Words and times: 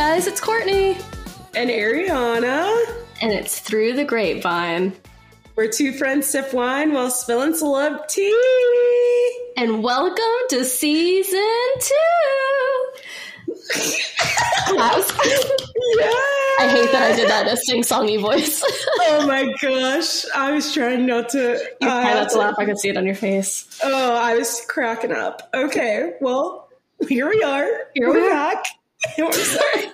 guys, 0.00 0.26
it's 0.26 0.40
Courtney. 0.40 0.96
And 1.54 1.68
Ariana. 1.68 2.74
And 3.20 3.32
it's 3.32 3.58
Thru 3.58 3.92
the 3.92 4.02
Grapevine. 4.02 4.94
We're 5.56 5.68
two 5.68 5.92
friends 5.92 6.26
sip 6.26 6.54
wine 6.54 6.94
while 6.94 7.10
spilling 7.10 7.52
celeb 7.52 8.08
tea. 8.08 9.52
And 9.58 9.82
welcome 9.82 10.24
to 10.48 10.64
season 10.64 11.38
two. 11.80 11.94
I 14.78 16.66
hate 16.70 16.92
that 16.92 17.10
I 17.12 17.16
did 17.16 17.28
that 17.28 17.46
in 17.46 17.52
a 17.52 17.56
sing 17.58 17.82
songy 17.82 18.18
voice. 18.18 18.64
oh 19.02 19.26
my 19.26 19.52
gosh. 19.60 20.24
I 20.34 20.52
was 20.52 20.72
trying 20.72 21.04
not 21.04 21.28
to. 21.30 21.62
You 21.82 21.88
uh, 21.88 22.00
try 22.00 22.14
not 22.14 22.30
to 22.30 22.38
laugh. 22.38 22.54
I 22.58 22.64
could 22.64 22.78
see 22.78 22.88
it 22.88 22.96
on 22.96 23.04
your 23.04 23.14
face. 23.14 23.78
Oh, 23.84 24.14
I 24.14 24.34
was 24.34 24.64
cracking 24.66 25.12
up. 25.12 25.50
Okay, 25.52 26.14
well, 26.22 26.70
here 27.06 27.28
we 27.28 27.42
are. 27.42 27.68
Here 27.92 28.08
we're 28.08 28.30
back. 28.30 28.64
we're 29.18 29.32
sorry. 29.32 29.90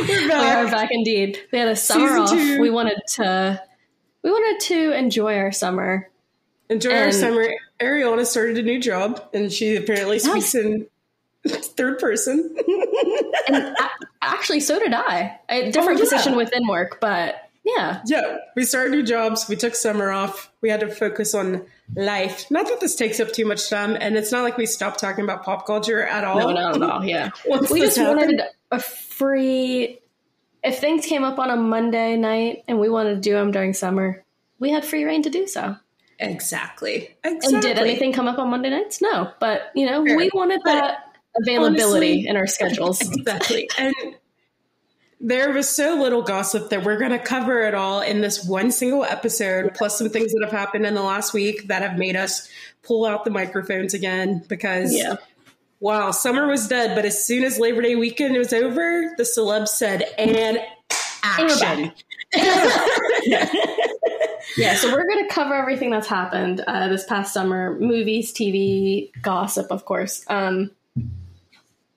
We're 0.00 0.28
back. 0.28 0.64
We 0.64 0.68
are 0.68 0.70
back 0.70 0.88
indeed. 0.92 1.38
We 1.52 1.58
had 1.58 1.68
a 1.68 1.76
summer 1.76 2.08
Season 2.08 2.20
off. 2.22 2.30
Two. 2.30 2.60
We 2.60 2.70
wanted 2.70 2.98
to 3.14 3.62
we 4.22 4.30
wanted 4.30 4.60
to 4.66 4.92
enjoy 4.92 5.36
our 5.38 5.52
summer. 5.52 6.10
Enjoy 6.68 6.90
and, 6.90 7.04
our 7.04 7.12
summer. 7.12 7.48
Ariana 7.80 8.26
started 8.26 8.58
a 8.58 8.62
new 8.62 8.80
job 8.80 9.22
and 9.32 9.52
she 9.52 9.76
apparently 9.76 10.18
speaks 10.18 10.54
in 10.54 10.86
third 11.46 11.98
person. 11.98 12.56
and 13.48 13.76
actually 14.20 14.60
so 14.60 14.78
did 14.78 14.94
I. 14.94 15.38
A 15.48 15.68
oh, 15.68 15.72
different 15.72 16.00
oh, 16.00 16.04
yeah. 16.04 16.10
position 16.10 16.36
within 16.36 16.66
work, 16.66 16.98
but 17.00 17.48
yeah. 17.64 18.02
Yeah. 18.06 18.38
We 18.56 18.64
started 18.64 18.90
new 18.90 19.02
jobs. 19.02 19.48
We 19.48 19.56
took 19.56 19.74
summer 19.74 20.10
off. 20.10 20.50
We 20.60 20.68
had 20.68 20.80
to 20.80 20.88
focus 20.88 21.34
on 21.34 21.64
life. 21.94 22.50
Not 22.50 22.66
that 22.66 22.80
this 22.80 22.96
takes 22.96 23.20
up 23.20 23.32
too 23.32 23.44
much 23.44 23.70
time, 23.70 23.96
and 24.00 24.16
it's 24.16 24.32
not 24.32 24.42
like 24.42 24.56
we 24.56 24.66
stopped 24.66 24.98
talking 24.98 25.24
about 25.24 25.44
pop 25.44 25.66
culture 25.66 26.02
at 26.02 26.24
all. 26.24 26.38
No, 26.38 26.50
not 26.50 26.76
at 26.76 26.82
all. 26.82 27.04
Yeah. 27.04 27.30
we 27.70 27.80
just 27.80 27.96
happened, 27.96 28.18
wanted 28.18 28.42
a 28.72 28.80
free. 28.80 30.00
If 30.64 30.78
things 30.78 31.06
came 31.06 31.24
up 31.24 31.38
on 31.38 31.50
a 31.50 31.56
Monday 31.56 32.16
night 32.16 32.64
and 32.66 32.78
we 32.78 32.88
wanted 32.88 33.14
to 33.14 33.20
do 33.20 33.32
them 33.32 33.50
during 33.50 33.74
summer, 33.74 34.24
we 34.58 34.70
had 34.70 34.84
free 34.84 35.04
reign 35.04 35.22
to 35.22 35.30
do 35.30 35.46
so. 35.46 35.76
Exactly. 36.18 37.16
exactly. 37.24 37.54
And 37.54 37.62
did 37.62 37.78
anything 37.78 38.12
come 38.12 38.28
up 38.28 38.38
on 38.38 38.48
Monday 38.48 38.70
nights? 38.70 39.02
No, 39.02 39.32
but 39.40 39.72
you 39.74 39.86
know, 39.86 40.02
we 40.02 40.30
wanted 40.32 40.60
that 40.64 41.16
availability 41.40 42.12
honestly, 42.12 42.26
in 42.26 42.36
our 42.36 42.46
schedules. 42.46 43.00
exactly. 43.12 43.68
And 43.76 43.94
there 45.20 45.52
was 45.52 45.68
so 45.68 46.00
little 46.00 46.22
gossip 46.22 46.70
that 46.70 46.84
we're 46.84 46.98
going 46.98 47.10
to 47.10 47.18
cover 47.18 47.62
it 47.62 47.74
all 47.74 48.00
in 48.00 48.20
this 48.20 48.44
one 48.44 48.70
single 48.70 49.04
episode, 49.04 49.74
plus 49.74 49.98
some 49.98 50.10
things 50.10 50.32
that 50.32 50.42
have 50.42 50.52
happened 50.52 50.86
in 50.86 50.94
the 50.94 51.02
last 51.02 51.34
week 51.34 51.68
that 51.68 51.82
have 51.82 51.98
made 51.98 52.16
us 52.16 52.48
pull 52.82 53.04
out 53.04 53.24
the 53.24 53.30
microphones 53.30 53.94
again 53.94 54.44
because. 54.48 54.94
Yeah. 54.94 55.16
Wow, 55.82 56.12
summer 56.12 56.46
was 56.46 56.68
dead, 56.68 56.94
but 56.94 57.04
as 57.04 57.26
soon 57.26 57.42
as 57.42 57.58
Labor 57.58 57.82
Day 57.82 57.96
weekend 57.96 58.36
was 58.36 58.52
over, 58.52 59.12
the 59.16 59.24
celebs 59.24 59.70
said, 59.70 60.04
and 60.16 60.60
action. 61.24 61.90
yeah, 64.56 64.76
so 64.76 64.92
we're 64.92 65.08
going 65.08 65.26
to 65.26 65.34
cover 65.34 65.54
everything 65.54 65.90
that's 65.90 66.06
happened 66.06 66.60
uh, 66.68 66.86
this 66.86 67.04
past 67.04 67.34
summer 67.34 67.76
movies, 67.80 68.32
TV, 68.32 69.10
gossip, 69.22 69.72
of 69.72 69.84
course. 69.84 70.24
Um, 70.28 70.70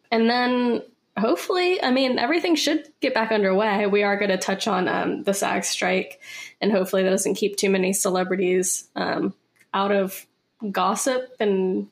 and 0.10 0.28
then 0.28 0.82
hopefully, 1.16 1.80
I 1.84 1.92
mean, 1.92 2.18
everything 2.18 2.56
should 2.56 2.90
get 3.02 3.14
back 3.14 3.32
underway. 3.32 3.86
We 3.86 4.02
are 4.02 4.18
going 4.18 4.32
to 4.32 4.38
touch 4.38 4.68
on 4.68 4.88
um, 4.88 5.22
the 5.26 5.34
SAG 5.36 5.64
strike, 5.64 6.20
and 6.60 6.72
hopefully, 6.72 7.04
that 7.04 7.12
doesn't 7.12 7.36
keep 7.36 7.56
too 7.56 7.70
many 7.70 7.94
celebrities 7.94 8.90
um, 8.96 9.36
out 9.76 9.92
of 9.92 10.26
gossip 10.72 11.36
and 11.40 11.88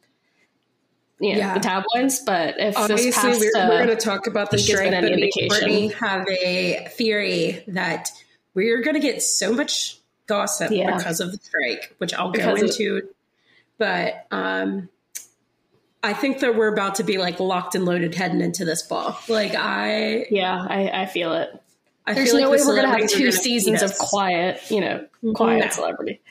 you 1.24 1.34
know, 1.34 1.40
yeah. 1.40 1.54
the 1.54 1.60
tabloids. 1.62 2.20
But 2.20 2.60
if 2.60 2.78
obviously 2.78 3.12
past, 3.12 3.40
we're, 3.40 3.60
uh, 3.60 3.70
we're 3.70 3.86
going 3.86 3.98
to 3.98 4.04
talk 4.04 4.28
about 4.28 4.52
the 4.52 4.58
strike, 4.58 4.92
but 4.92 5.04
and 5.06 5.32
Courtney 5.50 5.88
have 6.00 6.28
a 6.28 6.88
theory 6.90 7.64
that 7.68 8.12
we're 8.54 8.82
going 8.82 8.96
to 8.96 9.00
get 9.00 9.22
so 9.22 9.54
much 9.54 10.00
gossip 10.28 10.72
yeah. 10.72 10.98
because 10.98 11.20
of 11.20 11.32
the 11.32 11.38
strike, 11.38 11.96
which 11.98 12.14
I'll 12.14 12.32
because 12.32 12.60
go 12.60 12.66
into. 12.66 12.98
Of- 12.98 13.04
but 13.78 14.28
um, 14.32 14.90
I 16.04 16.14
think 16.14 16.40
that 16.40 16.56
we're 16.56 16.72
about 16.72 16.96
to 16.96 17.04
be 17.04 17.18
like 17.18 17.40
locked 17.40 17.76
and 17.76 17.86
loaded 17.86 18.14
heading 18.14 18.42
into 18.42 18.66
this 18.66 18.86
fall. 18.86 19.18
Like 19.28 19.56
I, 19.56 20.26
yeah, 20.30 20.66
I, 20.70 21.04
I 21.04 21.06
feel 21.06 21.34
it. 21.34 21.50
I 22.06 22.14
There's 22.14 22.32
feel 22.32 22.42
no 22.42 22.50
like 22.50 22.60
way 22.60 22.66
we're 22.66 22.76
gonna 22.76 23.00
have 23.00 23.10
two 23.10 23.32
seasons 23.32 23.82
of 23.82 23.98
quiet, 23.98 24.60
you 24.70 24.82
know, 24.82 25.08
quiet 25.34 25.66
no. 25.66 25.70
celebrity. 25.72 26.22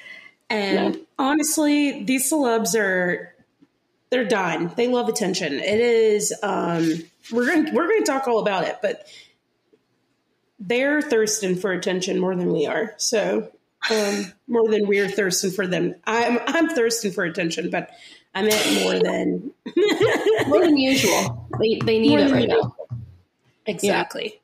And 0.50 0.94
no. 0.96 1.00
honestly, 1.18 2.04
these 2.04 2.30
celebs 2.30 2.78
are 2.78 3.31
they're 4.12 4.24
done. 4.26 4.70
They 4.76 4.88
love 4.88 5.08
attention. 5.08 5.54
It 5.54 5.80
is 5.80 6.34
um 6.42 7.02
we're 7.32 7.46
gonna 7.46 7.72
we're 7.72 7.88
gonna 7.88 8.04
talk 8.04 8.28
all 8.28 8.40
about 8.40 8.64
it, 8.64 8.76
but 8.82 9.08
they're 10.60 11.00
thirsting 11.00 11.56
for 11.56 11.72
attention 11.72 12.20
more 12.20 12.36
than 12.36 12.52
we 12.52 12.66
are. 12.66 12.94
So 12.98 13.50
um 13.90 14.32
more 14.46 14.68
than 14.68 14.86
we're 14.86 15.08
thirsting 15.08 15.50
for 15.50 15.66
them. 15.66 15.94
I'm 16.06 16.38
I'm 16.46 16.68
thirsting 16.68 17.10
for 17.12 17.24
attention, 17.24 17.70
but 17.70 17.90
I 18.34 18.42
meant 18.42 18.82
more 18.82 18.98
than 19.00 19.50
more 20.46 20.60
than 20.60 20.76
usual. 20.76 21.48
They 21.58 21.80
they 21.82 21.98
need 21.98 22.10
more 22.10 22.18
it 22.20 22.32
right 22.32 22.48
now. 22.48 22.76
Exactly. 23.64 24.40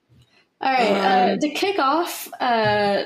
Yeah. 0.63 0.67
All 0.67 0.73
right. 0.73 0.89
Uh, 0.89 1.33
um, 1.33 1.37
uh, 1.37 1.37
to 1.41 1.51
kick 1.51 1.79
off, 1.79 2.29
uh, 2.41 3.03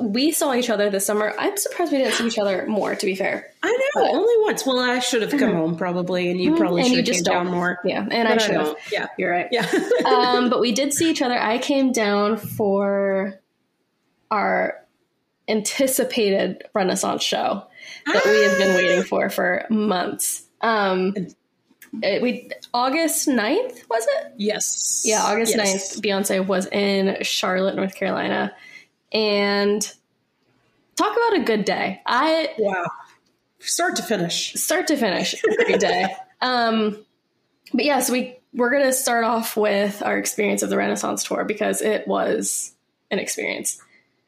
we 0.00 0.32
saw 0.32 0.54
each 0.54 0.70
other 0.70 0.90
this 0.90 1.06
summer. 1.06 1.34
I'm 1.38 1.56
surprised 1.56 1.92
we 1.92 1.98
didn't 1.98 2.14
see 2.14 2.26
each 2.26 2.38
other 2.38 2.66
more. 2.66 2.94
To 2.94 3.06
be 3.06 3.14
fair, 3.14 3.50
I 3.62 3.70
know 3.70 4.02
but, 4.02 4.10
only 4.10 4.34
once. 4.44 4.66
Well, 4.66 4.78
I 4.78 4.98
should 4.98 5.22
have 5.22 5.30
come 5.38 5.54
home 5.54 5.76
probably, 5.76 6.30
and 6.30 6.40
you 6.40 6.50
mm-hmm. 6.50 6.60
probably 6.60 6.84
should 6.84 7.06
have 7.06 7.14
came 7.14 7.22
down 7.22 7.46
more. 7.48 7.78
Yeah, 7.84 8.06
and 8.10 8.28
I 8.28 8.36
should 8.38 8.56
have. 8.56 8.76
Yeah, 8.92 9.06
you're 9.16 9.30
right. 9.30 9.48
Yeah. 9.50 9.66
um, 10.04 10.50
but 10.50 10.60
we 10.60 10.72
did 10.72 10.92
see 10.92 11.10
each 11.10 11.22
other. 11.22 11.38
I 11.38 11.58
came 11.58 11.92
down 11.92 12.36
for 12.36 13.40
our 14.30 14.84
anticipated 15.48 16.62
Renaissance 16.74 17.22
show 17.22 17.64
that 18.06 18.24
we 18.24 18.42
have 18.44 18.58
been 18.58 18.74
waiting 18.74 19.02
for 19.02 19.30
for 19.30 19.66
months. 19.70 20.44
Um, 20.60 21.14
it, 22.02 22.22
we 22.22 22.50
August 22.74 23.28
9th, 23.28 23.88
was 23.88 24.06
it? 24.06 24.32
Yes. 24.36 25.02
Yeah, 25.04 25.22
August 25.22 25.54
yes. 25.56 25.96
9th, 25.96 26.04
Beyonce 26.04 26.46
was 26.46 26.66
in 26.66 27.22
Charlotte, 27.22 27.76
North 27.76 27.94
Carolina. 27.94 28.54
And 29.12 29.82
talk 30.96 31.16
about 31.16 31.40
a 31.40 31.44
good 31.44 31.64
day. 31.64 32.00
I 32.06 32.50
Wow. 32.58 32.86
Start 33.60 33.96
to 33.96 34.02
finish. 34.02 34.54
Start 34.54 34.86
to 34.88 34.96
finish. 34.96 35.34
Great 35.42 35.80
day. 35.80 36.06
Um 36.40 37.04
but 37.74 37.84
yeah, 37.84 37.98
so 37.98 38.12
we 38.12 38.38
we're 38.54 38.70
gonna 38.70 38.92
start 38.92 39.24
off 39.24 39.56
with 39.56 40.02
our 40.04 40.16
experience 40.16 40.62
of 40.62 40.70
the 40.70 40.76
Renaissance 40.76 41.24
tour 41.24 41.44
because 41.44 41.82
it 41.82 42.06
was 42.06 42.72
an 43.10 43.18
experience. 43.18 43.82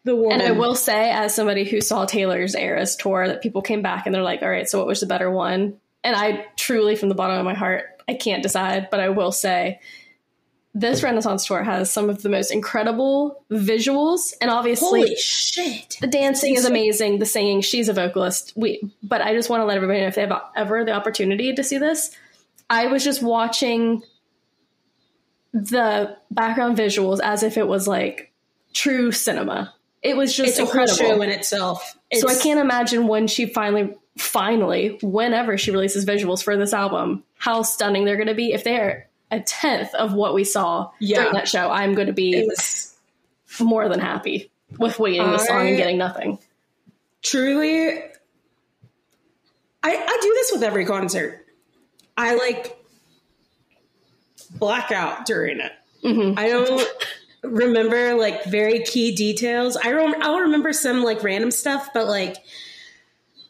The 0.04 0.16
woman. 0.16 0.40
And 0.40 0.42
I 0.42 0.52
will 0.52 0.74
say, 0.74 1.10
as 1.10 1.34
somebody 1.34 1.64
who 1.64 1.80
saw 1.80 2.06
Taylor's 2.06 2.54
Eras 2.54 2.96
tour, 2.96 3.28
that 3.28 3.42
people 3.42 3.60
came 3.60 3.82
back 3.82 4.06
and 4.06 4.14
they're 4.14 4.22
like, 4.22 4.42
all 4.42 4.48
right, 4.48 4.68
so 4.68 4.78
what 4.78 4.86
was 4.86 5.00
the 5.00 5.06
better 5.06 5.30
one? 5.30 5.78
And 6.02 6.16
I 6.16 6.46
truly, 6.56 6.96
from 6.96 7.10
the 7.10 7.14
bottom 7.14 7.38
of 7.38 7.44
my 7.44 7.54
heart, 7.54 8.02
I 8.08 8.14
can't 8.14 8.42
decide, 8.42 8.88
but 8.90 9.00
I 9.00 9.10
will 9.10 9.32
say 9.32 9.80
this 10.74 11.02
Renaissance 11.02 11.46
tour 11.46 11.64
has 11.64 11.90
some 11.90 12.08
of 12.08 12.22
the 12.22 12.28
most 12.28 12.52
incredible 12.52 13.44
visuals, 13.50 14.32
and 14.40 14.50
obviously, 14.50 15.00
holy 15.00 15.16
shit, 15.16 15.96
the 16.00 16.06
dancing 16.06 16.54
is 16.54 16.64
amazing. 16.64 17.18
The 17.18 17.26
singing, 17.26 17.60
she's 17.60 17.88
a 17.88 17.92
vocalist. 17.92 18.52
We, 18.54 18.80
but 19.02 19.20
I 19.20 19.34
just 19.34 19.50
want 19.50 19.62
to 19.62 19.64
let 19.64 19.76
everybody 19.76 20.00
know 20.00 20.06
if 20.06 20.14
they 20.14 20.26
have 20.26 20.40
ever 20.54 20.84
the 20.84 20.92
opportunity 20.92 21.52
to 21.52 21.64
see 21.64 21.78
this. 21.78 22.16
I 22.68 22.86
was 22.86 23.02
just 23.02 23.20
watching 23.20 24.02
the 25.52 26.16
background 26.30 26.78
visuals 26.78 27.18
as 27.20 27.42
if 27.42 27.56
it 27.56 27.66
was 27.66 27.88
like 27.88 28.32
true 28.72 29.10
cinema. 29.10 29.74
It 30.02 30.16
was 30.16 30.34
just 30.34 30.50
it's 30.50 30.58
incredible. 30.60 31.00
a 31.00 31.04
whole 31.04 31.16
show 31.16 31.22
in 31.22 31.30
itself. 31.30 31.98
It's, 32.10 32.22
so 32.22 32.28
I 32.28 32.36
can't 32.36 32.60
imagine 32.60 33.08
when 33.08 33.26
she 33.26 33.46
finally, 33.46 33.94
finally, 34.16 34.98
whenever 35.02 35.58
she 35.58 35.72
releases 35.72 36.06
visuals 36.06 36.42
for 36.42 36.56
this 36.56 36.72
album, 36.72 37.24
how 37.36 37.62
stunning 37.62 38.04
they're 38.04 38.16
going 38.16 38.28
to 38.28 38.34
be. 38.34 38.52
If 38.52 38.64
they're 38.64 39.09
a 39.30 39.40
tenth 39.40 39.94
of 39.94 40.12
what 40.12 40.34
we 40.34 40.44
saw 40.44 40.90
yeah. 40.98 41.18
during 41.18 41.34
that 41.34 41.48
show, 41.48 41.70
I'm 41.70 41.94
going 41.94 42.08
to 42.08 42.12
be 42.12 42.46
was, 42.46 42.96
more 43.60 43.88
than 43.88 44.00
happy 44.00 44.50
with 44.78 44.98
waiting 44.98 45.22
I, 45.22 45.32
the 45.32 45.38
song 45.38 45.68
and 45.68 45.76
getting 45.76 45.98
nothing. 45.98 46.38
Truly, 47.22 47.88
I, 49.82 49.96
I 49.96 50.18
do 50.22 50.34
this 50.34 50.52
with 50.52 50.62
every 50.62 50.84
concert. 50.84 51.46
I 52.16 52.34
like 52.34 52.76
black 54.58 54.92
out 54.92 55.26
during 55.26 55.60
it. 55.60 55.72
Mm-hmm. 56.04 56.38
I 56.38 56.48
don't 56.48 56.88
remember 57.42 58.14
like 58.14 58.44
very 58.44 58.80
key 58.80 59.14
details. 59.14 59.76
I 59.76 59.92
rem- 59.92 60.22
I'll 60.22 60.40
remember 60.40 60.72
some 60.72 61.02
like 61.02 61.22
random 61.22 61.50
stuff, 61.50 61.90
but 61.94 62.06
like 62.06 62.36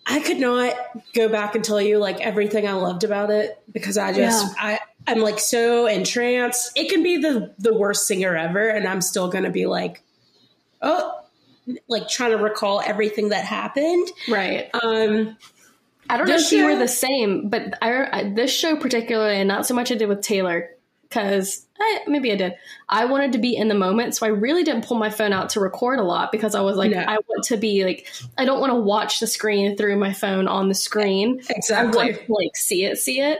I 0.07 0.21
could 0.21 0.39
not 0.39 0.75
go 1.15 1.29
back 1.29 1.55
and 1.55 1.65
tell 1.65 1.81
you 1.81 1.99
like 1.99 2.21
everything 2.21 2.67
I 2.67 2.73
loved 2.73 3.05
about 3.05 3.31
it 3.31 3.61
because 3.71 3.97
I 3.97 4.13
just 4.13 4.47
yeah. 4.57 4.63
I 4.63 4.79
I'm 5.07 5.21
like 5.21 5.39
so 5.39 5.87
entranced. 5.87 6.73
It 6.77 6.89
can 6.91 7.03
be 7.03 7.17
the 7.19 7.55
the 7.59 7.75
worst 7.75 8.07
singer 8.07 8.37
ever, 8.37 8.69
and 8.69 8.87
I'm 8.87 9.01
still 9.01 9.29
gonna 9.29 9.51
be 9.51 9.67
like, 9.67 10.03
oh, 10.83 11.21
like 11.89 12.09
trying 12.09 12.31
to 12.31 12.39
recall 12.39 12.83
everything 12.85 13.31
that 13.31 13.45
happened. 13.45 14.09
Right. 14.29 14.69
Um. 14.75 15.37
I 16.09 16.17
don't 16.17 16.27
know 16.27 16.35
if 16.35 16.47
show, 16.49 16.57
you 16.57 16.65
were 16.65 16.77
the 16.77 16.89
same, 16.89 17.51
but 17.51 17.81
I, 17.81 18.05
I, 18.11 18.33
this 18.35 18.53
show 18.53 18.75
particularly, 18.75 19.37
and 19.37 19.47
not 19.47 19.65
so 19.65 19.75
much 19.75 19.93
I 19.93 19.95
did 19.95 20.09
with 20.09 20.23
Taylor, 20.23 20.71
because 21.03 21.65
maybe 22.09 22.33
I 22.33 22.35
did. 22.35 22.55
I 22.89 23.05
wanted 23.05 23.31
to 23.33 23.39
be 23.39 23.55
in 23.55 23.69
the 23.69 23.77
moment, 23.77 24.17
so 24.17 24.27
I 24.27 24.31
really 24.31 24.65
didn't 24.65 24.85
pull 24.85 24.99
my 24.99 25.09
phone 25.09 25.33
out 25.33 25.51
to 25.51 25.61
record 25.61 26.01
a 26.01 26.03
lot 26.03 26.33
because 26.33 26.57
I 26.57 26.63
was 26.63 26.77
like, 26.77 26.91
no. 26.91 26.99
I 26.99 27.19
want 27.29 27.45
to 27.45 27.57
be 27.57 27.85
like, 27.85 28.09
I 28.37 28.45
don't 28.45 28.59
want 28.59 28.73
to 28.73 28.81
watch 28.81 29.21
the 29.21 29.29
screen 29.29 29.77
through 29.77 30.01
my 30.01 30.13
phone 30.13 30.49
on 30.49 30.69
the 30.69 30.75
screen. 30.75 31.43
Exactly. 31.49 32.01
I 32.01 32.05
want 32.07 32.27
to, 32.27 32.33
like 32.33 32.57
see 32.57 32.85
it, 32.85 32.99
see 32.99 33.21
it, 33.21 33.39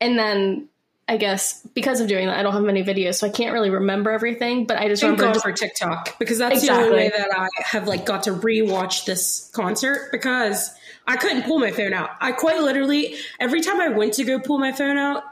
and 0.00 0.18
then 0.18 0.70
I 1.08 1.18
guess 1.18 1.64
because 1.74 2.00
of 2.00 2.08
doing 2.08 2.26
that, 2.26 2.36
I 2.36 2.42
don't 2.42 2.52
have 2.52 2.64
many 2.64 2.82
videos, 2.82 3.16
so 3.16 3.28
I 3.28 3.30
can't 3.30 3.52
really 3.52 3.70
remember 3.70 4.10
everything. 4.10 4.66
But 4.66 4.78
I 4.78 4.88
just 4.88 5.02
Thank 5.02 5.18
remember 5.18 5.34
God 5.34 5.42
for 5.42 5.52
TikTok 5.52 6.18
because 6.18 6.38
that's 6.38 6.62
exactly. 6.62 6.84
the 6.84 6.90
only 6.90 7.04
way 7.04 7.12
that 7.16 7.38
I 7.38 7.48
have 7.64 7.86
like 7.86 8.04
got 8.04 8.24
to 8.24 8.32
rewatch 8.32 9.04
this 9.04 9.48
concert 9.54 10.08
because 10.10 10.74
I 11.06 11.16
couldn't 11.16 11.44
pull 11.44 11.60
my 11.60 11.70
phone 11.70 11.92
out. 11.92 12.10
I 12.20 12.32
quite 12.32 12.60
literally 12.60 13.14
every 13.38 13.60
time 13.60 13.80
I 13.80 13.90
went 13.90 14.14
to 14.14 14.24
go 14.24 14.40
pull 14.40 14.58
my 14.58 14.72
phone 14.72 14.98
out, 14.98 15.22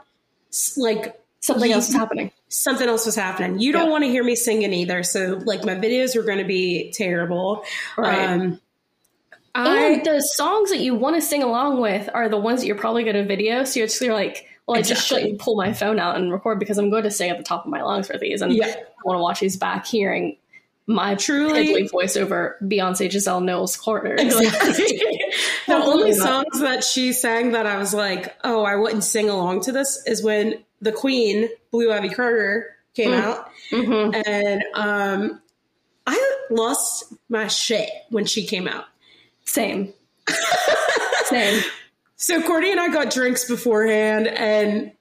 like 0.77 1.19
something 1.41 1.71
else 1.71 1.87
was 1.87 1.95
happening. 1.95 2.31
Something 2.47 2.87
else 2.87 3.05
was 3.05 3.15
happening. 3.15 3.59
You 3.59 3.73
don't 3.73 3.89
want 3.89 4.05
to 4.05 4.09
hear 4.09 4.23
me 4.23 4.35
singing 4.35 4.71
either, 4.71 5.03
so 5.03 5.41
like 5.43 5.65
my 5.65 5.75
videos 5.75 6.15
were 6.15 6.23
going 6.23 6.37
to 6.37 6.45
be 6.45 6.93
terrible. 6.93 7.65
Right. 7.97 8.29
Um, 8.29 8.61
and 9.55 9.67
I, 9.67 10.03
the 10.03 10.21
songs 10.21 10.69
that 10.69 10.79
you 10.79 10.95
want 10.95 11.15
to 11.15 11.21
sing 11.21 11.43
along 11.43 11.81
with 11.81 12.09
are 12.13 12.29
the 12.29 12.37
ones 12.37 12.61
that 12.61 12.67
you're 12.67 12.75
probably 12.77 13.03
going 13.03 13.15
to 13.15 13.25
video. 13.25 13.63
So 13.63 13.79
you're 13.79 13.87
just 13.87 14.01
you're 14.01 14.13
like, 14.13 14.45
well, 14.67 14.79
exactly. 14.79 14.79
I 14.79 14.95
just 14.95 15.07
shouldn't 15.07 15.39
pull 15.39 15.55
my 15.55 15.73
phone 15.73 15.99
out 15.99 16.15
and 16.15 16.31
record 16.31 16.59
because 16.59 16.77
I'm 16.77 16.89
going 16.89 17.03
to 17.03 17.11
sing 17.11 17.29
at 17.29 17.37
the 17.37 17.43
top 17.43 17.65
of 17.65 17.71
my 17.71 17.83
lungs 17.83 18.07
for 18.07 18.17
these, 18.17 18.41
and 18.41 18.53
yeah. 18.53 18.67
I 18.67 19.01
want 19.03 19.17
to 19.17 19.21
watch 19.21 19.39
these 19.39 19.57
back 19.57 19.85
hearing 19.85 20.37
my 20.87 21.15
truly 21.15 21.87
voice 21.87 22.15
over 22.15 22.57
Beyonce 22.61 23.11
Giselle 23.11 23.41
Knowles-Carter. 23.41 24.15
Exactly. 24.19 25.21
the 25.67 25.75
only 25.75 26.13
songs 26.13 26.59
that 26.59 26.83
she 26.83 27.11
sang 27.11 27.51
that 27.51 27.65
I 27.65 27.77
was 27.77 27.93
like, 27.93 28.35
oh, 28.43 28.63
I 28.63 28.75
wouldn't 28.75 29.03
sing 29.03 29.29
along 29.29 29.61
to 29.61 29.71
this 29.71 30.01
is 30.05 30.23
when 30.23 30.63
the 30.81 30.91
Queen, 30.91 31.49
Blue 31.71 31.91
Ivy 31.91 32.09
Carter, 32.09 32.75
came 32.93 33.11
mm. 33.11 33.21
out, 33.21 33.49
mm-hmm. 33.71 34.21
and 34.27 34.63
um, 34.73 35.41
I 36.05 36.35
lost 36.49 37.13
my 37.29 37.47
shit 37.47 37.89
when 38.09 38.25
she 38.25 38.45
came 38.45 38.67
out. 38.67 38.85
Same. 39.45 39.93
Same. 41.25 41.63
So 42.25 42.41
Courtney 42.41 42.71
and 42.71 42.79
I 42.79 42.87
got 42.87 43.11
drinks 43.11 43.45
beforehand, 43.45 44.27
and 44.27 44.93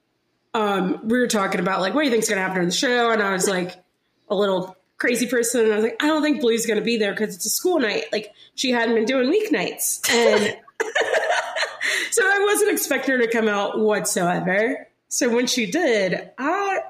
um, 0.52 1.08
we 1.08 1.18
were 1.18 1.26
talking 1.26 1.58
about 1.58 1.80
like, 1.80 1.94
what 1.94 2.02
do 2.02 2.04
you 2.04 2.10
think's 2.10 2.28
going 2.28 2.36
to 2.36 2.42
happen 2.42 2.60
in 2.60 2.68
the 2.68 2.74
show? 2.74 3.10
And 3.12 3.22
I 3.22 3.32
was 3.32 3.48
like, 3.48 3.82
a 4.28 4.34
little 4.34 4.76
crazy 4.98 5.26
person, 5.26 5.62
and 5.62 5.72
I 5.72 5.76
was 5.76 5.84
like, 5.84 6.02
I 6.02 6.08
don't 6.08 6.22
think 6.22 6.42
Blue's 6.42 6.66
going 6.66 6.78
to 6.78 6.84
be 6.84 6.98
there 6.98 7.12
because 7.12 7.34
it's 7.34 7.46
a 7.46 7.48
school 7.48 7.80
night. 7.80 8.12
Like 8.12 8.34
she 8.56 8.72
hadn't 8.72 8.94
been 8.94 9.06
doing 9.06 9.32
weeknights, 9.32 10.06
and 10.10 10.54
so 12.10 12.22
I 12.26 12.44
wasn't 12.46 12.72
expecting 12.72 13.12
her 13.12 13.20
to 13.22 13.32
come 13.32 13.48
out 13.48 13.78
whatsoever. 13.78 14.86
So 15.08 15.34
when 15.34 15.46
she 15.46 15.64
did, 15.64 16.30
I 16.36 16.80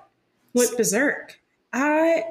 went 0.53 0.77
berserk. 0.77 1.39
I, 1.73 2.25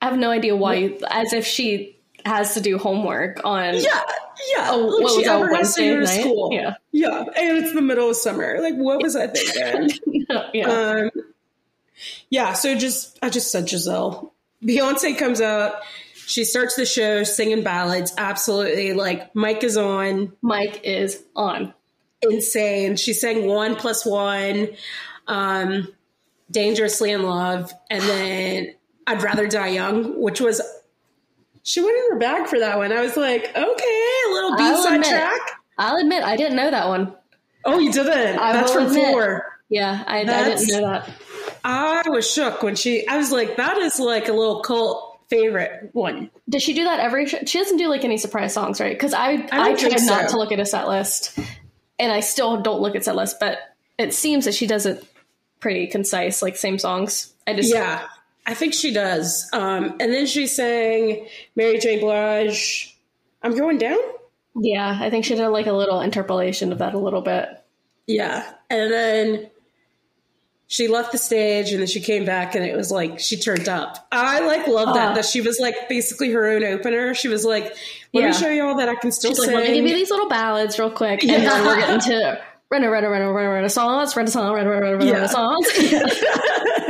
I 0.00 0.08
have 0.08 0.18
no 0.20 0.30
idea 0.30 0.54
why. 0.54 0.98
As 1.10 1.32
if 1.32 1.44
she 1.44 1.98
has 2.24 2.54
to 2.54 2.60
do 2.60 2.78
homework 2.78 3.40
on 3.42 3.74
yeah 3.74 4.02
yeah 4.52 4.74
a, 4.74 4.78
what 4.78 5.10
she 5.12 5.26
ever 5.26 5.54
has 5.54 5.74
to 5.74 5.82
go 5.82 6.00
to 6.00 6.06
school. 6.06 6.50
Yeah. 6.52 6.74
Yeah 6.92 7.20
and 7.20 7.58
it's 7.58 7.72
the 7.72 7.82
middle 7.82 8.10
of 8.10 8.16
summer. 8.16 8.60
Like 8.60 8.74
what 8.74 9.02
was 9.02 9.16
i 9.16 9.26
thinking? 9.26 9.98
Yeah. 10.52 10.66
Um 10.66 11.10
yeah 12.28 12.52
so 12.54 12.76
just 12.76 13.18
i 13.22 13.30
just 13.30 13.50
said 13.50 13.68
giselle. 13.68 14.32
Beyonce 14.62 15.16
comes 15.16 15.40
out 15.40 15.76
she 16.26 16.44
starts 16.44 16.76
the 16.76 16.86
show 16.86 17.22
singing 17.22 17.62
ballads. 17.62 18.12
Absolutely 18.16 18.92
like 18.92 19.34
mike 19.34 19.64
is 19.64 19.76
on. 19.76 20.32
Mike 20.42 20.80
is 20.84 21.22
on. 21.36 21.74
Insane. 22.22 22.96
She 22.96 23.12
sang 23.12 23.46
one 23.46 23.76
plus 23.76 24.04
one 24.04 24.68
um 25.26 25.88
dangerously 26.50 27.10
in 27.10 27.22
love 27.22 27.72
and 27.90 28.02
then 28.02 28.74
i'd 29.06 29.22
rather 29.22 29.46
die 29.46 29.68
young 29.68 30.20
which 30.20 30.40
was 30.40 30.60
she 31.64 31.82
went 31.82 31.96
in 31.96 32.12
her 32.12 32.18
bag 32.18 32.46
for 32.46 32.58
that 32.60 32.76
one. 32.76 32.92
I 32.92 33.00
was 33.00 33.16
like, 33.16 33.44
okay, 33.44 33.58
a 33.58 34.32
little 34.32 34.56
B 34.56 34.82
side 34.82 35.02
track. 35.02 35.40
I'll 35.78 35.96
admit, 35.96 36.22
I 36.22 36.36
didn't 36.36 36.56
know 36.56 36.70
that 36.70 36.86
one. 36.86 37.14
Oh, 37.64 37.78
you 37.78 37.90
didn't? 37.90 38.38
I 38.38 38.52
That's 38.52 38.72
from 38.72 38.86
admit. 38.86 39.12
four. 39.12 39.58
Yeah, 39.70 40.04
I, 40.06 40.20
I, 40.20 40.24
didn't 40.24 40.68
know 40.68 40.82
that. 40.82 41.10
I 41.64 42.02
was 42.06 42.30
shook 42.30 42.62
when 42.62 42.76
she. 42.76 43.08
I 43.08 43.16
was 43.16 43.32
like, 43.32 43.56
that 43.56 43.78
is 43.78 43.98
like 43.98 44.28
a 44.28 44.32
little 44.32 44.60
cult 44.60 45.20
favorite 45.30 45.88
one. 45.94 46.30
Does 46.48 46.62
she 46.62 46.74
do 46.74 46.84
that 46.84 47.00
every? 47.00 47.26
She 47.26 47.58
doesn't 47.58 47.78
do 47.78 47.88
like 47.88 48.04
any 48.04 48.18
surprise 48.18 48.52
songs, 48.52 48.78
right? 48.78 48.92
Because 48.92 49.14
I 49.14 49.48
I, 49.50 49.70
I 49.70 49.74
tried 49.74 49.98
so. 49.98 50.14
not 50.14 50.30
to 50.30 50.36
look 50.36 50.52
at 50.52 50.60
a 50.60 50.66
set 50.66 50.86
list, 50.86 51.38
and 51.98 52.12
I 52.12 52.20
still 52.20 52.60
don't 52.60 52.82
look 52.82 52.94
at 52.94 53.04
set 53.04 53.16
list, 53.16 53.40
but 53.40 53.58
it 53.98 54.12
seems 54.12 54.44
that 54.44 54.54
she 54.54 54.66
does 54.66 54.84
it 54.84 55.02
pretty 55.60 55.86
concise, 55.86 56.42
like 56.42 56.56
same 56.56 56.78
songs. 56.78 57.32
I 57.46 57.54
just 57.54 57.72
yeah. 57.72 58.06
I 58.46 58.54
think 58.54 58.74
she 58.74 58.92
does. 58.92 59.48
Um, 59.52 59.96
and 60.00 60.12
then 60.12 60.26
she 60.26 60.46
sang 60.46 61.26
Mary 61.56 61.78
J. 61.78 62.00
Blige, 62.00 62.96
I'm 63.42 63.56
Going 63.56 63.78
Down? 63.78 63.98
Yeah, 64.54 64.98
I 65.00 65.10
think 65.10 65.24
she 65.24 65.34
did 65.34 65.48
like 65.48 65.66
a 65.66 65.72
little 65.72 66.00
interpolation 66.00 66.72
of 66.72 66.78
that 66.78 66.94
a 66.94 66.98
little 66.98 67.22
bit. 67.22 67.48
Yeah. 68.06 68.48
And 68.70 68.92
then 68.92 69.50
she 70.66 70.88
left 70.88 71.12
the 71.12 71.18
stage 71.18 71.70
and 71.70 71.80
then 71.80 71.86
she 71.86 72.00
came 72.00 72.24
back 72.24 72.54
and 72.54 72.64
it 72.64 72.76
was 72.76 72.90
like 72.90 73.18
she 73.18 73.36
turned 73.36 73.68
up. 73.68 74.06
I 74.12 74.40
like 74.40 74.66
love 74.66 74.94
that 74.94 75.12
uh, 75.12 75.14
that 75.14 75.24
she 75.24 75.40
was 75.40 75.58
like 75.58 75.88
basically 75.88 76.30
her 76.30 76.46
own 76.46 76.64
opener. 76.64 77.14
She 77.14 77.28
was 77.28 77.44
like, 77.44 77.64
"Let 78.12 78.20
yeah. 78.22 78.26
me 78.28 78.32
show 78.32 78.48
you 78.48 78.64
all 78.66 78.76
that 78.76 78.88
I 78.88 78.94
can 78.94 79.12
still 79.12 79.30
She's 79.32 79.44
sing." 79.44 79.54
Like, 79.54 79.64
Let 79.64 79.70
me 79.70 79.76
give 79.76 79.86
you 79.86 79.94
these 79.96 80.10
little 80.10 80.28
ballads 80.28 80.78
real 80.78 80.90
quick, 80.90 81.22
and 81.22 81.30
yeah. 81.30 81.38
then 81.40 81.66
we're 81.66 81.76
getting 81.76 82.00
to 82.00 82.42
Rena, 82.70 82.90
Rena, 82.90 83.10
Rena, 83.10 83.32
Rena, 83.32 83.50
Renaissance, 83.50 84.16
Renaissance, 84.16 84.54
Rena, 84.54 84.70
Rena, 84.70 84.96
Rena, 84.96 85.12
Renaissance. 85.12 85.68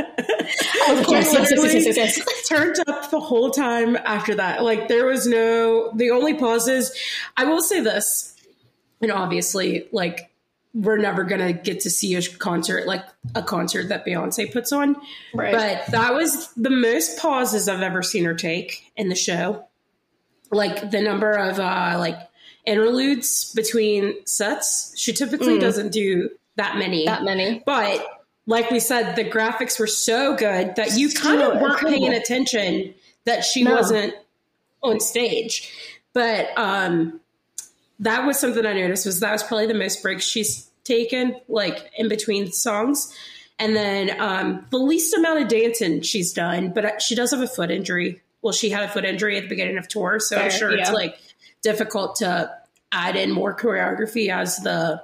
of 0.89 1.05
course, 1.05 1.33
yes, 1.33 1.51
yes, 1.51 1.73
yes, 1.73 1.97
yes, 1.97 2.17
yes. 2.17 2.47
Turned 2.47 2.77
up 2.87 3.09
the 3.11 3.19
whole 3.19 3.51
time 3.51 3.95
after 3.97 4.35
that. 4.35 4.63
Like 4.63 4.87
there 4.87 5.05
was 5.05 5.27
no 5.27 5.91
the 5.95 6.11
only 6.11 6.33
pauses. 6.33 6.93
I 7.37 7.45
will 7.45 7.61
say 7.61 7.81
this, 7.81 8.35
and 9.01 9.11
obviously, 9.11 9.87
like 9.91 10.31
we're 10.73 10.97
never 10.97 11.23
gonna 11.23 11.53
get 11.53 11.79
to 11.81 11.89
see 11.89 12.15
a 12.15 12.21
concert 12.21 12.85
like 12.85 13.03
a 13.33 13.41
concert 13.41 13.87
that 13.89 14.05
Beyonce 14.05 14.51
puts 14.51 14.71
on. 14.71 14.97
Right. 15.33 15.53
But 15.53 15.91
that 15.91 16.13
was 16.13 16.51
the 16.53 16.69
most 16.69 17.17
pauses 17.17 17.69
I've 17.69 17.81
ever 17.81 18.03
seen 18.03 18.25
her 18.25 18.35
take 18.35 18.91
in 18.97 19.07
the 19.07 19.15
show. 19.15 19.65
Like 20.51 20.91
the 20.91 21.01
number 21.01 21.31
of 21.31 21.59
uh 21.59 21.95
like 21.97 22.17
interludes 22.65 23.53
between 23.53 24.25
sets. 24.25 24.93
She 24.97 25.13
typically 25.13 25.57
mm. 25.57 25.61
doesn't 25.61 25.91
do 25.91 26.29
that 26.57 26.77
many. 26.77 27.05
That 27.05 27.23
many. 27.23 27.63
But 27.65 28.05
like 28.47 28.69
we 28.69 28.79
said, 28.79 29.15
the 29.15 29.23
graphics 29.23 29.79
were 29.79 29.87
so 29.87 30.35
good 30.35 30.75
that 30.75 30.97
you 30.97 31.09
kind 31.09 31.41
of 31.41 31.59
weren't 31.59 31.79
paying 31.79 32.13
attention 32.13 32.93
that 33.25 33.43
she 33.43 33.63
no. 33.63 33.75
wasn't 33.75 34.13
on 34.83 34.99
stage. 34.99 35.71
But 36.13 36.49
um, 36.57 37.19
that 37.99 38.25
was 38.25 38.39
something 38.39 38.65
I 38.65 38.73
noticed 38.73 39.05
was 39.05 39.19
that 39.19 39.31
was 39.31 39.43
probably 39.43 39.67
the 39.67 39.73
most 39.73 40.01
breaks 40.01 40.25
she's 40.25 40.69
taken, 40.83 41.35
like 41.47 41.91
in 41.97 42.07
between 42.07 42.51
songs. 42.51 43.13
And 43.57 43.75
then 43.75 44.19
um, 44.19 44.65
the 44.69 44.77
least 44.77 45.13
amount 45.15 45.41
of 45.41 45.47
dancing 45.47 46.01
she's 46.01 46.33
done, 46.33 46.71
but 46.71 47.01
she 47.01 47.15
does 47.15 47.31
have 47.31 47.41
a 47.41 47.47
foot 47.47 47.71
injury. 47.71 48.21
Well, 48.41 48.53
she 48.53 48.69
had 48.69 48.83
a 48.83 48.87
foot 48.87 49.05
injury 49.05 49.37
at 49.37 49.43
the 49.43 49.49
beginning 49.49 49.77
of 49.77 49.87
tour, 49.87 50.19
so 50.19 50.35
Fair, 50.35 50.45
I'm 50.45 50.51
sure 50.51 50.75
yeah. 50.75 50.81
it's 50.83 50.91
like 50.91 51.17
difficult 51.63 52.17
to 52.17 52.53
add 52.91 53.15
in 53.15 53.31
more 53.31 53.55
choreography 53.55 54.29
as 54.29 54.57
the 54.57 55.01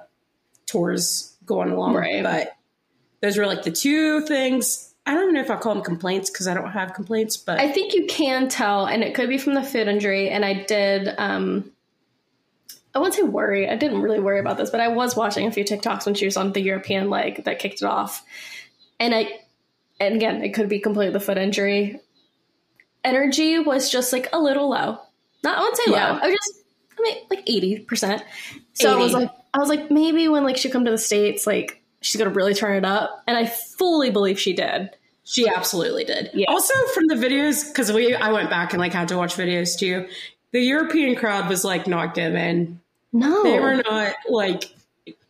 tours 0.67 1.35
going 1.45 1.71
along. 1.71 1.95
Right. 1.95 2.21
But 2.21 2.55
those 3.21 3.37
were 3.37 3.45
like 3.45 3.63
the 3.63 3.71
two 3.71 4.25
things. 4.25 4.93
I 5.05 5.15
don't 5.15 5.33
know 5.33 5.41
if 5.41 5.49
I 5.49 5.55
call 5.55 5.73
them 5.73 5.83
complaints 5.83 6.29
because 6.29 6.47
I 6.47 6.53
don't 6.53 6.71
have 6.71 6.93
complaints, 6.93 7.37
but 7.37 7.59
I 7.59 7.71
think 7.71 7.93
you 7.93 8.05
can 8.07 8.49
tell, 8.49 8.85
and 8.85 9.03
it 9.03 9.15
could 9.15 9.29
be 9.29 9.37
from 9.37 9.53
the 9.53 9.63
foot 9.63 9.87
injury. 9.87 10.29
And 10.29 10.45
I 10.45 10.63
did, 10.63 11.09
um, 11.17 11.71
I 12.93 12.99
wouldn't 12.99 13.15
say 13.15 13.23
worry. 13.23 13.69
I 13.69 13.75
didn't 13.75 14.01
really 14.01 14.19
worry 14.19 14.39
about 14.39 14.57
this, 14.57 14.69
but 14.69 14.79
I 14.79 14.89
was 14.89 15.15
watching 15.15 15.47
a 15.47 15.51
few 15.51 15.63
TikToks 15.63 16.05
when 16.05 16.15
she 16.15 16.25
was 16.25 16.37
on 16.37 16.51
the 16.51 16.61
European 16.61 17.09
leg 17.09 17.45
that 17.45 17.59
kicked 17.59 17.81
it 17.81 17.85
off, 17.85 18.23
and 18.99 19.15
I, 19.15 19.39
and 19.99 20.15
again, 20.15 20.43
it 20.43 20.53
could 20.53 20.69
be 20.69 20.79
completely 20.79 21.13
the 21.13 21.19
foot 21.19 21.37
injury. 21.37 21.99
Energy 23.03 23.57
was 23.57 23.89
just 23.89 24.13
like 24.13 24.29
a 24.33 24.39
little 24.39 24.69
low. 24.69 24.99
Not 25.43 25.57
I 25.57 25.61
wouldn't 25.61 25.77
say 25.77 25.91
yeah. 25.91 26.11
low. 26.11 26.19
I 26.19 26.27
was 26.27 26.35
just, 26.35 26.63
I 26.99 27.01
mean, 27.01 27.17
like 27.31 27.49
eighty 27.49 27.79
percent. 27.79 28.23
So 28.73 28.91
80. 28.91 28.99
I 28.99 29.03
was 29.03 29.13
like, 29.13 29.31
I 29.53 29.57
was 29.57 29.69
like, 29.69 29.89
maybe 29.89 30.27
when 30.27 30.43
like 30.43 30.57
she 30.57 30.69
come 30.69 30.85
to 30.85 30.91
the 30.91 30.97
states, 30.99 31.47
like 31.47 31.80
she's 32.01 32.19
going 32.19 32.29
to 32.29 32.35
really 32.35 32.53
turn 32.53 32.75
it 32.75 32.85
up. 32.85 33.23
And 33.27 33.37
I 33.37 33.45
fully 33.45 34.09
believe 34.09 34.39
she 34.39 34.53
did. 34.53 34.89
She 35.23 35.47
absolutely 35.47 36.03
did. 36.03 36.31
Yeah. 36.33 36.47
Also 36.49 36.73
from 36.93 37.07
the 37.07 37.15
videos, 37.15 37.67
because 37.67 37.91
we 37.91 38.15
I 38.15 38.31
went 38.31 38.49
back 38.49 38.73
and 38.73 38.79
like 38.79 38.91
had 38.91 39.07
to 39.09 39.17
watch 39.17 39.35
videos 39.35 39.77
too. 39.77 40.07
The 40.51 40.59
European 40.59 41.15
crowd 41.15 41.47
was 41.47 41.63
like 41.63 41.87
not 41.87 42.13
given. 42.13 42.81
No, 43.13 43.43
they 43.43 43.59
were 43.59 43.75
not 43.75 44.15
like. 44.29 44.65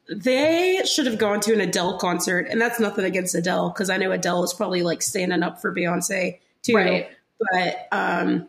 They 0.09 0.81
should 0.85 1.05
have 1.05 1.17
gone 1.17 1.39
to 1.41 1.53
an 1.53 1.61
Adele 1.61 1.97
concert, 1.97 2.47
and 2.49 2.59
that's 2.59 2.79
nothing 2.79 3.05
against 3.05 3.35
Adele 3.35 3.69
because 3.69 3.89
I 3.89 3.97
know 3.97 4.11
Adele 4.11 4.43
is 4.43 4.53
probably 4.53 4.81
like 4.81 5.01
standing 5.01 5.43
up 5.43 5.61
for 5.61 5.73
Beyonce 5.73 6.39
too. 6.63 6.75
Right. 6.75 7.09
But 7.39 7.87
um, 7.91 8.47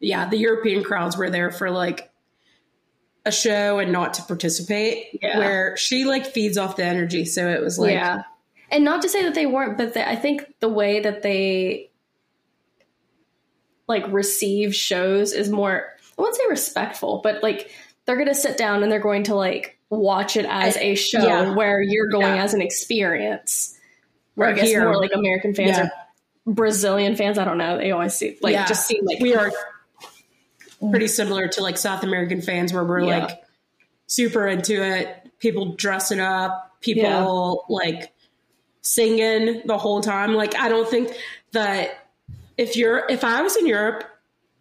yeah, 0.00 0.28
the 0.28 0.36
European 0.36 0.82
crowds 0.82 1.16
were 1.16 1.30
there 1.30 1.50
for 1.50 1.70
like 1.70 2.10
a 3.26 3.32
show 3.32 3.78
and 3.78 3.90
not 3.90 4.14
to 4.14 4.22
participate 4.22 5.18
yeah. 5.22 5.38
where 5.38 5.76
she 5.76 6.04
like 6.04 6.26
feeds 6.26 6.58
off 6.58 6.76
the 6.76 6.84
energy 6.84 7.24
so 7.24 7.48
it 7.48 7.62
was 7.62 7.78
like 7.78 7.92
yeah 7.92 8.22
and 8.74 8.84
not 8.84 9.02
to 9.02 9.08
say 9.08 9.22
that 9.22 9.34
they 9.34 9.46
weren't, 9.46 9.78
but 9.78 9.96
I 9.96 10.16
think 10.16 10.54
the 10.58 10.68
way 10.68 10.98
that 10.98 11.22
they 11.22 11.90
like 13.86 14.04
receive 14.08 14.74
shows 14.74 15.32
is 15.32 15.48
more 15.48 15.90
I 16.18 16.22
wouldn't 16.22 16.36
say 16.36 16.44
respectful, 16.48 17.20
but 17.22 17.42
like 17.42 17.70
they're 18.04 18.16
going 18.16 18.28
to 18.28 18.34
sit 18.34 18.56
down 18.56 18.82
and 18.82 18.90
they're 18.90 18.98
going 18.98 19.24
to 19.24 19.36
like 19.36 19.78
watch 19.90 20.36
it 20.36 20.44
as 20.46 20.76
a 20.76 20.96
show 20.96 21.24
yeah. 21.24 21.54
where 21.54 21.80
you're 21.80 22.08
going 22.08 22.34
yeah. 22.34 22.42
as 22.42 22.52
an 22.52 22.62
experience. 22.62 23.78
Where 24.34 24.48
right 24.48 24.56
I 24.56 24.60
guess 24.60 24.68
here. 24.68 24.84
more 24.84 24.96
like 24.96 25.12
American 25.14 25.54
fans 25.54 25.76
yeah. 25.76 25.88
or 26.44 26.54
Brazilian 26.54 27.14
fans. 27.14 27.38
I 27.38 27.44
don't 27.44 27.58
know. 27.58 27.76
They 27.78 27.92
always 27.92 28.14
see 28.14 28.38
like 28.42 28.66
just 28.66 28.88
seem 28.88 29.04
like 29.04 29.20
we 29.20 29.36
are 29.36 29.52
pretty 30.90 31.08
similar 31.08 31.48
to 31.48 31.62
like 31.62 31.78
South 31.78 32.02
American 32.02 32.40
fans 32.40 32.72
where 32.72 32.84
we're 32.84 33.02
like 33.02 33.42
super 34.06 34.46
into 34.46 34.82
it. 34.82 35.30
People 35.38 35.74
dressing 35.74 36.20
up, 36.20 36.80
people 36.80 37.64
like 37.68 38.12
singing 38.82 39.62
the 39.64 39.78
whole 39.78 40.00
time. 40.00 40.34
Like 40.34 40.56
I 40.56 40.68
don't 40.68 40.88
think 40.88 41.12
that 41.52 42.08
if 42.56 42.76
you're 42.76 43.04
if 43.08 43.24
I 43.24 43.42
was 43.42 43.56
in 43.56 43.66
Europe 43.66 44.04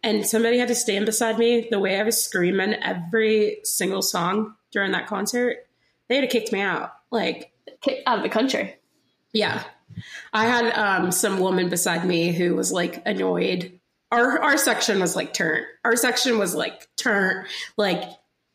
and 0.01 0.25
somebody 0.25 0.57
had 0.57 0.67
to 0.67 0.75
stand 0.75 1.05
beside 1.05 1.37
me 1.37 1.67
the 1.69 1.79
way 1.79 1.99
I 1.99 2.03
was 2.03 2.21
screaming 2.21 2.73
every 2.73 3.59
single 3.63 4.01
song 4.01 4.55
during 4.71 4.91
that 4.91 5.07
concert, 5.07 5.67
they'd 6.09 6.21
have 6.21 6.29
kicked 6.29 6.51
me 6.51 6.61
out. 6.61 6.93
Like 7.11 7.51
kicked 7.81 8.07
out 8.07 8.17
of 8.17 8.23
the 8.23 8.29
country. 8.29 8.75
Yeah. 9.31 9.63
I 10.33 10.45
had 10.45 10.73
um, 10.73 11.11
some 11.11 11.39
woman 11.39 11.69
beside 11.69 12.05
me 12.05 12.31
who 12.31 12.55
was 12.55 12.71
like 12.71 13.01
annoyed. 13.05 13.79
Our 14.13 14.39
our 14.43 14.57
section 14.57 14.99
was 14.99 15.15
like 15.15 15.33
turn. 15.33 15.63
Our 15.83 15.95
section 15.95 16.37
was 16.37 16.53
like 16.53 16.87
turn. 16.97 17.45
Like 17.77 18.03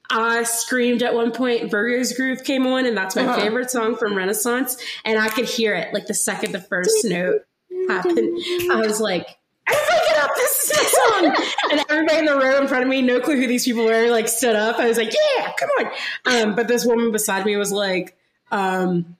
I 0.09 0.45
screamed 0.45 1.03
at 1.03 1.15
one 1.15 1.33
point. 1.33 1.69
Virgo's 1.69 2.13
Groove 2.13 2.45
came 2.45 2.65
on, 2.65 2.87
and 2.87 2.97
that's 2.97 3.17
my 3.17 3.25
uh-huh. 3.25 3.41
favorite 3.41 3.69
song 3.69 3.97
from 3.97 4.17
Renaissance. 4.17 4.77
And 5.05 5.19
I 5.19 5.29
could 5.29 5.47
hear 5.47 5.75
it 5.75 5.93
like 5.93 6.07
the 6.07 6.15
second 6.15 6.53
the 6.53 6.61
first 6.61 6.97
note 7.05 7.43
happened. 7.89 8.39
I 8.71 8.77
was 8.77 9.01
like, 9.01 9.37
everybody 9.69 10.07
get 10.07 10.19
up, 10.19 10.31
this 10.37 10.65
is 10.65 10.77
my 10.77 10.85
song. 11.35 11.47
and 11.73 11.85
everybody 11.91 12.19
in 12.19 12.25
the 12.27 12.37
row 12.37 12.61
in 12.61 12.69
front 12.69 12.85
of 12.85 12.89
me, 12.89 13.03
no 13.03 13.19
clue 13.19 13.37
who 13.37 13.49
these 13.49 13.65
people 13.65 13.85
were, 13.85 14.11
like 14.11 14.29
stood 14.29 14.55
up. 14.55 14.79
I 14.79 14.87
was 14.87 14.97
like, 14.97 15.13
yeah, 15.13 15.53
come 15.59 15.71
on. 15.81 15.91
Um, 16.25 16.55
but 16.55 16.69
this 16.69 16.87
woman 16.87 17.11
beside 17.11 17.45
me 17.45 17.57
was 17.57 17.73
like, 17.73 18.17
um, 18.53 19.17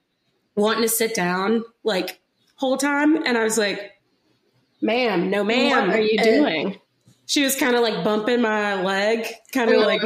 wanting 0.55 0.83
to 0.83 0.89
sit 0.89 1.13
down, 1.13 1.65
like, 1.83 2.21
whole 2.55 2.77
time. 2.77 3.25
And 3.25 3.37
I 3.37 3.43
was 3.43 3.57
like, 3.57 3.98
ma'am, 4.81 5.29
no 5.29 5.43
ma'am. 5.43 5.87
What 5.87 5.97
are 5.97 6.01
you 6.01 6.19
doing? 6.19 6.79
she 7.29 7.43
was 7.43 7.55
kind 7.55 7.75
of 7.75 7.83
like 7.83 8.03
bumping 8.03 8.41
my 8.41 8.81
leg, 8.81 9.27
kind 9.53 9.69
of 9.69 9.77
oh, 9.77 9.85
like 9.85 10.01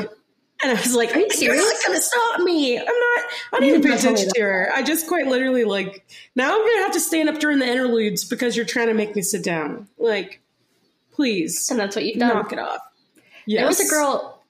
and 0.64 0.72
I 0.72 0.74
was 0.74 0.94
like, 0.94 1.16
"Are 1.16 1.20
you 1.20 1.30
serious? 1.30 1.62
You're 1.62 1.74
not 1.74 1.84
gonna 1.86 2.02
stop 2.02 2.40
me? 2.42 2.78
I'm 2.78 2.86
not. 2.86 3.26
I 3.54 3.60
didn't 3.60 3.70
even 3.70 3.82
pay 3.82 3.98
attention 3.98 4.30
to 4.34 4.42
her. 4.42 4.70
I 4.76 4.84
just 4.84 5.08
quite 5.08 5.28
literally 5.28 5.64
like 5.64 6.06
now 6.36 6.54
I'm 6.54 6.60
gonna 6.60 6.84
have 6.84 6.92
to 6.94 7.00
stand 7.00 7.30
up 7.30 7.40
during 7.40 7.60
the 7.60 7.66
interludes 7.66 8.26
because 8.26 8.58
you're 8.58 8.66
trying 8.66 8.88
to 8.88 8.94
make 8.94 9.16
me 9.16 9.22
sit 9.22 9.42
down. 9.42 9.88
Like, 9.98 10.42
please. 11.14 11.70
And 11.70 11.80
that's 11.80 11.96
what 11.96 12.04
you've 12.04 12.20
done. 12.20 12.36
Knock 12.36 12.52
it 12.52 12.60
off. 12.60 12.82
Yeah. 13.46 13.62
There 13.62 13.68
was 13.68 13.80
a 13.80 13.90
girl. 13.90 14.44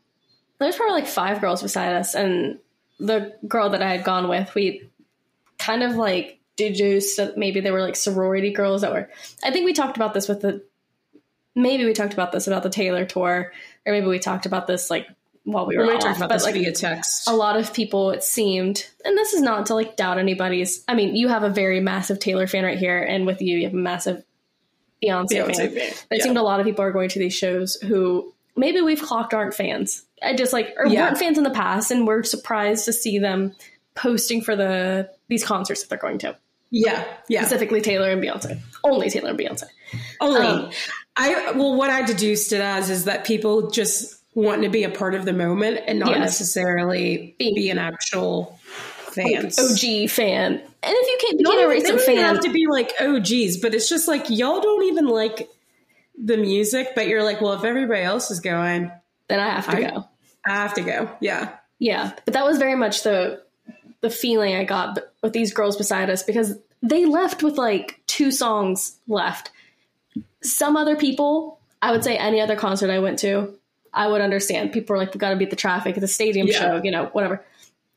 There 0.57 0.67
was 0.67 0.75
probably 0.75 1.01
like 1.01 1.07
five 1.07 1.41
girls 1.41 1.61
beside 1.61 1.93
us, 1.93 2.15
and 2.15 2.57
the 2.99 3.35
girl 3.47 3.69
that 3.69 3.83
I 3.83 3.89
had 3.89 4.03
gone 4.03 4.29
with, 4.29 4.53
we 4.55 4.89
kind 5.59 5.83
of 5.83 5.95
like 5.95 6.39
deduced 6.55 7.17
that 7.17 7.37
maybe 7.37 7.59
they 7.59 7.71
were 7.71 7.81
like 7.81 7.95
sorority 7.95 8.51
girls 8.51 8.81
that 8.81 8.91
were. 8.91 9.09
I 9.43 9.51
think 9.51 9.65
we 9.65 9.73
talked 9.73 9.97
about 9.97 10.13
this 10.13 10.27
with 10.27 10.41
the. 10.41 10.63
Maybe 11.55 11.85
we 11.85 11.93
talked 11.93 12.13
about 12.13 12.31
this 12.31 12.47
about 12.47 12.63
the 12.63 12.69
Taylor 12.69 13.05
tour, 13.05 13.51
or 13.85 13.93
maybe 13.93 14.07
we 14.07 14.19
talked 14.19 14.45
about 14.45 14.65
this 14.65 14.89
like 14.89 15.07
while 15.43 15.65
we 15.65 15.77
were 15.77 15.85
we 15.85 15.93
off, 15.93 16.17
about 16.17 16.29
but 16.29 16.43
like 16.43 16.53
via 16.53 16.71
text. 16.71 17.29
A 17.29 17.33
lot 17.33 17.57
of 17.57 17.73
people, 17.73 18.11
it 18.11 18.23
seemed, 18.23 18.87
and 19.03 19.17
this 19.17 19.33
is 19.33 19.41
not 19.41 19.65
to 19.67 19.75
like 19.75 19.95
doubt 19.95 20.17
anybody's. 20.17 20.83
I 20.87 20.95
mean, 20.95 21.15
you 21.15 21.27
have 21.27 21.43
a 21.43 21.49
very 21.49 21.79
massive 21.79 22.19
Taylor 22.19 22.47
fan 22.47 22.63
right 22.63 22.77
here, 22.77 23.01
and 23.01 23.25
with 23.25 23.41
you, 23.41 23.57
you 23.57 23.63
have 23.65 23.73
a 23.73 23.77
massive 23.77 24.23
Beyonce, 25.03 25.27
Beyonce 25.29 25.55
fan. 25.55 25.69
fan. 25.71 25.87
It 25.87 26.05
yeah. 26.11 26.23
seemed 26.23 26.37
a 26.37 26.41
lot 26.43 26.59
of 26.59 26.65
people 26.65 26.83
are 26.83 26.91
going 26.91 27.09
to 27.09 27.19
these 27.19 27.35
shows 27.35 27.75
who 27.75 28.33
maybe 28.55 28.81
we've 28.81 29.01
clocked 29.01 29.33
aren't 29.33 29.53
fans. 29.53 30.05
I 30.21 30.33
just 30.35 30.53
like 30.53 30.73
or 30.77 30.87
yeah. 30.87 31.05
weren't 31.05 31.17
fans 31.17 31.37
in 31.37 31.43
the 31.43 31.51
past, 31.51 31.91
and 31.91 32.07
we're 32.07 32.23
surprised 32.23 32.85
to 32.85 32.93
see 32.93 33.19
them 33.19 33.53
posting 33.95 34.41
for 34.41 34.55
the 34.55 35.09
these 35.27 35.43
concerts 35.43 35.81
that 35.81 35.89
they're 35.89 35.97
going 35.97 36.19
to. 36.19 36.37
Yeah, 36.75 37.05
yeah. 37.29 37.41
Specifically 37.41 37.81
Taylor 37.81 38.09
and 38.09 38.21
Beyonce. 38.21 38.59
Only 38.83 39.11
Taylor 39.11 39.29
and 39.29 39.39
Beyonce. 39.39 39.65
Only. 40.19 40.47
Um, 40.47 40.71
I 41.15 41.51
well, 41.51 41.75
what 41.75 41.91
I 41.91 42.01
deduced 42.01 42.51
it 42.51 42.61
as 42.61 42.89
is 42.89 43.05
that 43.05 43.25
people 43.25 43.69
just 43.69 44.19
want 44.33 44.63
to 44.63 44.69
be 44.69 44.83
a 44.83 44.89
part 44.89 45.13
of 45.13 45.25
the 45.25 45.33
moment 45.33 45.81
and 45.85 45.99
not 45.99 46.09
yes. 46.09 46.19
necessarily 46.19 47.35
be 47.37 47.69
an 47.69 47.77
actual 47.77 48.59
fan, 48.65 49.45
OG 49.45 50.09
fan. 50.09 50.53
And 50.53 50.63
if 50.81 51.07
you 51.07 51.17
can't 51.21 51.37
be 51.37 51.43
no, 51.43 51.95
a 51.95 51.99
fan, 51.99 52.17
have 52.17 52.39
to 52.39 52.51
be 52.51 52.65
like 52.65 52.91
OGs, 52.99 53.57
but 53.57 53.75
it's 53.75 53.87
just 53.87 54.07
like 54.07 54.31
y'all 54.31 54.59
don't 54.59 54.85
even 54.85 55.05
like 55.05 55.47
the 56.17 56.37
music, 56.37 56.93
but 56.95 57.07
you're 57.07 57.23
like, 57.23 57.39
well, 57.39 57.53
if 57.53 57.63
everybody 57.63 58.01
else 58.01 58.31
is 58.31 58.39
going, 58.39 58.91
then 59.27 59.39
I 59.39 59.49
have 59.49 59.69
to 59.69 59.77
I, 59.77 59.91
go. 59.91 60.05
I 60.43 60.51
have 60.53 60.73
to 60.73 60.81
go. 60.81 61.11
Yeah, 61.21 61.55
yeah. 61.77 62.13
But 62.25 62.33
that 62.33 62.45
was 62.45 62.57
very 62.57 62.75
much 62.75 63.03
the 63.03 63.43
the 64.01 64.09
feeling 64.09 64.53
I 64.53 64.65
got 64.65 64.99
with 65.21 65.31
these 65.31 65.53
girls 65.53 65.77
beside 65.77 66.09
us 66.09 66.23
because 66.23 66.59
they 66.83 67.05
left 67.05 67.41
with 67.41 67.57
like 67.57 68.01
two 68.05 68.31
songs 68.31 68.99
left. 69.07 69.49
Some 70.43 70.77
other 70.77 70.95
people, 70.95 71.59
I 71.81 71.91
would 71.91 72.03
say, 72.03 72.17
any 72.17 72.41
other 72.41 72.55
concert 72.55 72.91
I 72.91 72.99
went 72.99 73.17
to, 73.19 73.57
I 73.93 74.07
would 74.07 74.21
understand. 74.21 74.73
People 74.73 74.95
are 74.95 74.99
like, 74.99 75.13
we 75.13 75.17
got 75.17 75.29
to 75.29 75.37
beat 75.37 75.49
the 75.49 75.55
traffic 75.55 75.95
at 75.95 76.01
the 76.01 76.07
stadium 76.07 76.47
yeah. 76.47 76.59
show, 76.59 76.81
you 76.83 76.91
know, 76.91 77.05
whatever. 77.13 77.43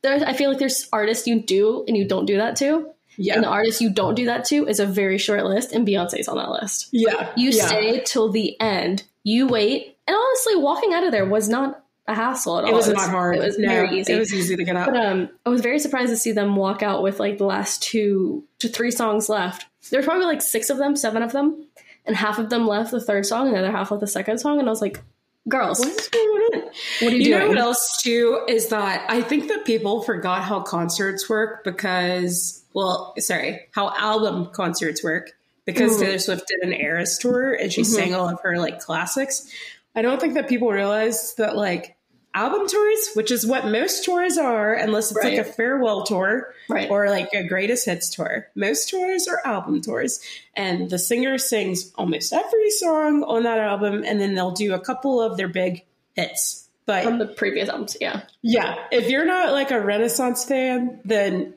There's, 0.01 0.23
I 0.23 0.33
feel 0.33 0.49
like 0.49 0.59
there's 0.59 0.87
artists 0.93 1.27
you 1.27 1.41
do 1.41 1.83
and 1.87 1.97
you 1.97 2.07
don't 2.07 2.25
do 2.25 2.37
that 2.37 2.55
to. 2.57 2.89
Yeah. 3.17 3.33
And 3.33 3.43
the 3.43 3.49
artist 3.49 3.81
you 3.81 3.89
don't 3.89 4.15
do 4.15 4.25
that 4.25 4.45
to 4.45 4.67
is 4.67 4.79
a 4.79 4.85
very 4.85 5.17
short 5.17 5.43
list, 5.43 5.71
and 5.71 5.87
Beyonce's 5.87 6.27
on 6.27 6.37
that 6.37 6.51
list. 6.51 6.89
Yeah. 6.91 7.31
You 7.35 7.49
yeah. 7.49 7.65
stay 7.65 8.01
till 8.05 8.31
the 8.31 8.59
end. 8.61 9.03
You 9.23 9.47
wait. 9.47 9.97
And 10.07 10.15
honestly, 10.15 10.55
walking 10.55 10.93
out 10.93 11.03
of 11.03 11.11
there 11.11 11.25
was 11.25 11.49
not 11.49 11.83
a 12.07 12.15
hassle 12.15 12.59
at 12.59 12.63
all. 12.63 12.69
It 12.69 12.73
was, 12.73 12.87
it 12.87 12.95
was 12.95 13.03
not 13.03 13.11
hard. 13.11 13.35
It 13.35 13.43
was 13.43 13.59
no, 13.59 13.67
very 13.67 13.99
easy. 13.99 14.13
It 14.13 14.19
was 14.19 14.33
easy 14.33 14.55
to 14.55 14.63
get 14.63 14.75
out. 14.75 14.91
But 14.91 15.05
um, 15.05 15.29
I 15.45 15.49
was 15.49 15.61
very 15.61 15.79
surprised 15.79 16.09
to 16.09 16.17
see 16.17 16.31
them 16.31 16.55
walk 16.55 16.81
out 16.81 17.03
with 17.03 17.19
like 17.19 17.37
the 17.37 17.45
last 17.45 17.83
two 17.83 18.43
to 18.59 18.69
three 18.69 18.91
songs 18.91 19.29
left. 19.29 19.65
There's 19.89 20.05
probably 20.05 20.25
like 20.25 20.41
six 20.41 20.69
of 20.69 20.77
them, 20.77 20.95
seven 20.95 21.21
of 21.21 21.31
them, 21.31 21.67
and 22.05 22.15
half 22.15 22.39
of 22.39 22.49
them 22.49 22.67
left 22.67 22.91
the 22.91 23.01
third 23.01 23.25
song, 23.25 23.47
and 23.47 23.55
the 23.55 23.59
other 23.59 23.71
half 23.71 23.91
left 23.91 24.01
the 24.01 24.07
second 24.07 24.39
song. 24.39 24.59
And 24.59 24.67
I 24.67 24.71
was 24.71 24.81
like, 24.81 25.01
girls. 25.49 25.79
What's 25.79 26.09
going 26.09 26.27
on? 26.27 26.61
What 27.01 27.13
are 27.13 27.15
you, 27.15 27.17
you 27.17 27.23
doing? 27.25 27.39
know 27.39 27.47
what 27.49 27.57
else 27.57 28.01
too 28.01 28.41
is 28.47 28.69
that 28.69 29.05
I 29.09 29.21
think 29.21 29.49
that 29.49 29.65
people 29.65 30.01
forgot 30.01 30.43
how 30.43 30.61
concerts 30.61 31.29
work 31.29 31.63
because, 31.63 32.63
well, 32.73 33.13
sorry, 33.19 33.67
how 33.71 33.93
album 33.97 34.47
concerts 34.47 35.03
work 35.03 35.31
because 35.65 35.93
mm-hmm. 35.93 36.03
Taylor 36.03 36.19
Swift 36.19 36.47
did 36.47 36.67
an 36.67 36.73
Eras 36.73 37.17
tour 37.17 37.53
and 37.53 37.71
she 37.71 37.81
mm-hmm. 37.81 37.93
sang 37.93 38.15
all 38.15 38.29
of 38.29 38.39
her 38.41 38.57
like 38.57 38.79
classics. 38.79 39.51
I 39.95 40.01
don't 40.01 40.21
think 40.21 40.35
that 40.35 40.47
people 40.47 40.69
realize 40.69 41.33
that 41.35 41.55
like 41.55 41.96
album 42.33 42.67
tours, 42.67 43.09
which 43.13 43.31
is 43.31 43.45
what 43.45 43.65
most 43.65 44.05
tours 44.05 44.37
are, 44.37 44.73
unless 44.73 45.11
it's 45.11 45.23
right. 45.23 45.37
like 45.37 45.47
a 45.47 45.51
farewell 45.51 46.03
tour 46.03 46.53
right. 46.69 46.89
or 46.89 47.09
like 47.09 47.29
a 47.33 47.47
greatest 47.47 47.85
hits 47.85 48.09
tour. 48.09 48.47
Most 48.55 48.89
tours 48.89 49.27
are 49.27 49.41
album 49.45 49.81
tours, 49.81 50.19
and 50.55 50.89
the 50.89 50.99
singer 50.99 51.37
sings 51.37 51.91
almost 51.95 52.33
every 52.33 52.69
song 52.71 53.23
on 53.23 53.43
that 53.43 53.59
album, 53.59 54.03
and 54.05 54.19
then 54.19 54.35
they'll 54.35 54.51
do 54.51 54.73
a 54.73 54.79
couple 54.79 55.21
of 55.21 55.37
their 55.37 55.47
big 55.47 55.85
hits. 56.15 56.69
But 56.85 57.03
from 57.03 57.19
the 57.19 57.27
previous 57.27 57.67
albums, 57.67 57.97
yeah, 57.99 58.21
yeah. 58.41 58.75
If 58.91 59.09
you're 59.09 59.25
not 59.25 59.51
like 59.51 59.71
a 59.71 59.81
Renaissance 59.81 60.45
fan, 60.45 61.01
then 61.03 61.53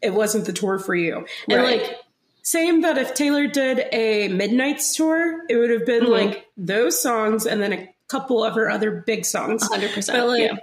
it 0.00 0.12
wasn't 0.12 0.46
the 0.46 0.52
tour 0.52 0.78
for 0.78 0.94
you. 0.94 1.24
And 1.48 1.62
right. 1.62 1.82
like 1.82 1.96
same 2.42 2.80
that 2.82 2.98
if 2.98 3.14
Taylor 3.14 3.46
did 3.46 3.86
a 3.92 4.28
Midnights 4.28 4.96
tour, 4.96 5.42
it 5.48 5.56
would 5.56 5.70
have 5.70 5.86
been 5.86 6.02
mm-hmm. 6.02 6.12
like 6.12 6.48
those 6.56 7.00
songs 7.00 7.46
and 7.46 7.62
then 7.62 7.72
a 7.72 7.91
couple 8.12 8.44
of 8.44 8.54
her 8.54 8.70
other 8.70 9.02
big 9.06 9.24
songs. 9.24 9.68
100%. 9.68 10.12
But 10.12 10.28
like, 10.28 10.42
yeah. 10.42 10.56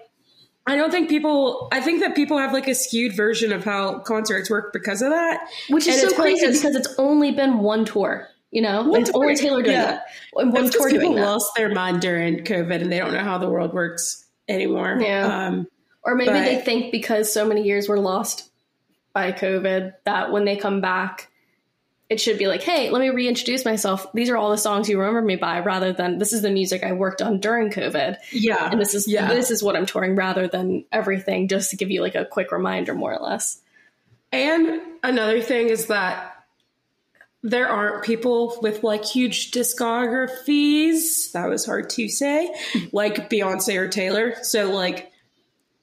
I 0.67 0.75
don't 0.75 0.91
think 0.91 1.09
people, 1.09 1.67
I 1.71 1.81
think 1.81 1.99
that 2.01 2.15
people 2.15 2.37
have 2.37 2.53
like 2.53 2.67
a 2.67 2.75
skewed 2.75 3.15
version 3.15 3.51
of 3.51 3.63
how 3.63 3.99
concerts 3.99 4.49
work 4.49 4.71
because 4.71 5.01
of 5.01 5.09
that. 5.09 5.41
Which 5.69 5.87
is 5.87 6.01
and 6.01 6.11
so 6.11 6.15
crazy 6.15 6.45
because 6.45 6.75
it's 6.75 6.93
only 6.99 7.31
been 7.31 7.59
one 7.59 7.85
tour. 7.85 8.27
You 8.51 8.61
know, 8.61 8.83
one 8.83 9.01
it's 9.01 9.11
tour, 9.11 9.23
only 9.23 9.35
Taylor 9.35 9.63
doing 9.63 9.75
yeah. 9.75 9.85
that. 9.85 10.05
And 10.35 10.53
one 10.53 10.69
tour 10.69 10.89
people 10.89 11.15
lost 11.15 11.51
their 11.55 11.73
mind 11.73 12.01
during 12.01 12.43
COVID 12.43 12.81
and 12.81 12.91
they 12.91 12.99
don't 12.99 13.13
know 13.13 13.23
how 13.23 13.37
the 13.37 13.49
world 13.49 13.73
works 13.73 14.25
anymore. 14.47 14.97
Yeah. 15.01 15.47
Um, 15.47 15.67
or 16.03 16.15
maybe 16.15 16.31
but, 16.31 16.45
they 16.45 16.61
think 16.61 16.91
because 16.91 17.31
so 17.31 17.45
many 17.45 17.63
years 17.63 17.89
were 17.89 17.99
lost 17.99 18.49
by 19.13 19.31
COVID 19.31 19.93
that 20.05 20.31
when 20.31 20.45
they 20.45 20.55
come 20.55 20.81
back, 20.81 21.31
it 22.09 22.19
should 22.19 22.39
be 22.39 22.47
like, 22.47 22.63
hey, 22.63 22.89
let 22.89 22.99
me 22.99 23.09
reintroduce 23.09 23.63
myself. 23.63 24.11
These 24.13 24.29
are 24.29 24.37
all 24.37 24.49
the 24.49 24.57
songs 24.57 24.89
you 24.89 24.99
remember 24.99 25.21
me 25.21 25.35
by, 25.35 25.59
rather 25.59 25.93
than 25.93 26.17
this 26.17 26.33
is 26.33 26.41
the 26.41 26.49
music 26.49 26.83
I 26.83 26.93
worked 26.93 27.21
on 27.21 27.39
during 27.39 27.69
COVID. 27.69 28.17
Yeah, 28.31 28.69
and 28.71 28.81
this 28.81 28.95
is 28.95 29.07
yeah. 29.07 29.27
this 29.27 29.51
is 29.51 29.61
what 29.61 29.75
I'm 29.75 29.85
touring, 29.85 30.15
rather 30.15 30.47
than 30.47 30.85
everything, 30.91 31.47
just 31.47 31.69
to 31.69 31.75
give 31.77 31.91
you 31.91 32.01
like 32.01 32.15
a 32.15 32.25
quick 32.25 32.51
reminder, 32.51 32.95
more 32.95 33.13
or 33.13 33.19
less. 33.21 33.61
And 34.31 34.81
another 35.03 35.41
thing 35.41 35.69
is 35.69 35.85
that 35.87 36.35
there 37.41 37.69
aren't 37.69 38.03
people 38.03 38.57
with 38.61 38.83
like 38.83 39.05
huge 39.05 39.51
discographies. 39.51 41.31
That 41.31 41.47
was 41.47 41.65
hard 41.65 41.89
to 41.91 42.09
say, 42.09 42.53
like 42.91 43.29
Beyonce 43.29 43.77
or 43.77 43.87
Taylor. 43.87 44.35
So 44.41 44.71
like 44.71 45.08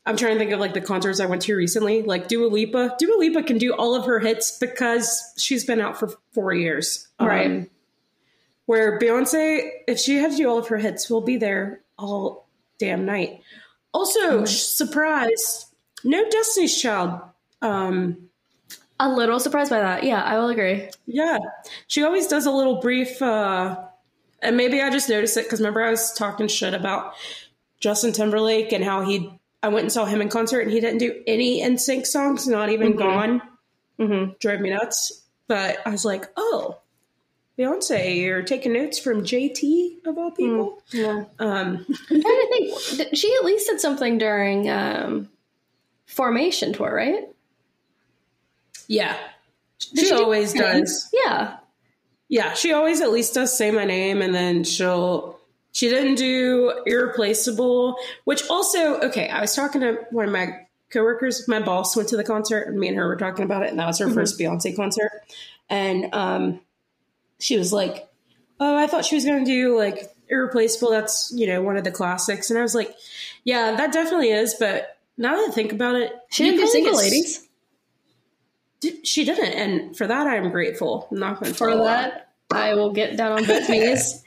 I'm 0.06 0.16
trying 0.16 0.34
to 0.34 0.38
think 0.38 0.52
of 0.52 0.60
like 0.60 0.72
the 0.72 0.80
concerts 0.80 1.18
I 1.18 1.26
went 1.26 1.42
to 1.42 1.56
recently, 1.56 2.02
like 2.02 2.28
Dua 2.28 2.46
Lipa. 2.46 2.94
Dua 2.98 3.16
Lipa 3.16 3.42
can 3.42 3.58
do 3.58 3.72
all 3.75 3.94
of 3.96 4.06
her 4.06 4.20
hits 4.20 4.56
because 4.56 5.34
she's 5.36 5.64
been 5.64 5.80
out 5.80 5.98
for 5.98 6.14
four 6.32 6.54
years. 6.54 7.08
Right. 7.20 7.46
Um, 7.46 7.70
where 8.66 8.98
Beyonce, 8.98 9.68
if 9.88 9.98
she 9.98 10.16
had 10.16 10.30
to 10.32 10.36
do 10.36 10.48
all 10.48 10.58
of 10.58 10.68
her 10.68 10.76
hits, 10.76 11.10
will 11.10 11.20
be 11.20 11.36
there 11.36 11.80
all 11.98 12.48
damn 12.78 13.04
night. 13.04 13.40
Also, 13.92 14.20
mm-hmm. 14.20 14.46
surprise, 14.46 15.72
no 16.04 16.28
Destiny's 16.30 16.80
Child. 16.80 17.20
Um, 17.62 18.28
a 19.00 19.08
little 19.08 19.40
surprised 19.40 19.70
by 19.70 19.80
that. 19.80 20.04
Yeah, 20.04 20.22
I 20.22 20.38
will 20.38 20.48
agree. 20.48 20.88
Yeah. 21.06 21.38
She 21.86 22.02
always 22.02 22.28
does 22.28 22.46
a 22.46 22.50
little 22.50 22.80
brief, 22.80 23.20
uh, 23.20 23.76
and 24.40 24.56
maybe 24.56 24.80
I 24.80 24.90
just 24.90 25.08
noticed 25.08 25.36
it 25.36 25.44
because 25.44 25.60
remember 25.60 25.82
I 25.82 25.90
was 25.90 26.12
talking 26.12 26.48
shit 26.48 26.75
about 26.75 27.14
Justin 27.80 28.12
Timberlake 28.12 28.72
and 28.72 28.84
how 28.84 29.02
he 29.02 29.35
I 29.62 29.68
went 29.68 29.84
and 29.84 29.92
saw 29.92 30.04
him 30.04 30.20
in 30.20 30.28
concert 30.28 30.60
and 30.60 30.70
he 30.70 30.80
didn't 30.80 30.98
do 30.98 31.22
any 31.26 31.62
NSYNC 31.62 32.06
songs, 32.06 32.46
not 32.46 32.70
even 32.70 32.90
mm-hmm. 32.90 32.98
Gone. 32.98 33.42
Mm-hmm. 33.98 34.32
Drove 34.38 34.60
me 34.60 34.70
nuts. 34.70 35.25
But 35.48 35.78
I 35.86 35.90
was 35.90 36.04
like, 36.04 36.26
oh, 36.36 36.78
Beyonce, 37.58 38.16
you're 38.16 38.42
taking 38.42 38.75
notes 38.75 38.98
from 38.98 39.22
JT 39.22 40.06
of 40.06 40.18
all 40.18 40.30
people. 40.30 40.82
Mm, 40.90 40.94
yeah. 40.94 41.25
Um, 41.38 41.86
I'm 41.88 42.20
trying 42.20 42.22
to 42.22 42.48
think. 42.96 43.16
She 43.16 43.34
at 43.34 43.44
least 43.44 43.68
did 43.68 43.80
something 43.80 44.18
during 44.18 44.68
um, 44.68 45.30
Formation 46.06 46.72
tour, 46.72 46.94
right? 46.94 47.25
Yeah. 48.88 49.16
Did 49.94 50.00
she, 50.00 50.06
she 50.06 50.12
always 50.12 50.52
does. 50.52 51.08
Yeah. 51.12 51.56
Yeah, 52.28 52.54
she 52.54 52.72
always 52.72 53.00
at 53.00 53.12
least 53.12 53.34
does 53.34 53.56
say 53.56 53.70
my 53.70 53.84
name 53.84 54.20
and 54.20 54.34
then 54.34 54.64
she'll 54.64 55.35
she 55.76 55.90
didn't 55.90 56.14
do 56.14 56.73
Irreplaceable, 56.87 57.97
which 58.25 58.49
also, 58.49 58.99
okay, 59.00 59.28
I 59.28 59.42
was 59.42 59.54
talking 59.54 59.83
to 59.83 60.06
one 60.11 60.25
of 60.25 60.33
my 60.33 60.66
coworkers, 60.88 61.47
my 61.49 61.61
boss 61.61 61.95
went 61.95 62.09
to 62.09 62.16
the 62.16 62.25
concert, 62.25 62.62
and 62.62 62.78
me 62.80 62.88
and 62.88 62.97
her 62.97 63.06
were 63.06 63.16
talking 63.16 63.45
about 63.45 63.62
it, 63.62 63.68
and 63.68 63.78
that 63.78 63.87
was 63.87 63.99
her 63.99 64.06
mm-hmm. 64.06 64.14
first 64.14 64.38
Beyonce 64.40 64.75
concert. 64.75 65.11
And 65.68 66.14
um, 66.14 66.62
she 67.40 67.59
was 67.59 67.75
like, 67.75 68.09
Oh, 68.59 68.75
I 68.75 68.87
thought 68.87 69.04
she 69.04 69.16
was 69.16 69.26
going 69.26 69.45
to 69.45 69.50
do 69.50 69.76
like 69.76 70.11
Irreplaceable. 70.30 70.92
That's, 70.92 71.30
you 71.37 71.47
know, 71.47 71.61
one 71.61 71.76
of 71.76 71.85
the 71.85 71.92
classics. 71.92 72.49
And 72.49 72.59
I 72.59 72.62
was 72.62 72.75
like, 72.75 72.95
Yeah, 73.45 73.76
that 73.76 73.92
definitely 73.92 74.30
is. 74.30 74.54
But 74.54 74.97
now 75.18 75.37
that 75.37 75.50
I 75.50 75.52
think 75.52 75.73
about 75.75 75.97
it, 75.97 76.11
she 76.30 76.45
didn't 76.45 76.61
do 76.61 76.66
Single 76.68 76.97
Ladies. 76.97 77.47
She 79.04 79.26
didn't. 79.26 79.52
And 79.52 79.95
for 79.95 80.06
that, 80.06 80.26
I'm 80.26 80.50
grateful. 80.50 81.06
I'm 81.11 81.18
not 81.18 81.38
going 81.38 81.52
to 81.52 81.59
For 81.59 81.76
that, 81.76 82.33
I 82.50 82.73
will 82.73 82.92
get 82.92 83.18
down 83.18 83.33
on 83.33 83.45
both 83.45 83.68
knees 83.68 84.23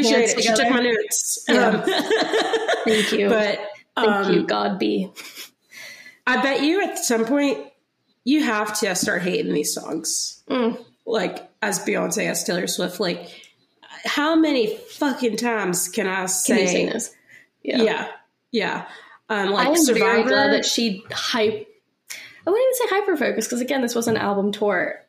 Appreciate 0.00 0.30
it. 0.30 0.36
Together. 0.36 0.56
She 0.56 0.62
took 0.62 0.72
my 0.72 0.80
notes. 0.80 1.44
Yeah. 1.48 1.68
Um, 1.68 1.82
Thank 2.84 3.12
you. 3.12 3.28
But 3.28 3.60
um, 3.96 4.24
Thank 4.24 4.34
you. 4.34 4.46
God 4.46 4.78
be. 4.78 5.10
I 6.26 6.42
bet 6.42 6.62
you 6.62 6.82
at 6.82 6.98
some 6.98 7.24
point 7.24 7.58
you 8.24 8.42
have 8.44 8.78
to 8.80 8.94
start 8.94 9.22
hating 9.22 9.52
these 9.52 9.74
songs. 9.74 10.42
Mm. 10.48 10.82
Like 11.04 11.48
as 11.60 11.80
Beyonce, 11.80 12.28
as 12.28 12.44
Taylor 12.44 12.66
Swift. 12.66 13.00
Like 13.00 13.28
how 14.04 14.34
many 14.36 14.76
fucking 14.76 15.36
times 15.36 15.88
can 15.88 16.06
I 16.06 16.26
say? 16.26 16.88
Can 16.88 17.00
yeah. 17.62 17.82
Yeah. 17.82 18.08
Yeah. 18.50 18.88
Um, 19.28 19.50
like 19.50 19.68
I 19.68 19.70
am 19.70 19.76
Survivor. 19.76 20.04
very 20.04 20.22
glad 20.24 20.52
that 20.52 20.64
she 20.64 21.04
hype. 21.10 21.68
I 22.44 22.50
wouldn't 22.50 22.76
even 22.76 22.88
say 22.88 22.94
hyper 22.96 23.16
focus 23.16 23.46
because 23.46 23.60
again, 23.60 23.82
this 23.82 23.94
was 23.94 24.08
an 24.08 24.16
album 24.16 24.52
tour. 24.52 25.00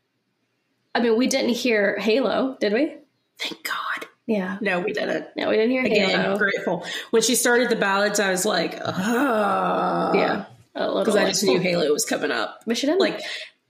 I 0.95 1.01
mean, 1.01 1.17
we 1.17 1.27
didn't 1.27 1.49
hear 1.49 1.97
Halo, 1.97 2.55
did 2.59 2.73
we? 2.73 2.95
Thank 3.39 3.63
God. 3.63 3.82
Yeah. 4.25 4.57
No, 4.61 4.79
we 4.79 4.93
didn't. 4.93 5.27
No, 5.35 5.49
we 5.49 5.55
didn't 5.55 5.71
hear 5.71 5.83
Again, 5.83 6.21
Halo. 6.21 6.37
grateful. 6.37 6.85
When 7.11 7.21
she 7.21 7.35
started 7.35 7.69
the 7.69 7.75
ballads, 7.75 8.19
I 8.19 8.31
was 8.31 8.45
like, 8.45 8.79
oh. 8.83 10.11
Yeah. 10.13 10.45
Because 10.73 11.15
I 11.15 11.25
just 11.25 11.43
knew 11.43 11.59
Halo 11.59 11.91
was 11.91 12.05
coming 12.05 12.31
up. 12.31 12.61
But 12.65 12.77
she 12.77 12.87
didn't. 12.87 13.01
Like 13.01 13.21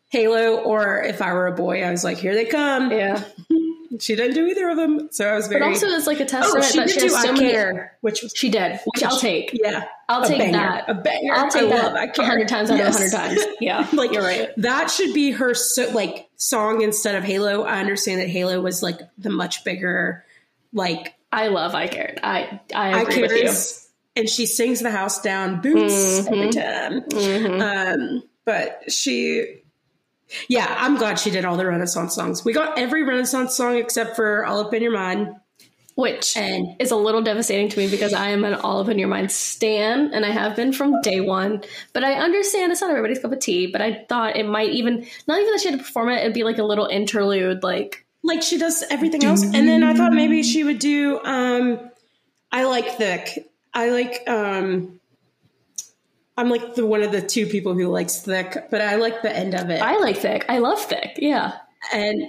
Halo, 0.09 0.57
or 0.57 1.01
if 1.01 1.21
I 1.21 1.33
were 1.33 1.47
a 1.47 1.55
boy, 1.55 1.83
I 1.83 1.89
was 1.89 2.03
like, 2.03 2.17
here 2.17 2.35
they 2.35 2.45
come. 2.45 2.91
Yeah. 2.91 3.23
she 3.99 4.15
didn't 4.15 4.35
do 4.35 4.45
either 4.45 4.69
of 4.69 4.77
them. 4.77 5.09
So 5.11 5.27
I 5.27 5.35
was 5.35 5.47
very. 5.47 5.59
But 5.59 5.69
also, 5.69 5.87
it's 5.87 6.07
like 6.07 6.19
a 6.19 6.25
testament 6.25 6.65
oh, 6.65 6.67
she 6.67 6.77
that 6.77 6.87
did 6.87 6.93
she 6.93 6.99
do 7.07 7.13
has 7.13 7.23
so 7.23 7.33
I 7.33 7.37
care, 7.37 7.97
which 8.01 8.21
was, 8.21 8.33
she 8.35 8.49
did, 8.49 8.73
which, 8.73 8.81
which 8.85 9.03
I'll 9.03 9.19
take. 9.19 9.51
Yeah. 9.53 9.85
I'll 10.09 10.23
take 10.27 10.37
banger, 10.37 10.57
that. 10.57 10.89
A 10.89 10.93
banger. 10.93 11.33
I'll 11.33 11.49
take 11.49 11.63
I 11.63 11.69
that 11.69 11.93
love, 11.93 12.09
a 12.17 12.25
hundred 12.25 12.47
times 12.47 12.69
out 12.69 12.77
yes. 12.77 12.95
of 12.95 13.01
a 13.01 13.17
hundred 13.17 13.35
times. 13.35 13.55
Yeah. 13.59 13.87
like, 13.93 14.11
you're 14.13 14.23
right. 14.23 14.49
That 14.57 14.91
should 14.91 15.13
be 15.13 15.31
her, 15.31 15.53
so, 15.53 15.89
like, 15.91 16.29
song 16.35 16.81
instead 16.81 17.15
of 17.15 17.23
Halo. 17.23 17.63
I 17.63 17.79
understand 17.79 18.21
that 18.21 18.29
Halo 18.29 18.61
was, 18.61 18.83
like, 18.83 18.99
the 19.17 19.29
much 19.29 19.63
bigger, 19.63 20.25
like, 20.73 21.15
I 21.31 21.47
love 21.47 21.75
I 21.75 21.87
Cared. 21.87 22.19
I 22.23 22.59
I 22.73 23.01
agree 23.01 23.17
I 23.17 23.21
with 23.21 23.31
you. 23.43 23.51
And 24.15 24.29
she 24.29 24.45
sings 24.45 24.79
the 24.81 24.91
house 24.91 25.21
down 25.21 25.61
boots 25.61 25.93
mm-hmm. 25.93 26.33
every 26.33 26.49
time. 26.49 27.01
Mm-hmm. 27.01 27.61
Um, 27.61 28.23
but 28.45 28.91
she, 28.91 29.61
yeah, 30.47 30.75
I'm 30.77 30.97
glad 30.97 31.17
she 31.17 31.31
did 31.31 31.45
all 31.45 31.57
the 31.57 31.65
Renaissance 31.65 32.13
songs. 32.13 32.45
We 32.45 32.53
got 32.53 32.77
every 32.77 33.03
Renaissance 33.03 33.55
song 33.55 33.77
except 33.77 34.15
for 34.15 34.45
All 34.45 34.59
Up 34.59 34.73
in 34.73 34.83
Your 34.83 34.91
Mind. 34.91 35.35
Which 35.95 36.35
and, 36.35 36.75
is 36.79 36.89
a 36.89 36.95
little 36.95 37.21
devastating 37.21 37.69
to 37.69 37.77
me 37.77 37.87
because 37.87 38.13
I 38.13 38.29
am 38.29 38.43
an 38.45 38.55
All 38.55 38.79
Up 38.79 38.89
in 38.89 38.97
Your 38.97 39.07
Mind 39.07 39.31
stan, 39.31 40.11
and 40.11 40.25
I 40.25 40.31
have 40.31 40.55
been 40.55 40.73
from 40.73 41.01
day 41.01 41.19
one. 41.19 41.63
But 41.93 42.03
I 42.03 42.13
understand 42.13 42.71
it's 42.71 42.81
not 42.81 42.89
everybody's 42.89 43.19
cup 43.19 43.31
of 43.31 43.39
tea. 43.39 43.67
But 43.67 43.81
I 43.81 44.03
thought 44.09 44.35
it 44.35 44.47
might 44.47 44.71
even 44.71 45.05
not 45.27 45.39
even 45.39 45.51
that 45.51 45.61
she 45.61 45.69
had 45.69 45.77
to 45.77 45.83
perform 45.83 46.09
it; 46.09 46.21
it'd 46.21 46.33
be 46.33 46.43
like 46.43 46.57
a 46.57 46.63
little 46.63 46.87
interlude, 46.87 47.61
like 47.61 48.02
like 48.23 48.41
she 48.41 48.57
does 48.57 48.83
everything 48.89 49.23
else. 49.23 49.43
And 49.43 49.67
then 49.67 49.83
I 49.83 49.93
thought 49.93 50.13
maybe 50.13 50.43
she 50.43 50.63
would 50.63 50.79
do 50.79 51.19
um 51.23 51.91
I 52.51 52.63
like 52.63 52.97
Thique. 52.97 53.45
I 53.73 53.89
like 53.89 54.23
um 54.27 54.99
I'm 56.37 56.49
like 56.49 56.75
the 56.75 56.85
one 56.85 57.03
of 57.03 57.11
the 57.11 57.21
two 57.21 57.45
people 57.45 57.73
who 57.73 57.87
likes 57.87 58.25
Thique, 58.25 58.69
but 58.71 58.81
I 58.81 58.95
like 58.95 59.21
the 59.21 59.35
end 59.35 59.53
of 59.53 59.69
it. 59.69 59.81
I 59.81 59.97
like 59.99 60.17
Thique. 60.17 60.45
I 60.49 60.59
love 60.59 60.79
Thique. 60.79 61.15
Yeah. 61.17 61.53
And 61.93 62.23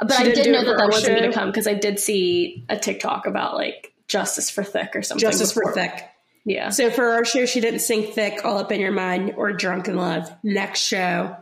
but 0.00 0.12
I 0.12 0.24
did 0.24 0.52
know 0.52 0.64
that 0.64 0.76
that 0.76 0.88
wasn't 0.90 1.18
going 1.18 1.30
to 1.30 1.36
come 1.36 1.48
because 1.48 1.66
I 1.66 1.74
did 1.74 1.98
see 1.98 2.64
a 2.68 2.78
TikTok 2.78 3.26
about 3.26 3.54
like 3.54 3.92
justice 4.06 4.48
for 4.48 4.62
Thique 4.62 4.94
or 4.94 5.02
something. 5.02 5.26
Justice 5.26 5.52
before. 5.52 5.72
for 5.72 5.80
Thique. 5.80 6.02
Yeah. 6.44 6.68
So 6.68 6.90
for 6.90 7.10
our 7.10 7.24
show, 7.24 7.46
she 7.46 7.60
didn't 7.60 7.80
sing 7.80 8.04
Thique 8.04 8.44
all 8.44 8.58
up 8.58 8.70
in 8.70 8.80
your 8.80 8.92
mind 8.92 9.34
or 9.36 9.52
drunk 9.52 9.88
in 9.88 9.96
love. 9.96 10.30
Next 10.42 10.80
show, 10.80 11.36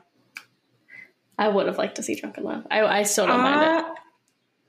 I 1.38 1.48
would 1.48 1.66
have 1.66 1.78
liked 1.78 1.96
to 1.96 2.02
see 2.02 2.14
Drunk 2.14 2.38
in 2.38 2.44
Love. 2.44 2.66
I, 2.70 2.82
I 2.82 3.02
still 3.02 3.26
don't 3.26 3.40
uh, 3.40 3.42
mind 3.42 3.86
it. 3.86 3.95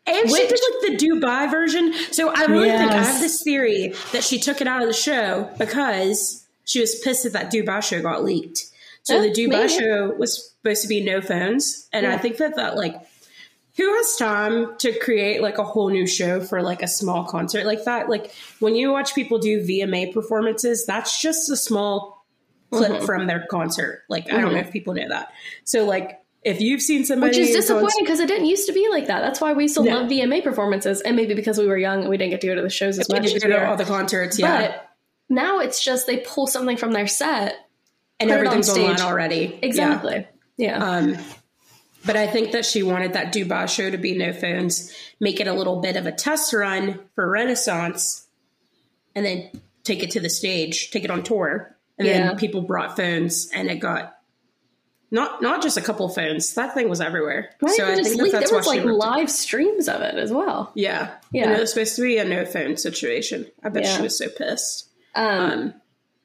And 0.07 0.31
Which, 0.31 0.41
she 0.41 0.47
did 0.47 0.59
like 0.71 0.99
the 0.99 1.05
Dubai 1.05 1.51
version. 1.51 1.93
So 2.11 2.29
I 2.29 2.45
really 2.45 2.67
yes. 2.67 2.79
think 2.79 2.91
I 2.93 3.03
have 3.03 3.21
this 3.21 3.43
theory 3.43 3.93
that 4.13 4.23
she 4.23 4.39
took 4.39 4.61
it 4.61 4.67
out 4.67 4.81
of 4.81 4.87
the 4.87 4.93
show 4.93 5.49
because 5.57 6.47
she 6.63 6.79
was 6.79 6.99
pissed 6.99 7.23
that 7.23 7.33
that 7.33 7.51
Dubai 7.51 7.83
show 7.83 8.01
got 8.01 8.23
leaked. 8.23 8.65
So 9.03 9.17
oh, 9.17 9.21
the 9.21 9.31
Dubai 9.31 9.49
maybe. 9.49 9.69
show 9.69 10.13
was 10.17 10.51
supposed 10.51 10.81
to 10.83 10.87
be 10.87 11.03
no 11.03 11.21
phones. 11.21 11.87
And 11.91 12.05
yeah. 12.05 12.13
I 12.13 12.17
think 12.17 12.37
that 12.37 12.55
that 12.55 12.77
like 12.77 12.95
who 13.77 13.93
has 13.95 14.15
time 14.15 14.75
to 14.79 14.97
create 14.99 15.41
like 15.41 15.59
a 15.59 15.63
whole 15.63 15.89
new 15.89 16.07
show 16.07 16.41
for 16.41 16.61
like 16.61 16.81
a 16.81 16.87
small 16.87 17.23
concert 17.25 17.65
like 17.65 17.85
that? 17.85 18.09
Like 18.09 18.33
when 18.59 18.75
you 18.75 18.91
watch 18.91 19.13
people 19.13 19.37
do 19.37 19.61
VMA 19.61 20.13
performances, 20.13 20.85
that's 20.85 21.21
just 21.21 21.49
a 21.49 21.55
small 21.55 22.25
clip 22.71 22.91
mm-hmm. 22.91 23.05
from 23.05 23.27
their 23.27 23.45
concert. 23.49 24.03
Like 24.09 24.25
mm-hmm. 24.25 24.35
I 24.35 24.41
don't 24.41 24.51
know 24.51 24.59
mm-hmm. 24.59 24.67
if 24.67 24.73
people 24.73 24.93
know 24.95 25.07
that. 25.09 25.31
So 25.63 25.85
like 25.85 26.19
if 26.47 26.61
you've 26.61 26.81
seen 26.81 27.03
somebody, 27.03 27.37
which 27.37 27.49
is 27.49 27.55
disappointing 27.55 28.03
because 28.03 28.21
it 28.21 28.27
didn't 28.27 28.45
used 28.45 28.67
to 28.67 28.73
be 28.73 28.87
like 28.89 29.07
that. 29.07 29.19
That's 29.19 29.41
why 29.41 29.51
we 29.51 29.67
still 29.67 29.83
no. 29.83 29.99
love 29.99 30.09
VMA 30.09 30.43
performances, 30.43 31.01
and 31.01 31.17
maybe 31.17 31.33
because 31.33 31.57
we 31.57 31.67
were 31.67 31.77
young 31.77 32.01
and 32.01 32.09
we 32.09 32.17
didn't 32.17 32.31
get 32.31 32.41
to 32.41 32.47
go 32.47 32.55
to 32.55 32.61
the 32.61 32.69
shows 32.69 32.97
as 32.97 33.09
much. 33.09 33.21
We 33.23 33.33
didn't 33.33 33.49
go 33.49 33.59
to 33.59 33.69
all 33.69 33.75
the 33.75 33.83
concerts, 33.83 34.39
yeah. 34.39 34.61
But 34.61 34.89
now 35.27 35.59
it's 35.59 35.83
just 35.83 36.07
they 36.07 36.17
pull 36.17 36.47
something 36.47 36.77
from 36.77 36.93
their 36.93 37.07
set 37.07 37.67
and 38.19 38.31
everything's 38.31 38.69
on 38.69 38.79
online 38.79 39.01
already. 39.01 39.59
Exactly. 39.61 40.25
Yeah. 40.55 40.77
yeah. 40.77 40.89
Um, 40.89 41.17
but 42.05 42.15
I 42.15 42.27
think 42.27 42.53
that 42.53 42.65
she 42.65 42.81
wanted 42.81 43.13
that 43.13 43.33
Dubai 43.33 43.67
show 43.67 43.89
to 43.89 43.97
be 43.97 44.17
no 44.17 44.31
phones, 44.31 44.95
make 45.19 45.41
it 45.41 45.47
a 45.47 45.53
little 45.53 45.81
bit 45.81 45.97
of 45.97 46.05
a 46.05 46.13
test 46.13 46.53
run 46.53 47.01
for 47.15 47.29
Renaissance, 47.29 48.25
and 49.13 49.25
then 49.25 49.51
take 49.83 50.01
it 50.01 50.11
to 50.11 50.21
the 50.21 50.29
stage, 50.29 50.91
take 50.91 51.03
it 51.03 51.11
on 51.11 51.23
tour. 51.23 51.75
And 51.97 52.07
yeah. 52.07 52.27
then 52.27 52.37
people 52.37 52.61
brought 52.61 52.95
phones, 52.95 53.49
and 53.53 53.69
it 53.69 53.79
got 53.79 54.16
not 55.09 55.41
not 55.41 55.61
just 55.61 55.77
a 55.77 55.81
couple 55.81 56.07
phones. 56.09 56.53
That 56.55 56.73
thing 56.73 56.89
was 56.89 56.99
everywhere. 57.01 57.51
So 57.65 57.85
I 57.85 57.95
think 57.95 58.17
that 58.17 58.31
that's 58.31 58.49
there 58.49 58.57
was 58.57 58.67
like 58.67 58.83
live 58.83 59.31
streams 59.31 59.87
of 59.87 60.01
it 60.01 60.15
as 60.15 60.31
well. 60.31 60.71
Yeah, 60.75 61.15
yeah. 61.31 61.43
And 61.43 61.53
it 61.53 61.59
was 61.59 61.71
supposed 61.71 61.95
to 61.95 62.01
be 62.01 62.17
a 62.17 62.25
no 62.25 62.45
phone 62.45 62.77
situation. 62.77 63.45
I 63.63 63.69
bet 63.69 63.83
yeah. 63.83 63.95
she 63.95 64.01
was 64.01 64.17
so 64.17 64.27
pissed. 64.29 64.89
Um, 65.15 65.73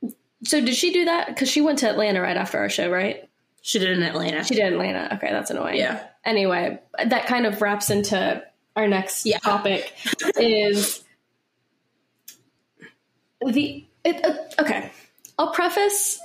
um, 0.03 0.13
so 0.45 0.61
did 0.61 0.75
she 0.75 0.93
do 0.93 1.05
that? 1.05 1.29
Because 1.29 1.49
she 1.49 1.61
went 1.61 1.79
to 1.81 1.89
Atlanta 1.89 2.21
right 2.21 2.37
after 2.37 2.59
our 2.59 2.69
show, 2.69 2.91
right? 2.91 3.29
She 3.63 3.79
did 3.79 3.91
in 3.91 4.03
Atlanta. 4.03 4.43
She 4.43 4.57
did 4.57 4.67
in 4.67 4.73
Atlanta. 4.73 5.15
Okay, 5.15 5.31
that's 5.31 5.51
annoying. 5.51 5.77
Yeah. 5.77 6.05
Anyway, 6.25 6.81
that 7.05 7.27
kind 7.27 7.47
of 7.47 7.63
wraps 7.63 7.91
into 7.91 8.43
our 8.75 8.89
next 8.89 9.25
yeah. 9.25 9.39
topic. 9.39 9.93
is 10.37 11.05
the 13.41 13.87
it, 14.05 14.25
uh, 14.25 14.63
okay? 14.63 14.91
I'll 15.39 15.53
preface 15.53 16.21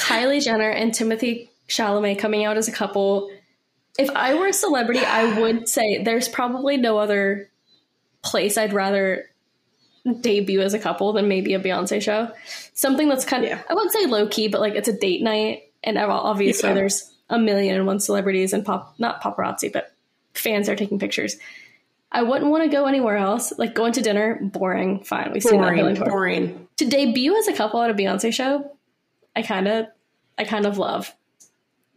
Kylie 0.00 0.42
Jenner 0.42 0.70
and 0.70 0.92
Timothée 0.92 1.48
Chalamet 1.68 2.18
coming 2.18 2.44
out 2.44 2.56
as 2.56 2.68
a 2.68 2.72
couple. 2.72 3.30
If 3.98 4.10
I 4.10 4.34
were 4.34 4.48
a 4.48 4.52
celebrity, 4.52 5.04
I 5.04 5.40
would 5.40 5.68
say 5.68 6.02
there's 6.02 6.28
probably 6.28 6.76
no 6.76 6.98
other 6.98 7.50
place 8.22 8.56
I'd 8.56 8.72
rather 8.72 9.30
debut 10.20 10.60
as 10.60 10.74
a 10.74 10.78
couple 10.78 11.12
than 11.12 11.28
maybe 11.28 11.54
a 11.54 11.60
Beyonce 11.60 12.00
show. 12.00 12.30
Something 12.74 13.08
that's 13.08 13.24
kind 13.24 13.44
of, 13.44 13.50
yeah. 13.50 13.62
I 13.68 13.74
wouldn't 13.74 13.92
say 13.92 14.06
low 14.06 14.26
key, 14.26 14.48
but 14.48 14.60
like 14.60 14.74
it's 14.74 14.88
a 14.88 14.98
date 14.98 15.22
night. 15.22 15.64
And 15.84 15.98
obviously 15.98 16.70
yeah. 16.70 16.74
there's 16.74 17.12
a 17.28 17.38
million 17.38 17.76
and 17.76 17.86
one 17.86 18.00
celebrities 18.00 18.52
and 18.52 18.64
pop, 18.64 18.94
not 18.98 19.22
paparazzi, 19.22 19.72
but 19.72 19.92
fans 20.34 20.68
are 20.68 20.76
taking 20.76 20.98
pictures. 20.98 21.36
I 22.12 22.22
wouldn't 22.22 22.50
want 22.50 22.64
to 22.64 22.70
go 22.70 22.86
anywhere 22.86 23.16
else. 23.16 23.52
Like 23.56 23.74
going 23.74 23.92
to 23.92 24.02
dinner, 24.02 24.38
boring. 24.42 25.04
Fine, 25.04 25.32
we've 25.32 25.42
boring, 25.42 25.94
seen 25.94 25.94
that. 25.94 26.08
Boring. 26.08 26.68
To 26.78 26.86
debut 26.86 27.36
as 27.36 27.48
a 27.48 27.52
couple 27.52 27.80
at 27.82 27.90
a 27.90 27.94
Beyonce 27.94 28.32
show, 28.32 28.76
I 29.34 29.42
kind 29.42 29.68
of, 29.68 29.86
I 30.38 30.44
kind 30.44 30.66
of 30.66 30.78
love. 30.78 31.14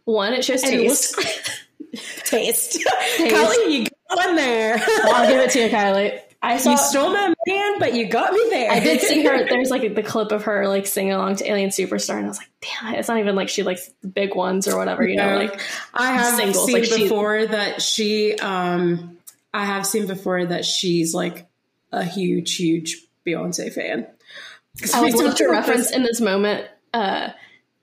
One, 0.04 0.32
it 0.32 0.44
shows 0.44 0.62
taste. 0.62 1.16
taste. 2.24 2.24
taste. 2.24 2.78
Kylie, 3.18 3.70
you 3.70 3.86
got 4.08 4.26
one 4.26 4.36
there. 4.36 4.82
I'll 5.04 5.28
give 5.28 5.40
it 5.40 5.50
to 5.50 5.60
you, 5.60 5.68
Kylie. 5.68 6.20
I 6.42 6.58
saw, 6.58 6.72
you 6.72 6.76
stole 6.76 7.10
my 7.10 7.32
man, 7.46 7.78
but 7.78 7.94
you 7.94 8.06
got 8.06 8.34
me 8.34 8.46
there. 8.50 8.70
I 8.70 8.78
did 8.78 9.00
see 9.00 9.24
her. 9.24 9.44
There's 9.48 9.70
like 9.70 9.94
the 9.94 10.02
clip 10.02 10.30
of 10.30 10.44
her 10.44 10.68
like 10.68 10.86
singing 10.86 11.14
along 11.14 11.36
to 11.36 11.48
Alien 11.48 11.70
Superstar, 11.70 12.16
and 12.16 12.26
I 12.26 12.28
was 12.28 12.36
like, 12.36 12.50
damn, 12.60 12.94
it's 12.96 13.08
not 13.08 13.18
even 13.18 13.34
like 13.34 13.48
she 13.48 13.62
likes 13.62 13.88
big 14.00 14.34
ones 14.34 14.68
or 14.68 14.76
whatever. 14.76 15.06
You 15.08 15.16
know, 15.16 15.36
like 15.36 15.58
I 15.94 16.12
have 16.12 16.34
singles. 16.34 16.66
seen 16.66 16.80
like 16.82 16.90
before 16.90 17.40
she, 17.40 17.46
that 17.46 17.82
she. 17.82 18.34
um 18.34 19.16
I 19.54 19.64
have 19.64 19.86
seen 19.86 20.06
before 20.06 20.44
that 20.44 20.64
she's 20.64 21.14
like 21.14 21.46
a 21.92 22.04
huge, 22.04 22.56
huge 22.56 23.06
Beyonce 23.24 23.72
fan. 23.72 24.06
I 24.92 25.00
would 25.00 25.14
love 25.14 25.36
to 25.36 25.48
reference 25.48 25.92
in 25.92 26.02
this 26.02 26.20
moment 26.20 26.66
uh, 26.94 27.30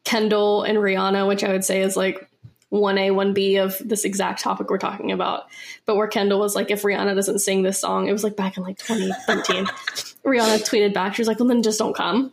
Kendall 0.04 0.64
and 0.64 0.78
Rihanna, 0.78 1.28
which 1.28 1.44
I 1.44 1.52
would 1.52 1.64
say 1.64 1.82
is 1.82 1.96
like 1.96 2.28
1A, 2.72 3.12
1B 3.12 3.64
of 3.64 3.78
this 3.88 4.06
exact 4.06 4.42
topic 4.42 4.70
we're 4.70 4.78
talking 4.78 5.12
about. 5.12 5.44
But 5.86 5.98
where 5.98 6.08
Kendall 6.08 6.40
was 6.40 6.56
like, 6.56 6.72
if 6.72 6.82
Rihanna 6.82 7.14
doesn't 7.14 7.40
sing 7.40 7.62
this 7.62 7.80
song, 7.80 8.08
it 8.08 8.14
was 8.14 8.24
like 8.24 8.36
back 8.36 8.58
in 8.58 8.64
like 8.64 8.78
2013. 8.78 9.66
Rihanna 10.26 10.68
tweeted 10.68 10.94
back, 10.94 11.16
she 11.16 11.22
was 11.22 11.28
like, 11.28 11.40
well, 11.40 11.50
then 11.50 11.62
just 11.62 11.78
don't 11.78 11.96
come. 11.96 12.32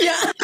Yeah. 0.00 0.16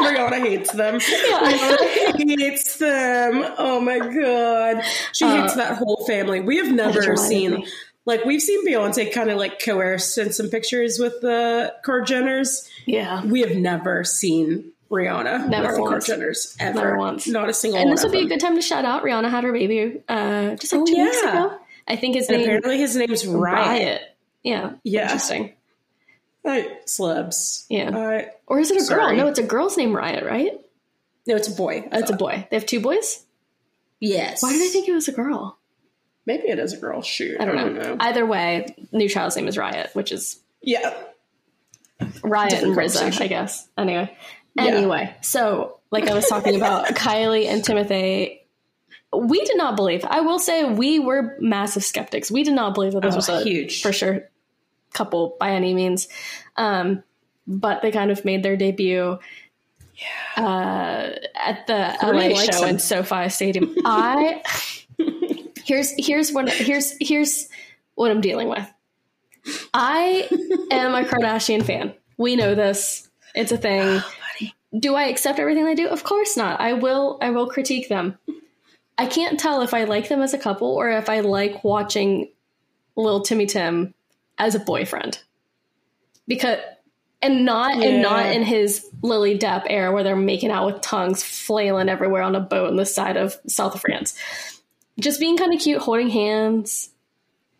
Rihanna 0.00 0.40
hates 0.40 0.72
them. 0.72 0.94
Yeah. 0.94 1.40
Rihanna 2.12 2.38
hates 2.38 2.76
them. 2.76 3.54
Oh 3.58 3.80
my 3.80 3.98
God. 3.98 4.82
She 5.12 5.24
uh, 5.24 5.42
hates 5.42 5.54
that 5.54 5.76
whole 5.76 6.04
family. 6.06 6.40
We 6.40 6.56
have 6.56 6.72
never 6.72 7.16
seen, 7.16 7.64
like, 8.04 8.24
we've 8.24 8.42
seen 8.42 8.66
Beyonce 8.66 9.12
kind 9.12 9.30
of 9.30 9.38
like 9.38 9.62
coerced 9.64 10.18
in 10.18 10.32
some 10.32 10.48
pictures 10.48 10.98
with 10.98 11.20
the 11.20 11.74
Kar 11.84 12.02
Jenners. 12.02 12.68
Yeah. 12.86 13.24
We 13.24 13.40
have 13.40 13.56
never 13.56 14.02
seen 14.02 14.72
Rihanna. 14.90 15.48
Never 15.48 15.80
once. 15.80 16.08
Jenners, 16.08 16.56
ever. 16.58 16.78
Never 16.78 16.98
once. 16.98 17.28
Not 17.28 17.48
a 17.48 17.54
single 17.54 17.80
And 17.80 17.92
this 17.92 18.02
would 18.02 18.12
be 18.12 18.22
a 18.22 18.26
good 18.26 18.40
time 18.40 18.56
to 18.56 18.62
shout 18.62 18.84
out. 18.84 19.04
Rihanna 19.04 19.30
had 19.30 19.44
her 19.44 19.52
baby 19.52 20.02
uh, 20.08 20.56
just 20.56 20.72
like 20.72 20.82
oh, 20.82 20.86
two 20.86 20.96
yeah. 20.96 21.04
weeks 21.04 21.22
ago. 21.22 21.58
I 21.86 21.96
think 21.96 22.16
his 22.16 22.28
and 22.28 22.38
name. 22.38 22.46
Apparently, 22.46 22.78
his 22.78 22.96
name's 22.96 23.26
Riot. 23.26 23.66
Riot. 23.66 24.02
Yeah. 24.42 24.72
Yeah. 24.82 25.02
Interesting. 25.02 25.52
I, 26.44 26.78
celebs. 26.86 27.66
Yeah. 27.68 27.90
Uh, 27.90 28.22
or 28.46 28.58
is 28.58 28.70
it 28.70 28.78
a 28.78 28.80
sorry. 28.80 29.16
girl? 29.16 29.24
No, 29.24 29.28
it's 29.28 29.38
a 29.38 29.44
girl's 29.44 29.76
name 29.76 29.94
Riot, 29.94 30.24
right? 30.24 30.52
No, 31.26 31.36
it's 31.36 31.48
a 31.48 31.52
boy. 31.52 31.88
Oh, 31.92 31.98
it's 31.98 32.10
a 32.10 32.16
boy. 32.16 32.46
They 32.50 32.56
have 32.56 32.66
two 32.66 32.80
boys? 32.80 33.24
Yes. 34.00 34.42
Why 34.42 34.52
did 34.52 34.62
I 34.62 34.68
think 34.68 34.88
it 34.88 34.92
was 34.92 35.06
a 35.06 35.12
girl? 35.12 35.58
Maybe 36.26 36.48
it 36.48 36.58
is 36.58 36.72
a 36.72 36.78
girl. 36.78 37.02
Shoot. 37.02 37.40
I 37.40 37.44
don't, 37.44 37.58
I 37.58 37.64
don't 37.64 37.74
know. 37.74 37.82
know. 37.82 37.96
Either 38.00 38.26
way, 38.26 38.74
new 38.92 39.08
child's 39.08 39.36
name 39.36 39.48
is 39.48 39.58
Riot, 39.58 39.90
which 39.92 40.12
is. 40.12 40.40
Yeah. 40.62 40.94
Riot 42.22 42.50
Different 42.50 42.78
and 42.78 42.90
RZA, 42.90 43.20
I 43.20 43.26
guess. 43.26 43.68
Anyway. 43.76 44.16
Anyway, 44.58 45.04
yeah. 45.04 45.20
so 45.20 45.80
like 45.90 46.08
I 46.08 46.14
was 46.14 46.26
talking 46.26 46.56
about 46.56 46.86
Kylie 46.94 47.46
and 47.46 47.62
Timothée, 47.62 48.40
we 49.16 49.44
did 49.44 49.56
not 49.56 49.76
believe. 49.76 50.04
I 50.04 50.20
will 50.20 50.38
say 50.38 50.64
we 50.64 50.98
were 50.98 51.36
massive 51.40 51.84
skeptics. 51.84 52.30
We 52.30 52.44
did 52.44 52.54
not 52.54 52.74
believe 52.74 52.92
that 52.92 53.02
this 53.02 53.14
oh, 53.14 53.16
was 53.16 53.28
a 53.28 53.42
huge 53.42 53.82
for 53.82 53.92
sure 53.92 54.28
couple 54.92 55.36
by 55.38 55.50
any 55.50 55.74
means. 55.74 56.08
Um, 56.56 57.02
but 57.46 57.82
they 57.82 57.90
kind 57.90 58.10
of 58.10 58.24
made 58.24 58.42
their 58.42 58.56
debut 58.56 59.18
yeah. 60.36 60.42
uh, 60.42 61.18
at 61.34 61.66
the 61.66 61.96
LA 62.02 62.34
show 62.40 62.66
in 62.66 62.78
SoFi 62.78 63.28
Stadium. 63.28 63.74
I 63.84 64.42
here's 65.64 65.92
here's 65.98 66.32
what 66.32 66.48
here's 66.48 66.96
here's 67.00 67.48
what 67.94 68.10
I'm 68.10 68.20
dealing 68.20 68.48
with. 68.48 68.68
I 69.74 70.28
am 70.70 70.94
a 70.94 71.02
Kardashian 71.02 71.64
fan. 71.64 71.94
We 72.16 72.36
know 72.36 72.54
this. 72.54 73.08
It's 73.34 73.52
a 73.52 73.56
thing. 73.56 74.02
Do 74.78 74.94
I 74.94 75.04
accept 75.04 75.38
everything 75.38 75.64
they 75.64 75.74
do? 75.74 75.88
Of 75.88 76.04
course 76.04 76.36
not. 76.36 76.60
I 76.60 76.74
will 76.74 77.18
I 77.20 77.30
will 77.30 77.48
critique 77.48 77.88
them. 77.88 78.18
I 78.96 79.06
can't 79.06 79.40
tell 79.40 79.62
if 79.62 79.74
I 79.74 79.84
like 79.84 80.08
them 80.08 80.20
as 80.20 80.34
a 80.34 80.38
couple 80.38 80.68
or 80.68 80.90
if 80.90 81.08
I 81.08 81.20
like 81.20 81.64
watching 81.64 82.30
little 82.96 83.22
Timmy 83.22 83.46
Tim 83.46 83.94
as 84.38 84.54
a 84.54 84.60
boyfriend. 84.60 85.20
Because 86.28 86.58
and 87.22 87.44
not 87.44 87.78
yeah. 87.78 87.88
and 87.88 88.02
not 88.02 88.26
in 88.26 88.42
his 88.42 88.86
Lily 89.02 89.38
Depp 89.38 89.66
era 89.68 89.92
where 89.92 90.02
they're 90.02 90.16
making 90.16 90.50
out 90.50 90.66
with 90.66 90.80
tongues 90.80 91.22
flailing 91.22 91.88
everywhere 91.88 92.22
on 92.22 92.34
a 92.34 92.40
boat 92.40 92.68
on 92.68 92.76
the 92.76 92.86
side 92.86 93.16
of 93.16 93.36
south 93.46 93.74
of 93.74 93.80
France. 93.80 94.14
Just 94.98 95.20
being 95.20 95.36
kind 95.36 95.52
of 95.52 95.60
cute, 95.60 95.80
holding 95.80 96.08
hands. 96.08 96.90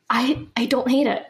I 0.09 0.47
I 0.57 0.67
don't 0.67 0.91
hate 0.91 1.07
it. 1.07 1.25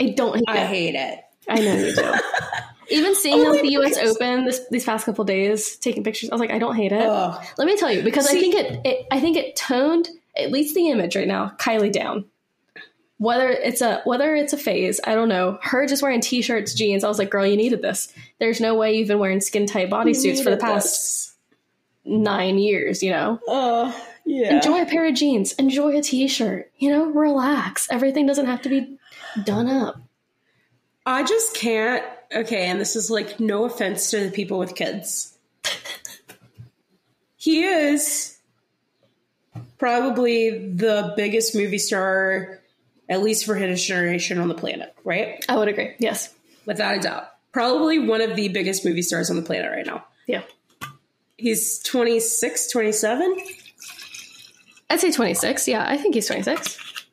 I 0.00 0.10
don't 0.10 0.36
hate 0.36 0.44
I 0.48 0.56
it. 0.56 0.60
I 0.60 0.66
hate 0.66 0.94
it. 0.94 1.18
I 1.48 1.54
know 1.60 1.76
you 1.76 1.94
do. 1.94 2.14
Even 2.88 3.14
seeing 3.14 3.46
oh, 3.46 3.54
at 3.54 3.62
the 3.62 3.70
U.S. 3.72 3.98
Open 3.98 4.44
this, 4.44 4.60
these 4.70 4.84
past 4.84 5.06
couple 5.06 5.24
days, 5.24 5.76
taking 5.76 6.04
pictures, 6.04 6.30
I 6.30 6.34
was 6.34 6.40
like, 6.40 6.50
I 6.50 6.58
don't 6.58 6.76
hate 6.76 6.92
it. 6.92 7.02
Ugh. 7.02 7.44
Let 7.58 7.66
me 7.66 7.76
tell 7.76 7.90
you, 7.90 8.02
because 8.02 8.28
See, 8.28 8.38
I 8.38 8.40
think 8.40 8.54
it, 8.54 8.80
it, 8.84 9.06
I 9.10 9.20
think 9.20 9.36
it 9.36 9.56
toned 9.56 10.08
at 10.36 10.50
least 10.52 10.74
the 10.74 10.90
image 10.90 11.16
right 11.16 11.26
now, 11.26 11.52
Kylie 11.58 11.92
down. 11.92 12.26
Whether 13.18 13.48
it's 13.48 13.80
a 13.80 14.02
whether 14.04 14.34
it's 14.34 14.52
a 14.52 14.58
phase, 14.58 15.00
I 15.02 15.14
don't 15.14 15.30
know. 15.30 15.58
Her 15.62 15.86
just 15.86 16.02
wearing 16.02 16.20
t-shirts, 16.20 16.74
jeans. 16.74 17.02
I 17.02 17.08
was 17.08 17.18
like, 17.18 17.30
girl, 17.30 17.46
you 17.46 17.56
needed 17.56 17.80
this. 17.80 18.12
There's 18.38 18.60
no 18.60 18.74
way 18.74 18.94
you've 18.94 19.08
been 19.08 19.18
wearing 19.18 19.40
skin 19.40 19.66
tight 19.66 19.88
bodysuits 19.88 20.44
for 20.44 20.50
the 20.50 20.58
past 20.58 20.84
this. 20.84 21.34
nine 22.04 22.58
years. 22.58 23.02
You 23.02 23.12
know. 23.12 23.40
Oh. 23.48 24.06
Yeah. 24.26 24.56
Enjoy 24.56 24.82
a 24.82 24.86
pair 24.86 25.06
of 25.06 25.14
jeans. 25.14 25.52
Enjoy 25.52 25.96
a 25.96 26.02
t-shirt. 26.02 26.70
You 26.78 26.90
know, 26.90 27.06
relax. 27.06 27.88
Everything 27.90 28.26
doesn't 28.26 28.46
have 28.46 28.60
to 28.62 28.68
be 28.68 28.98
done 29.44 29.68
up. 29.68 29.96
I 31.06 31.22
just 31.22 31.54
can't. 31.54 32.04
Okay, 32.34 32.66
and 32.66 32.80
this 32.80 32.96
is 32.96 33.10
like 33.10 33.38
no 33.38 33.64
offense 33.64 34.10
to 34.10 34.20
the 34.20 34.30
people 34.30 34.58
with 34.58 34.74
kids. 34.74 35.36
he 37.36 37.62
is 37.62 38.38
probably 39.78 40.68
the 40.68 41.12
biggest 41.16 41.54
movie 41.54 41.78
star, 41.78 42.60
at 43.08 43.22
least 43.22 43.44
for 43.44 43.54
his 43.54 43.84
generation, 43.84 44.38
on 44.38 44.48
the 44.48 44.54
planet, 44.54 44.94
right? 45.04 45.44
I 45.48 45.56
would 45.56 45.68
agree. 45.68 45.94
Yes. 45.98 46.34
Without 46.64 46.96
a 46.96 47.00
doubt. 47.00 47.28
Probably 47.52 47.98
one 47.98 48.20
of 48.20 48.36
the 48.36 48.48
biggest 48.48 48.84
movie 48.84 49.02
stars 49.02 49.30
on 49.30 49.36
the 49.36 49.42
planet 49.42 49.70
right 49.70 49.86
now. 49.86 50.04
Yeah. 50.26 50.42
He's 51.38 51.78
26, 51.80 52.70
27? 52.70 53.36
I'd 54.90 55.00
say 55.00 55.12
26. 55.12 55.68
Yeah, 55.68 55.84
I 55.86 55.96
think 55.96 56.14
he's 56.14 56.26
26. 56.26 57.04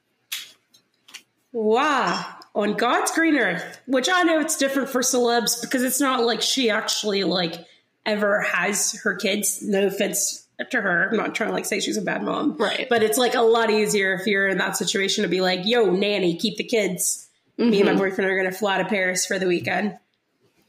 Wow 1.51 2.32
on 2.55 2.73
God's 2.73 3.11
green 3.11 3.37
earth, 3.37 3.79
which 3.87 4.09
I 4.09 4.23
know 4.23 4.39
it's 4.39 4.57
different 4.57 4.89
for 4.89 5.01
celebs 5.01 5.61
because 5.61 5.83
it's 5.83 5.99
not 5.99 6.23
like 6.23 6.41
she 6.41 6.69
actually 6.69 7.23
like 7.23 7.65
ever 8.05 8.41
has 8.41 8.99
her 9.03 9.15
kids. 9.15 9.61
No 9.61 9.87
offense 9.87 10.47
to 10.69 10.81
her. 10.81 11.09
I'm 11.09 11.17
not 11.17 11.35
trying 11.35 11.49
to 11.49 11.53
like 11.53 11.65
say 11.65 11.79
she's 11.79 11.97
a 11.97 12.01
bad 12.01 12.23
mom. 12.23 12.55
Right. 12.57 12.87
But 12.89 13.03
it's 13.03 13.17
like 13.17 13.33
a 13.33 13.41
lot 13.41 13.69
easier 13.69 14.13
if 14.13 14.27
you're 14.27 14.47
in 14.47 14.57
that 14.59 14.77
situation 14.77 15.23
to 15.23 15.29
be 15.29 15.41
like, 15.41 15.61
yo, 15.63 15.89
nanny, 15.89 16.37
keep 16.37 16.57
the 16.57 16.63
kids. 16.63 17.27
Mm-hmm. 17.57 17.69
Me 17.69 17.77
and 17.77 17.85
my 17.85 17.91
mm-hmm. 17.93 18.01
boyfriend 18.01 18.29
are 18.29 18.37
going 18.37 18.51
to 18.51 18.57
fly 18.57 18.77
to 18.77 18.85
Paris 18.85 19.25
for 19.25 19.39
the 19.39 19.47
weekend. 19.47 19.97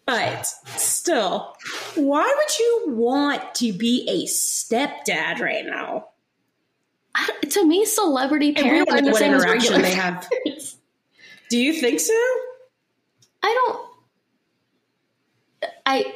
But 0.06 0.46
still, 0.76 1.56
why 1.94 2.34
would 2.36 2.58
you 2.58 2.84
want 2.88 3.54
to 3.56 3.72
be 3.72 4.06
a 4.08 4.26
stepdad 4.26 5.40
right 5.40 5.64
now? 5.64 6.08
to 7.50 7.64
me, 7.64 7.84
celebrity 7.86 8.52
parents 8.52 8.92
are 8.92 9.00
the 9.00 9.14
same 9.14 9.34
as 9.34 9.44
regular 9.44 9.78
they 9.80 9.94
have. 9.94 10.28
Do 11.50 11.58
you 11.58 11.74
think 11.74 12.00
so? 12.00 12.14
I 13.42 13.52
don't. 13.52 13.86
I. 15.86 16.14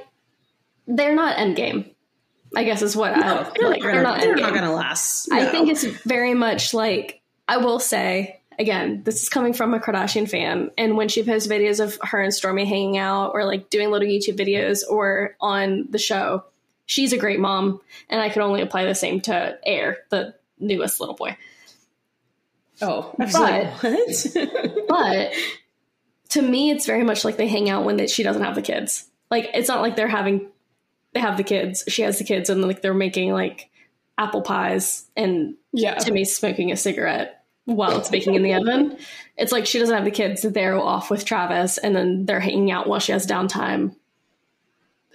They're 0.86 1.14
not 1.14 1.36
endgame. 1.36 1.94
I 2.56 2.64
guess 2.64 2.80
is 2.80 2.96
what 2.96 3.16
no, 3.16 3.40
I 3.40 3.44
feel 3.44 3.68
like. 3.68 3.82
They're 3.82 4.02
not. 4.02 4.20
They're 4.20 4.34
not 4.34 4.50
going 4.50 4.64
to 4.64 4.72
last. 4.72 5.30
No. 5.30 5.36
I 5.36 5.50
think 5.50 5.68
it's 5.68 5.84
very 5.84 6.34
much 6.34 6.72
like 6.72 7.20
I 7.46 7.58
will 7.58 7.78
say 7.78 8.40
again. 8.58 9.02
This 9.04 9.22
is 9.22 9.28
coming 9.28 9.52
from 9.52 9.74
a 9.74 9.78
Kardashian 9.78 10.28
fan, 10.28 10.70
and 10.78 10.96
when 10.96 11.08
she 11.08 11.22
posts 11.22 11.46
videos 11.46 11.78
of 11.78 11.98
her 12.02 12.20
and 12.20 12.32
Stormi 12.32 12.66
hanging 12.66 12.96
out, 12.96 13.32
or 13.34 13.44
like 13.44 13.70
doing 13.70 13.90
little 13.90 14.08
YouTube 14.08 14.38
videos, 14.38 14.80
or 14.88 15.36
on 15.40 15.86
the 15.90 15.98
show, 15.98 16.44
she's 16.86 17.12
a 17.12 17.18
great 17.18 17.38
mom, 17.38 17.80
and 18.08 18.20
I 18.20 18.30
can 18.30 18.42
only 18.42 18.62
apply 18.62 18.86
the 18.86 18.94
same 18.94 19.20
to 19.22 19.58
Aire, 19.64 19.98
the 20.08 20.34
newest 20.58 21.00
little 21.00 21.14
boy. 21.14 21.36
Oh, 22.80 23.14
but 23.18 23.32
but 24.88 25.32
to 26.30 26.42
me, 26.42 26.70
it's 26.70 26.86
very 26.86 27.04
much 27.04 27.24
like 27.24 27.36
they 27.36 27.48
hang 27.48 27.68
out 27.68 27.84
when 27.84 27.96
they, 27.96 28.06
she 28.06 28.22
doesn't 28.22 28.42
have 28.42 28.54
the 28.54 28.62
kids. 28.62 29.08
Like 29.30 29.50
it's 29.54 29.68
not 29.68 29.82
like 29.82 29.96
they're 29.96 30.08
having 30.08 30.48
they 31.12 31.20
have 31.20 31.36
the 31.36 31.44
kids. 31.44 31.84
She 31.88 32.02
has 32.02 32.18
the 32.18 32.24
kids, 32.24 32.50
and 32.50 32.62
like 32.62 32.82
they're 32.82 32.94
making 32.94 33.32
like 33.32 33.70
apple 34.16 34.42
pies, 34.42 35.06
and 35.16 35.54
yeah, 35.72 35.96
Timmy's 35.96 36.34
smoking 36.34 36.72
a 36.72 36.76
cigarette 36.76 37.44
while 37.64 37.98
it's 37.98 38.10
baking 38.10 38.34
in 38.34 38.42
the 38.42 38.54
oven. 38.54 38.96
It's 39.36 39.52
like 39.52 39.66
she 39.66 39.78
doesn't 39.78 39.94
have 39.94 40.04
the 40.04 40.10
kids; 40.10 40.42
they're 40.42 40.78
off 40.78 41.10
with 41.10 41.24
Travis, 41.24 41.78
and 41.78 41.94
then 41.94 42.26
they're 42.26 42.40
hanging 42.40 42.70
out 42.70 42.86
while 42.86 43.00
she 43.00 43.12
has 43.12 43.26
downtime. 43.26 43.94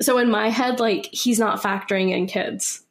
So 0.01 0.17
in 0.17 0.29
my 0.29 0.49
head, 0.49 0.79
like 0.79 1.05
he's 1.11 1.39
not 1.39 1.61
factoring 1.61 2.11
in 2.11 2.27
kids 2.27 2.82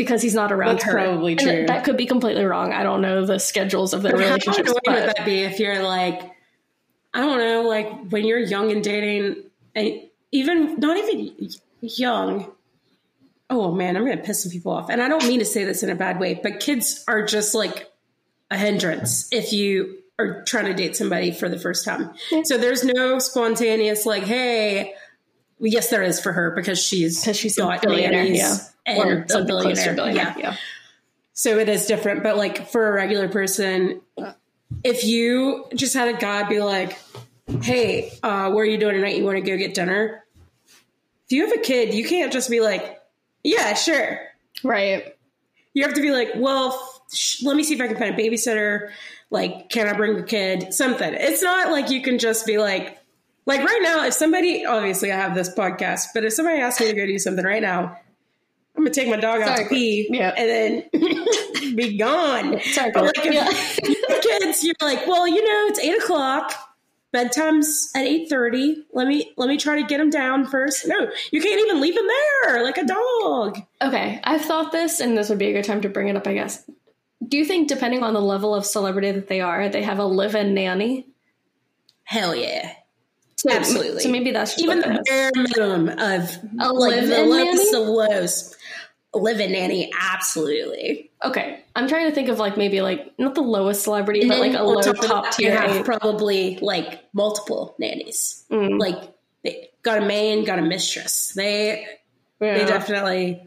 because 0.00 0.22
he's 0.22 0.34
not 0.34 0.50
around 0.50 0.76
That's 0.76 0.84
her. 0.84 0.92
probably 0.92 1.32
And 1.32 1.40
true. 1.40 1.66
that 1.66 1.84
could 1.84 1.96
be 1.98 2.06
completely 2.06 2.44
wrong. 2.44 2.72
I 2.72 2.82
don't 2.82 3.02
know 3.02 3.26
the 3.26 3.38
schedules 3.38 3.92
of 3.92 4.00
their 4.02 4.12
How 4.12 4.18
relationships. 4.18 4.58
annoying 4.70 4.80
but- 4.86 4.94
would 4.94 5.08
that 5.16 5.24
be 5.26 5.40
if 5.42 5.58
you're 5.60 5.82
like, 5.82 6.22
I 7.12 7.20
don't 7.20 7.38
know, 7.38 7.62
like 7.68 8.08
when 8.08 8.24
you're 8.24 8.38
young 8.38 8.72
and 8.72 8.82
dating, 8.82 9.36
and 9.74 10.00
even 10.32 10.80
not 10.80 10.96
even 10.96 11.50
young. 11.82 12.50
Oh 13.50 13.72
man, 13.72 13.96
I'm 13.96 14.04
gonna 14.06 14.22
piss 14.22 14.42
some 14.44 14.50
people 14.52 14.72
off, 14.72 14.88
and 14.90 15.02
I 15.02 15.08
don't 15.08 15.26
mean 15.26 15.40
to 15.40 15.44
say 15.44 15.64
this 15.64 15.82
in 15.82 15.90
a 15.90 15.94
bad 15.96 16.18
way, 16.20 16.40
but 16.42 16.60
kids 16.60 17.04
are 17.08 17.24
just 17.24 17.54
like 17.54 17.90
a 18.50 18.56
hindrance 18.56 19.28
if 19.32 19.52
you 19.52 19.98
are 20.18 20.42
trying 20.44 20.66
to 20.66 20.74
date 20.74 20.96
somebody 20.96 21.30
for 21.32 21.48
the 21.48 21.58
first 21.58 21.84
time. 21.84 22.10
So 22.44 22.56
there's 22.58 22.84
no 22.84 23.18
spontaneous 23.18 24.06
like, 24.06 24.22
hey. 24.24 24.94
Yes, 25.62 25.90
there 25.90 26.02
is 26.02 26.18
for 26.18 26.32
her 26.32 26.52
because 26.52 26.78
she's 26.82 27.22
'Cause 27.22 27.36
she's 27.36 27.58
got 27.58 27.84
nannies 27.86 28.38
yeah. 28.38 28.56
And 28.98 29.10
or 29.10 29.22
a 29.24 29.28
something 29.28 29.56
close 29.60 29.84
to 29.84 29.92
billionaire. 29.92 29.92
a 29.92 29.96
billionaire. 29.96 30.34
Yeah. 30.38 30.50
Yeah. 30.50 30.56
So 31.32 31.58
it 31.58 31.68
is 31.68 31.86
different, 31.86 32.22
but 32.22 32.36
like 32.36 32.68
for 32.70 32.88
a 32.88 32.92
regular 32.92 33.28
person, 33.28 34.00
if 34.84 35.04
you 35.04 35.64
just 35.74 35.94
had 35.94 36.08
a 36.14 36.18
guy 36.18 36.42
be 36.48 36.60
like, 36.60 36.98
"Hey, 37.62 38.12
uh, 38.22 38.50
what 38.50 38.60
are 38.60 38.66
you 38.66 38.78
doing 38.78 38.94
tonight? 38.94 39.16
You 39.16 39.24
want 39.24 39.36
to 39.36 39.42
go 39.42 39.56
get 39.56 39.72
dinner?" 39.74 40.24
If 41.26 41.32
you 41.32 41.46
have 41.46 41.56
a 41.56 41.62
kid, 41.62 41.94
you 41.94 42.04
can't 42.04 42.32
just 42.32 42.50
be 42.50 42.60
like, 42.60 43.00
"Yeah, 43.42 43.72
sure." 43.74 44.20
Right. 44.62 45.16
You 45.72 45.84
have 45.84 45.94
to 45.94 46.02
be 46.02 46.10
like, 46.10 46.32
"Well, 46.36 46.78
sh- 47.12 47.42
let 47.42 47.56
me 47.56 47.62
see 47.62 47.74
if 47.74 47.80
I 47.80 47.86
can 47.88 47.96
find 47.96 48.14
a 48.14 48.22
babysitter. 48.22 48.90
Like, 49.30 49.70
can 49.70 49.86
I 49.88 49.92
bring 49.94 50.16
the 50.16 50.22
kid? 50.24 50.74
Something." 50.74 51.14
It's 51.14 51.42
not 51.42 51.70
like 51.70 51.88
you 51.88 52.02
can 52.02 52.18
just 52.18 52.44
be 52.44 52.58
like, 52.58 52.98
like 53.46 53.60
right 53.64 53.80
now. 53.82 54.04
If 54.04 54.12
somebody, 54.14 54.66
obviously, 54.66 55.10
I 55.10 55.16
have 55.16 55.34
this 55.34 55.48
podcast, 55.54 56.08
but 56.12 56.24
if 56.24 56.34
somebody 56.34 56.60
asks 56.60 56.80
me 56.80 56.88
to 56.88 56.92
go 56.92 57.06
do 57.06 57.18
something 57.18 57.44
right 57.46 57.62
now. 57.62 57.96
I'm 58.80 58.84
gonna 58.86 58.94
take 58.94 59.08
my 59.10 59.16
dog 59.16 59.42
out 59.42 59.48
Sorry, 59.58 59.64
to 59.64 59.68
pee 59.68 60.08
yeah. 60.10 60.32
and 60.38 60.48
then 60.92 61.74
be 61.76 61.98
gone. 61.98 62.60
Sorry, 62.62 62.90
But 62.92 63.04
like 63.04 63.24
Yeah. 63.26 63.46
kids, 64.22 64.64
you're 64.64 64.74
like, 64.80 65.06
well, 65.06 65.28
you 65.28 65.44
know, 65.44 65.66
it's 65.68 65.78
eight 65.80 65.98
o'clock. 66.02 66.52
Bedtime's 67.12 67.90
at 67.94 68.04
eight 68.06 68.30
thirty. 68.30 68.86
Let 68.94 69.06
me 69.06 69.32
let 69.36 69.48
me 69.50 69.58
try 69.58 69.80
to 69.82 69.86
get 69.86 70.00
him 70.00 70.08
down 70.10 70.46
first. 70.46 70.86
No, 70.88 71.10
you 71.30 71.42
can't 71.42 71.60
even 71.60 71.80
leave 71.82 71.94
him 71.96 72.06
there 72.06 72.62
like 72.64 72.78
a 72.78 72.84
dog. 72.86 73.58
Okay, 73.82 74.18
I've 74.24 74.42
thought 74.46 74.72
this, 74.72 75.00
and 75.00 75.18
this 75.18 75.28
would 75.28 75.38
be 75.38 75.48
a 75.48 75.52
good 75.52 75.64
time 75.64 75.80
to 75.82 75.88
bring 75.90 76.08
it 76.08 76.16
up, 76.16 76.26
I 76.26 76.34
guess. 76.34 76.64
Do 77.28 77.36
you 77.36 77.44
think, 77.44 77.68
depending 77.68 78.02
on 78.02 78.14
the 78.14 78.20
level 78.20 78.54
of 78.54 78.64
celebrity 78.64 79.10
that 79.12 79.28
they 79.28 79.40
are, 79.42 79.68
they 79.68 79.82
have 79.82 79.98
a 79.98 80.04
live-in 80.04 80.54
nanny? 80.54 81.06
Hell 82.04 82.34
yeah, 82.34 82.72
So, 83.36 83.50
Absolutely. 83.52 84.02
So 84.02 84.08
maybe 84.08 84.30
that's 84.30 84.52
just 84.52 84.62
even 84.64 84.78
the 84.80 85.02
bare 85.06 85.30
minimum 85.34 85.88
of 85.90 86.30
A 86.60 86.72
like 86.72 86.94
the 86.94 87.08
live-in 87.08 87.28
lowest 87.30 87.72
nanny? 87.72 87.82
of 87.84 87.88
lows. 87.88 88.56
Live-in 89.12 89.52
nanny, 89.52 89.90
absolutely. 89.98 91.10
Okay, 91.24 91.64
I'm 91.74 91.88
trying 91.88 92.08
to 92.08 92.14
think 92.14 92.28
of 92.28 92.38
like 92.38 92.56
maybe 92.56 92.80
like 92.80 93.12
not 93.18 93.34
the 93.34 93.40
lowest 93.40 93.82
celebrity, 93.82 94.28
but 94.28 94.38
like 94.38 94.54
a 94.54 94.62
low 94.62 94.80
top 94.80 95.00
top 95.00 95.32
tier. 95.32 95.58
have 95.58 95.84
probably 95.84 96.58
like 96.62 97.04
multiple 97.12 97.74
nannies. 97.78 98.44
Mm. 98.52 98.78
Like 98.78 99.12
they 99.42 99.70
got 99.82 99.98
a 99.98 100.06
maid, 100.06 100.46
got 100.46 100.60
a 100.60 100.62
mistress. 100.62 101.32
They 101.34 101.86
Yeah. 102.40 102.58
They 102.58 102.64
definitely 102.64 103.42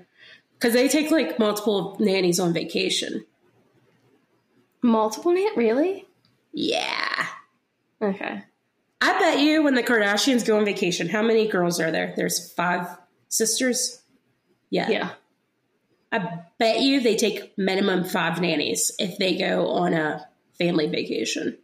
because 0.53 0.73
they 0.73 0.89
take 0.89 1.11
like 1.11 1.39
multiple 1.39 1.95
nannies 1.99 2.41
on 2.41 2.51
vacation. 2.51 3.25
multiple 4.81 5.31
nan 5.31 5.47
really? 5.55 6.05
Yeah. 6.51 7.25
Okay, 8.01 8.43
I 9.03 9.19
bet 9.19 9.39
you 9.39 9.63
when 9.63 9.75
the 9.75 9.83
Kardashians 9.83 10.45
go 10.45 10.57
on 10.57 10.65
vacation, 10.65 11.09
how 11.09 11.21
many 11.21 11.47
girls 11.47 11.79
are 11.79 11.91
there? 11.91 12.13
There's 12.15 12.51
five 12.53 12.87
sisters. 13.27 14.01
Yeah. 14.69 14.89
yeah. 14.89 15.09
I 16.13 16.41
bet 16.59 16.81
you 16.81 17.01
they 17.01 17.15
take 17.15 17.57
minimum 17.57 18.03
five 18.03 18.39
nannies 18.39 18.91
if 18.99 19.17
they 19.17 19.35
go 19.35 19.69
on 19.69 19.93
a 19.93 20.27
family 20.59 20.85
vacation. 20.87 21.57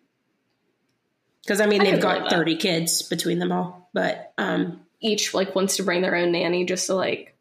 Because 1.44 1.62
I 1.62 1.68
mean, 1.68 1.82
I 1.82 1.92
they've 1.92 2.02
got 2.02 2.24
that. 2.24 2.32
30 2.32 2.56
kids 2.58 3.04
between 3.04 3.38
them 3.38 3.52
all. 3.52 3.90
But 3.94 4.34
um, 4.40 4.82
Each 5.00 5.34
like 5.36 5.54
wants 5.56 5.78
to 5.78 5.84
bring 5.84 6.02
their 6.02 6.16
own 6.16 6.32
nanny 6.32 6.66
just 6.66 6.88
to 6.88 6.96
like 6.96 7.36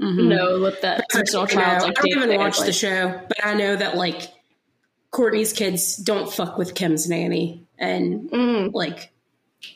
mhm. 0.00 0.28
know 0.28 0.60
what 0.60 0.80
that 0.80 1.08
personal 1.10 1.46
child's 1.46 1.84
I 1.84 1.90
don't 1.90 2.06
even 2.08 2.38
watch 2.38 2.58
is 2.58 2.64
the 2.64 2.72
show, 2.72 3.20
but 3.28 3.44
I 3.44 3.52
know 3.54 3.76
that 3.76 3.96
like 3.96 4.22
Kourtney's 5.12 5.52
kids 5.52 5.96
don't 5.96 6.32
fuck 6.32 6.56
with 6.56 6.74
Kim's 6.74 7.08
nanny, 7.08 7.66
and 7.78 8.30
Mm. 8.30 8.72
like 8.72 9.10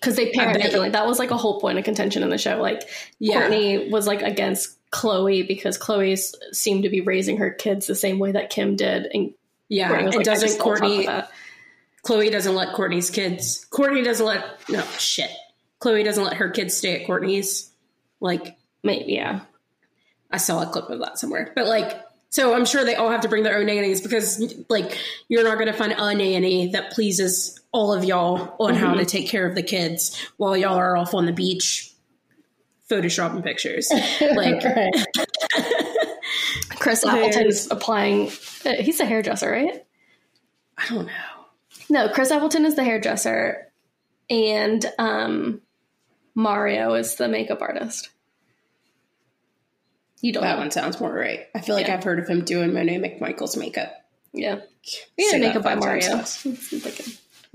because 0.00 0.16
they 0.16 0.32
parent 0.32 0.60
differently. 0.62 0.90
That 0.90 1.06
was 1.06 1.18
like 1.18 1.30
a 1.30 1.36
whole 1.36 1.60
point 1.60 1.78
of 1.78 1.84
contention 1.84 2.22
in 2.22 2.30
the 2.30 2.38
show. 2.38 2.60
Like 2.60 2.82
Yeah. 3.18 3.42
Kourtney 3.42 3.90
was 3.90 4.06
like 4.06 4.22
against 4.22 4.75
Khloe 4.96 5.46
because 5.46 5.78
Khloe 5.78 6.18
seemed 6.52 6.84
to 6.84 6.88
be 6.88 7.02
raising 7.02 7.36
her 7.36 7.50
kids 7.50 7.86
the 7.86 7.94
same 7.94 8.18
way 8.18 8.32
that 8.32 8.48
Kim 8.48 8.76
did, 8.76 9.06
and 9.12 9.34
yeah, 9.68 9.92
and 9.92 10.14
like, 10.14 10.24
doesn't 10.24 10.48
just 10.48 10.58
don't 10.58 10.78
fuck 10.78 10.88
with 10.88 11.06
Kourtney? 11.06 11.28
Khloe 12.04 12.32
doesn't 12.32 12.54
let 12.54 12.74
Kourtney's 12.74 13.10
kids. 13.10 13.66
Kourtney 13.70 14.02
doesn't 14.02 14.24
let 14.24 14.42
no 14.70 14.82
shit. 14.98 15.30
Khloe 15.80 16.02
doesn't 16.04 16.24
let 16.24 16.34
her 16.34 16.48
kids 16.50 16.76
stay 16.76 17.02
at 17.02 17.06
Kourtney's. 17.06 17.70
Like 18.20 18.56
Maybe, 18.82 19.12
yeah, 19.12 19.40
I 20.30 20.38
saw 20.38 20.62
a 20.62 20.66
clip 20.66 20.88
of 20.88 21.00
that 21.00 21.18
somewhere, 21.18 21.52
but 21.54 21.66
like. 21.66 22.02
So 22.28 22.54
I'm 22.54 22.66
sure 22.66 22.84
they 22.84 22.96
all 22.96 23.10
have 23.10 23.22
to 23.22 23.28
bring 23.28 23.44
their 23.44 23.56
own 23.56 23.66
nannies 23.66 24.02
because, 24.02 24.54
like, 24.68 24.98
you're 25.28 25.44
not 25.44 25.54
going 25.54 25.68
to 25.68 25.72
find 25.72 25.92
a 25.92 26.14
nanny 26.14 26.72
that 26.72 26.92
pleases 26.92 27.58
all 27.72 27.92
of 27.94 28.04
y'all 28.04 28.56
on 28.58 28.74
how 28.74 28.90
Mm-hmm. 28.90 28.98
to 28.98 29.04
take 29.06 29.28
care 29.28 29.46
of 29.46 29.54
the 29.54 29.62
kids 29.62 30.20
while 30.36 30.56
y'all 30.56 30.74
are 30.74 30.96
off 30.96 31.14
on 31.14 31.24
the 31.24 31.32
beach 31.32 31.92
photoshopping 32.90 33.42
pictures. 33.44 33.90
Like, 34.20 34.62
Chris 36.70 37.04
Appleton's 37.04 37.70
applying. 37.70 38.28
uh, 38.64 38.74
He's 38.80 39.00
a 39.00 39.04
hairdresser, 39.06 39.50
right? 39.50 39.84
I 40.78 40.88
don't 40.88 41.06
know. 41.06 41.12
No, 41.88 42.08
Chris 42.08 42.30
Appleton 42.30 42.64
is 42.64 42.74
the 42.74 42.84
hairdresser, 42.84 43.72
and 44.28 44.84
um, 44.98 45.60
Mario 46.34 46.94
is 46.94 47.14
the 47.16 47.28
makeup 47.28 47.62
artist. 47.62 48.10
You 50.20 50.32
don't 50.32 50.42
That 50.42 50.54
know. 50.54 50.58
one 50.58 50.70
sounds 50.70 51.00
more 51.00 51.12
right. 51.12 51.46
I 51.54 51.60
feel 51.60 51.74
like 51.76 51.86
Yeah. 51.86 51.94
I've 51.94 52.04
heard 52.04 52.18
of 52.18 52.28
him 52.28 52.44
doing 52.44 52.72
Monet 52.72 52.98
McMichael's 52.98 53.56
makeup. 53.56 53.92
Yeah. 54.32 54.60
Yeah, 55.16 55.38
makeup 55.38 55.62
by 55.62 55.74
Mario. 55.76 56.22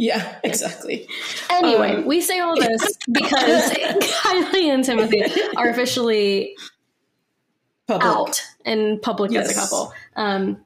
Fast. 0.10 0.36
It's 0.44 0.62
like 0.62 0.72
a- 0.72 0.76
Yeah, 0.78 1.00
exactly. 1.04 1.08
Anyway, 1.50 1.96
Um, 1.96 2.06
we 2.06 2.22
say 2.22 2.40
all 2.40 2.56
this 2.60 2.98
because 3.12 3.72
Kylie 3.72 4.66
and 4.74 4.84
Timothée 4.84 5.56
are 5.56 5.70
officially 5.70 6.56
Public. 7.88 8.06
out 8.08 8.42
and 8.66 9.02
public 9.02 9.36
as 9.36 9.52
a 9.52 9.54
couple. 9.54 9.94
Um, 10.16 10.64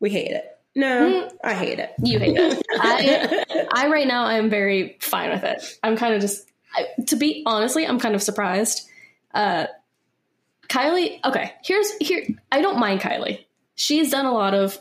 We 0.00 0.10
hate 0.10 0.30
it. 0.30 0.52
No, 0.74 1.30
I 1.42 1.54
hate 1.54 1.78
it. 1.78 1.94
you 2.02 2.18
hate 2.18 2.36
it. 2.36 2.62
I, 2.72 3.64
I 3.74 3.88
right 3.88 4.06
now 4.06 4.24
I'm 4.26 4.50
very 4.50 4.98
fine 5.00 5.30
with 5.30 5.42
it. 5.42 5.62
I'm 5.82 5.96
kind 5.96 6.14
of 6.14 6.20
just 6.20 6.46
I, 6.76 6.86
to 7.06 7.16
be 7.16 7.42
honestly, 7.46 7.86
I'm 7.86 7.98
kind 7.98 8.14
of 8.14 8.22
surprised. 8.22 8.86
Uh, 9.32 9.66
Kylie, 10.68 11.18
okay, 11.24 11.54
here's 11.64 11.90
here. 11.98 12.26
I 12.52 12.60
don't 12.60 12.78
mind 12.78 13.00
Kylie. 13.00 13.44
She's 13.74 14.10
done 14.10 14.26
a 14.26 14.32
lot 14.32 14.52
of 14.52 14.78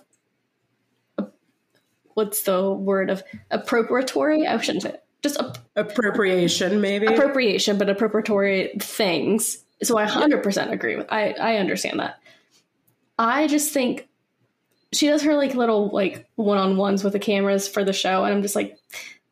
what's 2.15 2.41
the 2.41 2.71
word 2.71 3.09
of 3.11 3.23
appropriatory? 3.51 4.47
I 4.47 4.59
shouldn't 4.59 4.81
say 4.83 4.89
it. 4.89 5.03
just 5.21 5.39
ap- 5.39 5.59
Appropriation, 5.75 6.81
maybe. 6.81 7.05
appropriation, 7.05 7.77
but 7.77 7.87
appropriatory 7.87 8.81
things. 8.81 9.63
So 9.83 9.97
I 9.97 10.05
100% 10.05 10.71
agree 10.71 10.95
with. 10.95 11.07
I 11.11 11.31
I 11.39 11.57
understand 11.57 11.99
that. 11.99 12.19
I 13.19 13.47
just 13.47 13.71
think 13.71 14.07
she 14.93 15.07
does 15.07 15.21
her 15.23 15.35
like 15.35 15.53
little 15.55 15.89
like 15.89 16.27
one-on-ones 16.35 17.03
with 17.03 17.13
the 17.13 17.19
cameras 17.19 17.67
for 17.67 17.83
the 17.83 17.93
show 17.93 18.23
and 18.23 18.33
I'm 18.33 18.41
just 18.41 18.55
like 18.55 18.77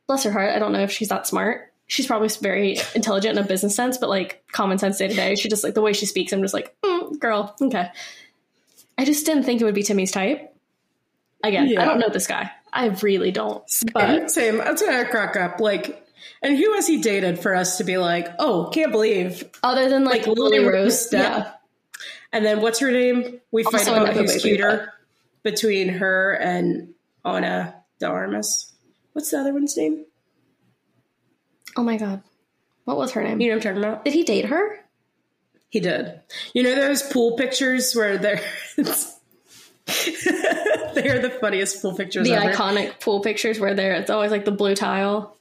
bless 0.08 0.24
her 0.24 0.32
heart. 0.32 0.54
I 0.56 0.60
don't 0.60 0.74
know 0.74 0.82
if 0.82 0.92
she's 0.92 1.10
that 1.10 1.26
smart. 1.28 1.72
She's 1.88 2.08
probably 2.08 2.30
very 2.42 2.78
intelligent 2.96 3.38
in 3.38 3.44
a 3.44 3.48
business 3.48 3.76
sense, 3.76 3.98
but 3.98 4.10
like 4.10 4.44
common 4.52 4.78
sense 4.78 4.98
day 4.98 5.08
to 5.08 5.14
day, 5.14 5.36
she 5.36 5.48
just 5.50 5.64
like 5.64 5.74
the 5.76 5.82
way 5.82 5.94
she 5.94 6.06
speaks, 6.06 6.32
I'm 6.34 6.42
just 6.42 6.54
like, 6.54 6.76
mm, 6.84 7.20
girl, 7.20 7.56
okay. 7.62 7.90
I 8.98 9.06
just 9.06 9.26
didn't 9.26 9.44
think 9.44 9.62
it 9.62 9.66
would 9.66 9.76
be 9.76 9.84
Timmy's 9.84 10.12
type. 10.12 10.54
Again, 11.44 11.78
I 11.78 11.86
don't 11.86 12.00
know 12.00 12.10
this 12.10 12.28
guy. 12.28 12.52
I 12.74 12.88
really 12.88 13.32
don't. 13.32 13.68
Same, 13.70 13.92
But 13.94 14.32
same. 14.32 14.58
That's 14.58 14.82
when 14.82 14.96
I 14.96 15.04
crack 15.04 15.36
up. 15.36 15.60
Like, 15.60 16.06
and 16.42 16.58
who 16.58 16.74
has 16.74 16.88
he 16.88 17.02
dated 17.02 17.40
for 17.40 17.56
us 17.56 17.78
to 17.78 17.84
be 17.84 17.98
like, 17.98 18.28
oh, 18.40 18.70
can't 18.74 18.92
believe? 18.92 19.50
other 19.62 19.90
than 19.90 20.04
like, 20.04 20.26
Like 20.26 20.38
Lily 20.38 20.60
Rose, 20.66 21.12
yeah. 21.12 21.52
And 22.32 22.44
then 22.44 22.62
what's 22.62 22.80
her 22.80 22.92
name? 22.92 23.40
We 23.52 23.64
fight 23.64 23.88
Also 23.88 24.04
about 24.04 24.16
who's 24.16 24.42
cuter 24.42 24.92
between 25.44 25.90
her 25.90 26.34
and 26.34 26.94
Ana 27.24 27.76
de 28.00 28.08
Armas. 28.08 28.74
What's 29.14 29.30
the 29.30 29.40
other 29.40 29.54
one's 29.54 29.78
name? 29.78 30.06
Oh 31.78 31.84
my 31.84 31.98
god. 31.98 32.24
What 32.86 32.98
was 32.98 33.12
her 33.12 33.24
name? 33.24 33.40
You 33.40 33.50
know 33.50 33.58
what 33.58 33.66
I'm 33.66 33.76
talking 33.76 33.90
about? 33.90 34.06
Did 34.06 34.14
he 34.14 34.24
date 34.24 34.46
her? 34.46 34.80
He 35.70 35.80
did. 35.80 36.20
You 36.54 36.64
know 36.64 36.76
those 36.76 37.02
pool 37.04 37.36
pictures 37.36 37.96
where 37.96 38.18
they're 38.18 38.42
it's 38.78 39.13
they 40.94 41.10
are 41.10 41.20
the 41.20 41.36
funniest 41.42 41.82
pool 41.82 41.96
pictures. 41.96 42.28
The 42.28 42.36
ever. 42.36 42.54
iconic 42.54 43.00
pool 43.00 43.20
pictures 43.20 43.60
where 43.60 43.74
there 43.74 43.94
it's 43.96 44.10
always 44.10 44.32
like 44.32 44.46
the 44.46 44.52
blue 44.52 44.76
tile. 44.76 45.38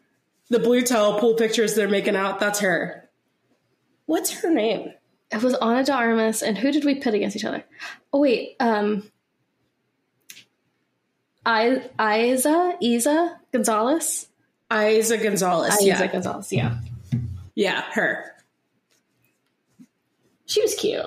The 0.51 0.59
blue 0.59 0.83
tile 0.83 1.19
pool 1.19 1.35
pictures 1.35 1.75
they're 1.75 1.89
making 1.89 2.17
out. 2.17 2.41
That's 2.41 2.61
her. 2.61 3.09
What's 4.07 4.31
her 4.41 4.51
name? 4.53 4.93
It 5.31 5.43
was 5.43 5.55
Ana 5.55 5.85
de 5.85 5.93
Armas, 5.95 6.43
and 6.43 6.59
who 6.59 6.73
did 6.73 6.85
we 6.85 6.97
pit 6.97 7.15
against 7.15 7.37
each 7.37 7.45
other? 7.45 7.65
Oh 8.13 8.19
wait, 8.19 8.57
um, 8.61 9.11
I 11.47 11.89
Eiza 11.99 12.81
Eiza 12.83 13.37
Gonzalez. 13.53 14.29
Eiza 14.71 15.23
Gonzalez. 15.23 15.75
Eiza 15.75 15.87
yeah, 15.87 16.07
Gonzalez. 16.07 16.53
Yeah, 16.53 16.79
yeah, 17.55 17.83
her. 17.93 18.35
she 20.47 20.61
was 20.61 20.75
cute. 20.75 21.07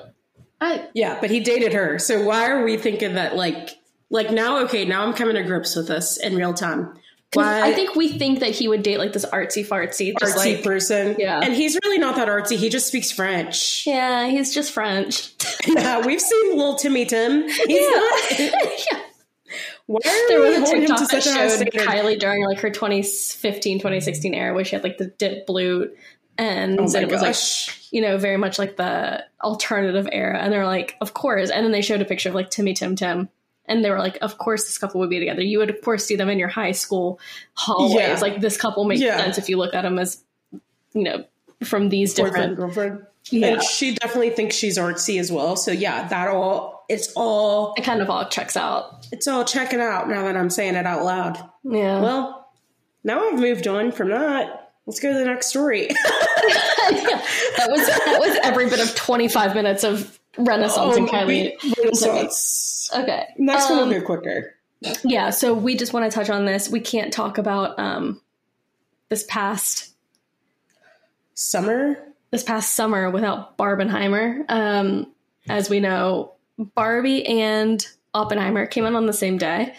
I 0.61 0.87
Yeah, 0.93 1.19
but 1.19 1.29
he 1.29 1.39
dated 1.39 1.73
her. 1.73 1.99
So 1.99 2.23
why 2.23 2.49
are 2.49 2.63
we 2.63 2.77
thinking 2.77 3.15
that 3.15 3.35
like 3.35 3.77
like 4.09 4.31
now? 4.31 4.59
Okay, 4.63 4.85
now 4.85 5.05
I'm 5.05 5.13
coming 5.13 5.35
to 5.35 5.43
grips 5.43 5.75
with 5.75 5.87
this 5.87 6.17
in 6.17 6.35
real 6.35 6.53
time. 6.53 6.97
Why 7.33 7.61
I 7.63 7.73
think 7.73 7.95
we 7.95 8.17
think 8.17 8.39
that 8.39 8.51
he 8.51 8.67
would 8.67 8.81
date 8.81 8.97
like 8.97 9.11
this 9.13 9.25
artsy 9.25 9.67
fartsy, 9.67 10.13
just 10.19 10.37
artsy 10.37 10.55
like 10.55 10.63
person? 10.63 11.15
Yeah. 11.19 11.41
and 11.43 11.53
he's 11.53 11.77
really 11.83 11.97
not 11.97 12.15
that 12.15 12.27
artsy. 12.27 12.55
He 12.55 12.69
just 12.69 12.87
speaks 12.87 13.11
French. 13.11 13.85
yeah, 13.85 14.27
he's 14.27 14.53
just 14.53 14.71
French. 14.71 15.33
Yeah, 15.67 16.05
we've 16.05 16.21
seen 16.21 16.55
little 16.55 16.75
Timmy 16.75 17.05
Tim. 17.05 17.49
He's 17.49 17.89
not. 17.89 18.39
yeah. 18.39 18.99
Why 19.87 19.99
are 20.05 20.27
There 20.27 20.41
was 20.41 20.57
a 20.57 20.59
holding 20.59 20.81
him 20.83 20.87
to 20.87 20.93
TikTok 20.93 21.09
that 21.11 21.23
such 21.23 21.67
a 21.67 21.71
showed? 21.71 21.87
Kylie 21.87 22.19
during 22.19 22.45
like 22.45 22.59
her 22.59 22.69
2015, 22.69 23.79
2016 23.79 24.33
era 24.33 24.53
where 24.53 24.63
she 24.63 24.75
had 24.75 24.83
like 24.83 24.97
the 24.99 25.07
dip 25.07 25.47
blue 25.47 25.89
ends 26.37 26.95
Oh 26.95 26.99
and 26.99 27.09
it 27.09 27.13
was 27.13 27.21
like 27.21 27.77
you 27.91 28.01
know, 28.01 28.17
very 28.17 28.37
much 28.37 28.59
like 28.59 28.75
the 28.77 29.23
alternative 29.41 30.07
era. 30.11 30.37
And 30.39 30.51
they're 30.51 30.65
like, 30.65 30.95
of 30.99 31.13
course. 31.13 31.49
And 31.49 31.63
then 31.63 31.71
they 31.71 31.81
showed 31.81 32.01
a 32.01 32.05
picture 32.05 32.29
of 32.29 32.35
like 32.35 32.49
Timmy 32.49 32.73
Tim 32.73 32.95
Tim. 32.95 33.29
And 33.67 33.83
they 33.83 33.89
were 33.89 33.99
like, 33.99 34.17
of 34.21 34.37
course 34.37 34.65
this 34.65 34.77
couple 34.77 34.99
would 34.99 35.09
be 35.09 35.19
together. 35.19 35.41
You 35.41 35.59
would, 35.59 35.69
of 35.69 35.81
course, 35.81 36.05
see 36.05 36.15
them 36.15 36.29
in 36.29 36.37
your 36.37 36.49
high 36.49 36.73
school 36.73 37.19
hallways. 37.53 37.95
Yeah. 37.99 38.19
Like, 38.19 38.41
this 38.41 38.57
couple 38.57 38.83
makes 38.83 39.01
Yeah. 39.01 39.17
sense 39.17 39.37
if 39.37 39.49
you 39.49 39.57
look 39.57 39.73
at 39.73 39.83
them 39.83 39.97
as, 39.97 40.21
you 40.93 41.03
know, 41.03 41.23
from 41.63 41.89
these 41.89 42.13
different. 42.13 42.57
girlfriend. 42.57 43.05
Yeah. 43.31 43.47
And 43.47 43.63
she 43.63 43.95
definitely 43.95 44.29
thinks 44.31 44.55
she's 44.55 44.77
artsy 44.77 45.19
as 45.19 45.31
well. 45.31 45.55
So 45.55 45.71
yeah, 45.71 46.07
that 46.09 46.27
all 46.27 46.85
it's 46.89 47.11
all 47.15 47.73
It 47.77 47.83
kind 47.83 48.01
of 48.01 48.09
all 48.11 48.27
checks 48.29 48.55
out. 48.55 49.07
it's 49.11 49.27
all 49.27 49.43
checking 49.43 49.79
out 49.79 50.07
now 50.07 50.23
that 50.25 50.37
I'm 50.37 50.51
saying 50.51 50.75
it 50.75 50.85
out 50.85 51.03
loud. 51.03 51.37
Yeah. 51.63 52.01
Well, 52.01 52.47
now 53.03 53.27
I've 53.27 53.39
moved 53.39 53.67
on 53.67 53.91
from 53.91 54.09
that. 54.09 54.64
Let's 54.85 54.99
go 54.99 55.11
to 55.11 55.17
the 55.17 55.25
next 55.25 55.47
story. 55.47 55.87
that 56.85 57.67
was 57.69 57.87
that 57.87 58.17
was 58.19 58.37
every 58.43 58.69
bit 58.69 58.79
of 58.79 58.93
25 58.95 59.55
minutes 59.55 59.83
of 59.83 60.19
Renaissance 60.37 60.95
and 60.97 61.07
Kylie. 61.07 61.53
Oh, 61.63 61.73
Renaissance. 61.77 62.89
Okay. 62.95 63.25
Next 63.37 63.69
one 63.69 63.79
Um, 63.79 63.89
will 63.89 63.99
go 63.99 64.05
quicker. 64.05 64.55
Yeah, 65.03 65.31
so 65.31 65.53
we 65.55 65.75
just 65.75 65.93
want 65.93 66.09
to 66.11 66.15
touch 66.15 66.29
on 66.29 66.45
this. 66.45 66.69
We 66.69 66.79
can't 66.81 67.11
talk 67.11 67.37
about 67.39 67.79
um 67.79 68.21
this 69.09 69.23
past 69.27 69.91
Summer. 71.33 71.97
this 72.31 72.43
past 72.43 72.75
summer 72.75 73.09
without 73.09 73.57
Barbenheimer. 73.57 74.45
Um, 74.49 75.11
as 75.49 75.69
we 75.69 75.79
know, 75.79 76.33
Barbie 76.57 77.25
and 77.25 77.85
Oppenheimer 78.13 78.65
came 78.67 78.85
out 78.85 78.93
on 78.95 79.05
the 79.05 79.13
same 79.13 79.37
day, 79.37 79.73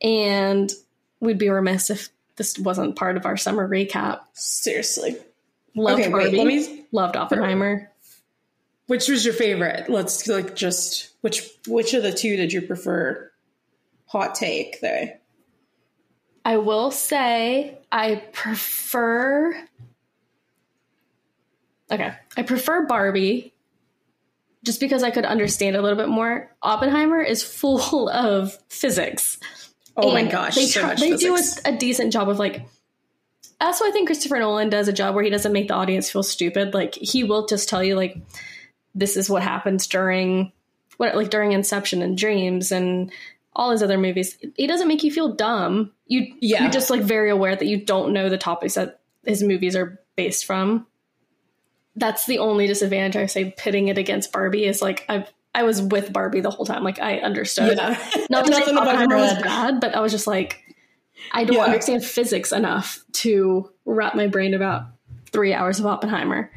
and 0.00 0.72
we'd 1.20 1.38
be 1.38 1.48
remiss 1.50 1.90
if 1.90 2.08
this 2.36 2.58
wasn't 2.58 2.96
part 2.96 3.16
of 3.16 3.26
our 3.26 3.36
summer 3.36 3.68
recap. 3.68 4.20
Seriously. 4.34 5.16
Loved 5.74 6.00
Okay, 6.00 6.08
wait, 6.12 6.22
Barbie, 6.32 6.36
let 6.38 6.46
me- 6.46 6.86
loved 6.92 7.16
Oppenheimer. 7.16 7.90
Which 8.86 9.08
was 9.08 9.24
your 9.24 9.34
favorite? 9.34 9.88
Let's 9.90 10.26
like 10.28 10.54
just 10.54 11.10
which 11.20 11.50
which 11.66 11.92
of 11.92 12.02
the 12.04 12.12
two 12.12 12.36
did 12.36 12.52
you 12.52 12.62
prefer? 12.62 13.30
Hot 14.06 14.34
take 14.36 14.80
there. 14.80 15.18
I 16.44 16.58
will 16.58 16.92
say 16.92 17.78
I 17.90 18.22
prefer. 18.32 19.56
Okay, 21.90 22.12
I 22.36 22.42
prefer 22.42 22.86
Barbie 22.86 23.52
just 24.64 24.78
because 24.80 25.02
I 25.02 25.10
could 25.10 25.24
understand 25.24 25.76
a 25.76 25.82
little 25.82 25.98
bit 25.98 26.08
more. 26.08 26.50
Oppenheimer 26.62 27.20
is 27.20 27.42
full 27.42 28.08
of 28.12 28.56
physics. 28.68 29.38
Oh 29.96 30.12
my 30.12 30.24
gosh, 30.24 30.54
they 30.54 30.66
so 30.66 30.82
much 30.82 31.00
they 31.00 31.16
do 31.16 31.36
a, 31.36 31.40
a 31.64 31.76
decent 31.76 32.12
job 32.12 32.28
of 32.28 32.38
like. 32.38 32.66
That's 33.58 33.80
why 33.80 33.88
I 33.88 33.90
think 33.90 34.08
Christopher 34.08 34.38
Nolan 34.38 34.68
does 34.68 34.86
a 34.86 34.92
job 34.92 35.14
where 35.14 35.24
he 35.24 35.30
doesn't 35.30 35.52
make 35.52 35.68
the 35.68 35.74
audience 35.74 36.10
feel 36.10 36.22
stupid. 36.22 36.74
Like 36.74 36.94
he 36.94 37.24
will 37.24 37.46
just 37.46 37.70
tell 37.70 37.82
you 37.82 37.94
like, 37.96 38.18
this 38.94 39.16
is 39.16 39.30
what 39.30 39.42
happens 39.42 39.86
during 39.86 40.52
what 40.98 41.16
like 41.16 41.30
during 41.30 41.52
Inception 41.52 42.02
and 42.02 42.18
Dreams 42.18 42.72
and 42.72 43.10
all 43.54 43.70
his 43.70 43.82
other 43.82 43.96
movies. 43.96 44.36
He 44.56 44.66
doesn't 44.66 44.88
make 44.88 45.02
you 45.02 45.10
feel 45.10 45.34
dumb. 45.34 45.92
You 46.06 46.34
Yeah. 46.40 46.62
you're 46.62 46.72
just 46.72 46.90
like 46.90 47.02
very 47.02 47.30
aware 47.30 47.56
that 47.56 47.66
you 47.66 47.78
don't 47.78 48.12
know 48.12 48.28
the 48.28 48.38
topics 48.38 48.74
that 48.74 49.00
his 49.24 49.42
movies 49.42 49.74
are 49.74 50.00
based 50.16 50.44
from. 50.44 50.86
That's 51.94 52.26
the 52.26 52.38
only 52.38 52.66
disadvantage 52.66 53.16
I 53.16 53.24
say 53.26 53.54
pitting 53.56 53.88
it 53.88 53.96
against 53.96 54.32
Barbie 54.32 54.66
is 54.66 54.82
like 54.82 55.06
I 55.08 55.26
I 55.56 55.62
was 55.62 55.80
with 55.80 56.12
Barbie 56.12 56.40
the 56.42 56.50
whole 56.50 56.66
time. 56.66 56.84
Like 56.84 57.00
I 57.00 57.16
understood. 57.18 57.78
Yeah. 57.78 57.88
Not 58.30 58.44
that 58.44 58.50
Nothing 58.50 58.76
Oppenheimer 58.76 59.16
was 59.16 59.32
bad, 59.42 59.80
but 59.80 59.94
I 59.94 60.00
was 60.00 60.12
just 60.12 60.26
like, 60.26 60.62
I 61.32 61.44
don't 61.44 61.56
Yeah. 61.56 61.62
understand 61.64 62.04
physics 62.04 62.52
enough 62.52 63.02
to 63.24 63.70
wrap 63.86 64.14
my 64.14 64.26
brain 64.26 64.52
about 64.52 64.82
three 65.32 65.54
hours 65.54 65.80
of 65.80 65.86
Oppenheimer. 65.86 66.50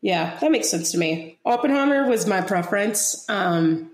Yeah, 0.00 0.38
that 0.40 0.50
makes 0.52 0.70
sense 0.70 0.92
to 0.92 0.98
me. 0.98 1.38
Oppenheimer 1.44 2.08
was 2.08 2.26
my 2.26 2.40
preference. 2.40 3.28
Um 3.28 3.90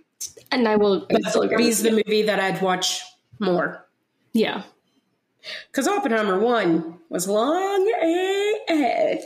And 0.51 0.69
I 0.69 0.77
will 0.77 1.07
still 1.29 1.49
Barbie's 1.49 1.83
the 1.83 1.93
movie 1.93 2.23
that 2.23 2.39
I'd 2.39 2.61
watch 2.61 3.03
more. 3.39 3.87
Yeah. 4.35 4.65
Because 5.71 5.89
Oppenheimer 5.89 6.39
1 6.39 6.99
was 7.09 7.27
long 7.27 7.89
AF. 8.69 9.25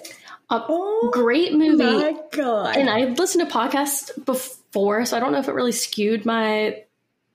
A 0.50 0.62
Oh 0.68 1.10
great 1.12 1.54
movie. 1.54 1.76
my 1.82 2.16
god. 2.32 2.76
and 2.76 2.88
I 2.88 3.06
listened 3.06 3.48
to 3.48 3.52
podcasts 3.54 4.10
before, 4.24 5.04
so 5.04 5.16
I 5.16 5.20
don't 5.20 5.32
know 5.32 5.38
if 5.38 5.48
it 5.48 5.54
really 5.54 5.72
skewed 5.72 6.24
my 6.24 6.82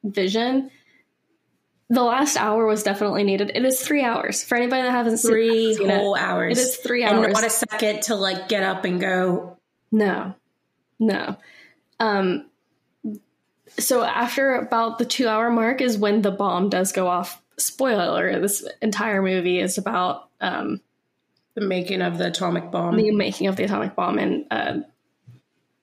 vision. 0.04 0.72
The 1.90 2.04
last 2.04 2.38
hour 2.38 2.66
was 2.66 2.84
definitely 2.84 3.24
needed. 3.26 3.52
It 3.54 3.66
is 3.66 3.82
three 3.82 4.02
hours 4.04 4.44
for 4.46 4.56
anybody 4.56 4.84
that 4.84 4.92
hasn't 4.92 5.20
seen- 5.20 5.32
three 5.32 5.76
seen 5.76 5.90
it. 5.90 5.98
whole 5.98 6.16
hours. 6.16 6.58
It 6.58 6.62
is 6.62 6.76
three 6.78 7.04
And 7.04 7.18
hours. 7.20 7.34
not 7.34 7.44
a 7.44 7.50
second 7.50 8.04
to 8.04 8.16
like 8.16 8.48
get 8.48 8.64
up 8.64 8.86
and 8.86 9.00
go. 9.02 9.58
No, 9.92 10.34
no. 11.00 11.36
Um, 12.00 12.46
so 13.78 14.04
after 14.04 14.56
about 14.56 15.00
the 15.00 15.06
two 15.06 15.28
hour 15.28 15.50
mark 15.50 15.82
is 15.82 15.98
when 15.98 16.22
the 16.22 16.32
bomb 16.32 16.70
does 16.70 16.94
go 16.94 17.08
off. 17.08 17.42
Spoiler: 17.58 18.40
This 18.40 18.66
entire 18.82 19.22
movie 19.22 19.60
is 19.60 19.78
about 19.78 20.30
um, 20.40 20.80
The 21.56 21.62
making 21.62 22.02
of 22.02 22.18
the 22.18 22.28
atomic 22.28 22.72
bomb. 22.72 22.96
the 22.98 23.12
making 23.12 23.48
of 23.48 23.56
the 23.56 23.64
atomic 23.64 23.96
bomb 23.96 24.18
and 24.20 24.46
uh, 24.52 24.80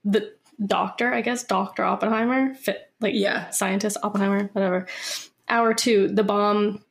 the 0.05 0.33
doctor, 0.65 1.13
I 1.13 1.21
guess, 1.21 1.45
Doctor 1.45 1.85
Oppenheimer, 1.85 2.55
fit, 2.55 2.91
like 3.01 3.15
Yeah. 3.15 3.51
scientist 3.51 3.99
Oppenheimer, 4.03 4.49
whatever. 4.53 4.87
Hour 5.49 5.75
two, 5.75 6.09
the 6.09 6.25
bomb, 6.25 6.83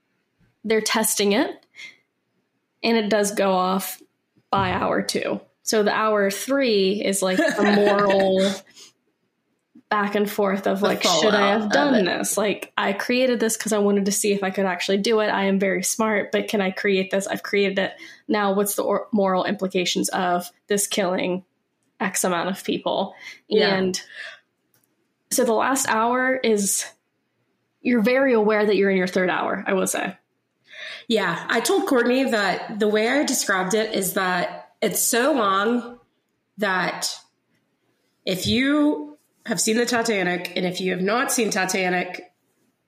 they're 0.64 0.82
testing 0.82 1.32
it, 1.34 1.66
and 2.84 2.98
it 2.98 3.10
does 3.10 3.32
go 3.32 3.52
off 3.54 4.02
by 4.52 4.72
hour 4.72 5.02
two. 5.02 5.42
So 5.64 5.84
the 5.84 5.92
hour 5.94 6.32
three 6.32 7.04
is 7.04 7.22
like 7.22 7.38
the 7.38 7.64
moral 7.76 8.40
back 9.90 10.16
and 10.16 10.30
forth 10.30 10.68
of 10.68 10.82
like, 10.82 11.02
should 11.02 11.34
I 11.34 11.52
have 11.52 11.72
done 11.72 12.04
this? 12.04 12.38
Like, 12.38 12.74
I 12.78 12.92
created 12.94 13.40
this 13.40 13.56
because 13.56 13.72
I 13.72 13.78
wanted 13.78 14.06
to 14.06 14.12
see 14.12 14.34
if 14.34 14.44
I 14.44 14.50
could 14.50 14.66
actually 14.66 14.98
do 14.98 15.20
it. 15.22 15.28
I 15.28 15.46
am 15.46 15.60
very 15.60 15.84
smart, 15.84 16.32
but 16.32 16.50
can 16.50 16.60
I 16.60 16.72
create 16.72 17.10
this? 17.10 17.26
I've 17.26 17.44
created 17.44 17.80
it. 17.80 17.94
Now, 18.28 18.54
what's 18.54 18.76
the 18.76 18.84
or- 18.84 19.08
moral 19.12 19.46
implications 19.46 20.10
of 20.10 20.52
this 20.68 20.88
killing 20.88 21.46
X 22.00 22.26
amount 22.26 22.50
of 22.50 22.64
people? 22.64 23.16
Yeah. 23.48 23.76
And 23.76 24.02
so 25.32 25.46
the 25.46 25.54
last 25.54 25.88
hour 25.88 26.36
is 26.36 26.86
you're 27.82 28.02
very 28.02 28.34
aware 28.34 28.66
that 28.66 28.76
you're 28.76 28.90
in 28.90 28.98
your 28.98 29.08
third 29.08 29.30
hour, 29.30 29.64
I 29.66 29.74
will 29.74 29.88
say. 29.88 30.18
Yeah, 31.08 31.46
I 31.48 31.62
told 31.62 31.88
Courtney 31.88 32.32
that 32.32 32.80
the 32.80 32.88
way 32.90 33.08
I 33.08 33.24
described 33.24 33.74
it 33.74 33.94
is 33.94 34.14
that 34.14 34.72
it's 34.82 35.02
so 35.02 35.32
long 35.32 36.00
that 36.58 37.18
if 38.26 38.46
you 38.46 39.07
have 39.48 39.60
seen 39.62 39.78
the 39.78 39.86
Titanic 39.86 40.54
and 40.56 40.66
if 40.66 40.82
you 40.82 40.92
have 40.92 41.02
not 41.02 41.32
seen 41.32 41.50
Titanic, 41.50 42.22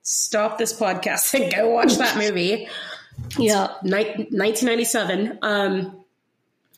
stop 0.02 0.58
this 0.58 0.78
podcast 0.78 1.34
and 1.40 1.52
go 1.52 1.70
watch 1.70 1.96
that 1.96 2.16
movie. 2.16 2.68
Yeah. 3.38 3.68
Ni- 3.82 4.28
1997. 4.30 5.38
Um, 5.42 6.04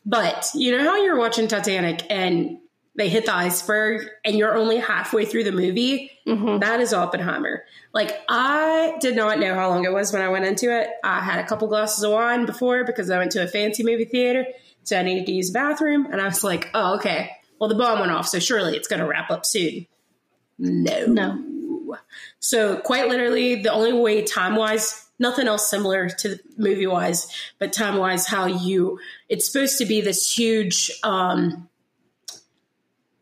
but 0.05 0.49
you 0.53 0.75
know 0.77 0.83
how 0.83 0.97
you're 1.03 1.17
watching 1.17 1.47
Titanic 1.47 2.03
and 2.09 2.57
they 2.95 3.09
hit 3.09 3.25
the 3.25 3.33
iceberg 3.33 4.07
and 4.23 4.35
you're 4.37 4.55
only 4.55 4.77
halfway 4.77 5.25
through 5.25 5.45
the 5.45 5.51
movie? 5.51 6.11
hmm 6.25 6.59
That 6.59 6.79
is 6.79 6.93
Oppenheimer. 6.93 7.63
Like 7.93 8.11
I 8.29 8.95
did 8.99 9.15
not 9.15 9.39
know 9.39 9.55
how 9.55 9.69
long 9.69 9.85
it 9.85 9.93
was 9.93 10.11
when 10.13 10.21
I 10.21 10.29
went 10.29 10.45
into 10.45 10.75
it. 10.75 10.89
I 11.03 11.19
had 11.21 11.39
a 11.39 11.47
couple 11.47 11.67
glasses 11.67 12.03
of 12.03 12.11
wine 12.11 12.45
before 12.45 12.83
because 12.83 13.09
I 13.09 13.17
went 13.17 13.31
to 13.31 13.43
a 13.43 13.47
fancy 13.47 13.83
movie 13.83 14.05
theater, 14.05 14.45
so 14.83 14.97
I 14.97 15.03
needed 15.03 15.25
to 15.27 15.31
use 15.31 15.47
the 15.51 15.53
bathroom, 15.53 16.07
and 16.11 16.19
I 16.19 16.25
was 16.25 16.43
like, 16.43 16.69
"Oh, 16.73 16.95
okay. 16.95 17.31
Well, 17.63 17.69
the 17.69 17.75
bomb 17.75 18.01
went 18.01 18.11
off, 18.11 18.27
so 18.27 18.39
surely 18.39 18.75
it's 18.75 18.89
going 18.89 18.99
to 18.99 19.07
wrap 19.07 19.31
up 19.31 19.45
soon." 19.45 19.87
No. 20.59 21.05
No. 21.05 21.97
So 22.41 22.75
quite 22.75 23.07
literally, 23.07 23.55
the 23.63 23.71
only 23.71 23.93
way 23.93 24.21
time 24.21 24.57
wise, 24.57 25.07
nothing 25.17 25.47
else 25.47 25.69
similar 25.69 26.09
to 26.09 26.37
movie 26.57 26.87
wise, 26.87 27.25
but 27.59 27.71
time 27.71 27.95
wise, 27.95 28.27
how 28.27 28.47
you 28.47 28.99
it's 29.29 29.49
supposed 29.49 29.77
to 29.77 29.85
be 29.85 30.01
this 30.01 30.29
huge. 30.29 30.91
um 31.03 31.69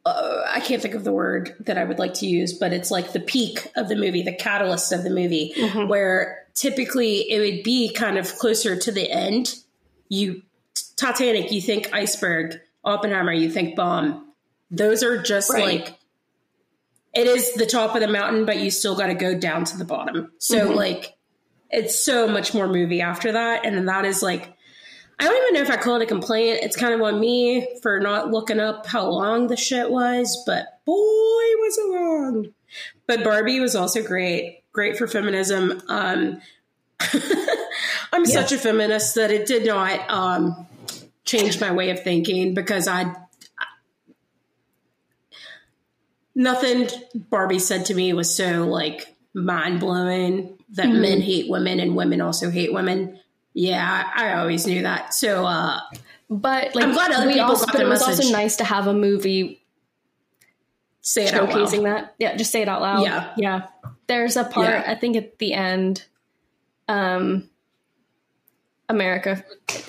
uh, 0.07 0.41
I 0.47 0.59
can't 0.61 0.81
think 0.81 0.95
of 0.95 1.03
the 1.03 1.13
word 1.13 1.55
that 1.59 1.77
I 1.77 1.83
would 1.83 1.99
like 1.99 2.15
to 2.15 2.25
use, 2.25 2.53
but 2.53 2.73
it's 2.73 2.89
like 2.89 3.13
the 3.13 3.19
peak 3.19 3.67
of 3.75 3.89
the 3.89 3.95
movie, 3.95 4.23
the 4.23 4.33
catalyst 4.33 4.91
of 4.91 5.03
the 5.03 5.11
movie, 5.11 5.53
mm-hmm. 5.55 5.87
where 5.87 6.47
typically 6.55 7.29
it 7.29 7.39
would 7.39 7.63
be 7.63 7.93
kind 7.93 8.17
of 8.17 8.35
closer 8.39 8.75
to 8.75 8.91
the 8.91 9.07
end. 9.07 9.53
You 10.09 10.41
Titanic, 10.95 11.51
you 11.51 11.61
think 11.61 11.93
iceberg. 11.93 12.59
Oppenheimer, 12.83 13.31
you 13.31 13.51
think 13.51 13.75
bomb. 13.75 14.30
Those 14.71 15.03
are 15.03 15.21
just 15.21 15.51
right. 15.51 15.63
like 15.63 15.99
it 17.13 17.27
is 17.27 17.53
the 17.53 17.65
top 17.65 17.93
of 17.95 18.01
the 18.01 18.07
mountain, 18.07 18.45
but 18.45 18.59
you 18.59 18.71
still 18.71 18.95
got 18.95 19.07
to 19.07 19.13
go 19.13 19.37
down 19.37 19.65
to 19.65 19.77
the 19.77 19.85
bottom. 19.85 20.31
So 20.39 20.67
mm-hmm. 20.67 20.75
like 20.75 21.15
it's 21.69 22.03
so 22.03 22.27
much 22.27 22.53
more 22.53 22.67
movie 22.67 23.01
after 23.01 23.33
that, 23.33 23.65
and 23.65 23.87
that 23.87 24.05
is 24.05 24.23
like 24.23 24.53
I 25.19 25.25
don't 25.25 25.43
even 25.43 25.53
know 25.53 25.61
if 25.61 25.69
I 25.69 25.81
call 25.81 25.97
it 25.97 26.01
a 26.01 26.07
complaint. 26.07 26.59
It's 26.63 26.75
kind 26.75 26.95
of 26.95 27.01
on 27.01 27.19
me 27.19 27.77
for 27.83 27.99
not 27.99 28.31
looking 28.31 28.59
up 28.59 28.87
how 28.87 29.07
long 29.07 29.47
the 29.47 29.55
shit 29.55 29.91
was, 29.91 30.41
but 30.47 30.79
boy, 30.85 30.93
was 30.95 31.77
it 31.77 31.91
long. 31.91 32.47
But 33.05 33.23
Barbie 33.23 33.59
was 33.59 33.75
also 33.75 34.01
great, 34.01 34.63
great 34.71 34.97
for 34.97 35.07
feminism. 35.07 35.79
Um, 35.89 36.41
I'm 38.11 38.25
yeah. 38.25 38.33
such 38.33 38.51
a 38.51 38.57
feminist 38.57 39.13
that 39.15 39.29
it 39.29 39.45
did 39.45 39.65
not 39.65 40.09
um, 40.09 40.65
change 41.23 41.61
my 41.61 41.71
way 41.71 41.91
of 41.91 42.03
thinking 42.03 42.55
because 42.55 42.87
I 42.87 43.13
nothing 46.35 46.87
Barbie 47.15 47.59
said 47.59 47.85
to 47.87 47.93
me 47.93 48.13
was 48.13 48.35
so 48.35 48.67
like 48.67 49.15
mind 49.33 49.79
blowing 49.79 50.57
that 50.71 50.87
mm-hmm. 50.87 51.01
men 51.01 51.21
hate 51.21 51.49
women 51.49 51.79
and 51.79 51.95
women 51.95 52.21
also 52.21 52.49
hate 52.49 52.73
women. 52.73 53.19
Yeah, 53.53 54.09
I 54.15 54.33
always 54.35 54.65
knew 54.65 54.83
that. 54.83 55.13
So, 55.13 55.45
uh, 55.45 55.79
but 56.29 56.73
like, 56.73 56.85
I'm 56.85 56.93
glad 56.93 57.11
other 57.11 57.29
people 57.29 57.45
also, 57.45 57.65
got 57.65 57.75
the 57.75 57.81
It 57.81 57.89
was 57.89 57.99
message. 57.99 58.25
also 58.25 58.31
nice 58.31 58.55
to 58.57 58.63
have 58.63 58.87
a 58.87 58.93
movie 58.93 59.61
say 61.01 61.25
it 61.25 61.33
showcasing 61.33 61.83
that. 61.83 62.15
Yeah, 62.19 62.35
just 62.35 62.51
say 62.51 62.61
it 62.61 62.69
out 62.69 62.81
loud. 62.81 63.03
Yeah, 63.03 63.33
yeah. 63.35 63.67
There's 64.07 64.37
a 64.37 64.45
part 64.45 64.69
yeah. 64.69 64.83
I 64.87 64.95
think 64.95 65.17
at 65.17 65.37
the 65.39 65.53
end, 65.53 66.05
um, 66.87 67.49
America. 68.87 69.43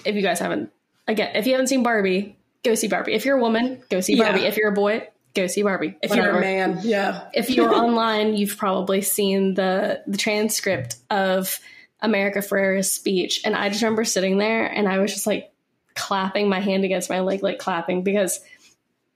If 0.05 0.16
you 0.16 0.22
guys 0.22 0.40
haven't, 0.40 0.72
again, 1.07 1.36
if 1.36 1.47
you 1.47 1.53
haven't 1.53 1.68
seen 1.68 1.82
Barbie, 1.82 2.36
go 2.64 2.74
see 2.74 2.88
Barbie. 2.88 3.12
If 3.12 3.24
you're 3.24 3.38
a 3.38 3.40
woman, 3.40 3.82
go 3.90 4.01
see 4.01 4.16
Barbie. 4.16 4.40
Yeah. 4.40 4.49
If 4.49 4.57
you're 4.57 4.70
a 4.70 4.74
boy, 4.74 5.07
go 5.35 5.47
see 5.47 5.62
Barbie. 5.62 5.97
If 6.03 6.11
whatever. 6.11 6.28
you're 6.28 6.39
a 6.39 6.41
man, 6.41 6.80
yeah. 6.83 7.28
If 7.33 7.51
you're 7.51 7.74
online, 7.74 8.35
you've 8.35 8.57
probably 8.57 9.03
seen 9.03 9.55
the 9.55 10.03
the 10.07 10.18
transcript 10.18 10.97
of 11.11 11.59
America 12.03 12.41
Ferrera's 12.41 12.91
speech. 12.91 13.41
And 13.45 13.55
I 13.55 13.68
just 13.68 13.83
remember 13.83 14.05
sitting 14.05 14.37
there 14.39 14.66
and 14.66 14.89
I 14.89 14.99
was 14.99 15.14
just 15.14 15.26
like 15.26 15.53
clapping 15.95 16.49
my 16.49 16.61
hand 16.61 16.85
against 16.85 17.09
my 17.09 17.20
leg, 17.20 17.43
like 17.43 17.59
clapping 17.59 18.03
because 18.03 18.41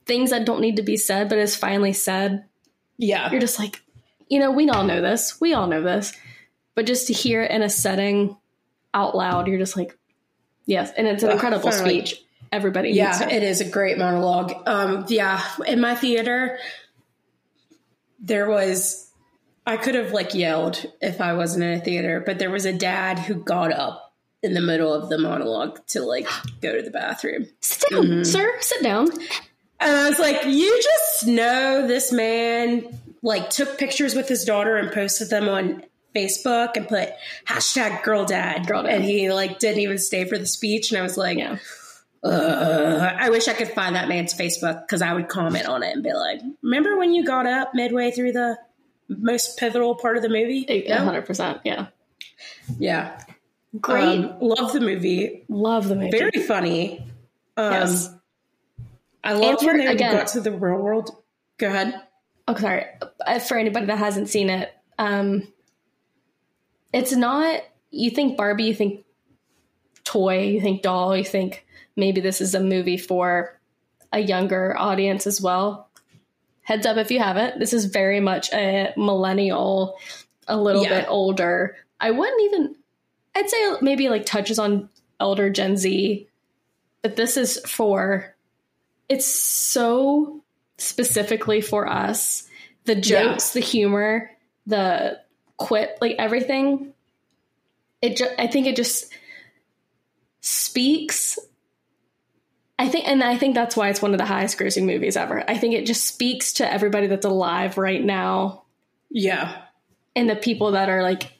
things 0.07 0.31
that 0.31 0.47
don't 0.47 0.61
need 0.61 0.77
to 0.77 0.83
be 0.83 0.97
said, 0.97 1.29
but 1.29 1.39
is 1.39 1.57
finally 1.57 1.93
said. 1.93 2.45
Yeah. 2.97 3.31
You're 3.31 3.41
just 3.41 3.59
like, 3.59 3.83
you 4.29 4.39
know, 4.39 4.53
we 4.53 4.69
all 4.71 4.85
know 4.85 5.03
this. 5.03 5.41
We 5.41 5.53
all 5.53 5.67
know 5.67 5.83
this. 5.83 6.13
But 6.75 6.87
just 6.87 7.09
to 7.09 7.13
hear 7.13 7.43
it 7.43 7.51
in 7.51 7.63
a 7.63 7.69
setting 7.69 8.37
out 8.95 9.17
loud, 9.17 9.49
you're 9.49 9.59
just 9.59 9.77
like, 9.77 9.99
yes. 10.65 10.93
And 10.97 11.07
it's 11.07 11.23
an 11.23 11.31
incredible 11.31 11.73
speech. 11.73 12.23
Everybody 12.53 12.91
yeah, 12.91 13.25
it. 13.25 13.33
it 13.33 13.43
is 13.43 13.61
a 13.61 13.69
great 13.69 13.99
monologue. 13.99 14.53
Um, 14.67 15.05
yeah, 15.09 15.43
in 15.67 15.81
my 15.81 15.95
theater, 15.95 16.59
there 18.21 18.49
was 18.49 19.11
I 19.67 19.77
could 19.77 19.97
have 19.97 20.13
like 20.13 20.35
yelled 20.35 20.87
if 21.01 21.21
I 21.21 21.35
wasn't 21.35 21.65
in 21.65 21.73
a 21.73 21.81
theater, 21.81 22.23
but 22.25 22.39
there 22.39 22.51
was 22.51 22.65
a 22.65 22.73
dad 22.73 23.19
who 23.19 23.35
got 23.35 23.73
up 23.73 24.15
in 24.43 24.55
the 24.55 24.61
middle 24.61 24.95
of 24.95 25.09
the 25.09 25.19
monologue 25.19 25.85
to 25.89 26.03
like 26.03 26.29
go 26.61 26.77
to 26.77 26.83
the 26.83 26.91
bathroom. 26.91 27.47
Sit 27.61 27.91
down, 27.91 28.05
mm-hmm. 28.05 28.23
sir. 28.23 28.55
Sit 28.61 28.83
down. 28.83 29.11
And 29.81 29.97
I 29.97 30.09
was 30.09 30.19
like, 30.19 30.45
you 30.47 30.81
just 30.83 31.27
know 31.27 31.87
this 31.87 32.13
man 32.13 32.99
like 33.23 33.51
took 33.51 33.77
pictures 33.77 34.15
with 34.15 34.29
his 34.29 34.45
daughter 34.45 34.77
and 34.77 34.93
posted 34.93 35.31
them 35.31 35.49
on 35.49 35.83
Facebook 36.15 36.77
and 36.77 36.89
put 36.89 37.11
hashtag 37.47 38.05
girl 38.05 38.25
dad. 38.25 38.67
Girl 38.67 38.85
dad. 38.85 38.95
And 38.95 39.05
he 39.05 39.33
like 39.33 39.59
didn't 39.59 39.81
even 39.81 39.99
stay 39.99 40.25
for 40.25 40.39
the 40.39 40.47
speech. 40.47 40.93
And 40.93 40.99
I 40.99 41.03
was 41.03 41.17
like, 41.17 41.39
yeah. 41.39 41.59
I 42.25 43.31
wish 43.31 43.49
I 43.49 43.53
could 43.53 43.69
find 43.69 43.95
that 43.95 44.09
man's 44.09 44.35
Facebook 44.35 44.83
because 44.83 45.03
I 45.03 45.13
would 45.13 45.29
comment 45.29 45.67
on 45.67 45.83
it 45.83 45.93
and 45.93 46.03
be 46.03 46.13
like, 46.13 46.41
remember 46.63 46.97
when 46.97 47.15
you 47.15 47.25
got 47.25 47.47
up 47.47 47.75
midway 47.75 48.11
through 48.11 48.33
the 48.33 48.59
most 49.09 49.59
pivotal 49.59 49.95
part 49.95 50.17
of 50.17 50.23
the 50.23 50.29
movie. 50.29 50.67
hundred 50.91 51.27
percent. 51.27 51.61
Yeah. 51.65 51.89
Yeah. 52.79 53.21
Great. 53.81 54.25
Um, 54.25 54.39
love 54.41 54.73
the 54.73 54.81
movie. 54.81 55.45
Love 55.49 55.89
the 55.89 55.97
movie. 55.97 56.11
Very 56.11 56.43
funny. 56.47 57.07
Um, 57.57 57.73
yes. 57.73 58.11
I 59.23 59.35
love 59.35 59.63
when 59.63 59.79
they 59.79 59.87
again, 59.87 60.15
got 60.15 60.29
to 60.29 60.41
the 60.41 60.53
real 60.53 60.79
world. 60.79 61.11
Go 61.59 61.69
ahead. 61.69 62.01
Oh, 62.49 62.55
sorry. 62.55 62.85
Uh, 63.27 63.39
for 63.41 63.57
anybody 63.57 63.87
that 63.87 63.99
hasn't 63.99 64.29
seen 64.29 64.51
it, 64.51 64.73
um, 64.99 65.53
it's 66.93 67.13
not. 67.13 67.63
You 67.91 68.11
think 68.11 68.37
Barbie, 68.37 68.65
you 68.65 68.75
think 68.75 69.05
toy, 70.05 70.45
you 70.45 70.61
think 70.61 70.83
doll, 70.83 71.17
you 71.17 71.25
think 71.25 71.66
maybe 71.97 72.21
this 72.21 72.41
is 72.41 72.55
a 72.55 72.61
movie 72.61 72.99
for 72.99 73.59
a 74.13 74.21
younger 74.21 74.77
audience 74.79 75.27
as 75.27 75.41
well 75.41 75.87
heads 76.67 76.85
up 76.85 76.97
if 76.97 77.13
you 77.13 77.21
haven't, 77.21 77.61
this 77.61 77.73
is 77.73 77.85
very 77.85 78.19
much 78.19 78.53
a 78.53 78.93
millennial, 78.97 79.97
a 80.49 80.61
little 80.61 80.83
yeah. 80.83 81.01
bit 81.01 81.07
older. 81.09 81.77
I 82.01 82.11
wouldn't 82.11 82.43
even, 82.43 82.75
I'd 83.37 83.49
say 83.49 83.77
maybe 83.83 84.09
like 84.09 84.27
touches 84.27 84.59
on 84.59 84.89
elder 85.21 85.49
Gen 85.49 85.77
Z, 85.77 86.29
but 87.03 87.15
this 87.15 87.37
is 87.37 87.61
for, 87.65 88.35
it's 89.09 89.27
so 89.27 90.43
specifically 90.77 91.61
for 91.61 91.89
us. 91.89 92.49
The 92.83 92.97
jokes, 92.97 93.55
yeah. 93.55 93.61
the 93.61 93.67
humor, 93.67 94.31
the 94.67 95.21
quip, 95.59 95.99
like 96.01 96.17
everything. 96.19 96.93
It 98.03 98.17
just, 98.17 98.33
I 98.41 98.49
think 98.49 98.67
it 98.67 98.75
just 98.75 99.13
speaks 100.41 101.39
I 102.79 102.89
think, 102.89 103.09
and 103.09 103.23
I 103.23 103.37
think 103.37 103.55
that's 103.55 103.77
why 103.77 103.89
it's 103.89 104.03
one 104.03 104.13
of 104.13 104.19
the 104.19 104.27
highest 104.27 104.59
grossing 104.59 104.85
movies 104.85 105.17
ever. 105.17 105.43
I 105.49 105.57
think 105.57 105.75
it 105.75 105.87
just 105.87 106.05
speaks 106.05 106.55
to 106.55 106.71
everybody 106.71 107.07
that's 107.07 107.25
alive 107.25 107.79
right 107.79 108.03
now. 108.03 108.65
Yeah. 109.11 109.63
And 110.15 110.29
the 110.29 110.37
people 110.37 110.73
that 110.73 110.91
are 110.91 111.03
like 111.03 111.33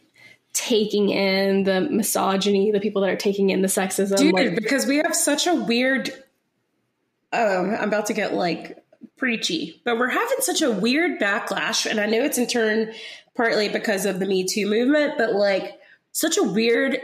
taking 0.55 1.11
in 1.11 1.65
the 1.65 1.83
misogyny, 1.83 2.71
the 2.71 2.81
people 2.81 3.03
that 3.03 3.11
are 3.11 3.17
taking 3.17 3.51
in 3.51 3.61
the 3.61 3.69
sexism. 3.69 4.17
Dude, 4.17 4.35
like, 4.35 4.55
because 4.55 4.87
we 4.87 4.97
have 4.97 5.15
such 5.15 5.47
a 5.47 5.55
weird, 5.55 6.09
um, 7.33 7.77
I'm 7.79 7.89
about 7.89 8.07
to 8.07 8.15
get 8.15 8.33
like 8.33 8.83
preachy, 9.19 9.83
but 9.85 9.99
we're 9.99 10.09
having 10.09 10.39
such 10.41 10.63
a 10.63 10.71
weird 10.71 11.21
backlash. 11.21 11.85
And 11.85 12.01
I 12.01 12.07
know 12.07 12.23
it's 12.23 12.39
in 12.39 12.47
turn 12.47 12.93
partly 13.35 13.69
because 13.69 14.07
of 14.07 14.19
the 14.19 14.27
Me 14.27 14.45
Too 14.45 14.67
movement, 14.67 15.19
but 15.19 15.35
like 15.35 15.79
such 16.13 16.39
a 16.39 16.43
weird 16.43 16.99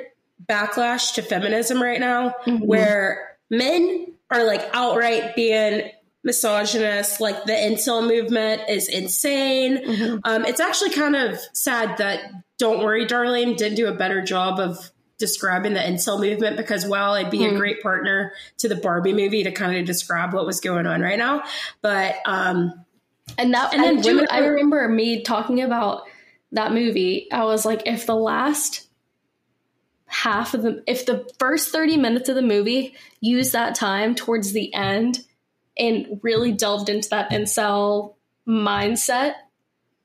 backlash 0.48 1.14
to 1.14 1.22
feminism 1.22 1.82
right 1.82 2.00
now 2.00 2.34
mm-hmm. 2.46 2.64
where 2.64 3.36
men 3.50 4.11
are 4.32 4.44
like 4.44 4.68
outright 4.72 5.36
being 5.36 5.90
misogynist. 6.24 7.20
Like 7.20 7.44
the 7.44 7.52
incel 7.52 8.06
movement 8.06 8.62
is 8.68 8.88
insane. 8.88 9.78
Mm-hmm. 9.78 10.18
Um, 10.24 10.44
it's 10.44 10.60
actually 10.60 10.90
kind 10.90 11.16
of 11.16 11.38
sad 11.52 11.98
that 11.98 12.30
Don't 12.58 12.80
Worry, 12.80 13.06
Darling 13.06 13.56
didn't 13.56 13.76
do 13.76 13.88
a 13.88 13.94
better 13.94 14.22
job 14.22 14.58
of 14.58 14.90
describing 15.18 15.74
the 15.74 15.80
incel 15.80 16.18
movement 16.18 16.56
because 16.56 16.84
while 16.84 17.12
I'd 17.12 17.30
be 17.30 17.40
mm. 17.40 17.52
a 17.52 17.56
great 17.56 17.80
partner 17.80 18.32
to 18.58 18.68
the 18.68 18.74
Barbie 18.74 19.12
movie 19.12 19.44
to 19.44 19.52
kind 19.52 19.76
of 19.76 19.84
describe 19.84 20.32
what 20.32 20.46
was 20.46 20.60
going 20.60 20.86
on 20.86 21.00
right 21.00 21.18
now, 21.18 21.44
but 21.80 22.16
um, 22.24 22.84
and 23.38 23.54
that 23.54 23.72
and 23.72 23.84
then 23.84 23.98
I, 23.98 24.00
do, 24.00 24.26
I 24.30 24.38
remember 24.38 24.88
me 24.88 25.22
talking 25.22 25.60
about 25.60 26.02
that 26.50 26.72
movie. 26.72 27.30
I 27.30 27.44
was 27.44 27.64
like, 27.64 27.82
if 27.86 28.06
the 28.06 28.16
last 28.16 28.88
half 30.12 30.54
of 30.54 30.62
the 30.62 30.82
if 30.86 31.06
the 31.06 31.28
first 31.38 31.70
30 31.70 31.96
minutes 31.96 32.28
of 32.28 32.34
the 32.34 32.42
movie 32.42 32.94
use 33.20 33.52
that 33.52 33.74
time 33.74 34.14
towards 34.14 34.52
the 34.52 34.72
end 34.74 35.20
and 35.76 36.20
really 36.22 36.52
delved 36.52 36.88
into 36.88 37.08
that 37.08 37.30
incel 37.30 38.14
mindset 38.46 39.34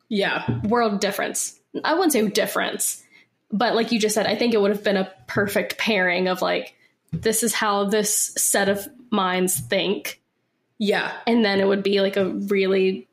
yeah. 0.09 0.61
world 0.63 1.01
difference. 1.01 1.59
I 1.83 1.93
wouldn't 1.93 2.13
say 2.13 2.27
difference 2.27 3.03
but 3.49 3.75
like 3.75 3.93
you 3.93 3.99
just 3.99 4.13
said 4.13 4.25
i 4.27 4.35
think 4.35 4.53
it 4.53 4.59
would 4.59 4.71
have 4.71 4.83
been 4.83 4.97
a 4.97 5.09
perfect 5.25 5.77
pairing 5.77 6.27
of 6.27 6.41
like 6.41 6.75
this 7.11 7.43
is 7.43 7.53
how 7.53 7.85
this 7.85 8.33
set 8.37 8.69
of 8.69 8.87
minds 9.11 9.59
think. 9.59 10.21
Yeah. 10.77 11.15
And 11.25 11.43
then 11.43 11.59
it 11.59 11.67
would 11.67 11.83
be 11.83 12.01
like 12.01 12.17
a 12.17 12.29
really 12.29 13.07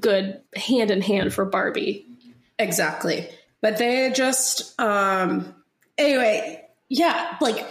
good 0.00 0.40
hand 0.54 0.90
in 0.90 1.02
hand 1.02 1.34
for 1.34 1.44
barbie. 1.44 2.06
Exactly. 2.58 3.28
But 3.60 3.78
they 3.78 4.10
just 4.10 4.78
um 4.80 5.54
anyway, 6.00 6.64
yeah, 6.88 7.36
like 7.40 7.66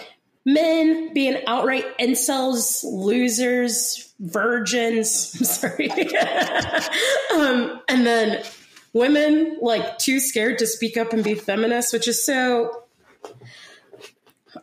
men 0.46 1.14
being 1.14 1.38
outright 1.48 1.98
incels, 1.98 2.84
losers, 2.84 4.14
virgins. 4.20 5.36
I'm 5.40 5.46
sorry. 5.46 5.90
um, 7.34 7.82
and 7.90 8.06
then 8.06 8.44
women 8.94 9.58
like 9.62 9.98
too 9.98 10.20
scared 10.20 10.60
to 10.60 10.68
speak 10.68 10.98
up 10.98 11.14
and 11.14 11.24
be 11.24 11.36
feminists, 11.36 11.94
which 11.94 12.08
is 12.08 12.26
so. 12.26 12.84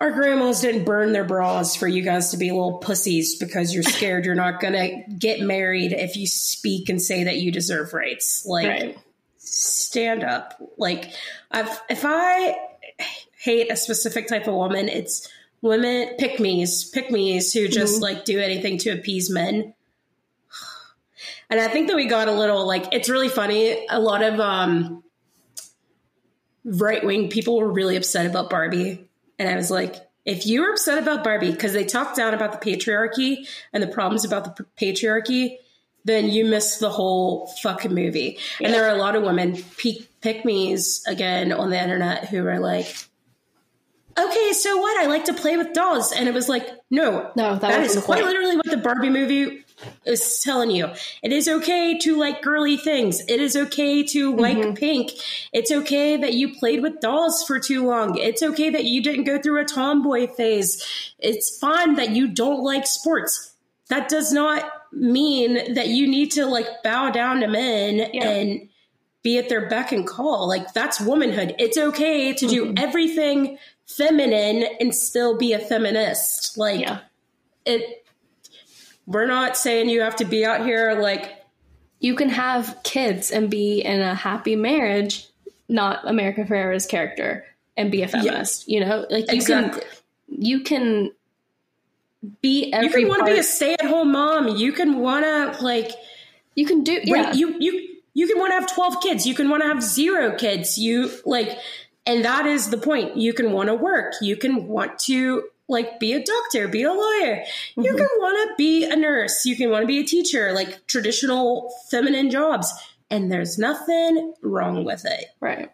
Our 0.01 0.11
grandmas 0.11 0.61
didn't 0.61 0.85
burn 0.85 1.12
their 1.12 1.25
bras 1.25 1.77
for 1.77 1.87
you 1.87 2.03
guys 2.03 2.33
to 2.33 2.37
be 2.37 2.51
little 2.51 2.79
pussies 2.79 3.37
because 3.37 3.73
you're 3.73 3.85
scared 3.85 4.27
you're 4.27 4.35
not 4.35 4.61
going 4.61 4.75
to 4.75 5.14
get 5.17 5.41
married 5.41 5.93
if 5.93 6.17
you 6.17 6.27
speak 6.27 6.89
and 6.89 7.01
say 7.01 7.25
that 7.25 7.37
you 7.37 7.53
deserve 7.53 7.95
rights. 7.95 8.45
Like, 8.45 8.67
right. 8.67 8.99
stand 9.39 10.25
up. 10.25 10.61
Like, 10.77 11.12
I've, 11.51 11.81
if 11.89 12.03
I 12.05 12.57
hate 13.47 13.71
a 13.71 13.77
specific 13.77 14.27
type 14.27 14.49
of 14.49 14.55
woman, 14.55 14.89
it's 14.89 15.29
women 15.63 16.17
pick 16.19 16.41
me's, 16.41 16.85
pick 16.91 17.11
me's 17.13 17.53
who 17.53 17.69
just 17.69 17.95
mm-hmm. 17.95 18.03
like 18.03 18.25
do 18.25 18.41
anything 18.41 18.77
to 18.79 18.91
appease 18.91 19.31
men. 19.31 19.73
And 21.49 21.61
I 21.61 21.69
think 21.69 21.87
that 21.87 21.95
we 21.95 22.07
got 22.07 22.27
a 22.27 22.33
little 22.33 22.67
like 22.67 22.93
it's 22.93 23.09
really 23.09 23.29
funny. 23.29 23.87
A 23.89 24.01
lot 24.01 24.23
of 24.23 24.41
um 24.41 25.05
right 26.65 27.05
wing 27.05 27.31
people 27.31 27.57
were 27.57 27.73
really 27.73 27.97
upset 27.97 28.27
about 28.27 28.51
Barbie. 28.51 29.09
And 29.39 29.49
I 29.49 29.55
was 29.55 29.71
like, 29.71 29.95
if 30.25 30.45
you 30.45 30.63
were 30.63 30.73
upset 30.73 30.99
about 30.99 31.23
Barbie 31.23 31.53
because 31.53 31.73
they 31.73 31.85
talked 31.85 32.17
down 32.17 32.35
about 32.35 32.51
the 32.51 32.59
patriarchy 32.59 33.47
and 33.73 33.81
the 33.81 33.87
problems 33.87 34.25
about 34.25 34.57
the 34.57 34.65
patriarchy, 34.77 35.59
then 36.05 36.29
you 36.31 36.45
missed 36.45 36.81
the 36.81 36.91
whole 36.91 37.47
fucking 37.63 37.95
movie. 37.95 38.39
Yeah. 38.59 38.67
And 38.67 38.75
there 38.75 38.87
are 38.87 38.95
a 38.97 38.99
lot 38.99 39.15
of 39.15 39.23
women, 39.23 39.57
pick, 39.77 40.21
pick 40.21 40.45
me's 40.45 41.05
again 41.07 41.53
on 41.53 41.71
the 41.71 41.81
internet, 41.81 42.29
who 42.29 42.45
are 42.47 42.59
like, 42.59 42.93
okay, 44.19 44.53
so 44.53 44.77
what? 44.79 45.03
I 45.03 45.07
like 45.07 45.25
to 45.27 45.35
play 45.35 45.57
with 45.57 45.73
dolls. 45.73 46.12
And 46.12 46.29
it 46.29 46.35
was 46.35 46.49
like, 46.49 46.69
no, 46.91 47.31
no, 47.37 47.53
that, 47.53 47.61
that 47.61 47.83
is 47.83 47.97
quite 48.03 48.25
literally 48.25 48.57
what 48.57 48.67
the 48.67 48.77
Barbie 48.77 49.11
movie 49.11 49.64
is 50.05 50.41
telling 50.41 50.71
you. 50.71 50.89
It 51.23 51.33
is 51.33 51.49
okay 51.49 51.99
to 51.99 52.19
like 52.19 52.43
girly 52.43 52.77
things. 52.77 53.21
It 53.29 53.41
is 53.41 53.57
okay 53.57 54.03
to 54.05 54.35
like 54.35 54.57
mm-hmm. 54.57 54.75
pink. 54.75 55.12
It's 55.53 55.71
okay 55.71 56.17
that 56.17 56.35
you 56.35 56.55
played 56.55 56.83
with 56.83 57.01
dolls 57.01 57.45
for 57.45 57.59
too 57.61 57.87
long. 57.87 58.17
It's 58.19 58.43
okay 58.43 58.71
that 58.71 58.85
you 58.85 59.03
didn't 59.03 59.25
go 59.25 59.41
through 59.41 59.61
a 59.61 59.64
tomboy 59.64 60.29
phase. 60.29 60.83
It's 61.19 61.59
fine 61.59 61.95
that 61.97 62.11
you 62.11 62.29
don't 62.29 62.62
like 62.62 62.87
sports. 62.87 63.55
That 63.89 64.09
does 64.09 64.33
not 64.33 64.64
mean 64.93 65.75
that 65.75 65.89
you 65.89 66.09
need 66.09 66.31
to 66.33 66.47
like 66.47 66.83
bow 66.83 67.11
down 67.11 67.41
to 67.41 67.47
men 67.47 68.11
yeah. 68.12 68.29
and 68.29 68.69
be 69.23 69.39
at 69.39 69.49
their 69.49 69.69
beck 69.69 69.93
and 69.93 70.07
call. 70.07 70.49
Like 70.49 70.73
that's 70.73 71.01
womanhood. 71.01 71.55
It's 71.59 71.77
okay 71.77 72.33
to 72.33 72.47
do 72.47 72.67
mm-hmm. 72.67 72.79
everything 72.79 73.59
feminine 73.87 74.64
and 74.80 74.95
still 74.95 75.37
be 75.37 75.53
a 75.53 75.59
feminist. 75.59 76.59
Like 76.59 76.80
yeah. 76.80 77.01
it 77.64 78.05
we're 79.07 79.26
not 79.26 79.57
saying 79.57 79.89
you 79.89 80.01
have 80.01 80.16
to 80.16 80.24
be 80.24 80.45
out 80.45 80.64
here 80.64 80.99
like 81.01 81.32
you 82.01 82.14
can 82.14 82.28
have 82.28 82.78
kids 82.82 83.30
and 83.30 83.49
be 83.49 83.80
in 83.80 84.01
a 84.01 84.14
happy 84.14 84.55
marriage, 84.55 85.26
not 85.68 86.07
America 86.07 86.45
Ferrera's 86.45 86.87
character, 86.87 87.45
and 87.76 87.91
be 87.91 88.03
a 88.03 88.09
feminist. 88.09 88.68
You 88.68 88.80
know, 88.80 89.07
like 89.11 89.30
you 89.30 89.37
exactly. 89.37 89.80
can 89.80 89.91
you 90.28 90.61
can 90.61 91.12
be 92.43 92.72
every. 92.72 93.03
You 93.03 93.07
can 93.07 93.09
want 93.09 93.26
to 93.26 93.32
be 93.32 93.39
a 93.39 93.43
stay 93.43 93.74
at 93.74 93.84
home 93.84 94.12
mom. 94.12 94.49
You 94.49 94.72
can 94.72 94.99
want 94.99 95.24
to 95.24 95.64
like. 95.64 95.93
You 96.55 96.66
can 96.66 96.84
do 96.84 97.01
yeah. 97.05 97.32
You 97.32 97.57
you 97.59 97.97
you 98.14 98.26
can 98.26 98.39
want 98.39 98.51
to 98.51 98.61
have 98.61 98.72
twelve 98.72 99.01
kids. 99.03 99.26
You 99.26 99.34
can 99.34 99.49
want 99.49 99.62
to 99.62 99.68
have 99.68 99.82
zero 99.82 100.37
kids. 100.37 100.78
You 100.78 101.11
like, 101.24 101.59
and 102.07 102.25
that 102.25 102.47
is 102.47 102.71
the 102.71 102.79
point. 102.79 103.17
You 103.17 103.33
can 103.33 103.53
want 103.53 103.69
to 103.69 103.75
work. 103.75 104.15
You 104.21 104.37
can 104.37 104.69
want 104.69 104.99
to 105.01 105.45
like 105.69 105.99
be 105.99 106.13
a 106.13 106.23
doctor, 106.23 106.69
be 106.69 106.85
a 106.85 106.93
lawyer. 106.93 107.37
Mm-hmm. 107.37 107.83
You 107.83 107.97
can 107.97 108.09
want 108.19 108.49
to 108.49 108.55
be 108.57 108.85
a 108.85 108.95
nurse. 108.95 109.45
You 109.45 109.57
can 109.57 109.71
want 109.71 109.83
to 109.83 109.87
be 109.87 109.99
a 109.99 110.05
teacher, 110.05 110.53
like 110.53 110.87
traditional 110.87 111.73
feminine 111.91 112.31
jobs. 112.31 112.73
And 113.11 113.31
there's 113.31 113.59
nothing 113.59 114.35
wrong 114.43 114.85
with 114.85 115.05
it. 115.05 115.27
Right. 115.41 115.71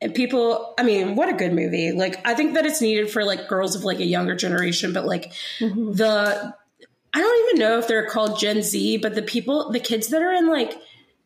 And 0.00 0.14
people, 0.14 0.74
I 0.78 0.82
mean, 0.82 1.14
what 1.14 1.28
a 1.28 1.32
good 1.32 1.52
movie. 1.52 1.92
Like, 1.92 2.26
I 2.26 2.34
think 2.34 2.54
that 2.54 2.66
it's 2.66 2.80
needed 2.80 3.10
for 3.10 3.24
like 3.24 3.48
girls 3.48 3.74
of 3.74 3.84
like 3.84 4.00
a 4.00 4.04
younger 4.04 4.34
generation, 4.34 4.92
but 4.92 5.04
like 5.04 5.32
mm-hmm. 5.58 5.92
the, 5.92 6.54
I 7.14 7.20
don't 7.20 7.48
even 7.48 7.60
know 7.60 7.78
if 7.78 7.86
they're 7.86 8.06
called 8.06 8.38
Gen 8.38 8.62
Z, 8.62 8.98
but 8.98 9.14
the 9.14 9.22
people, 9.22 9.70
the 9.70 9.80
kids 9.80 10.08
that 10.08 10.22
are 10.22 10.32
in 10.32 10.48
like, 10.48 10.74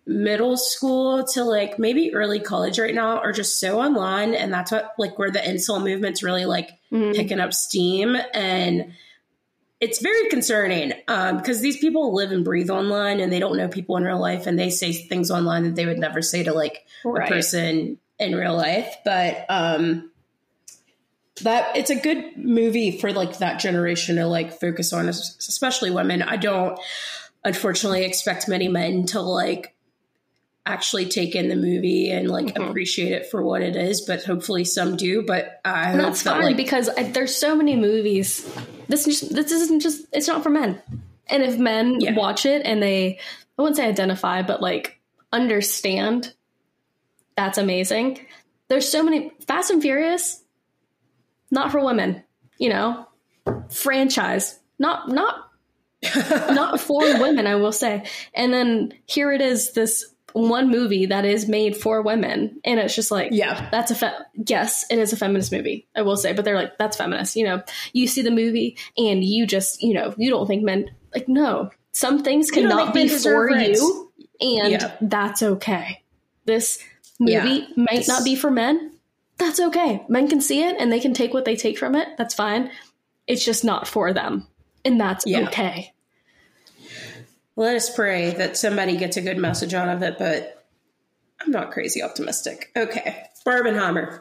middle 0.06 0.56
school 0.56 1.24
to 1.24 1.42
like 1.42 1.80
maybe 1.80 2.14
early 2.14 2.38
college 2.38 2.78
right 2.78 2.94
now 2.94 3.18
are 3.18 3.32
just 3.32 3.58
so 3.58 3.80
online 3.80 4.34
and 4.34 4.52
that's 4.52 4.70
what 4.70 4.94
like 4.98 5.18
where 5.18 5.32
the 5.32 5.40
incel 5.40 5.82
movement's 5.82 6.22
really 6.22 6.44
like 6.44 6.70
mm-hmm. 6.92 7.12
picking 7.12 7.40
up 7.40 7.52
steam 7.52 8.16
and 8.32 8.92
it's 9.80 10.00
very 10.00 10.28
concerning 10.30 10.92
um, 11.08 11.38
because 11.38 11.60
these 11.60 11.76
people 11.78 12.14
live 12.14 12.30
and 12.30 12.44
breathe 12.44 12.70
online 12.70 13.18
and 13.18 13.32
they 13.32 13.40
don't 13.40 13.56
know 13.56 13.66
people 13.66 13.96
in 13.96 14.04
real 14.04 14.20
life 14.20 14.46
and 14.46 14.56
they 14.56 14.70
say 14.70 14.92
things 14.92 15.30
online 15.30 15.64
that 15.64 15.74
they 15.74 15.86
would 15.86 15.98
never 15.98 16.22
say 16.22 16.44
to 16.44 16.52
like 16.52 16.86
right. 17.04 17.28
a 17.28 17.34
person 17.34 17.98
in 18.20 18.34
real 18.34 18.56
life 18.56 18.94
but 19.04 19.44
um 19.48 20.08
that 21.42 21.76
it's 21.76 21.90
a 21.90 21.96
good 21.96 22.36
movie 22.36 22.96
for 22.96 23.12
like 23.12 23.38
that 23.38 23.58
generation 23.58 24.16
to 24.16 24.26
like 24.26 24.58
focus 24.58 24.92
on 24.92 25.08
especially 25.08 25.90
women 25.90 26.22
i 26.22 26.36
don't 26.36 26.78
unfortunately 27.44 28.04
expect 28.04 28.48
many 28.48 28.68
men 28.68 29.04
to 29.04 29.20
like 29.20 29.75
actually 30.66 31.06
take 31.06 31.34
in 31.34 31.48
the 31.48 31.56
movie 31.56 32.10
and 32.10 32.28
like 32.28 32.46
mm-hmm. 32.46 32.62
appreciate 32.64 33.12
it 33.12 33.30
for 33.30 33.40
what 33.40 33.62
it 33.62 33.76
is 33.76 34.00
but 34.00 34.24
hopefully 34.24 34.64
some 34.64 34.96
do 34.96 35.22
but 35.22 35.60
i 35.64 35.92
and 35.92 36.00
that's 36.00 36.22
fine 36.22 36.42
like, 36.42 36.56
because 36.56 36.88
I, 36.88 37.04
there's 37.04 37.36
so 37.36 37.54
many 37.54 37.76
movies. 37.76 38.44
This 38.88 39.04
just, 39.04 39.32
this 39.32 39.52
isn't 39.52 39.80
just 39.80 40.06
it's 40.12 40.28
not 40.28 40.42
for 40.42 40.50
men. 40.50 40.82
And 41.28 41.42
if 41.42 41.58
men 41.58 42.00
yeah. 42.00 42.14
watch 42.14 42.46
it 42.46 42.62
and 42.64 42.82
they 42.82 43.20
i 43.58 43.62
wouldn't 43.62 43.76
say 43.76 43.86
identify 43.86 44.42
but 44.42 44.60
like 44.60 45.00
understand 45.32 46.34
that's 47.36 47.58
amazing. 47.58 48.26
There's 48.68 48.88
so 48.88 49.02
many 49.02 49.30
fast 49.46 49.70
and 49.70 49.80
furious 49.80 50.42
not 51.50 51.70
for 51.70 51.84
women 51.84 52.24
you 52.58 52.68
know? 52.68 53.06
Franchise 53.70 54.58
not 54.78 55.08
not 55.08 55.50
not 56.50 56.80
for 56.80 57.00
women 57.20 57.46
i 57.46 57.54
will 57.54 57.72
say. 57.72 58.04
And 58.34 58.52
then 58.52 58.92
here 59.06 59.32
it 59.32 59.40
is 59.40 59.72
this 59.72 60.12
one 60.36 60.70
movie 60.70 61.06
that 61.06 61.24
is 61.24 61.48
made 61.48 61.74
for 61.74 62.02
women 62.02 62.60
and 62.62 62.78
it's 62.78 62.94
just 62.94 63.10
like 63.10 63.30
yeah. 63.32 63.68
that's 63.70 63.90
a 63.90 63.94
fe- 63.94 64.18
yes 64.46 64.84
it 64.90 64.98
is 64.98 65.10
a 65.10 65.16
feminist 65.16 65.50
movie 65.50 65.88
i 65.96 66.02
will 66.02 66.16
say 66.16 66.34
but 66.34 66.44
they're 66.44 66.56
like 66.56 66.76
that's 66.76 66.96
feminist 66.96 67.36
you 67.36 67.44
know? 67.44 67.62
You 67.94 68.06
see 68.06 68.20
the 68.20 68.30
movie 68.30 68.76
and 68.98 69.24
you 69.24 69.46
just 69.46 69.82
you 69.82 69.94
know 69.94 70.14
you 70.18 70.28
don't 70.28 70.46
think 70.46 70.62
men 70.62 70.90
like 71.14 71.26
no 71.26 71.70
some 71.92 72.22
things 72.22 72.50
cannot 72.50 72.92
be 72.92 73.08
for 73.08 73.50
you 73.50 74.12
and 74.38 74.72
yeah. 74.72 74.96
that's 75.00 75.42
okay. 75.42 76.02
This 76.44 76.78
movie 77.18 77.32
yeah. 77.32 77.66
might 77.74 78.06
not 78.06 78.22
be 78.22 78.36
for 78.36 78.50
men 78.50 78.92
that's 79.38 79.60
okay. 79.60 80.04
Men 80.08 80.28
can 80.28 80.42
see 80.42 80.62
it 80.62 80.76
and 80.78 80.92
they 80.92 81.00
can 81.00 81.14
take 81.14 81.32
what 81.32 81.46
they 81.46 81.56
take 81.56 81.78
from 81.78 81.94
it 81.94 82.08
that's 82.18 82.34
fine. 82.34 82.70
It's 83.26 83.44
just 83.44 83.64
not 83.64 83.88
for 83.88 84.12
them 84.12 84.46
and 84.84 85.00
that's 85.00 85.26
yeah. 85.26 85.48
okay 85.48 85.94
let 87.56 87.74
us 87.74 87.94
pray 87.94 88.32
that 88.34 88.56
somebody 88.56 88.96
gets 88.96 89.16
a 89.16 89.22
good 89.22 89.38
message 89.38 89.74
out 89.74 89.88
of 89.88 90.02
it, 90.02 90.18
but 90.18 90.64
I'm 91.40 91.50
not 91.50 91.72
crazy 91.72 92.02
optimistic. 92.02 92.70
Okay. 92.76 93.24
Barbenheimer. 93.46 94.20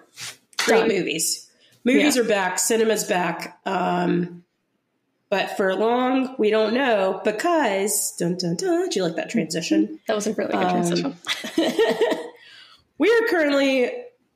Great 0.57 0.79
Done. 0.79 0.87
movies. 0.87 1.49
Movies 1.83 2.15
yeah. 2.15 2.23
are 2.23 2.27
back. 2.27 2.59
Cinema's 2.59 3.03
back. 3.03 3.59
Um, 3.65 4.43
but 5.29 5.57
for 5.57 5.75
long, 5.75 6.35
we 6.37 6.49
don't 6.49 6.73
know 6.73 7.21
because 7.23 8.15
dun 8.17 8.37
dun 8.37 8.55
dun. 8.55 8.89
Do 8.89 8.99
you 8.99 9.05
like 9.05 9.15
that 9.15 9.29
transition? 9.29 9.99
That 10.07 10.15
was 10.15 10.27
a 10.27 10.33
really 10.33 10.51
good 10.51 10.63
um, 10.63 10.71
transition. 10.71 11.17
we 12.97 13.09
are 13.09 13.27
currently 13.27 13.91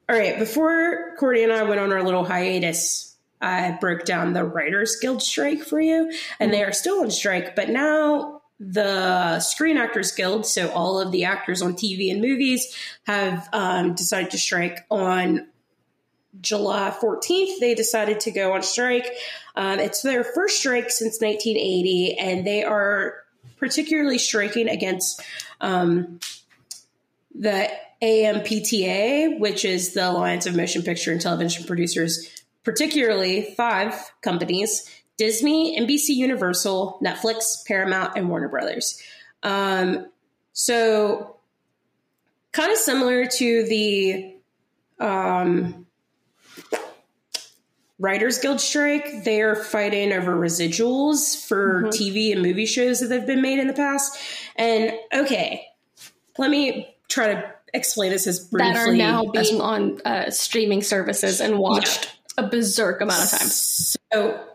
all 0.09 0.17
right. 0.17 0.37
Before 0.37 1.15
Cordy 1.17 1.43
and 1.43 1.53
I 1.53 1.63
went 1.63 1.79
on 1.79 1.93
our 1.93 2.03
little 2.03 2.25
hiatus, 2.25 3.15
I 3.39 3.77
broke 3.79 4.05
down 4.05 4.33
the 4.33 4.43
Writers 4.43 4.97
Guild 4.99 5.21
strike 5.21 5.61
for 5.61 5.79
you, 5.79 6.11
and 6.39 6.51
mm-hmm. 6.51 6.51
they 6.51 6.63
are 6.63 6.73
still 6.73 7.01
on 7.01 7.11
strike. 7.11 7.55
But 7.55 7.69
now 7.69 8.38
the 8.59 9.39
Screen 9.39 9.77
Actors 9.77 10.11
Guild, 10.11 10.45
so 10.45 10.69
all 10.71 10.99
of 10.99 11.11
the 11.11 11.23
actors 11.23 11.61
on 11.61 11.73
TV 11.73 12.11
and 12.11 12.21
movies, 12.21 12.75
have 13.03 13.47
um, 13.53 13.95
decided 13.95 14.31
to 14.31 14.37
strike 14.37 14.85
on 14.91 15.47
July 16.41 16.93
14th. 17.01 17.59
They 17.59 17.73
decided 17.73 18.19
to 18.21 18.31
go 18.31 18.53
on 18.53 18.63
strike. 18.63 19.07
Um, 19.55 19.79
it's 19.79 20.01
their 20.01 20.23
first 20.23 20.59
strike 20.59 20.89
since 20.89 21.21
1980, 21.21 22.17
and 22.17 22.45
they 22.45 22.63
are 22.63 23.23
particularly 23.57 24.17
striking 24.17 24.67
against 24.67 25.21
um, 25.61 26.19
the 27.33 27.69
AMPTA, 28.01 29.39
which 29.39 29.65
is 29.65 29.93
the 29.93 30.09
Alliance 30.09 30.45
of 30.45 30.55
Motion 30.55 30.83
Picture 30.83 31.11
and 31.11 31.21
Television 31.21 31.65
Producers, 31.65 32.43
particularly 32.63 33.53
five 33.55 33.93
companies 34.21 34.89
Disney, 35.19 35.77
NBC 35.77 36.15
Universal, 36.15 36.97
Netflix, 37.03 37.65
Paramount, 37.67 38.13
and 38.15 38.29
Warner 38.29 38.47
Brothers. 38.47 39.03
Um, 39.43 40.07
so, 40.53 41.35
kind 42.53 42.71
of 42.71 42.77
similar 42.77 43.25
to 43.25 43.63
the 43.67 44.35
um, 44.97 45.85
Writers 47.99 48.39
Guild 48.39 48.61
strike. 48.61 49.25
They're 49.25 49.57
fighting 49.57 50.13
over 50.13 50.35
residuals 50.37 51.45
for 51.45 51.83
mm-hmm. 51.83 51.89
TV 51.89 52.31
and 52.31 52.41
movie 52.41 52.65
shows 52.65 53.01
that 53.01 53.11
have 53.11 53.27
been 53.27 53.41
made 53.41 53.59
in 53.59 53.67
the 53.67 53.73
past. 53.73 54.17
And 54.55 54.93
okay, 55.13 55.65
let 56.37 56.49
me 56.49 56.95
try 57.09 57.33
to 57.33 57.53
explain 57.73 58.11
this 58.11 58.25
as 58.25 58.39
briefly. 58.39 58.73
That 58.73 58.87
are 58.87 58.93
now 58.93 59.25
being 59.25 59.55
as, 59.55 59.59
on 59.59 60.01
uh, 60.05 60.29
streaming 60.31 60.81
services 60.81 61.41
and 61.41 61.57
watched 61.59 62.17
yeah. 62.37 62.45
a 62.45 62.49
berserk 62.49 63.01
amount 63.01 63.21
of 63.21 63.29
times. 63.37 63.97
So 64.13 64.48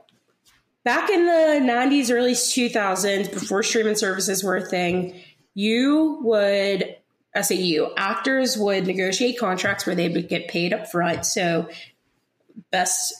back 0.84 1.10
in 1.10 1.26
the 1.26 1.60
90s, 1.62 2.10
early 2.10 2.32
2000s, 2.32 3.32
before 3.32 3.62
streaming 3.62 3.96
services 3.96 4.44
were 4.44 4.56
a 4.56 4.64
thing, 4.64 5.20
you 5.54 6.18
would 6.22 6.96
I 7.34 7.42
say 7.42 7.56
you 7.56 7.92
actors 7.96 8.56
would 8.56 8.86
negotiate 8.86 9.38
contracts 9.38 9.86
where 9.86 9.96
they 9.96 10.08
would 10.08 10.28
get 10.28 10.48
paid 10.48 10.72
up 10.72 10.90
front. 10.90 11.26
So 11.26 11.68
best 12.70 13.12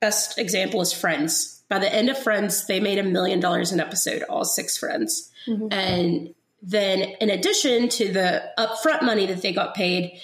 best 0.00 0.38
example 0.38 0.80
is 0.80 0.92
Friends. 0.92 1.62
By 1.68 1.78
the 1.78 1.92
end 1.92 2.10
of 2.10 2.18
Friends, 2.18 2.66
they 2.66 2.80
made 2.80 2.98
a 2.98 3.04
million 3.04 3.40
dollars 3.40 3.72
an 3.72 3.80
episode, 3.80 4.24
all 4.24 4.44
six 4.44 4.76
friends. 4.76 5.30
Mm-hmm. 5.46 5.68
And 5.70 6.34
then 6.60 7.00
in 7.20 7.30
addition 7.30 7.88
to 7.88 8.12
the 8.12 8.42
upfront 8.58 9.02
money 9.02 9.26
that 9.26 9.42
they 9.42 9.52
got 9.52 9.74
paid, 9.74 10.18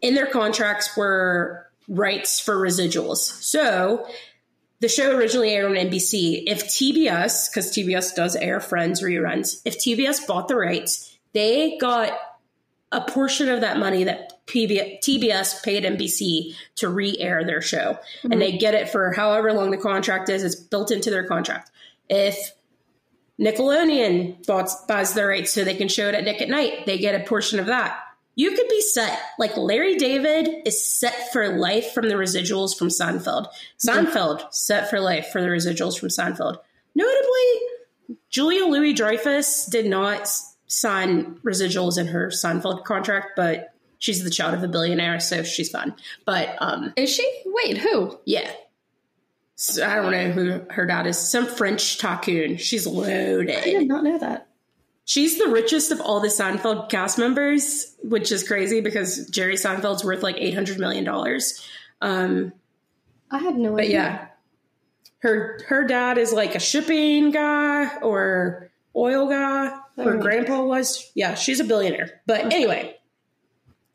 in 0.00 0.14
their 0.14 0.26
contracts 0.26 0.96
were 0.96 1.66
rights 1.88 2.38
for 2.38 2.56
residuals. 2.56 3.18
So 3.18 4.06
the 4.80 4.88
show 4.88 5.14
originally 5.14 5.50
aired 5.50 5.66
on 5.66 5.72
NBC. 5.72 6.44
If 6.46 6.64
TBS, 6.64 7.50
because 7.50 7.70
TBS 7.70 8.14
does 8.14 8.34
air 8.36 8.60
Friends 8.60 9.02
reruns, 9.02 9.60
if 9.64 9.78
TBS 9.78 10.26
bought 10.26 10.48
the 10.48 10.56
rights, 10.56 11.18
they 11.32 11.76
got 11.78 12.18
a 12.92 13.00
portion 13.02 13.48
of 13.48 13.60
that 13.60 13.78
money 13.78 14.04
that 14.04 14.44
PB- 14.46 15.00
TBS 15.00 15.62
paid 15.62 15.84
NBC 15.84 16.54
to 16.76 16.88
re-air 16.88 17.44
their 17.44 17.62
show, 17.62 17.98
mm-hmm. 17.98 18.32
and 18.32 18.42
they 18.42 18.56
get 18.56 18.74
it 18.74 18.88
for 18.88 19.12
however 19.12 19.52
long 19.52 19.70
the 19.70 19.76
contract 19.76 20.28
is. 20.28 20.42
It's 20.42 20.56
built 20.56 20.90
into 20.90 21.10
their 21.10 21.24
contract. 21.24 21.70
If 22.08 22.52
Nickelodeon 23.38 24.44
bought, 24.46 24.70
buys 24.88 25.14
the 25.14 25.26
rights 25.26 25.52
so 25.52 25.62
they 25.62 25.76
can 25.76 25.88
show 25.88 26.08
it 26.08 26.14
at 26.14 26.24
Nick 26.24 26.42
at 26.42 26.48
Night, 26.48 26.86
they 26.86 26.98
get 26.98 27.20
a 27.20 27.24
portion 27.24 27.60
of 27.60 27.66
that. 27.66 28.00
You 28.40 28.52
could 28.52 28.68
be 28.68 28.80
set 28.80 29.20
like 29.38 29.54
Larry 29.58 29.96
David 29.96 30.62
is 30.64 30.82
set 30.82 31.30
for 31.30 31.58
life 31.58 31.92
from 31.92 32.08
the 32.08 32.14
residuals 32.14 32.74
from 32.74 32.88
Seinfeld. 32.88 33.48
Seinfeld 33.78 34.50
set 34.50 34.88
for 34.88 34.98
life 34.98 35.28
for 35.30 35.42
the 35.42 35.48
residuals 35.48 36.00
from 36.00 36.08
Seinfeld. 36.08 36.56
Notably, 36.94 38.16
Julia 38.30 38.64
Louis 38.64 38.94
Dreyfus 38.94 39.66
did 39.66 39.84
not 39.84 40.26
sign 40.68 41.34
residuals 41.44 41.98
in 41.98 42.06
her 42.06 42.28
Seinfeld 42.28 42.84
contract, 42.84 43.32
but 43.36 43.74
she's 43.98 44.24
the 44.24 44.30
child 44.30 44.54
of 44.54 44.62
a 44.62 44.68
billionaire, 44.68 45.20
so 45.20 45.42
she's 45.42 45.68
fine. 45.68 45.94
But 46.24 46.56
um, 46.62 46.94
is 46.96 47.14
she? 47.14 47.42
Wait, 47.44 47.76
who? 47.76 48.18
Yeah. 48.24 48.50
So 49.56 49.86
I 49.86 49.96
don't 49.96 50.12
know 50.12 50.30
who 50.30 50.62
her 50.70 50.86
dad 50.86 51.06
is. 51.06 51.18
Some 51.18 51.44
French 51.44 51.98
tycoon. 51.98 52.56
She's 52.56 52.86
loaded. 52.86 53.54
I 53.54 53.64
did 53.64 53.86
not 53.86 54.02
know 54.02 54.16
that. 54.16 54.48
She's 55.10 55.38
the 55.38 55.48
richest 55.48 55.90
of 55.90 56.00
all 56.00 56.20
the 56.20 56.28
Seinfeld 56.28 56.88
cast 56.88 57.18
members, 57.18 57.96
which 58.00 58.30
is 58.30 58.46
crazy 58.46 58.80
because 58.80 59.26
Jerry 59.28 59.56
Seinfeld's 59.56 60.04
worth 60.04 60.22
like 60.22 60.36
eight 60.38 60.54
hundred 60.54 60.78
million 60.78 61.02
dollars. 61.02 61.66
Um, 62.00 62.52
I 63.28 63.38
had 63.38 63.56
no 63.56 63.72
but 63.72 63.80
idea. 63.86 63.92
yeah, 63.92 64.26
her 65.18 65.58
her 65.66 65.84
dad 65.84 66.16
is 66.16 66.32
like 66.32 66.54
a 66.54 66.60
shipping 66.60 67.32
guy 67.32 67.96
or 67.96 68.70
oil 68.94 69.28
guy. 69.28 69.76
Her 69.96 70.16
grandpa 70.16 70.62
was. 70.62 71.10
Yeah, 71.16 71.34
she's 71.34 71.58
a 71.58 71.64
billionaire. 71.64 72.20
But 72.28 72.52
anyway, 72.52 72.96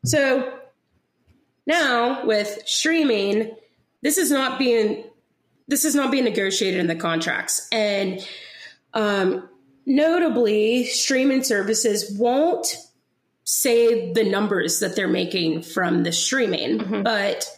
so 0.04 0.58
now 1.66 2.26
with 2.26 2.60
streaming, 2.66 3.56
this 4.02 4.18
is 4.18 4.30
not 4.30 4.58
being 4.58 5.04
this 5.66 5.86
is 5.86 5.94
not 5.94 6.10
being 6.10 6.24
negotiated 6.24 6.78
in 6.78 6.88
the 6.88 6.94
contracts, 6.94 7.66
and 7.72 8.20
um, 8.92 9.48
notably, 9.86 10.84
streaming 10.84 11.42
services 11.42 12.14
won't 12.18 12.76
say 13.44 14.12
the 14.12 14.24
numbers 14.24 14.80
that 14.80 14.96
they're 14.96 15.08
making 15.08 15.62
from 15.62 16.02
the 16.02 16.12
streaming, 16.12 16.78
mm-hmm. 16.78 17.02
but 17.02 17.48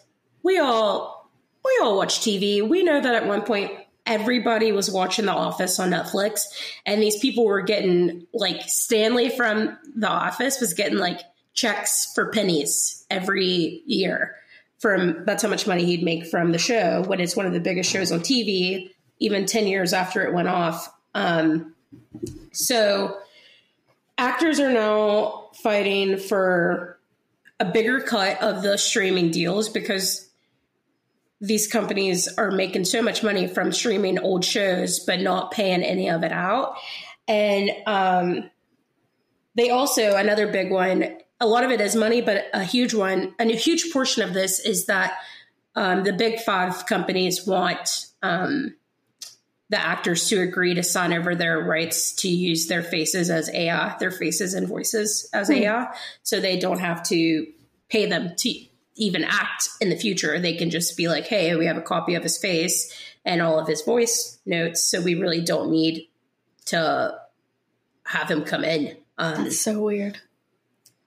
we 0.43 0.59
all 0.59 1.31
we 1.65 1.79
all 1.83 1.97
watch 1.97 2.21
TV. 2.21 2.67
We 2.67 2.85
know 2.85 3.01
that 3.01 3.15
at 3.15 3.27
one 3.27 3.43
point 3.43 3.73
everybody 4.07 4.73
was 4.73 4.91
watching 4.91 5.27
The 5.27 5.33
Office 5.33 5.79
on 5.81 5.91
Netflix, 5.91 6.43
and 6.87 7.03
these 7.03 7.19
people 7.19 7.45
were 7.45 7.63
getting 7.63 8.27
like 8.33 8.63
Stanley 8.67 9.31
from 9.31 9.77
The 9.97 10.09
Office 10.09 10.61
was 10.61 10.75
getting 10.75 10.99
like 10.99 11.21
checks 11.55 12.13
for 12.15 12.31
pennies 12.31 13.05
every 13.11 13.83
year 13.87 14.37
from 14.79 15.25
that's 15.25 15.43
how 15.43 15.49
much 15.49 15.67
money 15.67 15.85
he'd 15.85 16.05
make 16.05 16.27
from 16.27 16.53
the 16.53 16.59
show 16.59 17.03
when 17.07 17.21
it's 17.21 17.37
one 17.37 17.47
of 17.47 17.53
the 17.53 17.61
biggest 17.61 17.91
shows 17.91 18.13
on 18.13 18.21
TV, 18.21 18.91
even 19.19 19.45
10 19.45 19.67
years 19.67 19.93
after 19.93 20.23
it 20.25 20.33
went 20.33 20.49
off. 20.49 20.89
Um, 21.15 21.75
so 22.53 23.19
actors 24.17 24.61
are 24.61 24.73
now 24.73 25.51
fighting 25.63 26.19
for 26.19 26.99
a 27.61 27.65
bigger 27.65 28.01
cut 28.01 28.41
of 28.43 28.63
the 28.63 28.77
streaming 28.77 29.31
deals 29.31 29.69
because 29.69 30.29
these 31.41 31.67
companies 31.69 32.29
are 32.37 32.51
making 32.51 32.85
so 32.85 33.01
much 33.01 33.23
money 33.23 33.47
from 33.47 33.73
streaming 33.73 34.19
old 34.19 34.45
shows 34.45 35.01
but 35.01 35.21
not 35.21 35.53
paying 35.53 35.83
any 35.83 36.09
of 36.11 36.23
it 36.23 36.33
out. 36.33 36.77
And 37.27 37.71
um, 37.87 38.51
they 39.55 39.71
also 39.71 40.17
another 40.17 40.51
big 40.51 40.71
one 40.71 41.19
a 41.41 41.47
lot 41.47 41.63
of 41.63 41.71
it 41.71 41.81
is 41.81 41.95
money 41.95 42.21
but 42.21 42.47
a 42.53 42.65
huge 42.65 42.95
one 42.95 43.35
and 43.39 43.51
a 43.51 43.55
huge 43.55 43.93
portion 43.93 44.23
of 44.23 44.35
this 44.35 44.59
is 44.59 44.87
that 44.87 45.19
um, 45.77 46.03
the 46.03 46.13
big 46.13 46.41
five 46.41 46.87
companies 46.87 47.47
want 47.47 48.07
um, 48.23 48.75
the 49.71 49.81
actors 49.81 50.29
to 50.29 50.41
agree 50.41 50.75
to 50.75 50.83
sign 50.83 51.13
over 51.13 51.35
their 51.35 51.61
rights 51.61 52.13
to 52.13 52.29
use 52.29 52.67
their 52.69 52.83
faces 52.83 53.29
as 53.29 53.51
AI, 53.51 53.97
their 53.99 54.11
faces 54.11 54.55
and 54.55 54.67
voices 54.67 55.29
as 55.33 55.51
mm. 55.51 55.61
AI, 55.61 55.95
so 56.23 56.41
they 56.41 56.59
don't 56.59 56.81
have 56.81 57.03
to 57.05 57.47
pay 57.89 58.07
them 58.07 58.33
to 58.37 58.65
even 58.97 59.25
act 59.25 59.69
in 59.81 59.91
the 59.91 59.97
future. 59.97 60.39
They 60.39 60.55
can 60.55 60.71
just 60.71 60.97
be 60.97 61.09
like, 61.09 61.27
hey, 61.27 61.55
we 61.57 61.67
have 61.67 61.77
a 61.77 61.83
copy 61.83 62.15
of 62.15 62.23
his 62.23 62.39
face 62.39 62.93
and 63.25 63.41
all 63.41 63.59
of 63.59 63.69
his 63.69 63.83
voice 63.83 64.39
notes. 64.45 64.83
So 64.83 65.01
we 65.01 65.15
really 65.15 65.41
don't 65.41 65.71
need 65.71 66.09
to 66.67 67.19
have 68.05 68.31
him 68.31 68.45
come 68.45 68.65
in. 68.65 68.97
Um, 69.19 69.45
That's 69.45 69.61
so 69.61 69.81
weird. 69.83 70.19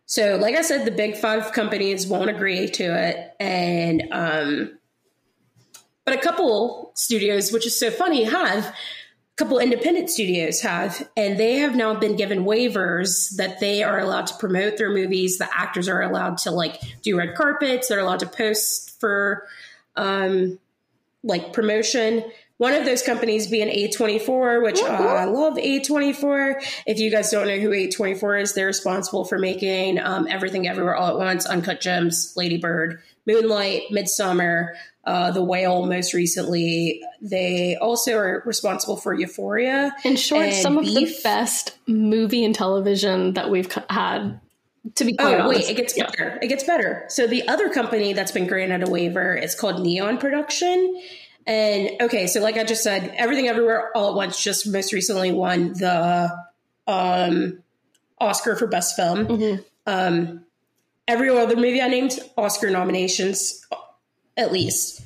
So, 0.05 0.36
like 0.36 0.55
I 0.55 0.62
said, 0.62 0.86
the 0.86 0.91
big 0.91 1.16
five 1.16 1.53
companies 1.53 2.05
won't 2.05 2.30
agree 2.30 2.68
to 2.68 2.84
it. 2.84 3.34
And, 3.39 4.03
um, 4.12 4.78
but 6.06 6.16
a 6.16 6.18
couple 6.18 6.91
studios, 6.95 7.52
which 7.52 7.66
is 7.66 7.80
so 7.80 7.91
funny, 7.91 8.24
have 8.24 8.66
a 8.66 8.74
couple 9.38 9.60
independent 9.60 10.10
studios 10.10 10.62
have, 10.62 11.08
and 11.16 11.39
they 11.39 11.60
have 11.60 11.76
now 11.76 11.93
been 11.93 12.16
given 12.16 12.43
waivers 12.43 13.36
that 13.38 13.60
they 13.60 13.84
are 13.84 13.99
allowed 13.99 14.28
to 14.28 14.36
promote 14.36 14.78
their 14.78 14.89
movies. 14.89 15.38
The 15.38 15.47
actors 15.54 15.88
are 15.88 16.02
allowed 16.02 16.38
to 16.39 16.52
like 16.52 16.82
do 17.02 17.18
red 17.18 17.36
carpets. 17.36 17.88
They're 17.88 17.99
allowed 17.99 18.20
to 18.20 18.28
post 18.28 18.99
for 18.99 19.47
um, 19.95 20.60
like 21.24 21.54
promotion. 21.54 22.24
One 22.58 22.74
of 22.74 22.86
those 22.86 23.02
companies 23.02 23.47
being 23.47 23.70
A24, 23.70 24.62
which 24.62 24.80
uh, 24.82 24.86
I 24.86 25.26
love 25.26 25.56
A24. 25.56 26.64
If 26.86 26.99
you 26.99 27.10
guys 27.10 27.32
don't 27.32 27.47
know 27.47 27.58
who 27.58 27.72
A24 27.72 28.43
is, 28.43 28.54
they're 28.54 28.68
responsible 28.68 29.26
for 29.26 29.39
making 29.39 29.97
um, 29.97 30.28
Everything 30.30 30.68
Everywhere 30.68 30.95
All 30.95 31.08
at 31.08 31.18
Once, 31.18 31.47
Uncut 31.47 31.82
Gems, 31.82 32.36
Lady 32.38 32.58
Bird, 32.58 33.02
Moonlight, 33.26 33.84
Midsommar, 33.91 34.74
uh, 35.04 35.32
The 35.32 35.43
Whale 35.43 35.86
most 35.86 36.14
recently. 36.14 37.02
They 37.22 37.76
also 37.76 38.18
are 38.18 38.43
responsible 38.45 38.97
for 38.97 39.14
Euphoria. 39.14 39.95
In 40.04 40.16
short, 40.16 40.54
some 40.54 40.80
Beef. 40.80 40.89
of 40.89 40.95
the 40.95 41.20
best 41.24 41.78
movie 41.88 42.45
and 42.45 42.54
television 42.54 43.34
that 43.34 43.49
we've 43.49 43.72
had. 43.89 44.39
To 44.95 45.06
be 45.06 45.14
quite 45.14 45.36
oh 45.36 45.43
honest. 45.43 45.68
wait, 45.68 45.70
it 45.70 45.78
gets 45.78 45.93
better. 45.93 46.39
It 46.41 46.47
gets 46.47 46.64
better. 46.64 47.06
So 47.08 47.28
the 47.28 47.47
other 47.47 47.70
company 47.70 48.14
that's 48.14 48.32
been 48.32 48.47
granted 48.47 48.88
a 48.88 48.89
waiver 48.89 49.36
is 49.36 49.54
called 49.54 49.82
Neon 49.82 50.18
Production. 50.18 50.99
And 51.45 51.91
okay, 52.02 52.26
so 52.28 52.41
like 52.41 52.58
I 52.58 52.64
just 52.64 52.82
said, 52.82 53.14
Everything 53.16 53.47
Everywhere 53.47 53.95
All 53.95 54.10
at 54.10 54.16
Once 54.16 54.43
just 54.43 54.68
most 54.68 54.91
recently 54.91 55.32
won 55.32 55.74
the 55.74 56.36
um, 56.88 57.60
Oscar 58.20 58.56
for 58.56 58.68
Best 58.68 58.95
Film. 58.95 59.28
Mm-hmm. 59.28 59.62
Um, 59.86 60.45
every 61.08 61.30
other 61.30 61.56
movie 61.56 61.82
I 61.82 61.88
named 61.88 62.20
Oscar 62.38 62.70
nominations 62.70 63.66
at 64.38 64.52
least. 64.52 65.02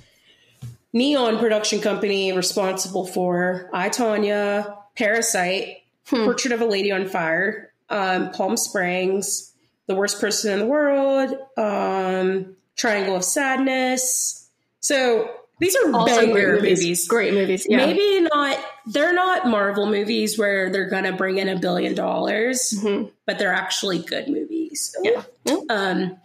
Neon 0.94 1.40
production 1.40 1.82
company 1.82 2.32
responsible 2.32 3.06
for 3.06 3.70
I, 3.74 3.90
Tonya, 3.90 4.78
Parasite, 4.96 5.84
hmm. 6.08 6.24
Portrait 6.24 6.54
of 6.54 6.62
a 6.62 6.66
Lady 6.66 6.92
on 6.92 7.08
Fire, 7.08 7.74
um, 7.90 8.32
Palm 8.32 8.56
Springs, 8.56 9.52
The 9.88 9.96
Worst 9.96 10.22
Person 10.22 10.54
in 10.54 10.60
the 10.60 10.66
World, 10.66 11.36
um, 11.58 12.56
Triangle 12.78 13.18
of 13.18 13.26
Sadness. 13.26 14.50
So 14.80 15.30
these 15.60 15.76
are 15.76 15.94
also 15.94 16.16
banger 16.16 16.34
great 16.34 16.62
movies. 16.62 16.80
movies. 16.80 17.08
Great 17.08 17.34
movies. 17.34 17.68
Yeah. 17.70 17.78
Maybe 17.78 18.28
not. 18.34 18.58
They're 18.88 19.14
not 19.14 19.48
Marvel 19.48 19.86
movies 19.86 20.38
where 20.38 20.70
they're 20.70 20.90
gonna 20.90 21.16
bring 21.16 21.38
in 21.38 21.50
a 21.50 21.58
billion 21.58 21.96
dollars, 21.96 22.74
mm-hmm. 22.78 23.10
but 23.26 23.40
they're 23.40 23.54
actually 23.54 24.00
good 24.00 24.28
movies. 24.28 24.96
Yeah. 25.02 25.24
Um, 25.70 26.18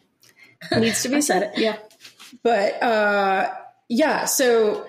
needs 0.77 1.03
to 1.03 1.09
be 1.09 1.21
said. 1.21 1.53
Yeah. 1.57 1.77
But 2.43 2.83
uh, 2.83 3.53
yeah, 3.89 4.25
so 4.25 4.87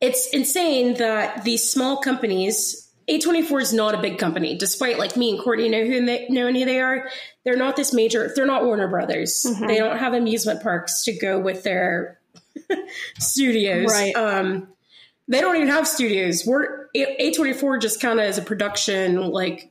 it's 0.00 0.28
insane 0.28 0.94
that 0.94 1.44
these 1.44 1.68
small 1.68 1.98
companies 1.98 2.86
a24 3.08 3.62
is 3.62 3.72
not 3.72 3.94
a 3.94 3.98
big 3.98 4.18
company, 4.18 4.56
despite 4.56 4.98
like 4.98 5.16
me 5.16 5.30
and 5.30 5.38
Courtney 5.38 5.68
know 5.68 5.84
who 5.84 6.04
they 6.04 6.26
know 6.28 6.50
who 6.50 6.64
they 6.64 6.80
are. 6.80 7.08
They're 7.44 7.56
not 7.56 7.76
this 7.76 7.92
major. 7.92 8.32
They're 8.34 8.46
not 8.46 8.64
Warner 8.64 8.88
Brothers. 8.88 9.46
Mm-hmm. 9.46 9.66
They 9.66 9.78
don't 9.78 9.98
have 9.98 10.12
amusement 10.12 10.62
parks 10.62 11.04
to 11.04 11.12
go 11.12 11.38
with 11.38 11.62
their 11.62 12.20
studios. 13.18 13.92
Right. 13.92 14.14
Um, 14.16 14.68
they 15.28 15.40
don't 15.40 15.56
even 15.56 15.68
have 15.68 15.86
studios. 15.86 16.44
We're 16.44 16.88
A24 16.96 17.80
just 17.80 18.00
kind 18.00 18.18
of 18.18 18.26
is 18.26 18.38
a 18.38 18.42
production 18.42 19.30
like 19.30 19.70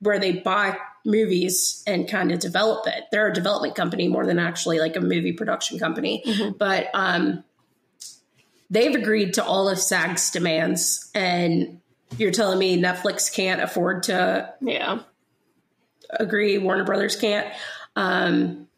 where 0.00 0.18
they 0.18 0.32
buy 0.32 0.76
movies 1.04 1.82
and 1.86 2.08
kind 2.08 2.32
of 2.32 2.38
develop 2.38 2.86
it. 2.86 3.04
They're 3.12 3.28
a 3.28 3.32
development 3.32 3.74
company 3.74 4.08
more 4.08 4.26
than 4.26 4.38
actually 4.38 4.78
like 4.78 4.96
a 4.96 5.00
movie 5.00 5.32
production 5.32 5.78
company. 5.78 6.22
Mm-hmm. 6.26 6.56
But 6.56 6.88
um, 6.94 7.44
they've 8.70 8.94
agreed 8.94 9.34
to 9.34 9.44
all 9.44 9.68
of 9.68 9.78
SAG's 9.78 10.30
demands 10.30 11.10
and 11.14 11.80
you're 12.18 12.32
telling 12.32 12.58
me 12.58 12.80
Netflix 12.80 13.32
can't 13.32 13.60
afford 13.60 14.04
to 14.04 14.52
yeah 14.60 15.00
agree 16.10 16.58
Warner 16.58 16.84
Brothers 16.84 17.16
can't 17.16 17.52
um, 17.96 18.68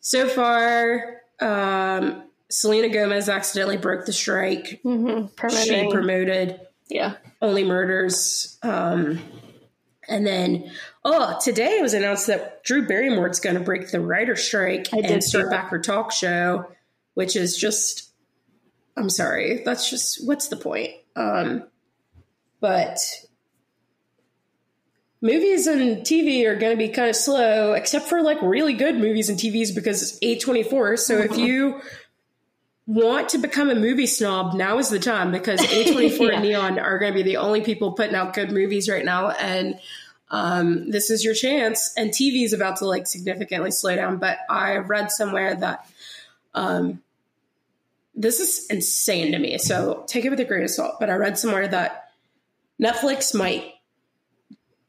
so 0.00 0.28
far 0.28 1.22
um, 1.40 2.24
Selena 2.50 2.88
Gomez 2.88 3.28
accidentally 3.28 3.76
broke 3.76 4.06
the 4.06 4.12
strike 4.12 4.80
mm-hmm. 4.84 5.48
she 5.48 5.90
promoted 5.90 6.60
yeah 6.88 7.14
only 7.40 7.64
murders 7.64 8.58
um, 8.62 9.18
and 10.08 10.26
then 10.26 10.70
oh 11.04 11.38
today 11.42 11.78
it 11.78 11.82
was 11.82 11.94
announced 11.94 12.26
that 12.26 12.62
Drew 12.64 12.86
Barrymore's 12.86 13.40
going 13.40 13.56
to 13.56 13.62
break 13.62 13.90
the 13.90 14.00
writer 14.00 14.36
strike 14.36 14.92
and 14.92 15.22
start 15.22 15.50
back 15.50 15.68
her 15.68 15.78
talk 15.78 16.12
show 16.12 16.66
which 17.14 17.36
is 17.36 17.56
just 17.56 18.10
I'm 18.96 19.10
sorry 19.10 19.62
that's 19.64 19.90
just 19.90 20.26
what's 20.26 20.48
the 20.48 20.56
point 20.56 20.92
um 21.16 21.64
but 22.60 22.98
movies 25.24 25.66
and 25.66 25.98
TV 26.02 26.44
are 26.46 26.54
going 26.54 26.72
to 26.72 26.76
be 26.76 26.90
kind 26.90 27.08
of 27.08 27.16
slow, 27.16 27.72
except 27.72 28.06
for 28.08 28.22
like 28.22 28.40
really 28.42 28.74
good 28.74 28.96
movies 28.96 29.30
and 29.30 29.38
TVs 29.38 29.74
because 29.74 30.02
it's 30.02 30.44
A24. 30.44 30.98
So 30.98 31.18
if 31.18 31.36
you 31.38 31.80
want 32.86 33.30
to 33.30 33.38
become 33.38 33.70
a 33.70 33.74
movie 33.74 34.06
snob, 34.06 34.54
now 34.54 34.78
is 34.78 34.90
the 34.90 34.98
time 34.98 35.32
because 35.32 35.60
A24 35.60 36.20
yeah. 36.20 36.34
and 36.34 36.42
Neon 36.42 36.78
are 36.78 36.98
going 36.98 37.12
to 37.12 37.16
be 37.16 37.22
the 37.22 37.38
only 37.38 37.62
people 37.62 37.92
putting 37.92 38.14
out 38.14 38.34
good 38.34 38.52
movies 38.52 38.88
right 38.88 39.04
now. 39.04 39.30
And 39.30 39.80
um, 40.30 40.90
this 40.90 41.10
is 41.10 41.24
your 41.24 41.34
chance. 41.34 41.92
And 41.96 42.10
TV 42.10 42.44
is 42.44 42.52
about 42.52 42.76
to 42.78 42.86
like 42.86 43.06
significantly 43.06 43.70
slow 43.70 43.94
down. 43.94 44.18
But 44.18 44.38
I 44.48 44.76
read 44.76 45.10
somewhere 45.10 45.54
that 45.54 45.86
um, 46.54 47.02
this 48.14 48.40
is 48.40 48.66
insane 48.68 49.32
to 49.32 49.38
me. 49.38 49.58
So 49.58 50.04
take 50.06 50.24
it 50.24 50.30
with 50.30 50.40
a 50.40 50.44
grain 50.44 50.64
of 50.64 50.70
salt. 50.70 50.96
But 50.98 51.10
I 51.10 51.14
read 51.14 51.38
somewhere 51.38 51.68
that 51.68 52.10
Netflix 52.80 53.34
might 53.34 53.74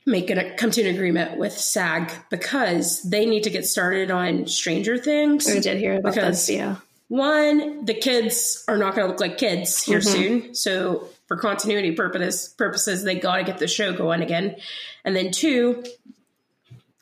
make 0.05 0.29
it 0.29 0.57
come 0.57 0.71
to 0.71 0.81
an 0.81 0.93
agreement 0.93 1.37
with 1.37 1.53
SAG 1.53 2.11
because 2.29 3.01
they 3.03 3.25
need 3.25 3.43
to 3.43 3.49
get 3.49 3.65
started 3.65 4.11
on 4.11 4.47
Stranger 4.47 4.97
Things. 4.97 5.49
I 5.49 5.59
did 5.59 5.79
hear 5.79 5.97
about 5.97 6.13
because, 6.13 6.47
this, 6.47 6.55
yeah. 6.55 6.75
One, 7.07 7.85
the 7.85 7.93
kids 7.93 8.63
are 8.67 8.77
not 8.77 8.95
going 8.95 9.07
to 9.07 9.11
look 9.11 9.21
like 9.21 9.37
kids 9.37 9.83
here 9.83 9.99
mm-hmm. 9.99 10.43
soon, 10.43 10.55
so 10.55 11.07
for 11.27 11.37
continuity 11.37 11.91
purposes, 11.93 12.53
purposes, 12.57 13.03
they 13.03 13.15
got 13.15 13.37
to 13.37 13.43
get 13.43 13.57
the 13.57 13.67
show 13.67 13.93
going 13.93 14.21
again. 14.21 14.55
And 15.03 15.15
then 15.15 15.31
two, 15.31 15.83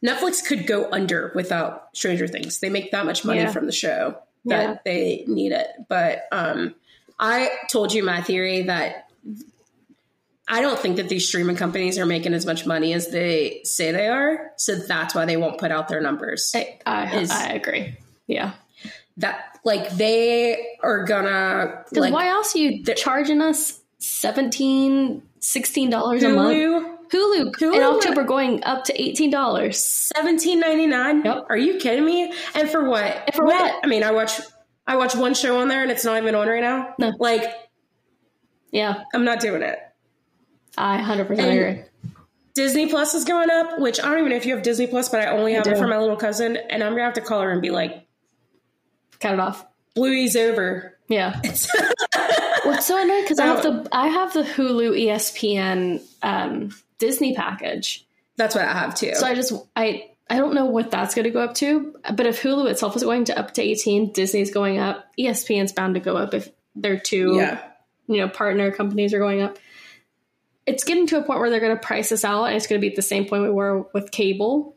Netflix 0.05 0.45
could 0.45 0.67
go 0.67 0.89
under 0.91 1.31
without 1.35 1.89
Stranger 1.93 2.27
Things. 2.27 2.59
They 2.59 2.69
make 2.69 2.91
that 2.91 3.05
much 3.05 3.23
money 3.25 3.39
yeah. 3.39 3.51
from 3.51 3.65
the 3.65 3.71
show 3.71 4.17
that 4.45 4.69
yeah. 4.69 4.77
they 4.83 5.23
need 5.27 5.51
it. 5.51 5.67
But 5.87 6.23
um, 6.31 6.75
I 7.19 7.49
told 7.69 7.93
you 7.93 8.03
my 8.03 8.21
theory 8.21 8.63
that 8.63 9.09
I 10.47 10.61
don't 10.61 10.77
think 10.77 10.97
that 10.97 11.07
these 11.07 11.27
streaming 11.27 11.55
companies 11.55 11.97
are 11.97 12.05
making 12.05 12.33
as 12.33 12.45
much 12.45 12.65
money 12.65 12.93
as 12.93 13.09
they 13.09 13.61
say 13.63 13.91
they 13.91 14.07
are. 14.07 14.51
So 14.57 14.75
that's 14.75 15.15
why 15.15 15.25
they 15.25 15.37
won't 15.37 15.57
put 15.57 15.71
out 15.71 15.87
their 15.87 16.01
numbers. 16.01 16.51
I, 16.53 16.79
I, 16.85 17.17
is, 17.17 17.31
I 17.31 17.53
agree. 17.53 17.97
Yeah. 18.27 18.53
That 19.17 19.59
like 19.63 19.89
they 19.91 20.75
are 20.81 21.05
gonna 21.05 21.85
like, 21.93 22.11
why 22.11 22.27
else 22.27 22.55
are 22.55 22.59
you 22.59 22.83
charging 22.83 23.41
us 23.41 23.79
17 24.03 25.21
16 25.39 25.89
dollars 25.89 26.23
a 26.23 26.29
month 26.29 26.93
Hulu, 27.13 27.51
Hulu 27.55 27.75
in 27.75 27.83
October 27.83 28.23
going 28.23 28.63
up 28.63 28.83
to 28.85 29.01
eighteen 29.01 29.29
dollars, 29.29 29.83
seventeen 29.83 30.59
ninety 30.59 30.87
nine. 30.87 31.23
Yep. 31.23 31.45
Are 31.49 31.57
you 31.57 31.77
kidding 31.77 32.05
me? 32.05 32.33
And 32.55 32.67
for 32.67 32.89
what? 32.89 33.03
And 33.03 33.35
for 33.35 33.45
what? 33.45 33.61
what? 33.61 33.75
I 33.83 33.87
mean, 33.87 34.03
I 34.03 34.11
watch 34.11 34.39
I 34.87 34.95
watch 34.95 35.15
one 35.15 35.35
show 35.35 35.59
on 35.59 35.67
there, 35.67 35.83
and 35.83 35.91
it's 35.91 36.03
not 36.03 36.17
even 36.17 36.33
on 36.33 36.47
right 36.47 36.61
now. 36.61 36.95
No, 36.97 37.11
like, 37.19 37.43
yeah, 38.71 39.03
I'm 39.13 39.23
not 39.23 39.39
doing 39.41 39.61
it. 39.61 39.77
I 40.75 40.97
100% 40.97 41.29
agree. 41.29 41.83
Disney 42.55 42.87
Plus 42.87 43.13
is 43.13 43.25
going 43.25 43.51
up, 43.51 43.79
which 43.79 43.99
I 43.99 44.05
don't 44.09 44.19
even 44.19 44.29
know 44.31 44.35
if 44.35 44.45
you 44.45 44.55
have 44.55 44.63
Disney 44.63 44.87
Plus, 44.87 45.09
but 45.09 45.21
I 45.21 45.27
only 45.27 45.53
have 45.53 45.67
I 45.67 45.71
it 45.71 45.77
for 45.77 45.87
my 45.87 45.99
little 45.99 46.17
cousin, 46.17 46.57
and 46.57 46.83
I'm 46.83 46.93
gonna 46.93 47.03
have 47.03 47.13
to 47.13 47.21
call 47.21 47.41
her 47.41 47.51
and 47.51 47.61
be 47.61 47.69
like, 47.69 48.07
"Cut 49.19 49.33
it 49.33 49.39
off." 49.39 49.65
Bluey's 49.93 50.35
over. 50.35 50.92
Yeah. 51.07 51.39
What's 52.63 52.85
so 52.85 53.01
annoying 53.01 53.23
because 53.23 53.39
I 53.39 53.47
have 53.47 53.63
the 53.63 53.87
I 53.91 54.07
have 54.07 54.33
the 54.33 54.43
Hulu 54.43 54.97
ESPN 55.05 56.01
um, 56.21 56.69
Disney 56.97 57.35
package. 57.35 58.07
That's 58.37 58.55
what 58.55 58.63
I 58.65 58.73
have 58.73 58.95
too. 58.95 59.13
So 59.15 59.27
I 59.27 59.35
just 59.35 59.53
I 59.75 60.09
I 60.29 60.37
don't 60.37 60.53
know 60.53 60.65
what 60.65 60.89
that's 60.89 61.13
going 61.13 61.25
to 61.25 61.31
go 61.31 61.41
up 61.41 61.55
to, 61.55 61.95
but 62.15 62.25
if 62.25 62.41
Hulu 62.41 62.69
itself 62.71 62.95
is 62.95 63.03
going 63.03 63.25
to 63.25 63.37
up 63.37 63.53
to 63.55 63.61
18, 63.61 64.13
Disney's 64.13 64.51
going 64.51 64.79
up, 64.79 65.05
ESPN's 65.19 65.73
bound 65.73 65.95
to 65.95 65.99
go 65.99 66.15
up 66.15 66.33
if 66.33 66.49
their 66.75 66.97
two 66.97 67.35
yeah. 67.35 67.61
you 68.07 68.17
know 68.17 68.29
partner 68.29 68.71
companies 68.71 69.13
are 69.13 69.19
going 69.19 69.41
up 69.41 69.57
it's 70.65 70.83
getting 70.83 71.07
to 71.07 71.17
a 71.17 71.23
point 71.23 71.39
where 71.39 71.49
they're 71.49 71.59
going 71.59 71.75
to 71.75 71.81
price 71.81 72.11
us 72.11 72.23
out, 72.23 72.45
and 72.45 72.55
it's 72.55 72.67
going 72.67 72.79
to 72.79 72.81
be 72.81 72.89
at 72.89 72.95
the 72.95 73.01
same 73.01 73.25
point 73.25 73.43
we 73.43 73.49
were 73.49 73.85
with 73.93 74.11
cable. 74.11 74.75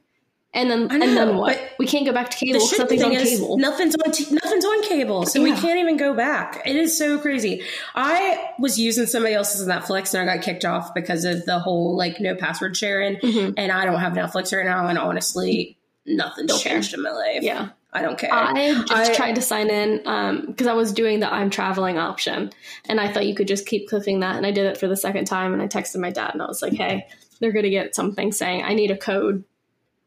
And 0.56 0.70
then, 0.70 0.86
know, 0.86 0.94
and 0.94 1.02
then 1.02 1.36
what? 1.36 1.60
We 1.78 1.86
can't 1.86 2.06
go 2.06 2.12
back 2.12 2.30
to 2.30 2.36
cable. 2.38 2.60
The 2.66 2.76
nothing's 2.78 3.02
on 3.02 3.12
cable. 3.12 3.58
Nothing's 3.58 3.94
on. 3.94 4.10
T- 4.10 4.34
nothing's 4.42 4.64
on 4.64 4.82
cable, 4.84 5.26
so 5.26 5.38
yeah. 5.38 5.54
we 5.54 5.60
can't 5.60 5.78
even 5.78 5.98
go 5.98 6.14
back. 6.14 6.62
It 6.64 6.76
is 6.76 6.96
so 6.96 7.18
crazy. 7.18 7.62
I 7.94 8.52
was 8.58 8.78
using 8.78 9.04
somebody 9.04 9.34
else's 9.34 9.68
Netflix, 9.68 10.14
and 10.14 10.28
I 10.28 10.34
got 10.34 10.42
kicked 10.42 10.64
off 10.64 10.94
because 10.94 11.26
of 11.26 11.44
the 11.44 11.58
whole 11.58 11.94
like 11.94 12.20
no 12.20 12.34
password 12.34 12.74
sharing. 12.74 13.16
Mm-hmm. 13.16 13.52
And 13.58 13.70
I 13.70 13.84
don't 13.84 14.00
have 14.00 14.14
Netflix 14.14 14.56
right 14.56 14.64
now, 14.64 14.86
and 14.86 14.98
honestly, 14.98 15.76
nothing's 16.06 16.48
don't 16.48 16.60
changed 16.60 16.90
care. 16.90 16.98
in 16.98 17.02
my 17.02 17.10
life. 17.10 17.42
Yeah. 17.42 17.68
I 17.92 18.02
don't 18.02 18.18
care. 18.18 18.32
I 18.32 18.84
just 18.86 19.10
I, 19.10 19.14
tried 19.14 19.34
to 19.36 19.42
sign 19.42 19.70
in 19.70 19.98
because 19.98 20.66
um, 20.66 20.68
I 20.68 20.74
was 20.74 20.92
doing 20.92 21.20
the 21.20 21.32
I'm 21.32 21.50
traveling 21.50 21.98
option, 21.98 22.50
and 22.88 22.98
I 22.98 23.12
thought 23.12 23.26
you 23.26 23.34
could 23.34 23.48
just 23.48 23.66
keep 23.66 23.88
clicking 23.88 24.20
that. 24.20 24.36
And 24.36 24.46
I 24.46 24.52
did 24.52 24.66
it 24.66 24.78
for 24.78 24.88
the 24.88 24.96
second 24.96 25.26
time, 25.26 25.52
and 25.52 25.62
I 25.62 25.66
texted 25.66 25.96
my 25.96 26.10
dad, 26.10 26.32
and 26.32 26.42
I 26.42 26.46
was 26.46 26.60
like, 26.60 26.74
"Hey, 26.74 27.06
they're 27.40 27.52
going 27.52 27.64
to 27.64 27.70
get 27.70 27.94
something 27.94 28.32
saying 28.32 28.64
I 28.64 28.74
need 28.74 28.90
a 28.90 28.98
code," 28.98 29.44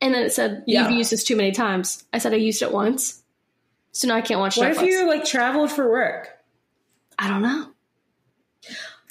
and 0.02 0.14
then 0.14 0.24
it 0.24 0.32
said 0.32 0.64
yeah. 0.66 0.88
you've 0.88 0.98
used 0.98 1.12
this 1.12 1.24
too 1.24 1.36
many 1.36 1.52
times. 1.52 2.06
I 2.14 2.20
said 2.20 2.34
I 2.34 2.38
used 2.38 2.62
it 2.62 2.72
once, 2.72 3.22
so 3.92 4.08
now 4.08 4.16
I 4.16 4.22
can't 4.22 4.40
watch. 4.40 4.58
What 4.58 4.72
Netflix. 4.72 4.84
if 4.84 4.90
you 4.90 5.08
like 5.08 5.26
traveled 5.26 5.72
for 5.72 5.90
work? 5.90 6.30
I 7.18 7.28
don't 7.28 7.42
know. 7.42 7.68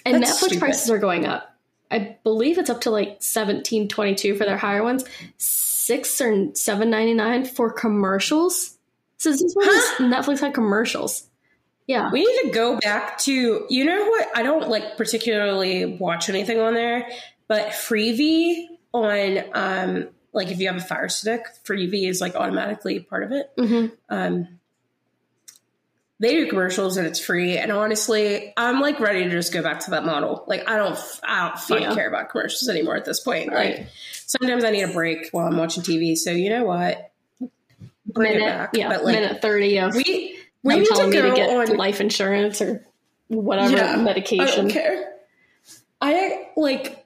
And 0.07 0.23
That's 0.23 0.33
Netflix 0.33 0.47
stupid. 0.47 0.59
prices 0.61 0.91
are 0.91 0.99
going 0.99 1.27
up. 1.27 1.55
I 1.91 2.17
believe 2.23 2.59
it's 2.59 2.71
up 2.71 2.83
to 2.83 2.91
like 2.91 3.19
seventeen 3.21 3.89
twenty 3.89 4.15
two 4.15 4.35
for 4.37 4.45
their 4.45 4.57
higher 4.57 4.83
ones 4.83 5.05
six 5.37 6.21
or 6.21 6.55
seven 6.55 6.91
ninety 6.91 7.15
nine 7.15 7.45
for 7.45 7.73
commercials. 7.73 8.77
So 9.17 9.31
this 9.31 9.43
is 9.43 9.57
huh? 9.59 10.05
Netflix 10.05 10.41
had 10.41 10.55
commercials. 10.55 11.27
Yeah, 11.87 12.11
we 12.13 12.21
need 12.21 12.49
to 12.49 12.55
go 12.55 12.79
back 12.79 13.19
to 13.21 13.67
you 13.69 13.85
know 13.85 14.05
what 14.07 14.29
I 14.35 14.43
don't 14.43 14.69
like 14.69 14.97
particularly 14.97 15.97
watch 15.97 16.29
anything 16.29 16.61
on 16.61 16.75
there, 16.75 17.09
but 17.49 17.69
Freevee 17.69 18.67
on 18.93 19.39
um 19.55 20.09
like 20.39 20.53
if 20.53 20.61
you 20.61 20.69
have 20.69 20.77
a 20.77 20.81
Fire 20.81 21.09
Stick, 21.09 21.47
Freevee 21.65 22.09
is 22.09 22.21
like 22.21 22.37
automatically 22.37 23.01
part 23.01 23.25
of 23.25 23.33
it. 23.33 23.51
Mm-hmm. 23.59 23.95
Um, 24.09 24.49
they 26.21 26.35
do 26.35 26.49
commercials 26.49 26.97
and 26.97 27.07
it's 27.07 27.19
free. 27.19 27.59
And 27.59 27.73
honestly, 27.73 28.53
I'm 28.57 28.81
like 28.81 29.01
ready 29.01 29.25
to 29.25 29.31
just 29.31 29.53
go 29.53 29.63
back 29.63 29.81
to 29.81 29.91
that 29.91 30.05
model. 30.05 30.45
Like 30.47 30.69
I 30.69 30.77
don't, 30.77 30.99
I 31.25 31.49
don't 31.49 31.59
fucking 31.59 31.83
yeah. 31.83 31.95
care 31.95 32.09
about 32.09 32.31
commercials 32.31 32.69
anymore 32.69 32.97
at 32.97 33.05
this 33.05 33.19
point. 33.21 33.53
Right. 33.53 33.79
Like 33.79 33.89
sometimes 34.13 34.63
I 34.63 34.71
need 34.71 34.83
a 34.83 34.93
break 34.93 35.29
while 35.33 35.47
I'm 35.47 35.57
watching 35.57 35.83
TV. 35.83 36.17
So 36.17 36.31
you 36.31 36.51
know 36.51 36.65
what? 36.65 37.11
Bring 38.07 38.35
minute, 38.35 38.47
it 38.47 38.49
back. 38.49 38.71
Yeah, 38.75 38.89
but 38.89 39.05
like 39.05 39.15
minute 39.17 39.43
thirty 39.43 39.79
of 39.79 39.95
we 39.95 40.39
we 40.63 40.77
need 40.77 40.87
to 40.87 40.95
go 40.95 41.11
to 41.11 41.35
get 41.35 41.51
on 41.51 41.77
life 41.77 42.01
insurance 42.01 42.63
or 42.63 42.87
whatever 43.27 43.77
yeah, 43.77 43.97
medication. 43.97 44.47
I 44.47 44.57
don't 44.57 44.71
care. 44.71 45.13
I 46.01 46.49
like. 46.57 46.98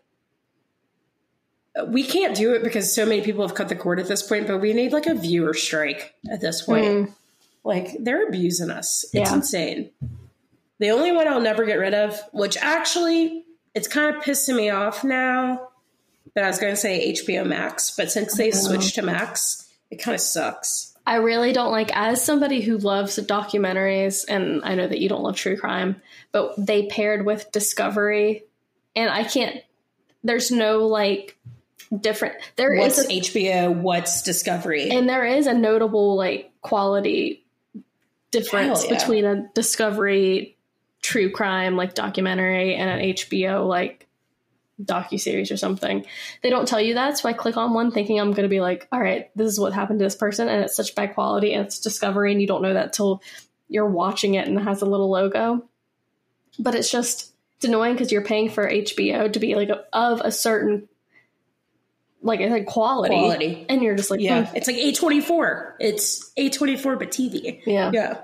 We 1.88 2.04
can't 2.04 2.36
do 2.36 2.52
it 2.52 2.62
because 2.62 2.94
so 2.94 3.06
many 3.06 3.22
people 3.22 3.46
have 3.46 3.56
cut 3.56 3.68
the 3.68 3.76
cord 3.76 3.98
at 3.98 4.06
this 4.06 4.22
point, 4.22 4.46
but 4.46 4.58
we 4.58 4.72
need 4.74 4.92
like 4.92 5.06
a 5.06 5.14
viewer 5.14 5.54
strike 5.54 6.14
at 6.30 6.40
this 6.40 6.62
point. 6.62 6.84
Mm. 6.84 7.14
Like 7.64 7.96
they're 8.00 8.28
abusing 8.28 8.70
us. 8.70 9.04
It's 9.12 9.30
yeah. 9.30 9.34
insane. 9.34 9.90
The 10.78 10.90
only 10.90 11.12
one 11.12 11.28
I'll 11.28 11.40
never 11.40 11.64
get 11.64 11.78
rid 11.78 11.94
of, 11.94 12.20
which 12.32 12.56
actually 12.56 13.44
it's 13.74 13.88
kind 13.88 14.14
of 14.14 14.22
pissing 14.22 14.56
me 14.56 14.70
off 14.70 15.04
now. 15.04 15.68
But 16.34 16.44
I 16.44 16.48
was 16.48 16.58
going 16.58 16.72
to 16.72 16.80
say 16.80 17.12
HBO 17.12 17.46
Max, 17.46 17.94
but 17.96 18.10
since 18.10 18.36
they 18.36 18.50
switched 18.50 18.94
to 18.94 19.02
Max, 19.02 19.68
it 19.90 19.96
kind 19.96 20.14
of 20.14 20.20
sucks. 20.20 20.92
I 21.06 21.16
really 21.16 21.52
don't 21.52 21.72
like, 21.72 21.94
as 21.94 22.24
somebody 22.24 22.60
who 22.60 22.78
loves 22.78 23.18
documentaries, 23.18 24.24
and 24.28 24.62
I 24.64 24.74
know 24.74 24.86
that 24.86 25.00
you 25.00 25.08
don't 25.08 25.22
love 25.22 25.36
true 25.36 25.56
crime, 25.56 26.00
but 26.30 26.54
they 26.56 26.86
paired 26.86 27.26
with 27.26 27.50
Discovery, 27.52 28.44
and 28.94 29.10
I 29.10 29.24
can't, 29.24 29.60
there's 30.22 30.50
no 30.50 30.86
like 30.86 31.36
different, 32.00 32.34
There 32.56 32.74
what's 32.76 32.98
is 32.98 33.06
a, 33.06 33.08
HBO, 33.08 33.74
what's 33.74 34.22
Discovery? 34.22 34.90
And 34.90 35.08
there 35.08 35.24
is 35.24 35.46
a 35.46 35.54
notable 35.54 36.16
like 36.16 36.52
quality 36.62 37.44
difference 38.30 38.84
yeah. 38.84 38.98
between 38.98 39.24
a 39.24 39.48
Discovery 39.54 40.56
true 41.02 41.30
crime 41.30 41.76
like 41.76 41.94
documentary 41.94 42.74
and 42.74 42.88
an 42.88 43.00
HBO 43.14 43.66
like 43.66 44.06
docu 44.82 45.20
series 45.20 45.50
or 45.50 45.56
something. 45.56 46.04
They 46.42 46.50
don't 46.50 46.66
tell 46.66 46.80
you 46.80 46.94
that, 46.94 47.18
so 47.18 47.28
I 47.28 47.32
click 47.32 47.56
on 47.56 47.74
one 47.74 47.90
thinking 47.90 48.18
I'm 48.18 48.30
going 48.30 48.44
to 48.44 48.48
be 48.48 48.60
like, 48.60 48.88
all 48.90 49.00
right, 49.00 49.30
this 49.36 49.50
is 49.50 49.60
what 49.60 49.72
happened 49.72 49.98
to 49.98 50.04
this 50.04 50.16
person, 50.16 50.48
and 50.48 50.64
it's 50.64 50.76
such 50.76 50.94
bad 50.94 51.14
quality, 51.14 51.52
and 51.52 51.66
it's 51.66 51.80
discovery, 51.80 52.32
and 52.32 52.40
you 52.40 52.46
don't 52.46 52.62
know 52.62 52.74
that 52.74 52.92
till 52.92 53.22
you're 53.68 53.88
watching 53.88 54.34
it 54.34 54.46
and 54.46 54.58
it 54.58 54.62
has 54.62 54.82
a 54.82 54.86
little 54.86 55.10
logo. 55.10 55.64
But 56.58 56.74
it's 56.74 56.90
just 56.90 57.32
it's 57.56 57.64
annoying 57.64 57.94
because 57.94 58.12
you're 58.12 58.24
paying 58.24 58.50
for 58.50 58.68
HBO 58.68 59.32
to 59.32 59.38
be 59.38 59.54
like 59.54 59.70
a, 59.70 59.84
of 59.92 60.20
a 60.20 60.30
certain 60.30 60.88
like 62.22 62.40
I 62.40 62.48
said, 62.48 62.66
quality, 62.66 63.14
quality, 63.14 63.66
and 63.68 63.82
you're 63.82 63.96
just 63.96 64.10
like, 64.10 64.20
yeah, 64.20 64.46
hmm. 64.46 64.56
it's 64.56 64.66
like 64.66 64.76
A 64.76 64.92
twenty 64.92 65.20
four. 65.20 65.76
It's 65.80 66.32
A 66.36 66.48
twenty 66.50 66.76
four, 66.76 66.96
but 66.96 67.10
TV. 67.10 67.60
Yeah, 67.66 67.90
yeah. 67.92 68.18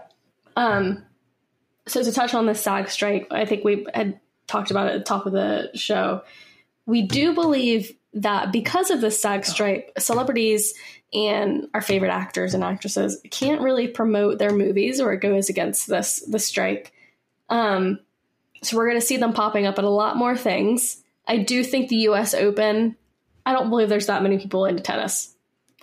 Um, 0.57 1.05
so 1.87 2.03
to 2.03 2.13
touch 2.13 2.35
on 2.35 2.47
the 2.47 2.55
SAG 2.55 2.91
strike, 2.91 3.29
I 3.31 3.45
think 3.45 3.65
we 3.65 3.87
had 3.95 4.21
talked 4.47 4.71
about 4.71 4.89
it 4.89 4.95
at 4.95 4.99
the 4.99 5.05
top 5.05 5.27
of 5.27 5.33
the 5.33 5.71
show. 5.75 6.23
We 6.87 7.03
do 7.03 7.35
believe 7.35 7.93
that 8.15 8.53
because 8.53 8.91
of 8.91 9.01
the 9.01 9.11
SAG 9.11 9.45
strike, 9.45 9.93
celebrities 9.99 10.75
and 11.13 11.69
our 11.75 11.81
favorite 11.81 12.11
actors 12.11 12.55
and 12.55 12.65
actresses 12.65 13.21
can't 13.31 13.61
really 13.61 13.89
promote 13.89 14.39
their 14.39 14.53
movies 14.53 15.01
or 15.01 15.13
it 15.13 15.21
goes 15.21 15.49
against 15.49 15.87
this 15.87 16.21
the 16.27 16.39
strike. 16.39 16.93
Um, 17.49 18.01
so 18.63 18.77
we're 18.77 18.89
going 18.89 19.01
to 19.01 19.07
see 19.07 19.17
them 19.17 19.33
popping 19.33 19.67
up 19.67 19.79
at 19.79 19.85
a 19.85 19.91
lot 19.91 20.17
more 20.17 20.37
things. 20.37 21.03
I 21.27 21.39
do 21.39 21.63
think 21.63 21.89
the 21.89 21.97
U.S. 21.97 22.35
Open. 22.35 22.97
I 23.49 23.53
don't 23.53 23.71
believe 23.71 23.89
there's 23.89 24.09
that 24.09 24.23
many 24.23 24.37
people 24.37 24.67
into 24.67 24.83
tennis. 24.83 25.35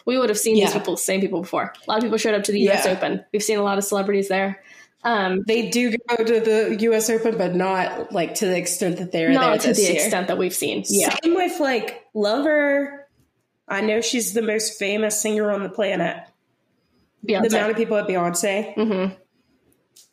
We 0.06 0.20
would 0.20 0.30
have 0.30 0.38
seen 0.38 0.56
yeah. 0.56 0.66
these 0.66 0.74
people, 0.76 0.98
same 0.98 1.20
people 1.20 1.42
before. 1.42 1.74
A 1.76 1.90
lot 1.90 1.98
of 1.98 2.04
people 2.04 2.20
showed 2.20 2.36
up 2.36 2.44
to 2.44 2.52
the 2.52 2.60
U.S. 2.62 2.86
Yeah. 2.86 2.92
Open. 2.92 3.26
We've 3.34 3.42
seen 3.42 3.58
a 3.58 3.64
lot 3.64 3.80
of 3.80 3.84
celebrities 3.84 4.28
there. 4.28 4.62
Um, 5.04 5.44
they 5.48 5.72
do 5.72 5.98
go 6.08 6.24
to 6.24 6.40
the 6.40 6.78
U.S. 6.82 7.10
Open, 7.10 7.40
but 7.40 7.56
not 7.56 8.12
like 8.12 8.36
to 8.36 8.46
the 8.46 8.56
extent 8.56 8.98
that 8.98 9.12
they're 9.12 9.30
there. 9.30 9.34
not 9.34 9.62
to 9.62 9.74
the 9.74 9.82
year. 9.82 9.94
extent 9.94 10.28
that 10.28 10.38
we've 10.38 10.54
seen. 10.54 10.84
Yeah. 10.88 11.16
Same 11.24 11.34
with 11.34 11.60
like 11.60 12.06
Lover. 12.14 13.08
I 13.68 13.82
know 13.82 14.00
she's 14.00 14.36
the 14.36 14.44
most 14.44 14.78
famous 14.78 15.20
singer 15.20 15.50
on 15.50 15.64
the 15.64 15.70
planet. 15.70 16.18
Beyonce. 17.28 17.50
The 17.50 17.58
amount 17.58 17.72
of 17.72 17.78
people 17.78 17.98
at 17.98 18.08
Beyonce. 18.08 18.76
Mm-hmm. 18.76 19.14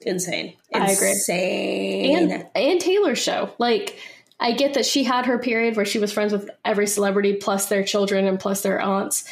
Insane. 0.06 0.56
I 0.74 0.90
agree. 0.90 1.10
Insane. 1.10 2.30
And, 2.30 2.46
and 2.54 2.80
Taylor's 2.80 3.18
show. 3.18 3.52
Like, 3.58 3.98
I 4.42 4.52
get 4.52 4.74
that 4.74 4.84
she 4.84 5.04
had 5.04 5.26
her 5.26 5.38
period 5.38 5.76
where 5.76 5.84
she 5.84 6.00
was 6.00 6.12
friends 6.12 6.32
with 6.32 6.50
every 6.64 6.88
celebrity 6.88 7.34
plus 7.34 7.66
their 7.66 7.84
children 7.84 8.26
and 8.26 8.40
plus 8.40 8.62
their 8.62 8.80
aunts. 8.80 9.24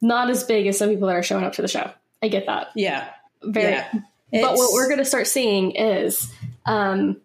Not 0.00 0.30
as 0.30 0.42
big 0.42 0.66
as 0.66 0.78
some 0.78 0.88
people 0.88 1.08
that 1.08 1.16
are 1.16 1.22
showing 1.22 1.44
up 1.44 1.52
to 1.54 1.62
the 1.62 1.68
show. 1.68 1.90
I 2.22 2.28
get 2.28 2.46
that. 2.46 2.68
Yeah. 2.74 3.10
Very. 3.42 3.72
Yeah. 3.72 3.92
But 4.32 4.54
what 4.54 4.72
we're 4.72 4.86
going 4.86 5.00
to 5.00 5.04
start 5.04 5.26
seeing 5.26 5.72
is 5.72 6.32
um, 6.64 7.20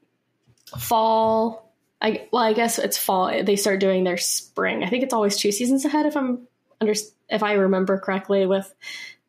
fall. 0.78 1.72
I 2.02 2.28
well, 2.32 2.44
I 2.44 2.52
guess 2.52 2.78
it's 2.78 2.98
fall. 2.98 3.32
They 3.44 3.56
start 3.56 3.80
doing 3.80 4.04
their 4.04 4.18
spring. 4.18 4.84
I 4.84 4.90
think 4.90 5.04
it's 5.04 5.14
always 5.14 5.38
two 5.38 5.54
seasons 5.54 5.86
ahead. 5.86 6.06
If 6.06 6.18
I'm 6.18 6.46
under, 6.82 6.94
if 7.30 7.42
I 7.42 7.54
remember 7.54 7.98
correctly, 8.00 8.46
with 8.46 8.74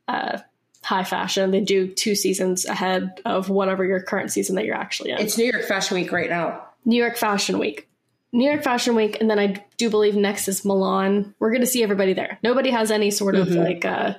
uh, 0.08 0.38
high 0.82 1.04
fashion, 1.04 1.52
they 1.52 1.60
do 1.60 1.86
two 1.86 2.16
seasons 2.16 2.64
ahead 2.64 3.20
of 3.24 3.50
whatever 3.50 3.84
your 3.84 4.00
current 4.00 4.32
season 4.32 4.56
that 4.56 4.64
you're 4.64 4.74
actually 4.74 5.10
in. 5.10 5.18
It's 5.18 5.38
New 5.38 5.44
York 5.44 5.64
Fashion 5.64 5.96
Week 5.96 6.10
right 6.10 6.28
now. 6.28 6.65
New 6.86 6.96
York 6.96 7.18
Fashion 7.18 7.58
Week. 7.58 7.88
New 8.32 8.48
York 8.48 8.62
Fashion 8.62 8.94
Week, 8.94 9.18
and 9.20 9.30
then 9.30 9.38
I 9.38 9.62
do 9.76 9.90
believe 9.90 10.14
next 10.14 10.48
is 10.48 10.64
Milan. 10.64 11.34
We're 11.38 11.50
going 11.50 11.60
to 11.60 11.66
see 11.66 11.82
everybody 11.82 12.14
there. 12.14 12.38
Nobody 12.42 12.70
has 12.70 12.90
any 12.90 13.10
sort 13.10 13.34
of 13.34 13.48
mm-hmm. 13.48 13.58
like 13.58 13.84
uh, 13.84 14.14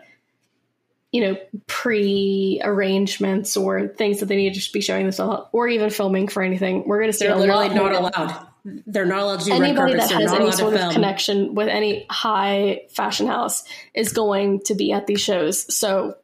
you 1.11 1.21
know, 1.21 1.37
pre 1.67 2.61
arrangements 2.63 3.55
or 3.55 3.87
things 3.87 4.19
that 4.19 4.25
they 4.25 4.35
need 4.35 4.53
to 4.53 4.71
be 4.71 4.81
showing 4.81 5.03
themselves 5.03 5.47
or 5.51 5.67
even 5.67 5.89
filming 5.89 6.27
for 6.27 6.43
anything. 6.43 6.87
We're 6.87 6.99
going 6.99 7.11
to 7.11 7.17
see 7.17 7.25
They're 7.25 7.35
literally 7.35 7.69
not 7.69 7.93
allowed. 7.93 8.47
They're 8.65 9.05
not 9.05 9.19
allowed 9.19 9.39
to 9.41 9.45
do 9.45 9.53
anybody 9.53 9.93
that 9.93 10.11
has 10.11 10.33
any 10.33 10.51
sort 10.51 10.73
of 10.73 10.91
connection 10.91 11.55
with 11.55 11.69
any 11.69 12.05
high 12.09 12.81
fashion 12.89 13.27
house 13.27 13.63
is 13.93 14.11
going 14.11 14.61
to 14.61 14.75
be 14.75 14.91
at 14.91 15.07
these 15.07 15.21
shows. 15.21 15.73
So 15.73 16.17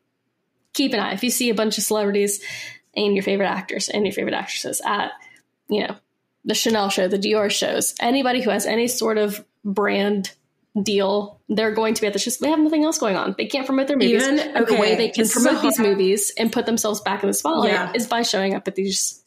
keep 0.74 0.94
an 0.94 1.00
eye. 1.00 1.14
If 1.14 1.24
you 1.24 1.30
see 1.30 1.50
a 1.50 1.56
bunch 1.56 1.78
of 1.78 1.86
celebrities 1.86 2.44
and 2.96 3.14
your 3.14 3.24
favorite 3.24 3.48
actors 3.48 3.88
and 3.88 4.06
your 4.06 4.14
favorite 4.14 4.36
actresses 4.36 4.82
at, 4.86 5.12
you 5.70 5.88
know, 5.88 5.96
the 6.46 6.54
Chanel 6.54 6.90
show, 6.90 7.08
the 7.08 7.20
Dior 7.20 7.50
shows, 7.50 7.96
anybody 8.00 8.42
who 8.42 8.50
has 8.50 8.66
any 8.66 8.88
sort 8.88 9.18
of 9.18 9.44
brand 9.64 10.32
deal. 10.82 11.40
They're 11.50 11.72
going 11.72 11.94
to 11.94 12.02
be 12.02 12.08
at 12.08 12.14
the 12.14 12.20
shows. 12.20 12.38
They 12.40 12.50
have 12.50 12.60
nothing 12.60 12.84
else 12.84 12.98
going 12.98 13.16
on. 13.16 13.36
They 13.38 13.46
can't 13.46 13.66
promote 13.66 13.88
their 13.88 13.98
movies. 13.98 14.24
Even, 14.24 14.40
okay, 14.40 14.76
the 14.76 14.82
way 14.82 14.96
they 14.96 15.10
can 15.10 15.28
promote 15.28 15.62
these 15.62 15.80
movies 15.80 16.32
and 16.38 16.52
put 16.52 16.66
themselves 16.66 17.02
back 17.02 17.22
in 17.22 17.28
the 17.28 17.34
spotlight 17.34 17.72
yeah. 17.72 17.92
is 17.94 18.08
by 18.08 18.24
showing 18.24 18.56
up 18.56 18.68
at 18.68 18.76
these 18.76 19.24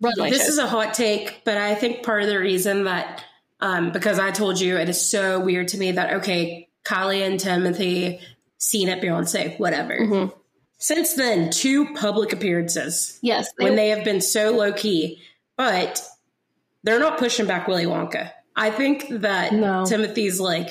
runway 0.00 0.30
This 0.30 0.42
shows. 0.42 0.48
is 0.50 0.58
a 0.58 0.66
hot 0.66 0.94
take, 0.94 1.42
but 1.44 1.56
I 1.56 1.74
think 1.74 2.02
part 2.02 2.22
of 2.22 2.28
the 2.28 2.38
reason 2.38 2.84
that 2.84 3.24
um, 3.60 3.92
because 3.92 4.18
I 4.18 4.30
told 4.30 4.60
you 4.60 4.76
it 4.76 4.88
is 4.88 5.10
so 5.10 5.40
weird 5.40 5.68
to 5.68 5.78
me 5.78 5.92
that 5.92 6.14
okay, 6.14 6.68
Kylie 6.84 7.26
and 7.26 7.38
Timothée 7.38 8.20
seen 8.58 8.88
at 8.88 9.02
Beyonce, 9.02 9.58
whatever. 9.58 9.98
Mm-hmm. 9.98 10.36
Since 10.78 11.14
then, 11.14 11.50
two 11.50 11.94
public 11.94 12.32
appearances. 12.32 13.18
Yes, 13.22 13.48
they, 13.58 13.64
when 13.64 13.76
they 13.76 13.90
have 13.90 14.04
been 14.04 14.20
so 14.20 14.56
low 14.56 14.72
key, 14.72 15.20
but 15.56 16.02
they're 16.82 17.00
not 17.00 17.18
pushing 17.18 17.46
back 17.46 17.68
Willy 17.68 17.84
Wonka. 17.86 18.30
I 18.56 18.70
think 18.70 19.08
that 19.08 19.52
no. 19.52 19.84
Timothée's 19.84 20.40
like, 20.40 20.68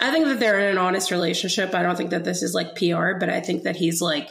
I 0.00 0.10
think 0.10 0.26
that 0.26 0.40
they're 0.40 0.60
in 0.60 0.68
an 0.68 0.78
honest 0.78 1.10
relationship. 1.10 1.74
I 1.74 1.82
don't 1.82 1.96
think 1.96 2.10
that 2.10 2.24
this 2.24 2.42
is 2.42 2.54
like 2.54 2.76
PR, 2.76 3.14
but 3.18 3.28
I 3.28 3.40
think 3.40 3.64
that 3.64 3.76
he's 3.76 4.00
like, 4.00 4.30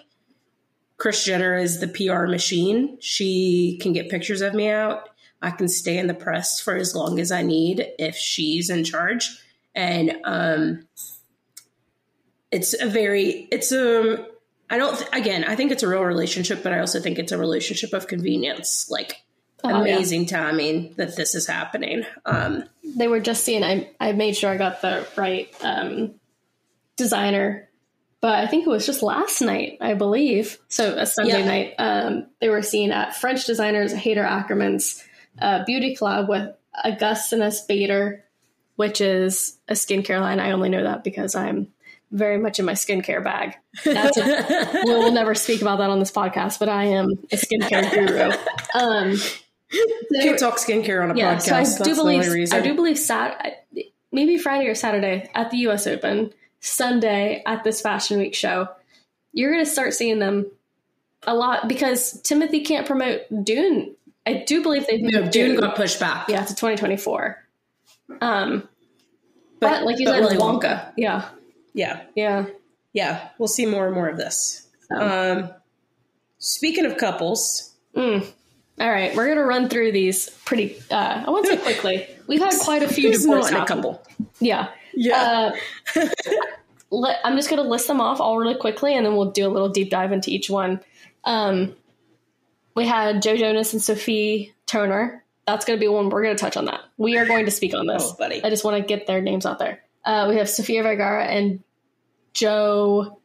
Kris 0.97 1.23
Jenner 1.23 1.55
is 1.55 1.79
the 1.79 1.87
PR 1.87 2.27
machine. 2.27 2.97
She 2.99 3.79
can 3.81 3.93
get 3.93 4.09
pictures 4.09 4.41
of 4.41 4.53
me 4.53 4.69
out. 4.69 5.09
I 5.41 5.51
can 5.51 5.69
stay 5.69 5.97
in 5.97 6.07
the 6.07 6.13
press 6.13 6.59
for 6.59 6.75
as 6.75 6.93
long 6.93 7.19
as 7.19 7.31
I 7.31 7.41
need 7.41 7.85
if 7.97 8.15
she's 8.15 8.69
in 8.69 8.83
charge. 8.83 9.41
And 9.73 10.17
um, 10.25 10.87
it's 12.51 12.79
a 12.79 12.87
very, 12.87 13.47
it's 13.51 13.71
a, 13.71 14.15
um, 14.15 14.25
I 14.69 14.77
don't, 14.77 14.97
th- 14.97 15.09
again, 15.13 15.45
I 15.45 15.55
think 15.55 15.71
it's 15.71 15.83
a 15.83 15.87
real 15.87 16.03
relationship, 16.03 16.61
but 16.63 16.73
I 16.73 16.79
also 16.79 16.99
think 16.99 17.17
it's 17.17 17.31
a 17.31 17.37
relationship 17.37 17.93
of 17.93 18.07
convenience. 18.07 18.87
Like, 18.89 19.23
oh, 19.63 19.81
amazing 19.81 20.23
yeah. 20.23 20.37
timing 20.37 20.93
that 20.97 21.15
this 21.15 21.35
is 21.35 21.47
happening. 21.47 22.03
Um, 22.25 22.63
they 22.83 23.07
were 23.07 23.19
just 23.19 23.43
seeing. 23.43 23.63
I 23.63 23.89
I 23.99 24.13
made 24.13 24.35
sure 24.35 24.49
I 24.49 24.57
got 24.57 24.81
the 24.81 25.07
right 25.15 25.53
um, 25.61 26.15
designer, 26.97 27.69
but 28.21 28.35
I 28.35 28.47
think 28.47 28.65
it 28.65 28.69
was 28.69 28.85
just 28.85 29.03
last 29.03 29.41
night, 29.41 29.77
I 29.81 29.93
believe. 29.93 30.57
So 30.67 30.95
a 30.97 31.05
Sunday 31.05 31.39
yeah. 31.39 31.45
night, 31.45 31.73
um, 31.77 32.27
they 32.41 32.49
were 32.49 32.61
seen 32.61 32.91
at 32.91 33.15
French 33.15 33.45
designers 33.45 33.93
Haider 33.93 34.27
Ackermann's 34.27 35.03
uh, 35.41 35.63
beauty 35.65 35.95
club 35.95 36.27
with 36.27 36.53
Augustinus 36.83 37.61
Bader, 37.61 38.25
which 38.75 39.01
is 39.01 39.57
a 39.67 39.73
skincare 39.73 40.19
line. 40.21 40.39
I 40.39 40.51
only 40.51 40.69
know 40.69 40.83
that 40.83 41.03
because 41.03 41.35
I'm 41.35 41.67
very 42.11 42.37
much 42.37 42.59
in 42.59 42.65
my 42.65 42.73
skincare 42.73 43.23
bag. 43.23 43.55
That's 43.85 44.17
a, 44.17 44.81
we'll 44.85 45.11
never 45.11 45.35
speak 45.35 45.61
about 45.61 45.77
that 45.77 45.89
on 45.89 45.99
this 45.99 46.11
podcast, 46.11 46.59
but 46.59 46.69
I 46.69 46.85
am 46.85 47.11
a 47.31 47.35
skincare 47.35 47.91
guru. 47.91 48.31
Um, 48.75 49.15
you 49.71 50.21
can't 50.21 50.39
talk 50.39 50.57
skincare 50.57 51.03
on 51.03 51.11
a 51.11 51.15
yeah, 51.15 51.35
podcast. 51.35 51.77
So 51.77 51.83
I 51.83 51.87
do 51.87 51.95
believe 51.95 52.53
I 52.53 52.61
do 52.61 52.75
believe 52.75 52.97
Sat 52.97 53.65
maybe 54.11 54.37
Friday 54.37 54.67
or 54.67 54.75
Saturday 54.75 55.29
at 55.35 55.51
the 55.51 55.57
U.S. 55.59 55.87
Open, 55.87 56.33
Sunday 56.59 57.43
at 57.45 57.63
this 57.63 57.81
Fashion 57.81 58.17
Week 58.17 58.35
show. 58.35 58.67
You're 59.33 59.51
going 59.51 59.63
to 59.63 59.69
start 59.69 59.93
seeing 59.93 60.19
them 60.19 60.49
a 61.23 61.35
lot 61.35 61.67
because 61.67 62.21
Timothée 62.23 62.65
can't 62.65 62.87
promote 62.87 63.21
Dune. 63.43 63.95
I 64.25 64.43
do 64.45 64.61
believe 64.61 64.85
they've 64.87 65.01
no, 65.01 65.21
Dune, 65.23 65.29
Dune 65.29 65.59
got 65.59 65.75
pushed 65.75 65.99
back. 65.99 66.29
Yeah, 66.29 66.43
to 66.43 66.55
2024. 66.55 67.45
Um, 68.21 68.67
but, 69.59 69.69
but 69.69 69.83
like 69.83 69.99
you 69.99 70.05
but 70.05 70.29
said, 70.29 70.39
Wonka. 70.39 70.61
Wonka. 70.61 70.93
Yeah, 70.97 71.29
yeah, 71.73 72.01
yeah, 72.15 72.45
yeah. 72.93 73.29
We'll 73.37 73.47
see 73.47 73.65
more 73.65 73.85
and 73.85 73.95
more 73.95 74.09
of 74.09 74.17
this. 74.17 74.67
So. 74.89 74.95
Um, 74.95 75.49
speaking 76.39 76.85
of 76.85 76.97
couples. 76.97 77.73
Mm. 77.95 78.25
All 78.79 78.89
right, 78.89 79.15
we're 79.15 79.27
gonna 79.27 79.45
run 79.45 79.69
through 79.69 79.91
these 79.91 80.29
pretty. 80.45 80.81
Uh, 80.89 81.23
I 81.25 81.29
won't 81.29 81.45
say 81.45 81.57
quickly. 81.57 82.07
We've 82.27 82.39
had 82.39 82.53
quite 82.59 82.83
a 82.83 82.87
few 82.87 83.11
divorces. 83.11 83.51
a 83.51 83.65
couple. 83.65 84.01
Yeah. 84.39 84.69
Yeah. 84.93 85.51
Uh, 85.95 86.07
let, 86.89 87.19
I'm 87.23 87.35
just 87.35 87.49
gonna 87.49 87.63
list 87.63 87.87
them 87.87 87.99
off 87.99 88.19
all 88.19 88.37
really 88.37 88.55
quickly, 88.55 88.95
and 88.95 89.05
then 89.05 89.15
we'll 89.15 89.31
do 89.31 89.47
a 89.47 89.49
little 89.49 89.69
deep 89.69 89.89
dive 89.89 90.11
into 90.11 90.31
each 90.31 90.49
one. 90.49 90.79
Um, 91.25 91.75
we 92.75 92.85
had 92.85 93.21
Joe 93.21 93.35
Jonas 93.35 93.73
and 93.73 93.81
Sophie 93.81 94.53
Turner. 94.65 95.23
That's 95.45 95.65
gonna 95.65 95.79
be 95.79 95.87
one 95.87 96.09
we're 96.09 96.23
gonna 96.23 96.35
touch 96.35 96.55
on 96.55 96.65
that. 96.65 96.81
We 96.97 97.17
are 97.17 97.25
going 97.25 97.45
to 97.45 97.51
speak 97.51 97.73
on 97.73 97.87
this, 97.87 98.03
oh, 98.05 98.15
buddy. 98.17 98.43
I 98.43 98.49
just 98.49 98.63
want 98.63 98.77
to 98.77 98.83
get 98.87 99.07
their 99.07 99.21
names 99.21 99.45
out 99.45 99.59
there. 99.59 99.81
Uh, 100.05 100.27
we 100.29 100.37
have 100.37 100.49
Sofia 100.49 100.83
Vergara 100.83 101.25
and 101.25 101.61
Joe 102.33 103.19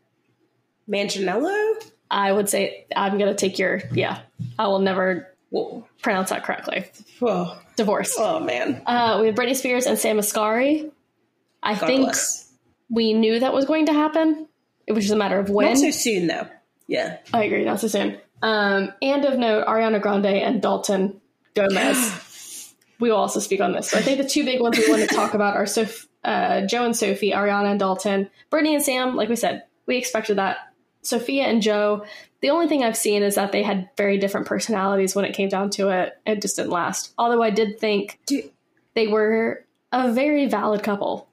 Manganiello? 0.88 1.90
I 2.10 2.32
would 2.32 2.48
say 2.48 2.86
I'm 2.94 3.18
going 3.18 3.30
to 3.30 3.34
take 3.34 3.58
your, 3.58 3.82
yeah, 3.92 4.20
I 4.58 4.68
will 4.68 4.78
never 4.78 5.33
Whoa. 5.54 5.86
pronounce 6.02 6.30
that 6.30 6.42
correctly. 6.42 6.86
Whoa. 7.20 7.56
Divorce. 7.76 8.16
Oh, 8.18 8.40
man. 8.40 8.82
Uh, 8.86 9.18
we 9.20 9.28
have 9.28 9.36
Britney 9.36 9.54
Spears 9.54 9.86
and 9.86 9.96
Sam 9.98 10.18
Asghari. 10.18 10.90
I 11.62 11.74
God 11.74 11.86
think 11.86 12.02
bless. 12.02 12.52
we 12.90 13.12
knew 13.12 13.38
that 13.38 13.54
was 13.54 13.64
going 13.64 13.86
to 13.86 13.92
happen. 13.92 14.48
It 14.86 14.92
was 14.92 15.04
just 15.04 15.14
a 15.14 15.16
matter 15.16 15.38
of 15.38 15.48
when. 15.50 15.68
Not 15.68 15.78
so 15.78 15.90
soon, 15.92 16.26
though. 16.26 16.48
Yeah. 16.88 17.18
I 17.32 17.44
agree. 17.44 17.64
Not 17.64 17.78
so 17.78 17.86
soon. 17.86 18.18
Um, 18.42 18.92
and 19.00 19.24
of 19.24 19.38
note, 19.38 19.66
Ariana 19.66 20.02
Grande 20.02 20.26
and 20.26 20.60
Dalton 20.60 21.20
Gomez. 21.54 22.74
we 22.98 23.10
will 23.10 23.16
also 23.16 23.38
speak 23.38 23.60
on 23.60 23.72
this. 23.72 23.90
So 23.90 23.98
I 23.98 24.02
think 24.02 24.18
the 24.18 24.28
two 24.28 24.44
big 24.44 24.60
ones 24.60 24.76
we 24.76 24.90
want 24.90 25.08
to 25.08 25.14
talk 25.14 25.34
about 25.34 25.56
are 25.56 25.66
Sof- 25.66 26.08
uh, 26.24 26.66
Joe 26.66 26.84
and 26.84 26.96
Sophie, 26.96 27.30
Ariana 27.30 27.70
and 27.70 27.78
Dalton. 27.78 28.28
Britney 28.50 28.74
and 28.74 28.82
Sam, 28.82 29.14
like 29.14 29.28
we 29.28 29.36
said, 29.36 29.62
we 29.86 29.96
expected 29.96 30.38
that. 30.38 30.58
Sofia 31.02 31.44
and 31.44 31.62
Joe, 31.62 32.04
the 32.44 32.50
only 32.50 32.68
thing 32.68 32.84
I've 32.84 32.94
seen 32.94 33.22
is 33.22 33.36
that 33.36 33.52
they 33.52 33.62
had 33.62 33.88
very 33.96 34.18
different 34.18 34.46
personalities 34.46 35.16
when 35.16 35.24
it 35.24 35.32
came 35.32 35.48
down 35.48 35.70
to 35.70 35.88
it. 35.88 36.12
It 36.26 36.42
just 36.42 36.56
didn't 36.56 36.72
last. 36.72 37.14
Although 37.16 37.42
I 37.42 37.48
did 37.48 37.80
think 37.80 38.20
Dude. 38.26 38.50
they 38.92 39.06
were 39.06 39.64
a 39.90 40.12
very 40.12 40.44
valid 40.44 40.82
couple. 40.82 41.26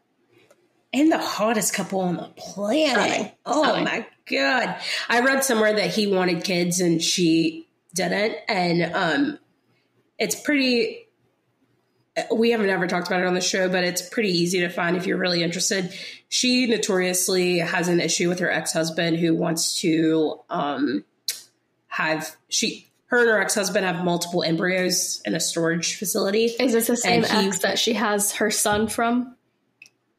And 0.93 1.11
the 1.11 1.17
hottest 1.17 1.73
couple 1.73 1.99
on 1.99 2.15
the 2.15 2.29
planet. 2.37 2.91
Stunning. 2.91 3.31
Oh 3.45 3.61
Stunning. 3.61 3.83
my 3.83 4.07
God. 4.25 4.77
I 5.09 5.19
read 5.19 5.43
somewhere 5.43 5.73
that 5.73 5.93
he 5.93 6.07
wanted 6.07 6.45
kids 6.45 6.79
and 6.79 7.03
she 7.03 7.67
didn't. 7.93 8.37
And 8.47 8.95
um, 8.95 9.39
it's 10.17 10.39
pretty 10.39 11.09
we 12.35 12.51
haven't 12.51 12.69
ever 12.69 12.87
talked 12.87 13.07
about 13.07 13.21
it 13.21 13.25
on 13.25 13.33
the 13.33 13.41
show, 13.41 13.69
but 13.69 13.83
it's 13.83 14.01
pretty 14.01 14.29
easy 14.29 14.59
to 14.61 14.69
find 14.69 14.97
if 14.97 15.05
you're 15.05 15.17
really 15.17 15.43
interested. 15.43 15.93
She 16.29 16.67
notoriously 16.67 17.59
has 17.59 17.87
an 17.87 17.99
issue 18.01 18.27
with 18.27 18.39
her 18.39 18.51
ex 18.51 18.73
husband 18.73 19.17
who 19.17 19.33
wants 19.33 19.79
to 19.81 20.39
um, 20.49 21.05
have 21.87 22.35
she 22.49 22.87
her 23.05 23.19
and 23.19 23.29
her 23.29 23.39
ex 23.39 23.55
husband 23.55 23.85
have 23.85 24.03
multiple 24.03 24.43
embryos 24.43 25.21
in 25.25 25.35
a 25.35 25.39
storage 25.39 25.97
facility. 25.97 26.45
Is 26.45 26.73
this 26.73 26.87
the 26.87 26.97
same 26.97 27.23
ex 27.23 27.59
that 27.59 27.79
she 27.79 27.93
has 27.93 28.33
her 28.33 28.51
son 28.51 28.87
from? 28.87 29.35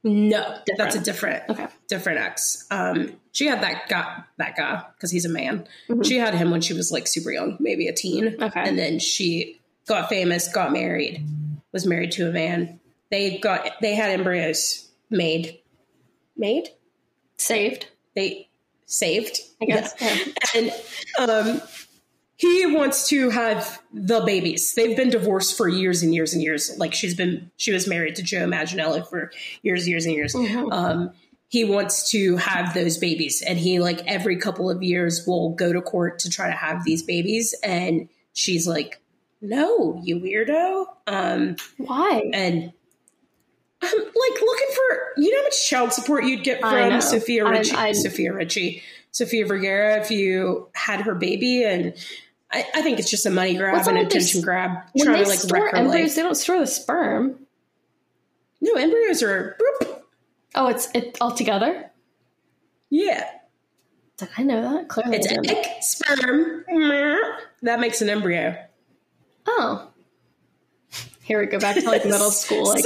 No, 0.02 0.40
different. 0.66 0.78
that's 0.78 0.96
a 0.96 1.00
different 1.00 1.44
okay. 1.50 1.66
different 1.88 2.20
ex. 2.20 2.66
Um, 2.70 3.12
she 3.32 3.46
had 3.46 3.62
that 3.62 3.88
guy 3.88 4.24
that 4.38 4.56
guy 4.56 4.82
because 4.94 5.10
he's 5.10 5.26
a 5.26 5.28
man. 5.28 5.68
Mm-hmm. 5.88 6.02
She 6.02 6.16
had 6.16 6.34
him 6.34 6.50
when 6.50 6.62
she 6.62 6.72
was 6.72 6.90
like 6.90 7.06
super 7.06 7.30
young, 7.30 7.58
maybe 7.60 7.86
a 7.86 7.92
teen. 7.92 8.42
Okay, 8.42 8.62
and 8.62 8.78
then 8.78 8.98
she 8.98 9.60
got 9.86 10.08
famous, 10.08 10.48
got 10.48 10.72
married 10.72 11.24
was 11.72 11.86
married 11.86 12.12
to 12.12 12.28
a 12.28 12.32
man. 12.32 12.80
They 13.10 13.38
got 13.38 13.68
they 13.80 13.94
had 13.94 14.10
embryos 14.10 14.90
made, 15.10 15.58
made, 16.36 16.70
saved. 17.36 17.88
They 18.14 18.48
saved, 18.86 19.40
I 19.60 19.64
guess. 19.64 19.94
Yeah. 20.00 20.70
and 21.18 21.30
um, 21.30 21.62
he 22.36 22.66
wants 22.66 23.08
to 23.10 23.30
have 23.30 23.80
the 23.92 24.20
babies. 24.20 24.74
They've 24.74 24.96
been 24.96 25.10
divorced 25.10 25.56
for 25.56 25.68
years 25.68 26.02
and 26.02 26.14
years 26.14 26.32
and 26.32 26.42
years. 26.42 26.76
Like 26.78 26.92
she's 26.94 27.14
been, 27.14 27.50
she 27.56 27.72
was 27.72 27.86
married 27.86 28.16
to 28.16 28.22
Joe 28.22 28.46
Manganiello 28.46 29.08
for 29.08 29.30
years, 29.62 29.88
years 29.88 30.06
and 30.06 30.14
years. 30.14 30.34
Mm-hmm. 30.34 30.72
Um, 30.72 31.12
he 31.48 31.64
wants 31.64 32.10
to 32.12 32.38
have 32.38 32.72
those 32.72 32.96
babies, 32.96 33.42
and 33.42 33.58
he 33.58 33.78
like 33.78 34.00
every 34.06 34.38
couple 34.38 34.70
of 34.70 34.82
years 34.82 35.26
will 35.26 35.50
go 35.50 35.70
to 35.70 35.82
court 35.82 36.18
to 36.20 36.30
try 36.30 36.46
to 36.46 36.56
have 36.56 36.82
these 36.82 37.02
babies, 37.02 37.54
and 37.62 38.08
she's 38.32 38.66
like 38.66 39.01
no, 39.42 40.00
you 40.02 40.20
weirdo. 40.20 40.86
Um, 41.06 41.56
Why? 41.76 42.30
And 42.32 42.72
I'm 43.82 43.98
like 43.98 44.40
looking 44.40 44.68
for 44.74 45.12
you 45.16 45.30
know 45.30 45.38
how 45.38 45.42
much 45.42 45.68
child 45.68 45.92
support 45.92 46.24
you'd 46.24 46.44
get 46.44 46.60
from 46.60 47.00
Sofia 47.00 47.48
Richie, 47.48 47.74
I, 47.74 47.88
I, 47.88 47.92
Sofia 47.92 48.32
Richie, 48.32 48.82
Sofia 49.10 49.44
Vergara 49.44 50.00
if 50.00 50.12
you 50.12 50.68
had 50.74 51.00
her 51.00 51.16
baby, 51.16 51.64
and 51.64 51.92
I, 52.52 52.64
I 52.76 52.82
think 52.82 53.00
it's 53.00 53.10
just 53.10 53.26
a 53.26 53.30
money 53.30 53.56
grab 53.56 53.86
and 53.88 53.98
attention 53.98 54.40
they, 54.40 54.44
grab. 54.44 54.70
When 54.92 55.06
trying 55.06 55.18
they 55.18 55.24
to 55.24 55.28
like 55.28 55.38
store 55.40 55.74
embryos, 55.74 56.10
life. 56.10 56.14
they 56.14 56.22
don't 56.22 56.36
store 56.36 56.60
the 56.60 56.66
sperm. 56.66 57.40
No, 58.60 58.74
embryos 58.74 59.24
are. 59.24 59.56
Boop. 59.60 60.02
Oh, 60.54 60.68
it's 60.68 60.88
it 60.94 61.18
all 61.20 61.32
together. 61.32 61.90
Yeah. 62.90 63.28
Did 64.18 64.28
I 64.36 64.44
know 64.44 64.62
that? 64.76 64.88
Clearly, 64.88 65.16
it's 65.16 65.32
egg, 65.32 65.66
sperm. 65.80 66.64
That 67.62 67.80
makes 67.80 68.02
an 68.02 68.08
embryo. 68.08 68.56
Oh. 69.46 69.88
Here 71.22 71.40
we 71.40 71.46
go 71.46 71.58
back 71.58 71.76
to 71.76 71.84
like 71.86 72.04
middle 72.04 72.30
school, 72.32 72.64
like 72.68 72.84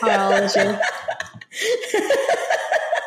biology. 0.00 0.78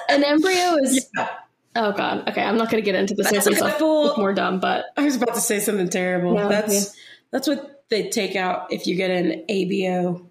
An 0.10 0.24
embryo 0.24 0.76
is. 0.84 1.08
Yeah. 1.16 1.30
Oh 1.76 1.92
god. 1.92 2.28
Okay, 2.28 2.42
I'm 2.42 2.58
not 2.58 2.72
going 2.72 2.84
to 2.84 2.86
get 2.86 2.96
into 2.96 3.14
this. 3.14 3.30
That's 3.30 3.80
more 3.80 4.34
dumb, 4.34 4.60
but 4.60 4.86
I 4.98 5.06
was 5.06 5.16
about 5.16 5.36
to 5.36 5.42
say 5.42 5.60
something 5.60 5.90
terrible. 5.90 6.34
No, 6.34 6.50
that's 6.50 6.74
yeah. 6.74 7.02
that's 7.32 7.48
what 7.48 7.84
they 7.90 8.10
take 8.10 8.36
out 8.36 8.74
if 8.74 8.88
you 8.88 8.96
get 8.96 9.12
an 9.12 9.46
ABO 9.50 10.26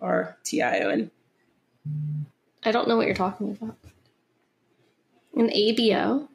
or 0.00 0.36
TION. 0.44 1.10
I 2.64 2.72
don't 2.72 2.88
know 2.88 2.96
what 2.96 3.06
you're 3.06 3.14
talking 3.14 3.52
about. 3.52 3.76
An 5.36 5.50
ABO 5.50 6.28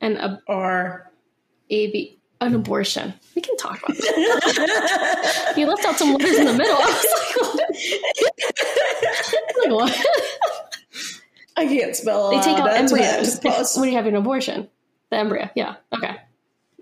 and 0.00 0.16
a 0.18 0.40
or 0.46 1.10
AB 1.70 2.17
an 2.40 2.54
abortion. 2.54 3.14
We 3.34 3.42
can 3.42 3.56
talk 3.56 3.78
about 3.82 3.96
that. 3.96 5.54
you 5.56 5.66
left 5.66 5.84
out 5.84 5.98
some 5.98 6.14
letters 6.14 6.38
in 6.38 6.46
the 6.46 6.54
middle. 6.54 6.76
I 6.78 6.86
was 6.86 7.06
like, 9.66 9.70
what? 9.70 9.90
like, 9.90 9.92
what? 9.92 10.06
I 11.56 11.66
can't 11.66 11.96
spell. 11.96 12.30
They 12.30 12.40
take 12.40 12.58
out 12.58 12.72
embryos 12.72 13.40
when 13.76 13.88
you 13.88 13.96
have 13.96 14.06
an 14.06 14.14
abortion. 14.14 14.68
The 15.10 15.16
embryo, 15.16 15.50
yeah, 15.54 15.76
okay. 15.94 16.16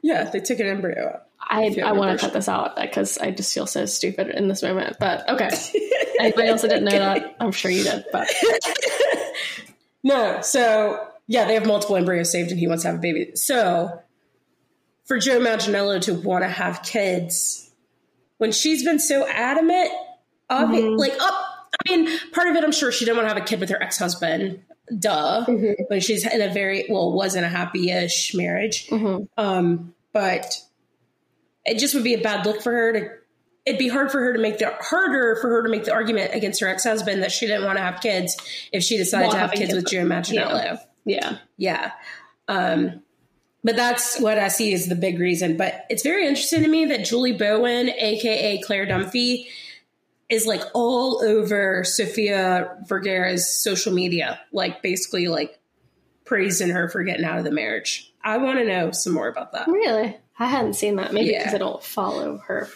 Yeah, 0.03 0.25
they 0.25 0.41
take 0.41 0.61
an 0.61 0.67
embryo 0.67 1.09
out. 1.09 1.23
I 1.49 1.75
I 1.85 1.93
want 1.93 2.19
to 2.19 2.25
cut 2.25 2.33
this 2.33 2.49
out 2.49 2.77
uh, 2.77 2.83
because 2.83 3.19
I 3.19 3.31
just 3.31 3.55
feel 3.55 3.67
so 3.67 3.87
stupid 3.87 4.29
in 4.29 4.49
this 4.49 4.63
moment. 4.63 4.97
But 4.99 5.29
okay, 5.29 5.51
anybody 6.19 6.49
else 6.49 6.63
that 6.63 6.69
didn't 6.69 6.85
know 6.85 6.99
that, 6.99 7.37
I'm 7.41 7.53
sure 7.53 7.71
you 7.71 7.85
did. 7.85 8.05
But 8.13 8.29
no, 10.03 10.41
so 10.43 11.09
yeah, 11.29 11.47
they 11.47 11.55
have 11.55 11.67
multiple 11.67 11.97
embryos 11.97 12.33
saved, 12.33 12.51
and 12.51 12.59
he 12.59 12.67
wants 12.67 12.83
to 12.83 12.89
have 12.89 12.99
a 12.99 13.01
baby. 13.01 13.31
So 13.37 14.03
for 15.07 15.19
Joe 15.19 15.41
Manganiello 15.41 16.01
to 16.03 16.15
want 16.15 16.45
to 16.45 16.49
have 16.49 16.83
kids 16.83 17.71
when 18.39 18.53
she's 18.53 18.85
been 18.85 18.99
so 18.99 19.27
adamant 19.27 19.91
of 20.51 20.69
mm-hmm. 20.69 20.75
it. 20.75 20.91
Like, 20.99 21.15
up, 21.21 21.35
I 21.87 21.91
mean, 21.91 22.19
part 22.33 22.49
of 22.49 22.57
it, 22.57 22.65
I'm 22.65 22.73
sure 22.73 22.93
she 22.93 23.05
didn't 23.05 23.17
want 23.17 23.29
to 23.29 23.35
have 23.35 23.43
a 23.43 23.47
kid 23.47 23.61
with 23.61 23.71
her 23.71 23.83
ex 23.83 23.99
husband. 23.99 24.63
Duh. 24.99 25.45
Mm-hmm. 25.49 25.85
When 25.89 26.01
she's 26.01 26.27
in 26.27 26.43
a 26.43 26.53
very, 26.53 26.87
well, 26.89 27.13
wasn't 27.13 27.45
a 27.45 27.49
happy 27.49 27.91
ish 27.91 28.35
marriage. 28.35 28.89
Mm-hmm. 28.89 29.25
Um, 29.37 29.95
but 30.13 30.61
it 31.65 31.79
just 31.79 31.95
would 31.95 32.05
be 32.05 32.15
a 32.15 32.21
bad 32.21 32.47
look 32.47 32.63
for 32.63 32.73
her 32.73 32.93
to, 32.93 33.09
it'd 33.65 33.79
be 33.79 33.89
hard 33.89 34.13
for 34.13 34.21
her 34.21 34.33
to 34.33 34.39
make 34.41 34.59
the, 34.59 34.73
harder 34.81 35.37
for 35.41 35.51
her 35.51 35.63
to 35.63 35.69
make 35.69 35.85
the 35.85 35.93
argument 35.93 36.35
against 36.35 36.61
her 36.61 36.69
ex 36.69 36.85
husband 36.85 37.23
that 37.23 37.33
she 37.33 37.47
didn't 37.47 37.65
want 37.65 37.79
to 37.79 37.83
have 37.83 38.01
kids 38.01 38.37
if 38.73 38.83
she 38.83 38.97
decided 38.97 39.31
to 39.33 39.39
have 39.39 39.51
kids, 39.53 39.73
kids 39.73 39.75
with 39.75 39.87
Joe 39.87 40.05
Manganiello. 40.05 40.79
Yeah. 41.05 41.39
Yeah. 41.57 41.93
Um, 42.49 43.03
but 43.67 43.75
that's 43.75 44.21
what 44.21 44.39
I 44.39 44.47
see 44.47 44.73
as 44.75 44.87
the 44.87 44.95
big 44.95 45.19
reason. 45.19 45.57
But 45.57 45.87
it's 45.91 46.05
very 46.05 46.25
interesting 46.29 46.63
to 46.63 46.69
me 46.69 46.85
that 46.85 47.05
Julie 47.05 47.33
Bowen, 47.33 47.91
aka 47.91 48.63
Claire 48.63 48.87
Dunphy, 48.87 49.49
is 50.29 50.47
like 50.47 50.63
all 50.73 51.21
over 51.25 51.83
Sofia 51.83 52.77
Vergara's 52.87 53.51
social 53.51 53.93
media, 53.93 54.41
like 54.53 54.83
basically 54.83 55.27
like 55.27 55.59
praising 56.25 56.71
her 56.71 56.89
for 56.89 57.03
getting 57.03 57.25
out 57.25 57.39
of 57.39 57.45
the 57.45 57.51
marriage. 57.51 58.15
I 58.23 58.39
want 58.39 58.61
to 58.61 58.65
know 58.65 58.93
some 58.93 59.13
more 59.13 59.27
about 59.27 59.51
that. 59.51 59.67
Really? 59.67 60.17
I 60.39 60.47
hadn't 60.47 60.75
seen 60.75 60.95
that. 60.97 61.13
Maybe 61.13 61.37
because 61.37 61.53
I 61.53 61.59
don't 61.59 61.83
follow 61.83 62.39
her 62.47 62.69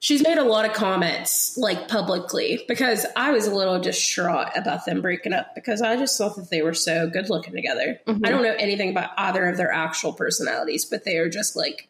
she's 0.00 0.22
made 0.22 0.38
a 0.38 0.44
lot 0.44 0.64
of 0.64 0.72
comments 0.72 1.56
like 1.56 1.88
publicly 1.88 2.64
because 2.68 3.06
I 3.16 3.32
was 3.32 3.46
a 3.46 3.54
little 3.54 3.80
distraught 3.80 4.48
about 4.54 4.86
them 4.86 5.00
breaking 5.00 5.32
up 5.32 5.54
because 5.54 5.82
I 5.82 5.96
just 5.96 6.16
thought 6.16 6.36
that 6.36 6.50
they 6.50 6.62
were 6.62 6.74
so 6.74 7.08
good 7.08 7.30
looking 7.30 7.54
together. 7.54 8.00
Mm-hmm. 8.06 8.24
I 8.24 8.30
don't 8.30 8.42
know 8.42 8.54
anything 8.58 8.90
about 8.90 9.10
either 9.16 9.46
of 9.46 9.56
their 9.56 9.72
actual 9.72 10.12
personalities, 10.12 10.84
but 10.84 11.04
they 11.04 11.16
are 11.18 11.28
just 11.28 11.56
like 11.56 11.88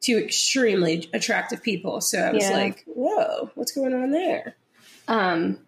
two 0.00 0.18
extremely 0.18 1.08
attractive 1.12 1.62
people. 1.62 2.00
So 2.00 2.18
I 2.18 2.32
was 2.32 2.44
yeah. 2.44 2.56
like, 2.56 2.84
whoa, 2.86 3.50
what's 3.54 3.72
going 3.72 3.94
on 3.94 4.10
there? 4.10 4.56
Um, 5.08 5.58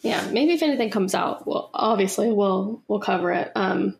yeah, 0.00 0.26
maybe 0.30 0.52
if 0.52 0.62
anything 0.62 0.90
comes 0.90 1.14
out, 1.14 1.46
well, 1.46 1.70
obviously 1.72 2.30
we'll 2.30 2.82
we'll 2.88 3.00
cover 3.00 3.32
it. 3.32 3.50
Um, 3.54 3.96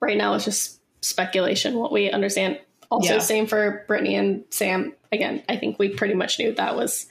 right 0.00 0.16
now 0.16 0.34
it's 0.34 0.44
just 0.44 0.80
speculation. 1.04 1.74
What 1.74 1.92
we 1.92 2.10
understand 2.10 2.60
also, 2.94 3.14
yeah. 3.14 3.18
same 3.18 3.46
for 3.46 3.84
Brittany 3.88 4.14
and 4.14 4.44
Sam. 4.50 4.94
Again, 5.10 5.42
I 5.48 5.56
think 5.56 5.78
we 5.78 5.88
pretty 5.88 6.14
much 6.14 6.38
knew 6.38 6.52
that 6.54 6.76
was. 6.76 7.06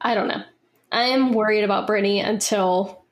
I 0.00 0.14
don't 0.14 0.28
know. 0.28 0.42
I 0.92 1.04
am 1.08 1.32
worried 1.32 1.64
about 1.64 1.86
Brittany 1.88 2.20
until 2.20 3.04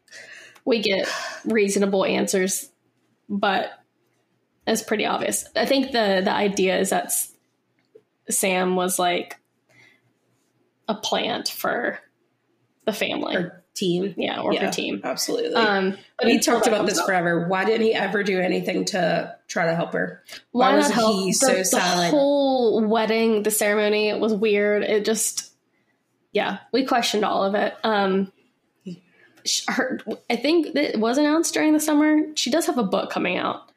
we 0.64 0.80
get 0.82 1.08
reasonable 1.44 2.04
answers, 2.04 2.70
but 3.28 3.72
it's 4.68 4.82
pretty 4.82 5.04
obvious. 5.04 5.44
I 5.56 5.66
think 5.66 5.86
the 5.86 6.22
the 6.24 6.32
idea 6.32 6.78
is 6.78 6.90
that 6.90 7.12
Sam 8.30 8.76
was 8.76 9.00
like 9.00 9.40
a 10.86 10.94
plant 10.94 11.48
for 11.48 11.98
the 12.84 12.92
family. 12.92 13.34
Team. 13.74 14.14
Yeah, 14.16 14.40
or 14.40 14.52
yeah, 14.52 14.66
her 14.66 14.72
team. 14.72 15.00
Absolutely. 15.02 15.54
Um, 15.54 15.96
but 16.18 16.26
we 16.26 16.38
talked 16.38 16.66
about 16.66 16.86
this 16.86 17.00
forever. 17.00 17.46
Why 17.48 17.64
didn't 17.64 17.86
he 17.86 17.94
ever 17.94 18.22
do 18.22 18.40
anything 18.40 18.84
to 18.86 19.36
try 19.48 19.66
to 19.66 19.74
help 19.74 19.92
her? 19.92 20.22
Why, 20.50 20.70
Why 20.70 20.76
was 20.76 20.90
help? 20.90 21.16
he 21.16 21.30
the, 21.30 21.32
so 21.32 21.54
the 21.54 21.64
silent? 21.64 22.10
The 22.12 22.16
whole 22.16 22.84
wedding, 22.84 23.42
the 23.42 23.50
ceremony 23.50 24.08
it 24.08 24.20
was 24.20 24.34
weird. 24.34 24.82
It 24.82 25.04
just, 25.04 25.52
yeah, 26.32 26.58
we 26.72 26.84
questioned 26.84 27.24
all 27.24 27.44
of 27.44 27.54
it. 27.54 27.74
Um, 27.84 28.32
her, 29.68 30.00
I 30.30 30.36
think 30.36 30.76
it 30.76 31.00
was 31.00 31.18
announced 31.18 31.54
during 31.54 31.72
the 31.72 31.80
summer. 31.80 32.20
She 32.36 32.50
does 32.50 32.66
have 32.66 32.78
a 32.78 32.84
book 32.84 33.10
coming 33.10 33.38
out. 33.38 33.70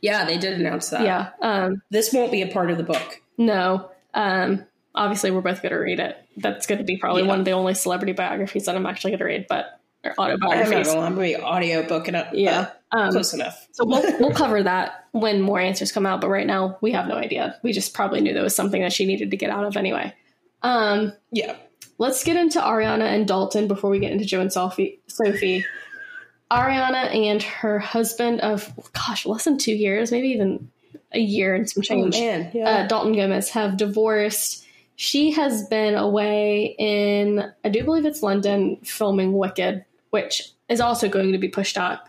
Yeah, 0.00 0.24
they 0.24 0.38
did 0.38 0.58
announce 0.58 0.90
that. 0.90 1.02
Yeah. 1.02 1.30
Um, 1.42 1.82
this 1.90 2.12
won't 2.12 2.32
be 2.32 2.42
a 2.42 2.48
part 2.48 2.70
of 2.70 2.76
the 2.76 2.82
book. 2.82 3.22
No. 3.38 3.90
Um, 4.14 4.64
obviously, 4.94 5.30
we're 5.30 5.40
both 5.40 5.62
going 5.62 5.72
to 5.72 5.78
read 5.78 6.00
it. 6.00 6.16
That's 6.36 6.66
going 6.66 6.78
to 6.78 6.84
be 6.84 6.96
probably 6.96 7.22
yeah. 7.22 7.28
one 7.28 7.38
of 7.38 7.44
the 7.44 7.52
only 7.52 7.74
celebrity 7.74 8.12
biographies 8.12 8.66
that 8.66 8.76
I'm 8.76 8.86
actually 8.86 9.12
going 9.12 9.18
to 9.20 9.24
read, 9.24 9.46
but 9.48 9.80
or 10.04 10.14
autobiographies. 10.18 10.88
I'm 10.88 11.14
going 11.14 11.14
to 11.14 11.20
be 11.20 11.36
audio 11.36 11.86
booking 11.86 12.14
it. 12.14 12.28
Yeah. 12.32 12.70
Um, 12.92 13.10
close 13.10 13.34
enough. 13.34 13.66
so 13.72 13.84
we'll, 13.84 14.02
we'll 14.20 14.32
cover 14.32 14.62
that 14.62 15.06
when 15.12 15.40
more 15.40 15.58
answers 15.58 15.90
come 15.90 16.06
out, 16.06 16.20
but 16.20 16.28
right 16.28 16.46
now 16.46 16.78
we 16.80 16.92
have 16.92 17.08
no 17.08 17.16
idea. 17.16 17.58
We 17.62 17.72
just 17.72 17.94
probably 17.94 18.20
knew 18.20 18.32
that 18.34 18.42
was 18.42 18.54
something 18.54 18.80
that 18.82 18.92
she 18.92 19.06
needed 19.06 19.30
to 19.32 19.36
get 19.36 19.50
out 19.50 19.64
of 19.64 19.76
anyway. 19.76 20.14
Um, 20.62 21.12
yeah. 21.32 21.56
Let's 21.98 22.22
get 22.24 22.36
into 22.36 22.60
Ariana 22.60 23.04
and 23.04 23.26
Dalton 23.26 23.68
before 23.68 23.90
we 23.90 23.98
get 23.98 24.12
into 24.12 24.24
Joe 24.24 24.40
and 24.40 24.52
Sophie. 24.52 25.00
Sophie. 25.08 25.64
Ariana 26.50 27.12
and 27.14 27.42
her 27.42 27.78
husband 27.78 28.40
of 28.40 28.72
gosh, 28.92 29.26
less 29.26 29.44
than 29.44 29.58
two 29.58 29.74
years, 29.74 30.12
maybe 30.12 30.28
even 30.28 30.70
a 31.12 31.18
year 31.18 31.54
and 31.54 31.68
some 31.68 31.80
oh, 31.80 31.84
change. 31.84 32.16
Oh, 32.16 32.20
man. 32.20 32.50
Yeah. 32.54 32.70
Uh, 32.70 32.86
Dalton 32.86 33.14
Gomez 33.14 33.50
have 33.50 33.76
divorced. 33.76 34.65
She 34.96 35.30
has 35.32 35.66
been 35.68 35.94
away 35.94 36.74
in, 36.78 37.52
I 37.64 37.68
do 37.68 37.84
believe 37.84 38.06
it's 38.06 38.22
London, 38.22 38.78
filming 38.82 39.34
Wicked, 39.34 39.84
which 40.10 40.50
is 40.68 40.80
also 40.80 41.08
going 41.08 41.32
to 41.32 41.38
be 41.38 41.48
pushed 41.48 41.76
up 41.76 42.08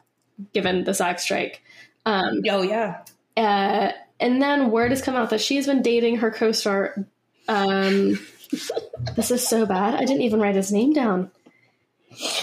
given 0.54 0.86
the 0.86 0.94
SAG 0.94 1.20
strike. 1.20 1.62
Um, 2.06 2.42
oh 2.50 2.62
yeah. 2.62 3.02
Uh, 3.36 3.92
and 4.20 4.42
then 4.42 4.72
word 4.72 4.92
has 4.92 5.02
come 5.02 5.16
out 5.16 5.30
that 5.32 5.42
she's 5.42 5.68
been 5.68 5.82
dating 5.82 6.18
her 6.18 6.32
co-star. 6.32 7.06
Um, 7.48 8.20
this 9.16 9.32
is 9.32 9.46
so 9.46 9.66
bad. 9.66 9.96
I 9.96 10.06
didn't 10.06 10.22
even 10.22 10.40
write 10.40 10.56
his 10.56 10.72
name 10.72 10.94
down. 10.94 11.30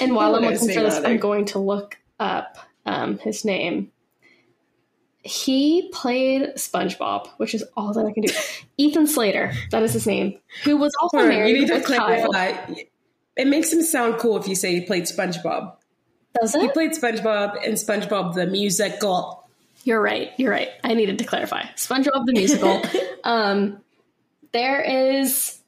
And 0.01 0.15
while 0.15 0.35
I'm 0.37 0.43
looking 0.43 0.69
for 0.69 0.83
this, 0.83 1.01
I'm 1.03 1.17
going 1.17 1.47
to 1.47 1.59
look 1.59 1.99
up 2.21 2.59
um, 2.87 3.19
his 3.19 3.45
name. 3.45 3.91
He 5.25 5.89
played 5.93 6.55
SpongeBob, 6.57 7.29
which 7.39 7.55
is 7.55 7.65
all 7.77 7.95
that 7.95 8.05
I 8.05 8.13
can 8.13 8.25
do. 8.25 8.33
Ethan 8.77 9.07
Slater, 9.07 9.53
that 9.71 9.83
is 9.83 9.95
his 9.95 10.07
name, 10.07 10.39
who 10.65 10.77
was 10.77 10.93
also 11.01 11.27
married 11.27 11.57
you 11.57 11.61
need 11.61 11.69
to 11.69 11.81
clarify. 11.81 12.55
It 13.37 13.47
makes 13.49 13.73
him 13.73 13.83
sound 13.83 14.19
cool 14.19 14.37
if 14.37 14.47
you 14.47 14.55
say 14.55 14.75
he 14.75 14.83
played 14.83 15.05
SpongeBob. 15.05 15.77
Does 16.41 16.55
it? 16.55 16.63
He 16.63 16.69
played 16.69 16.93
SpongeBob 16.93 17.65
and 17.65 17.75
SpongeBob 17.75 18.35
the 18.35 18.47
musical. 18.47 19.49
You're 19.85 20.01
right. 20.01 20.33
You're 20.37 20.51
right. 20.51 20.69
I 20.83 20.95
needed 20.95 21.19
to 21.19 21.25
clarify. 21.25 21.63
SpongeBob 21.77 22.27
the 22.27 22.33
musical. 22.33 22.83
um, 23.25 23.81
there 24.53 24.81
is 24.83 25.59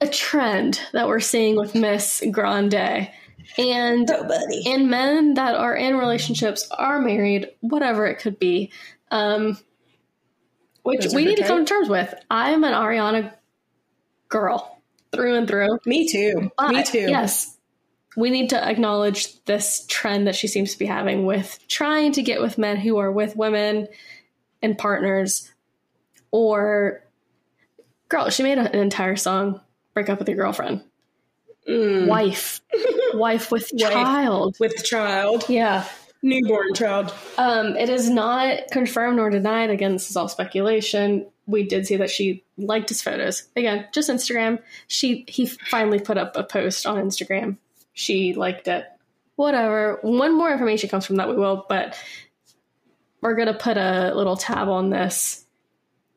a 0.00 0.08
trend 0.08 0.80
that 0.92 1.06
we're 1.06 1.20
seeing 1.20 1.56
with 1.56 1.74
Miss 1.74 2.22
Grande. 2.30 3.08
And 3.58 4.08
Nobody. 4.08 4.62
and 4.66 4.90
men 4.90 5.34
that 5.34 5.54
are 5.54 5.74
in 5.74 5.96
relationships 5.96 6.68
are 6.70 7.00
married, 7.00 7.48
whatever 7.60 8.06
it 8.06 8.18
could 8.18 8.38
be. 8.38 8.70
Um, 9.10 9.58
which 10.82 11.06
we 11.14 11.24
need 11.24 11.36
to 11.36 11.46
come 11.46 11.64
to 11.64 11.68
terms 11.72 11.88
with. 11.88 12.12
I'm 12.30 12.64
an 12.64 12.72
Ariana 12.72 13.32
girl 14.28 14.80
through 15.12 15.36
and 15.36 15.48
through. 15.48 15.78
Me 15.86 16.08
too. 16.08 16.50
But, 16.56 16.70
Me 16.70 16.82
too. 16.82 17.06
Yes. 17.08 17.56
We 18.16 18.30
need 18.30 18.50
to 18.50 18.68
acknowledge 18.68 19.42
this 19.44 19.86
trend 19.88 20.26
that 20.26 20.34
she 20.34 20.48
seems 20.48 20.72
to 20.72 20.78
be 20.78 20.86
having 20.86 21.24
with 21.24 21.58
trying 21.68 22.12
to 22.12 22.22
get 22.22 22.40
with 22.40 22.58
men 22.58 22.76
who 22.76 22.98
are 22.98 23.12
with 23.12 23.36
women 23.36 23.88
and 24.60 24.76
partners 24.76 25.50
or 26.30 27.04
girl, 28.08 28.30
she 28.30 28.42
made 28.42 28.58
an 28.58 28.66
entire 28.74 29.16
song 29.16 29.60
break 29.94 30.08
up 30.08 30.18
with 30.18 30.28
your 30.28 30.36
girlfriend. 30.36 30.82
Mm. 31.68 32.06
Wife. 32.06 32.60
Wife 33.14 33.50
with 33.50 33.70
child. 33.78 34.56
With 34.58 34.84
child. 34.84 35.44
Yeah. 35.48 35.86
Newborn 36.22 36.74
child. 36.74 37.12
Um, 37.36 37.76
it 37.76 37.88
is 37.88 38.08
not 38.08 38.68
confirmed 38.70 39.16
nor 39.16 39.30
denied. 39.30 39.70
Again, 39.70 39.92
this 39.92 40.08
is 40.08 40.16
all 40.16 40.28
speculation. 40.28 41.26
We 41.46 41.64
did 41.64 41.86
see 41.86 41.96
that 41.96 42.10
she 42.10 42.44
liked 42.56 42.88
his 42.88 43.02
photos. 43.02 43.48
Again, 43.56 43.88
just 43.92 44.08
Instagram. 44.08 44.60
She 44.86 45.24
he 45.26 45.46
finally 45.46 45.98
put 45.98 46.18
up 46.18 46.36
a 46.36 46.44
post 46.44 46.86
on 46.86 46.96
Instagram. 46.96 47.56
She 47.92 48.34
liked 48.34 48.68
it. 48.68 48.86
Whatever. 49.34 49.98
When 50.02 50.36
more 50.36 50.52
information 50.52 50.88
comes 50.88 51.06
from 51.06 51.16
that, 51.16 51.28
we 51.28 51.34
will. 51.34 51.66
But 51.68 51.98
we're 53.20 53.34
gonna 53.34 53.54
put 53.54 53.76
a 53.76 54.12
little 54.14 54.36
tab 54.36 54.68
on 54.68 54.90
this 54.90 55.44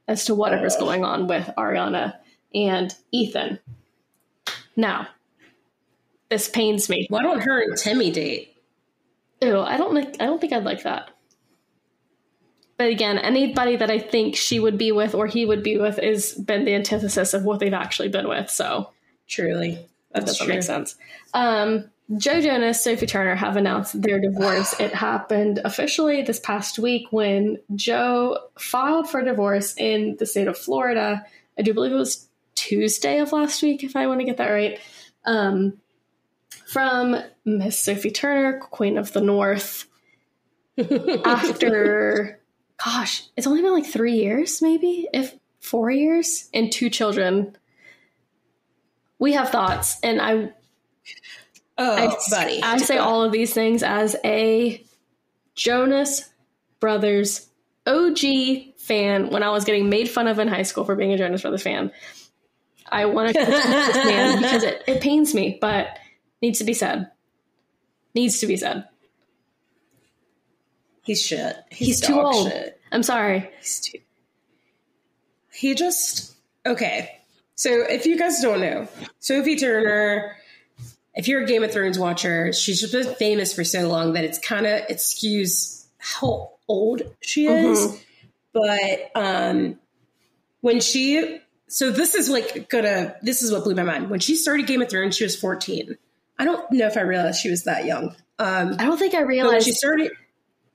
as 0.07 0.25
to 0.25 0.35
whatever's 0.35 0.75
uh. 0.75 0.79
going 0.79 1.03
on 1.03 1.27
with 1.27 1.49
Ariana 1.57 2.13
and 2.53 2.93
Ethan. 3.11 3.59
Now, 4.75 5.07
this 6.29 6.49
pains 6.49 6.89
me. 6.89 7.07
Why 7.09 7.21
don't 7.21 7.41
her 7.41 7.61
and 7.61 7.77
Timmy 7.77 8.11
date? 8.11 8.55
Ew, 9.41 9.59
I 9.59 9.77
don't 9.77 9.93
like. 9.93 10.15
I 10.19 10.25
don't 10.25 10.39
think 10.39 10.53
I'd 10.53 10.63
like 10.63 10.83
that. 10.83 11.11
But 12.77 12.87
again, 12.87 13.17
anybody 13.17 13.77
that 13.77 13.89
I 13.89 13.99
think 13.99 14.35
she 14.35 14.59
would 14.59 14.77
be 14.77 14.91
with 14.91 15.15
or 15.15 15.27
he 15.27 15.45
would 15.45 15.63
be 15.63 15.77
with 15.77 15.97
is 15.99 16.33
been 16.33 16.65
the 16.65 16.75
antithesis 16.75 17.33
of 17.33 17.43
what 17.43 17.59
they've 17.59 17.73
actually 17.73 18.09
been 18.09 18.27
with. 18.27 18.49
So 18.49 18.91
truly, 19.27 19.79
that 20.11 20.25
doesn't 20.25 20.45
true. 20.45 20.55
make 20.55 20.63
sense. 20.63 20.95
Um, 21.33 21.89
Joe 22.17 22.39
Jonas, 22.39 22.83
Sophie 22.83 23.07
Turner 23.07 23.35
have 23.35 23.55
announced 23.55 23.99
their 24.01 24.19
divorce. 24.19 24.79
it 24.79 24.93
happened 24.93 25.59
officially 25.63 26.21
this 26.21 26.39
past 26.39 26.77
week 26.77 27.07
when 27.11 27.57
Joe 27.75 28.39
filed 28.59 29.09
for 29.09 29.23
divorce 29.23 29.73
in 29.77 30.15
the 30.19 30.25
state 30.25 30.47
of 30.47 30.57
Florida. 30.57 31.25
I 31.57 31.61
do 31.61 31.73
believe 31.73 31.93
it 31.93 31.95
was 31.95 32.27
Tuesday 32.53 33.19
of 33.19 33.31
last 33.31 33.63
week, 33.63 33.83
if 33.83 33.95
I 33.95 34.07
want 34.07 34.19
to 34.19 34.25
get 34.25 34.37
that 34.37 34.49
right, 34.49 34.79
um, 35.25 35.79
from 36.65 37.15
Miss 37.45 37.79
Sophie 37.79 38.11
Turner, 38.11 38.59
Queen 38.59 38.97
of 38.97 39.13
the 39.13 39.21
North. 39.21 39.87
after, 41.25 42.41
gosh, 42.83 43.23
it's 43.37 43.47
only 43.47 43.61
been 43.61 43.73
like 43.73 43.85
three 43.85 44.17
years, 44.17 44.61
maybe, 44.61 45.07
if 45.13 45.33
four 45.61 45.89
years, 45.89 46.49
and 46.53 46.71
two 46.71 46.89
children. 46.89 47.55
We 49.17 49.33
have 49.33 49.49
thoughts, 49.49 49.97
and 50.03 50.21
I. 50.21 50.51
Oh, 51.77 51.95
I, 51.95 52.15
buddy. 52.29 52.61
I 52.61 52.77
say 52.77 52.97
all 52.97 53.23
of 53.23 53.31
these 53.31 53.53
things 53.53 53.83
as 53.83 54.15
a 54.25 54.83
Jonas 55.55 56.29
Brothers 56.79 57.49
OG 57.87 58.77
fan 58.77 59.29
when 59.29 59.43
I 59.43 59.49
was 59.49 59.63
getting 59.63 59.89
made 59.89 60.09
fun 60.09 60.27
of 60.27 60.39
in 60.39 60.47
high 60.47 60.63
school 60.63 60.83
for 60.83 60.95
being 60.95 61.13
a 61.13 61.17
Jonas 61.17 61.41
Brothers 61.41 61.63
fan. 61.63 61.91
I 62.91 63.05
want 63.05 63.29
to 63.29 63.33
this 63.33 63.65
man 63.95 64.37
because 64.41 64.63
it, 64.63 64.83
it 64.87 65.01
pains 65.01 65.33
me, 65.33 65.57
but 65.59 65.97
needs 66.45 66.59
to 66.59 66.65
be 66.65 66.75
said. 66.75 67.09
Needs 68.13 68.39
to 68.39 68.47
be 68.47 68.55
said. 68.55 68.87
He's 71.01 71.21
shit. 71.21 71.55
He's, 71.71 71.87
He's 71.87 72.01
too 72.01 72.19
old. 72.19 72.51
Shit. 72.51 72.79
I'm 72.91 73.03
sorry. 73.03 73.49
He's 73.59 73.79
too. 73.79 73.99
He 75.51 75.73
just 75.73 76.35
okay. 76.65 77.19
So 77.55 77.69
if 77.71 78.05
you 78.05 78.17
guys 78.17 78.41
don't 78.41 78.59
know, 78.59 78.87
Sophie 79.19 79.55
Turner, 79.55 80.35
if 81.15 81.27
you're 81.27 81.43
a 81.43 81.47
Game 81.47 81.63
of 81.63 81.71
Thrones 81.71 81.97
watcher, 81.97 82.53
she's 82.53 82.79
just 82.81 82.93
been 82.93 83.15
famous 83.15 83.53
for 83.53 83.63
so 83.63 83.87
long 83.87 84.13
that 84.13 84.23
it's 84.23 84.37
kind 84.37 84.65
of 84.65 84.81
it 84.89 84.97
skews 84.97 85.85
how 85.97 86.51
old 86.67 87.01
she 87.21 87.47
is. 87.47 87.79
Mm-hmm. 87.79 87.97
But 88.53 89.21
um, 89.21 89.79
when 90.61 90.79
she 90.79 91.39
so 91.67 91.91
this 91.91 92.13
is 92.13 92.29
like 92.29 92.69
gonna 92.69 93.15
this 93.21 93.41
is 93.41 93.51
what 93.51 93.63
blew 93.63 93.75
my 93.75 93.83
mind 93.83 94.09
when 94.09 94.19
she 94.19 94.35
started 94.35 94.67
game 94.67 94.81
of 94.81 94.89
thrones 94.89 95.15
she 95.15 95.23
was 95.23 95.35
14 95.35 95.97
i 96.39 96.45
don't 96.45 96.71
know 96.71 96.87
if 96.87 96.97
i 96.97 97.01
realized 97.01 97.39
she 97.39 97.49
was 97.49 97.63
that 97.63 97.85
young 97.85 98.15
um, 98.39 98.75
i 98.79 98.85
don't 98.85 98.97
think 98.97 99.13
i 99.13 99.21
realized 99.21 99.65
she 99.65 99.71
started 99.71 100.11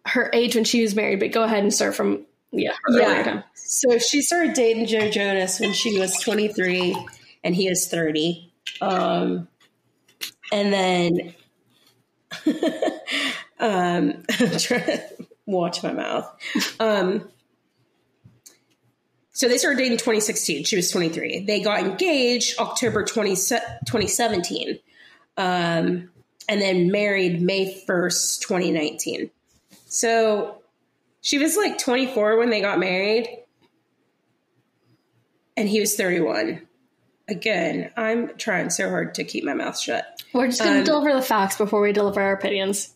her 0.06 0.30
age 0.32 0.54
when 0.54 0.64
she 0.64 0.82
was 0.82 0.94
married 0.94 1.20
but 1.20 1.32
go 1.32 1.42
ahead 1.42 1.62
and 1.62 1.72
start 1.72 1.94
from 1.94 2.24
yeah 2.52 2.72
yeah 2.90 3.42
so 3.54 3.98
she 3.98 4.22
started 4.22 4.54
dating 4.54 4.86
joe 4.86 5.10
jonas 5.10 5.60
when 5.60 5.72
she 5.72 5.98
was 5.98 6.18
23 6.20 6.96
and 7.44 7.54
he 7.54 7.68
was 7.68 7.88
30 7.88 8.52
um, 8.80 9.48
and 10.52 10.72
then 10.72 11.34
um, 13.60 14.24
I'm 14.40 14.58
trying 14.58 14.84
to 14.84 15.02
watch 15.46 15.82
my 15.82 15.92
mouth 15.92 16.32
um, 16.80 17.28
so 19.40 19.48
they 19.48 19.56
started 19.56 19.78
dating 19.78 19.96
2016. 19.96 20.64
She 20.64 20.76
was 20.76 20.90
23. 20.90 21.46
They 21.46 21.62
got 21.62 21.80
engaged 21.80 22.58
October 22.58 23.06
20, 23.06 23.30
2017. 23.30 24.78
Um, 25.40 26.10
and 26.48 26.60
then 26.60 26.90
married 26.90 27.40
May 27.40 27.82
1st, 27.86 28.40
2019. 28.40 29.30
So 29.86 30.60
she 31.20 31.38
was 31.38 31.56
like 31.56 31.78
24 31.78 32.38
when 32.38 32.50
they 32.50 32.60
got 32.60 32.78
married. 32.78 33.28
And 35.56 35.68
he 35.68 35.80
was 35.80 35.94
31. 35.96 36.66
again, 37.28 37.90
I'm 37.96 38.36
trying 38.36 38.70
so 38.70 38.90
hard 38.90 39.14
to 39.14 39.24
keep 39.24 39.44
my 39.44 39.54
mouth 39.54 39.78
shut. 39.78 40.22
We're 40.32 40.48
just 40.48 40.60
going 40.60 40.74
to 40.74 40.78
um, 40.80 40.84
deliver 40.84 41.14
the 41.14 41.22
facts 41.22 41.56
before 41.56 41.80
we 41.80 41.92
deliver 41.92 42.20
our 42.20 42.32
opinions. 42.32 42.92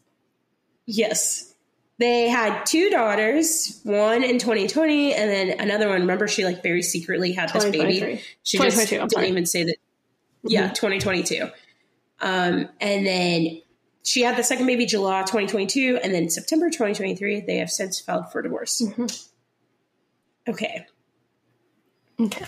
Yes. 0.86 1.54
They 1.98 2.28
had 2.28 2.66
two 2.66 2.90
daughters, 2.90 3.80
one 3.84 4.24
in 4.24 4.38
2020 4.38 5.14
and 5.14 5.30
then 5.30 5.60
another 5.60 5.88
one. 5.88 6.00
Remember, 6.00 6.26
she 6.26 6.44
like 6.44 6.62
very 6.62 6.82
secretly 6.82 7.32
had 7.32 7.52
this 7.52 7.64
baby. 7.66 8.20
She 8.42 8.58
just 8.58 8.90
didn't 8.90 9.24
even 9.24 9.46
say 9.46 9.64
that. 9.64 9.76
Yeah, 10.42 10.64
mm-hmm. 10.64 10.74
2022. 10.74 11.48
Um, 12.24 12.70
and 12.80 13.06
then 13.06 13.60
she 14.02 14.22
had 14.22 14.36
the 14.36 14.42
second 14.42 14.66
baby 14.66 14.86
July 14.86 15.20
2022, 15.20 16.00
and 16.02 16.12
then 16.12 16.30
September 16.30 16.70
2023. 16.70 17.40
They 17.40 17.58
have 17.58 17.70
since 17.70 18.00
filed 18.00 18.32
for 18.32 18.42
divorce. 18.42 18.82
Mm-hmm. 18.82 19.06
Okay. 20.50 20.86
Okay. 22.18 22.46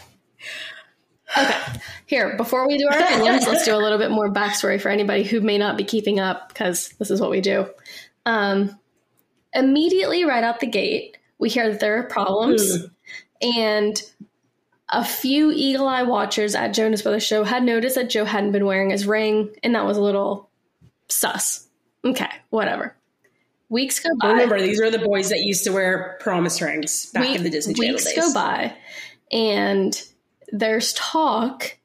Okay. 1.37 1.59
Here, 2.07 2.37
before 2.37 2.67
we 2.67 2.79
do 2.79 2.89
our 2.91 2.99
opinions, 3.03 3.47
let's 3.47 3.67
do 3.67 3.75
a 3.75 3.77
little 3.77 3.99
bit 3.99 4.11
more 4.11 4.33
backstory 4.33 4.81
for 4.81 4.89
anybody 4.89 5.25
who 5.25 5.43
may 5.43 5.59
not 5.59 5.77
be 5.77 5.85
keeping 5.85 6.19
up 6.19 6.49
because 6.49 6.89
this 6.99 7.11
is 7.11 7.21
what 7.21 7.31
we 7.31 7.43
do. 7.43 7.67
Um, 8.25 8.79
immediately, 9.53 10.25
right 10.25 10.43
out 10.43 10.61
the 10.61 10.67
gate, 10.67 11.19
we 11.39 11.51
hear 11.51 11.71
that 11.71 11.81
there 11.81 11.99
are 11.99 12.05
problems, 12.05 12.79
mm. 12.79 12.91
and 13.43 14.03
a 14.89 15.05
few 15.05 15.51
eagle 15.53 15.89
eye 15.89 16.03
watchers 16.03 16.55
at 16.55 16.75
Jonas 16.75 17.03
Brothers 17.03 17.25
show 17.25 17.45
had 17.45 17.65
noticed 17.65 17.97
that 17.97 18.11
Joe 18.11 18.25
hadn't 18.25 18.53
been 18.53 18.67
wearing 18.67 18.91
his 18.91 19.07
ring, 19.07 19.55
and 19.63 19.75
that 19.75 19.85
was 19.85 19.97
a 19.97 20.03
little 20.03 20.49
sus. 21.09 21.67
Okay, 22.05 22.31
whatever. 22.51 22.95
Weeks 23.69 23.99
go 23.99 24.11
by. 24.21 24.31
Remember, 24.31 24.61
these 24.61 24.81
are 24.81 24.91
the 24.91 25.01
boys 25.01 25.31
that 25.31 25.41
used 25.41 25.65
to 25.65 25.73
wear 25.73 26.17
promise 26.21 26.63
rings 26.63 27.07
back 27.07 27.25
Week, 27.25 27.37
in 27.37 27.43
the 27.43 27.51
Disney 27.51 27.75
Channel 27.75 27.95
weeks 27.95 28.05
days. 28.05 28.17
Weeks 28.17 28.29
go 28.29 28.35
by, 28.35 28.77
and 29.33 30.01
there's 30.53 30.93
talk 30.93 31.77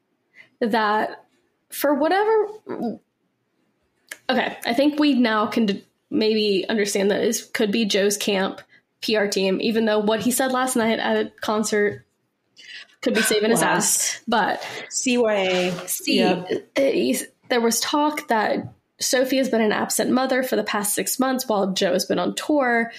that 0.60 1.24
for 1.70 1.94
whatever. 1.94 2.48
Okay, 4.30 4.56
I 4.64 4.74
think 4.74 5.00
we 5.00 5.14
now 5.14 5.46
can 5.46 5.82
maybe 6.08 6.64
understand 6.68 7.10
that 7.10 7.20
this 7.20 7.42
could 7.42 7.72
be 7.72 7.84
Joe's 7.84 8.16
camp 8.16 8.60
PR 9.02 9.26
team, 9.26 9.60
even 9.60 9.86
though 9.86 9.98
what 9.98 10.20
he 10.20 10.30
said 10.30 10.52
last 10.52 10.76
night 10.76 11.00
at 11.00 11.16
a 11.16 11.32
concert 11.40 12.06
could 13.02 13.14
be 13.14 13.22
saving 13.22 13.50
his 13.50 13.62
ass. 13.62 14.20
But 14.26 14.62
CYA, 14.90 15.88
see, 15.88 16.18
yep. 16.18 16.48
Eh, 16.76 17.18
there 17.48 17.60
was 17.60 17.80
talk 17.80 18.28
that 18.28 18.72
Sophie 19.00 19.36
has 19.36 19.48
been 19.48 19.60
an 19.60 19.72
absent 19.72 20.10
mother 20.10 20.42
for 20.42 20.56
the 20.56 20.64
past 20.64 20.94
six 20.94 21.18
months 21.18 21.48
while 21.48 21.72
Joe 21.72 21.92
has 21.92 22.06
been 22.06 22.18
on 22.18 22.34
tour, 22.34 22.92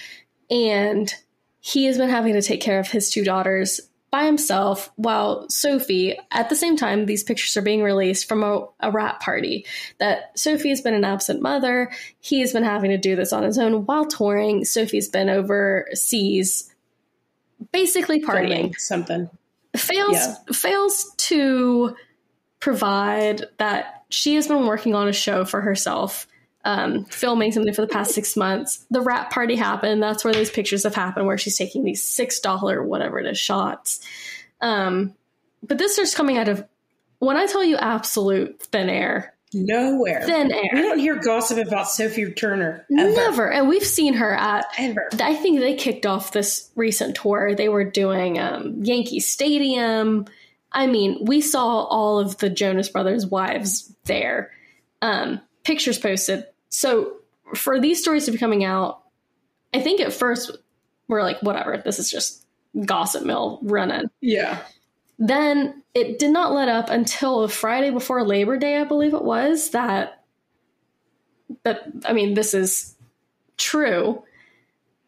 and 0.50 1.12
he 1.60 1.86
has 1.86 1.98
been 1.98 2.10
having 2.10 2.34
to 2.34 2.42
take 2.42 2.60
care 2.60 2.78
of 2.78 2.88
his 2.88 3.10
two 3.10 3.24
daughters 3.24 3.80
by 4.10 4.26
himself 4.26 4.92
while 4.94 5.48
Sophie, 5.48 6.16
at 6.30 6.48
the 6.48 6.54
same 6.54 6.76
time, 6.76 7.06
these 7.06 7.24
pictures 7.24 7.56
are 7.56 7.62
being 7.62 7.82
released 7.82 8.28
from 8.28 8.44
a, 8.44 8.68
a 8.78 8.92
wrap 8.92 9.20
party. 9.20 9.66
That 9.98 10.38
Sophie 10.38 10.68
has 10.68 10.82
been 10.82 10.94
an 10.94 11.04
absent 11.04 11.42
mother. 11.42 11.90
He 12.20 12.38
has 12.38 12.52
been 12.52 12.62
having 12.62 12.90
to 12.90 12.96
do 12.96 13.16
this 13.16 13.32
on 13.32 13.42
his 13.42 13.58
own 13.58 13.86
while 13.86 14.04
touring. 14.04 14.64
Sophie's 14.64 15.08
been 15.08 15.28
overseas, 15.28 16.72
basically 17.72 18.20
partying. 18.20 18.76
Something. 18.76 19.30
Fails 19.76 20.12
yeah. 20.12 20.34
fails 20.52 21.12
to 21.16 21.96
provide 22.60 23.44
that 23.58 24.04
she 24.08 24.36
has 24.36 24.46
been 24.46 24.66
working 24.66 24.94
on 24.94 25.08
a 25.08 25.12
show 25.12 25.44
for 25.44 25.60
herself 25.60 26.26
um, 26.64 27.04
filming 27.04 27.52
something 27.52 27.74
for 27.74 27.82
the 27.82 27.88
past 27.88 28.12
six 28.12 28.36
months. 28.36 28.86
The 28.90 29.02
wrap 29.02 29.30
party 29.30 29.54
happened. 29.54 30.02
That's 30.02 30.24
where 30.24 30.32
those 30.32 30.50
pictures 30.50 30.84
have 30.84 30.94
happened, 30.94 31.26
where 31.26 31.38
she's 31.38 31.58
taking 31.58 31.84
these 31.84 32.02
six 32.02 32.40
dollar 32.40 32.82
whatever 32.82 33.18
it 33.18 33.26
is 33.26 33.38
shots. 33.38 34.00
Um, 34.60 35.14
but 35.62 35.78
this 35.78 35.94
starts 35.94 36.14
coming 36.14 36.38
out 36.38 36.48
of 36.48 36.64
when 37.18 37.36
I 37.36 37.46
tell 37.46 37.64
you 37.64 37.76
absolute 37.76 38.60
thin 38.62 38.88
air. 38.88 39.33
Nowhere. 39.54 40.22
Thin 40.26 40.52
air. 40.52 40.70
We 40.72 40.82
don't 40.82 40.98
hear 40.98 41.16
gossip 41.16 41.58
about 41.58 41.88
Sophie 41.88 42.32
Turner. 42.32 42.86
Ever. 42.98 43.10
Never. 43.10 43.52
And 43.52 43.68
we've 43.68 43.84
seen 43.84 44.14
her 44.14 44.34
at. 44.34 44.66
Ever. 44.78 45.08
I 45.20 45.34
think 45.34 45.60
they 45.60 45.74
kicked 45.74 46.06
off 46.06 46.32
this 46.32 46.70
recent 46.76 47.16
tour. 47.16 47.54
They 47.54 47.68
were 47.68 47.84
doing 47.84 48.38
um, 48.38 48.82
Yankee 48.82 49.20
Stadium. 49.20 50.26
I 50.72 50.86
mean, 50.86 51.24
we 51.24 51.40
saw 51.40 51.84
all 51.84 52.18
of 52.18 52.38
the 52.38 52.50
Jonas 52.50 52.88
Brothers' 52.88 53.26
wives 53.26 53.94
there. 54.04 54.50
Um, 55.00 55.40
pictures 55.62 55.98
posted 55.98 56.46
so 56.74 57.18
for 57.54 57.80
these 57.80 58.02
stories 58.02 58.24
to 58.24 58.32
be 58.32 58.38
coming 58.38 58.64
out, 58.64 59.00
I 59.72 59.80
think 59.80 60.00
at 60.00 60.12
first 60.12 60.50
we're 61.06 61.22
like, 61.22 61.40
whatever, 61.40 61.80
this 61.84 62.00
is 62.00 62.10
just 62.10 62.44
gossip 62.84 63.24
mill 63.24 63.60
running. 63.62 64.10
Yeah. 64.20 64.60
Then 65.20 65.83
it 65.94 66.18
did 66.18 66.30
not 66.30 66.52
let 66.52 66.68
up 66.68 66.90
until 66.90 67.46
Friday 67.48 67.90
before 67.90 68.24
Labor 68.24 68.58
Day, 68.58 68.78
I 68.78 68.84
believe 68.84 69.14
it 69.14 69.24
was, 69.24 69.70
that 69.70 70.24
that 71.62 71.82
I 72.04 72.12
mean, 72.12 72.34
this 72.34 72.54
is 72.54 72.96
true. 73.56 74.22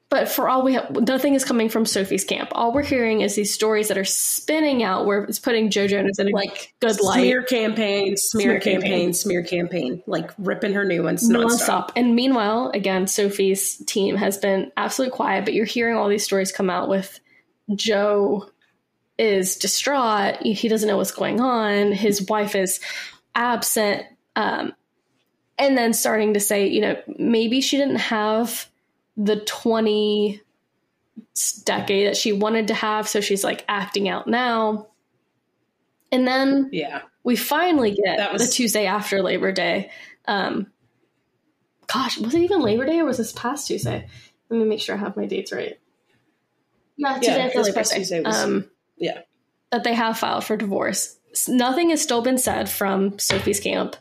But 0.09 0.29
for 0.29 0.49
all 0.49 0.63
we 0.63 0.75
have, 0.75 0.89
nothing 1.09 1.35
is 1.35 1.45
coming 1.45 1.69
from 1.69 1.85
Sophie's 1.85 2.23
camp. 2.23 2.51
All 2.53 2.73
we're 2.73 2.85
hearing 2.85 3.23
is 3.23 3.35
these 3.35 3.53
stories 3.53 3.89
that 3.89 3.99
are 3.99 4.05
spinning 4.05 4.85
out 4.85 5.05
where 5.05 5.25
it's 5.25 5.41
putting 5.41 5.69
Joe 5.69 5.89
Jonas 5.89 6.21
in 6.21 6.29
a 6.29 6.31
like 6.31 6.73
good 6.79 7.01
light. 7.01 7.19
Smear 7.19 7.43
campaign, 7.43 8.17
smear, 8.17 8.43
smear 8.43 8.61
campaign, 8.61 8.81
campaign, 8.83 9.13
smear 9.13 9.43
campaign, 9.43 10.03
like 10.07 10.31
ripping 10.39 10.75
her 10.75 10.85
new 10.85 11.03
ones 11.03 11.29
nonstop. 11.29 11.89
nonstop. 11.89 11.91
And 11.97 12.15
meanwhile, 12.15 12.71
again, 12.73 13.09
Sophie's 13.09 13.79
team 13.87 14.15
has 14.15 14.39
been 14.39 14.71
absolutely 14.77 15.17
quiet, 15.17 15.45
but 15.45 15.55
you're 15.55 15.65
hearing 15.65 15.97
all 15.97 16.09
these 16.09 16.25
stories 16.25 16.53
come 16.53 16.71
out 16.71 16.89
with 16.89 17.19
Joe 17.75 18.49
is 19.19 19.57
distraught. 19.57 20.43
He 20.43 20.69
doesn't 20.69 20.89
know 20.89 20.97
what's 20.97 21.11
going 21.11 21.41
on. 21.41 21.93
His 21.93 22.23
wife 22.23 22.55
is 22.55 22.81
absent. 23.35 24.05
Um, 24.35 24.75
and 25.59 25.77
then 25.77 25.93
starting 25.93 26.35
to 26.35 26.41
say, 26.41 26.67
you 26.67 26.81
know, 26.81 26.97
maybe 27.19 27.61
she 27.61 27.77
didn't 27.79 27.97
have 27.97 28.69
the 29.17 29.37
20 29.41 30.43
decade 31.65 32.07
that 32.09 32.17
she 32.17 32.33
wanted 32.33 32.69
to 32.69 32.75
have. 32.75 33.09
So 33.09 33.21
she's 33.21 33.43
like 33.43 33.65
acting 33.69 34.09
out 34.09 34.27
now. 34.27 34.89
And 36.13 36.27
then 36.27 36.69
yeah, 36.73 37.03
we 37.25 37.37
finally 37.37 37.91
get 37.91 38.19
that 38.19 38.33
was 38.33 38.47
the 38.47 38.53
Tuesday 38.53 38.87
after 38.87 39.23
Labor 39.23 39.51
Day. 39.51 39.91
Um, 40.27 40.69
gosh, 41.87 42.19
was 42.19 42.35
it 42.35 42.43
even 42.43 42.61
Labor 42.61 42.87
Day 42.87 43.01
or 43.01 43.05
was 43.05 43.19
this 43.19 43.33
past 43.33 43.67
Tuesday? 43.67 44.07
Let 44.49 44.59
me 44.59 44.65
make 44.65 44.81
sure 44.81 44.95
I 44.95 44.99
have 44.99 45.17
my 45.17 45.27
dates 45.27 45.53
right. 45.53 45.79
Yeah, 46.97 47.15
Tuesday 47.15 47.39
yeah, 47.39 47.47
after 47.47 47.63
Labor 47.63 47.83
Day. 47.83 47.97
Tuesday 47.97 48.21
was, 48.21 48.37
um, 48.37 48.71
yeah, 48.97 49.21
that 49.73 49.85
they 49.85 49.95
have 49.95 50.19
filed 50.19 50.45
for 50.45 50.57
divorce. 50.57 51.17
Nothing 51.49 51.91
has 51.91 52.03
still 52.03 52.23
been 52.23 52.39
said 52.39 52.69
from 52.69 53.19
Sophie's 53.19 53.61
camp. 53.61 53.97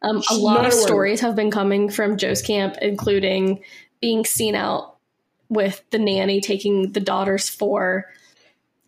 Um, 0.00 0.22
a 0.30 0.34
lot 0.34 0.64
of 0.64 0.72
stories 0.72 1.20
have 1.20 1.34
been 1.34 1.50
coming 1.50 1.90
from 1.90 2.16
Joe's 2.16 2.40
camp, 2.40 2.76
including 2.80 3.62
being 4.00 4.24
seen 4.24 4.54
out 4.54 4.96
with 5.48 5.82
the 5.90 5.98
nanny 5.98 6.40
taking 6.40 6.92
the 6.92 7.00
daughters 7.00 7.48
for 7.48 8.06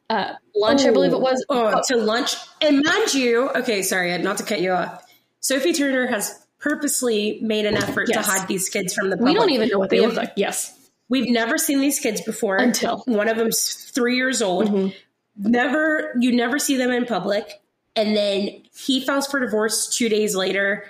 uh, 0.09 0.35
lunch, 0.55 0.83
I 0.83 0.91
believe 0.91 1.13
it 1.13 1.21
was. 1.21 1.45
Oh, 1.49 1.73
oh, 1.75 1.83
to 1.89 1.97
lunch. 1.97 2.35
And 2.61 2.83
mind 2.85 3.15
you, 3.15 3.49
okay, 3.51 3.83
sorry, 3.83 4.17
not 4.19 4.39
to 4.39 4.45
cut 4.45 4.61
you 4.61 4.73
off. 4.73 5.05
Sophie 5.41 5.73
Turner 5.73 6.07
has 6.07 6.47
purposely 6.59 7.39
made 7.43 7.65
an 7.65 7.77
effort 7.77 8.09
yes. 8.09 8.27
to 8.27 8.31
hide 8.31 8.49
these 8.49 8.69
kids 8.69 8.93
from 8.93 9.11
the 9.11 9.17
public. 9.17 9.35
We 9.35 9.39
don't 9.39 9.51
even 9.51 9.69
know 9.69 9.79
what 9.79 9.91
they 9.91 10.01
look 10.01 10.17
like. 10.17 10.33
Yes. 10.37 10.77
We've 11.09 11.29
never 11.29 11.59
seen 11.59 11.81
these 11.81 11.99
kids 11.99 12.21
before. 12.21 12.57
Until. 12.57 13.03
One 13.07 13.29
of 13.29 13.37
them's 13.37 13.91
three 13.95 14.17
years 14.17 14.43
old. 14.43 14.69
Mm-hmm. 14.69 14.89
Never, 15.37 16.15
you 16.19 16.33
never 16.33 16.59
see 16.59 16.77
them 16.77 16.91
in 16.91 17.07
public. 17.07 17.61
And 17.97 18.17
then 18.17 18.63
he 18.75 19.01
files 19.05 19.27
for 19.27 19.41
divorce 19.41 19.95
two 19.95 20.09
days 20.09 20.37
later 20.37 20.85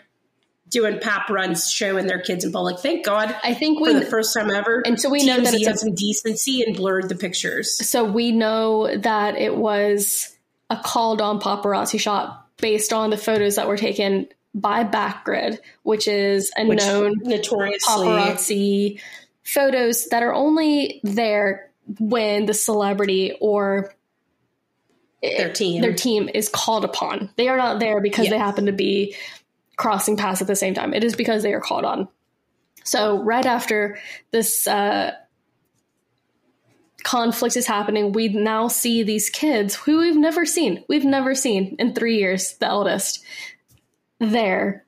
doing 0.71 0.99
pap 1.01 1.29
runs 1.29 1.69
showing 1.69 2.07
their 2.07 2.21
kids 2.21 2.45
in 2.45 2.53
public. 2.53 2.79
Thank 2.79 3.05
God. 3.05 3.35
I 3.43 3.55
think 3.55 3.81
we 3.81 3.93
for 3.93 4.01
the 4.01 4.07
first 4.07 4.33
time 4.33 4.51
ever. 4.51 4.83
And 4.87 5.01
so 5.01 5.11
we 5.11 5.27
know 5.27 5.41
that 5.41 5.53
it's 5.53 5.67
had 5.67 5.79
some 5.79 5.95
decency 5.95 6.62
and 6.62 6.77
blurred 6.77 7.09
the 7.09 7.17
pictures. 7.17 7.87
So 7.87 8.05
we 8.05 8.33
know 8.33 8.97
that 8.97 9.37
it 9.37 9.57
was 9.57 10.37
a 10.71 10.77
called 10.77 11.21
on 11.21 11.41
paparazzi 11.41 11.99
shot 11.99 12.47
based 12.59 12.93
on 12.93 13.11
the 13.11 13.17
photos 13.17 13.57
that 13.57 13.67
were 13.67 13.77
taken 13.77 14.29
by 14.55 14.85
Backgrid, 14.85 15.59
which 15.83 16.07
is 16.07 16.51
a 16.57 16.67
which 16.67 16.79
known 16.79 17.15
notoriously 17.23 18.07
paparazzi 18.07 19.01
photos 19.43 20.07
that 20.07 20.23
are 20.23 20.33
only 20.33 21.01
there 21.03 21.71
when 21.99 22.47
the 22.47 22.55
celebrity 22.55 23.37
or 23.41 23.93
their 25.22 25.52
team 25.52 25.82
their 25.82 25.94
team 25.94 26.30
is 26.32 26.48
called 26.48 26.84
upon. 26.84 27.30
They 27.36 27.48
are 27.48 27.56
not 27.56 27.80
there 27.80 28.01
because 28.01 28.26
yes. 28.26 28.32
they 28.32 28.38
happen 28.38 28.66
to 28.66 28.72
be 28.72 29.14
crossing 29.76 30.16
paths 30.16 30.40
at 30.40 30.47
the 30.47 30.56
same 30.56 30.74
time. 30.74 30.94
It 30.94 31.05
is 31.05 31.16
because 31.16 31.42
they 31.42 31.52
are 31.52 31.60
called 31.60 31.84
on. 31.84 32.09
So 32.84 33.22
right 33.22 33.44
after 33.44 33.98
this 34.30 34.66
uh, 34.66 35.12
conflict 37.02 37.56
is 37.56 37.66
happening, 37.66 38.12
we 38.12 38.28
now 38.28 38.68
see 38.68 39.02
these 39.02 39.30
kids 39.30 39.74
who 39.74 39.98
we've 39.98 40.16
never 40.16 40.47
seen. 40.47 40.84
We've 40.88 41.05
never 41.05 41.34
seen 41.34 41.76
in 41.78 41.94
three 41.94 42.16
years, 42.18 42.55
the 42.55 42.66
eldest, 42.66 43.22
there. 44.18 44.84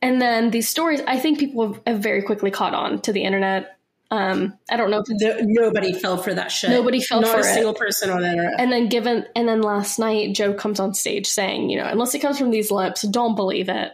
And 0.00 0.20
then 0.20 0.50
these 0.50 0.68
stories, 0.68 1.00
I 1.06 1.18
think 1.18 1.38
people 1.38 1.66
have, 1.66 1.82
have 1.86 1.98
very 1.98 2.22
quickly 2.22 2.50
caught 2.50 2.74
on 2.74 3.00
to 3.02 3.12
the 3.12 3.24
internet. 3.24 3.77
Um, 4.10 4.58
I 4.70 4.76
don't 4.76 4.90
know 4.90 5.00
if 5.00 5.04
the, 5.06 5.44
nobody 5.46 5.92
fell 5.92 6.16
for 6.16 6.32
that 6.32 6.50
shit. 6.50 6.70
Nobody 6.70 7.00
fell 7.00 7.20
Not 7.20 7.30
for 7.30 7.36
a 7.38 7.40
it. 7.40 7.54
single 7.54 7.74
person 7.74 8.08
on 8.08 8.22
the 8.22 8.30
internet. 8.30 8.58
And 8.58 8.72
then 8.72 8.88
given, 8.88 9.26
and 9.36 9.46
then 9.46 9.60
last 9.60 9.98
night 9.98 10.34
Joe 10.34 10.54
comes 10.54 10.80
on 10.80 10.94
stage 10.94 11.26
saying, 11.26 11.68
you 11.68 11.76
know, 11.78 11.86
unless 11.86 12.14
it 12.14 12.20
comes 12.20 12.38
from 12.38 12.50
these 12.50 12.70
lips, 12.70 13.02
don't 13.02 13.34
believe 13.34 13.68
it. 13.68 13.92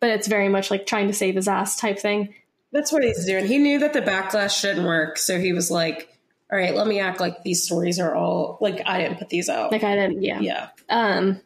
But 0.00 0.10
it's 0.10 0.26
very 0.26 0.48
much 0.48 0.70
like 0.70 0.86
trying 0.86 1.06
to 1.06 1.12
save 1.12 1.36
his 1.36 1.46
ass 1.46 1.76
type 1.76 2.00
thing. 2.00 2.34
That's 2.72 2.90
what 2.90 3.04
he's 3.04 3.24
doing. 3.24 3.46
He 3.46 3.58
knew 3.58 3.78
that 3.78 3.92
the 3.92 4.02
backlash 4.02 4.58
shouldn't 4.58 4.84
work, 4.84 5.16
so 5.16 5.38
he 5.38 5.52
was 5.52 5.70
like, 5.70 6.08
"All 6.50 6.58
right, 6.58 6.74
let 6.74 6.88
me 6.88 6.98
act 6.98 7.20
like 7.20 7.44
these 7.44 7.62
stories 7.62 8.00
are 8.00 8.14
all 8.14 8.58
like 8.60 8.82
I 8.84 8.98
didn't 8.98 9.18
put 9.18 9.28
these 9.28 9.48
out." 9.48 9.70
Like 9.70 9.84
I 9.84 9.94
didn't, 9.94 10.22
yeah, 10.22 10.40
yeah. 10.40 10.68
Um, 10.90 11.40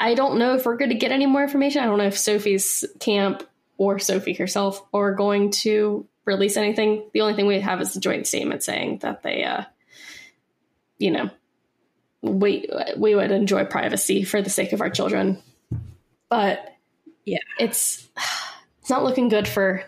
I 0.00 0.14
don't 0.14 0.38
know 0.38 0.56
if 0.56 0.66
we're 0.66 0.76
going 0.76 0.90
to 0.90 0.96
get 0.96 1.12
any 1.12 1.26
more 1.26 1.44
information. 1.44 1.82
I 1.82 1.86
don't 1.86 1.98
know 1.98 2.06
if 2.08 2.18
Sophie's 2.18 2.84
camp 2.98 3.44
or 3.78 4.00
Sophie 4.00 4.34
herself 4.34 4.82
are 4.92 5.14
going 5.14 5.52
to 5.52 6.08
release 6.24 6.56
anything. 6.56 7.04
The 7.12 7.20
only 7.22 7.34
thing 7.34 7.46
we 7.46 7.60
have 7.60 7.80
is 7.80 7.94
the 7.94 8.00
joint 8.00 8.26
statement 8.26 8.62
saying 8.62 8.98
that 8.98 9.22
they, 9.22 9.44
uh, 9.44 9.64
you 10.98 11.10
know, 11.10 11.30
we 12.22 12.68
we 12.96 13.14
would 13.14 13.30
enjoy 13.30 13.64
privacy 13.64 14.24
for 14.24 14.42
the 14.42 14.50
sake 14.50 14.72
of 14.72 14.80
our 14.80 14.90
children, 14.90 15.42
but 16.28 16.76
yeah, 17.24 17.38
it's 17.58 18.06
it's 18.80 18.90
not 18.90 19.04
looking 19.04 19.28
good 19.28 19.48
for 19.48 19.84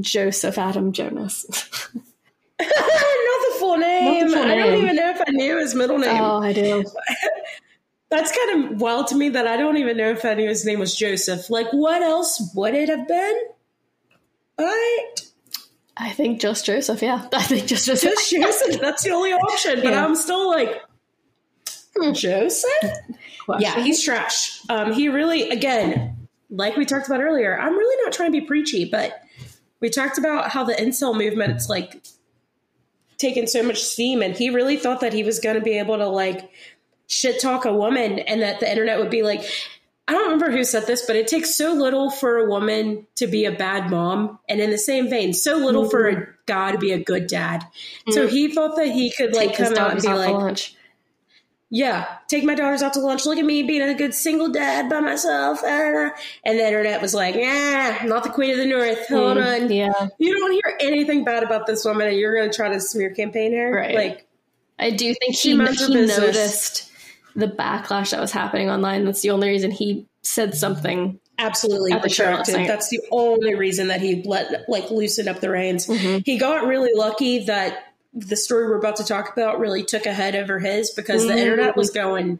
Joseph 0.00 0.58
Adam 0.58 0.92
Jonas. 0.92 1.46
Not 2.60 2.68
the 2.68 3.56
full 3.58 3.76
name. 3.78 4.28
full 4.28 4.38
I 4.38 4.54
don't 4.54 4.82
even 4.82 4.96
know 4.96 5.10
if 5.10 5.20
I 5.26 5.30
knew 5.30 5.58
his 5.58 5.74
middle 5.74 5.98
name. 5.98 6.20
oh, 6.20 6.40
I 6.40 6.52
do. 6.52 6.84
That's 8.10 8.36
kind 8.36 8.72
of 8.72 8.80
wild 8.80 9.08
to 9.08 9.16
me 9.16 9.30
that 9.30 9.46
I 9.46 9.56
don't 9.56 9.76
even 9.76 9.96
know 9.96 10.10
if 10.10 10.24
I 10.24 10.34
knew 10.34 10.48
his 10.48 10.64
name 10.64 10.78
was 10.78 10.94
Joseph. 10.94 11.50
Like, 11.50 11.66
what 11.72 12.02
else 12.02 12.52
would 12.54 12.74
it 12.74 12.88
have 12.88 13.08
been? 13.08 13.42
But 14.56 15.26
I 15.96 16.10
think 16.10 16.40
just 16.40 16.66
Joseph. 16.66 17.02
Yeah, 17.02 17.26
I 17.32 17.42
think 17.42 17.66
just 17.66 17.86
Joseph. 17.86 18.10
just 18.10 18.30
Joseph. 18.30 18.80
That's 18.80 19.02
the 19.02 19.10
only 19.10 19.32
option. 19.32 19.80
But 19.82 19.92
Yeah. 19.92 20.04
I'm 20.04 20.14
still 20.16 20.48
like, 20.48 20.82
Joseph? 22.12 22.70
Yeah, 23.60 23.82
he's 23.82 24.02
trash. 24.02 24.60
Um, 24.68 24.92
he 24.92 25.08
really, 25.08 25.50
again, 25.50 26.28
like 26.50 26.76
we 26.76 26.84
talked 26.84 27.06
about 27.06 27.20
earlier, 27.20 27.58
I'm 27.58 27.76
really 27.76 28.02
not 28.04 28.12
trying 28.12 28.32
to 28.32 28.40
be 28.40 28.44
preachy, 28.46 28.84
but 28.84 29.22
we 29.80 29.90
talked 29.90 30.18
about 30.18 30.50
how 30.50 30.64
the 30.64 30.72
incel 30.74 31.16
movement's 31.16 31.68
like 31.68 32.02
taken 33.18 33.46
so 33.46 33.62
much 33.62 33.80
steam, 33.82 34.22
and 34.22 34.36
he 34.36 34.50
really 34.50 34.76
thought 34.76 35.00
that 35.00 35.12
he 35.12 35.22
was 35.22 35.38
going 35.38 35.54
to 35.56 35.62
be 35.62 35.78
able 35.78 35.98
to 35.98 36.08
like 36.08 36.50
shit 37.06 37.40
talk 37.40 37.64
a 37.64 37.72
woman, 37.72 38.18
and 38.18 38.42
that 38.42 38.58
the 38.60 38.68
internet 38.70 38.98
would 38.98 39.10
be 39.10 39.22
like. 39.22 39.44
I 40.06 40.12
don't 40.12 40.24
remember 40.24 40.50
who 40.50 40.64
said 40.64 40.86
this, 40.86 41.06
but 41.06 41.16
it 41.16 41.28
takes 41.28 41.54
so 41.54 41.72
little 41.72 42.10
for 42.10 42.36
a 42.36 42.46
woman 42.48 43.06
to 43.16 43.26
be 43.26 43.46
a 43.46 43.52
bad 43.52 43.90
mom, 43.90 44.38
and 44.48 44.60
in 44.60 44.70
the 44.70 44.78
same 44.78 45.08
vein, 45.08 45.32
so 45.32 45.56
little 45.56 45.88
for 45.88 46.08
a 46.08 46.14
mm-hmm. 46.14 46.30
guy 46.44 46.72
to 46.72 46.78
be 46.78 46.92
a 46.92 47.02
good 47.02 47.26
dad. 47.26 47.64
So 48.10 48.26
mm-hmm. 48.26 48.34
he 48.34 48.52
thought 48.52 48.76
that 48.76 48.88
he 48.88 49.10
could 49.10 49.34
like 49.34 49.56
Take 49.56 49.68
come 49.68 49.78
out 49.78 49.92
and 49.92 50.02
be 50.02 50.08
like, 50.08 50.34
lunch. 50.34 50.76
yeah, 51.70 52.18
take 52.28 52.44
my 52.44 52.54
daughters 52.54 52.82
out 52.82 52.92
to 52.94 53.00
lunch. 53.00 53.24
Look 53.24 53.38
at 53.38 53.46
me 53.46 53.62
being 53.62 53.80
a 53.80 53.94
good 53.94 54.12
single 54.12 54.50
dad 54.50 54.90
by 54.90 55.00
myself. 55.00 55.60
ah. 55.64 56.10
And 56.44 56.58
the 56.58 56.66
internet 56.66 57.00
was 57.00 57.14
like, 57.14 57.34
yeah, 57.34 58.02
not 58.04 58.24
the 58.24 58.30
queen 58.30 58.50
of 58.50 58.58
the 58.58 58.66
north. 58.66 59.08
Hmm, 59.08 59.14
Hold 59.14 59.38
on. 59.38 59.72
Yeah, 59.72 60.08
You 60.18 60.38
don't 60.38 60.52
hear 60.52 60.76
anything 60.80 61.24
bad 61.24 61.44
about 61.44 61.66
this 61.66 61.82
woman 61.82 62.08
and 62.08 62.16
you're 62.18 62.34
going 62.34 62.50
to 62.50 62.54
try 62.54 62.68
to 62.68 62.78
smear 62.78 63.14
campaign 63.14 63.54
her? 63.54 63.72
Right. 63.72 63.94
Like, 63.94 64.26
I 64.78 64.90
do 64.90 65.14
think 65.14 65.34
he, 65.34 65.52
he 65.52 65.56
noticed 65.56 66.90
the 67.36 67.46
backlash 67.48 68.10
that 68.10 68.20
was 68.20 68.32
happening 68.32 68.70
online. 68.70 69.04
That's 69.04 69.20
the 69.22 69.30
only 69.30 69.48
reason 69.48 69.70
he 69.70 70.06
said 70.22 70.54
something. 70.54 71.18
absolutely 71.38 71.92
At 71.92 72.02
the 72.02 72.08
show 72.08 72.24
last 72.24 72.48
retracted. 72.48 72.54
night. 72.56 72.68
That's 72.68 72.88
the 72.90 73.00
only 73.10 73.54
reason 73.56 73.88
that 73.88 74.00
he 74.00 74.22
let, 74.22 74.68
like, 74.68 74.90
loosen 74.90 75.26
up 75.28 75.40
the 75.40 75.50
reins. 75.50 75.86
Mm-hmm. 75.88 76.18
He 76.24 76.38
got 76.38 76.66
really 76.66 76.92
lucky 76.94 77.44
that 77.46 77.92
the 78.12 78.36
story 78.36 78.68
we're 78.68 78.78
about 78.78 78.96
to 78.96 79.04
talk 79.04 79.32
about 79.32 79.58
really 79.58 79.82
took 79.82 80.06
a 80.06 80.12
head 80.12 80.36
over 80.36 80.60
his 80.60 80.92
because 80.92 81.26
the 81.26 81.32
Mhm. 81.32 81.38
internet 81.38 81.76
was 81.76 81.90
going 81.90 82.38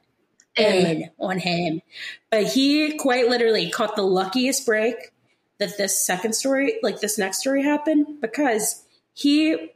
in 0.57 1.11
on 1.19 1.41
him. 1.41 1.83
But 2.31 2.45
he 2.45 2.97
quite 2.97 3.29
literally 3.29 3.69
caught 3.69 3.97
the 3.97 4.03
luckiest 4.05 4.65
break 4.65 5.11
that 5.59 5.77
this 5.77 6.01
second 6.07 6.35
story, 6.35 6.79
like 6.85 7.01
this 7.01 7.19
next 7.19 7.39
story 7.41 7.65
happened 7.65 8.21
because 8.21 8.85
he 9.13 9.73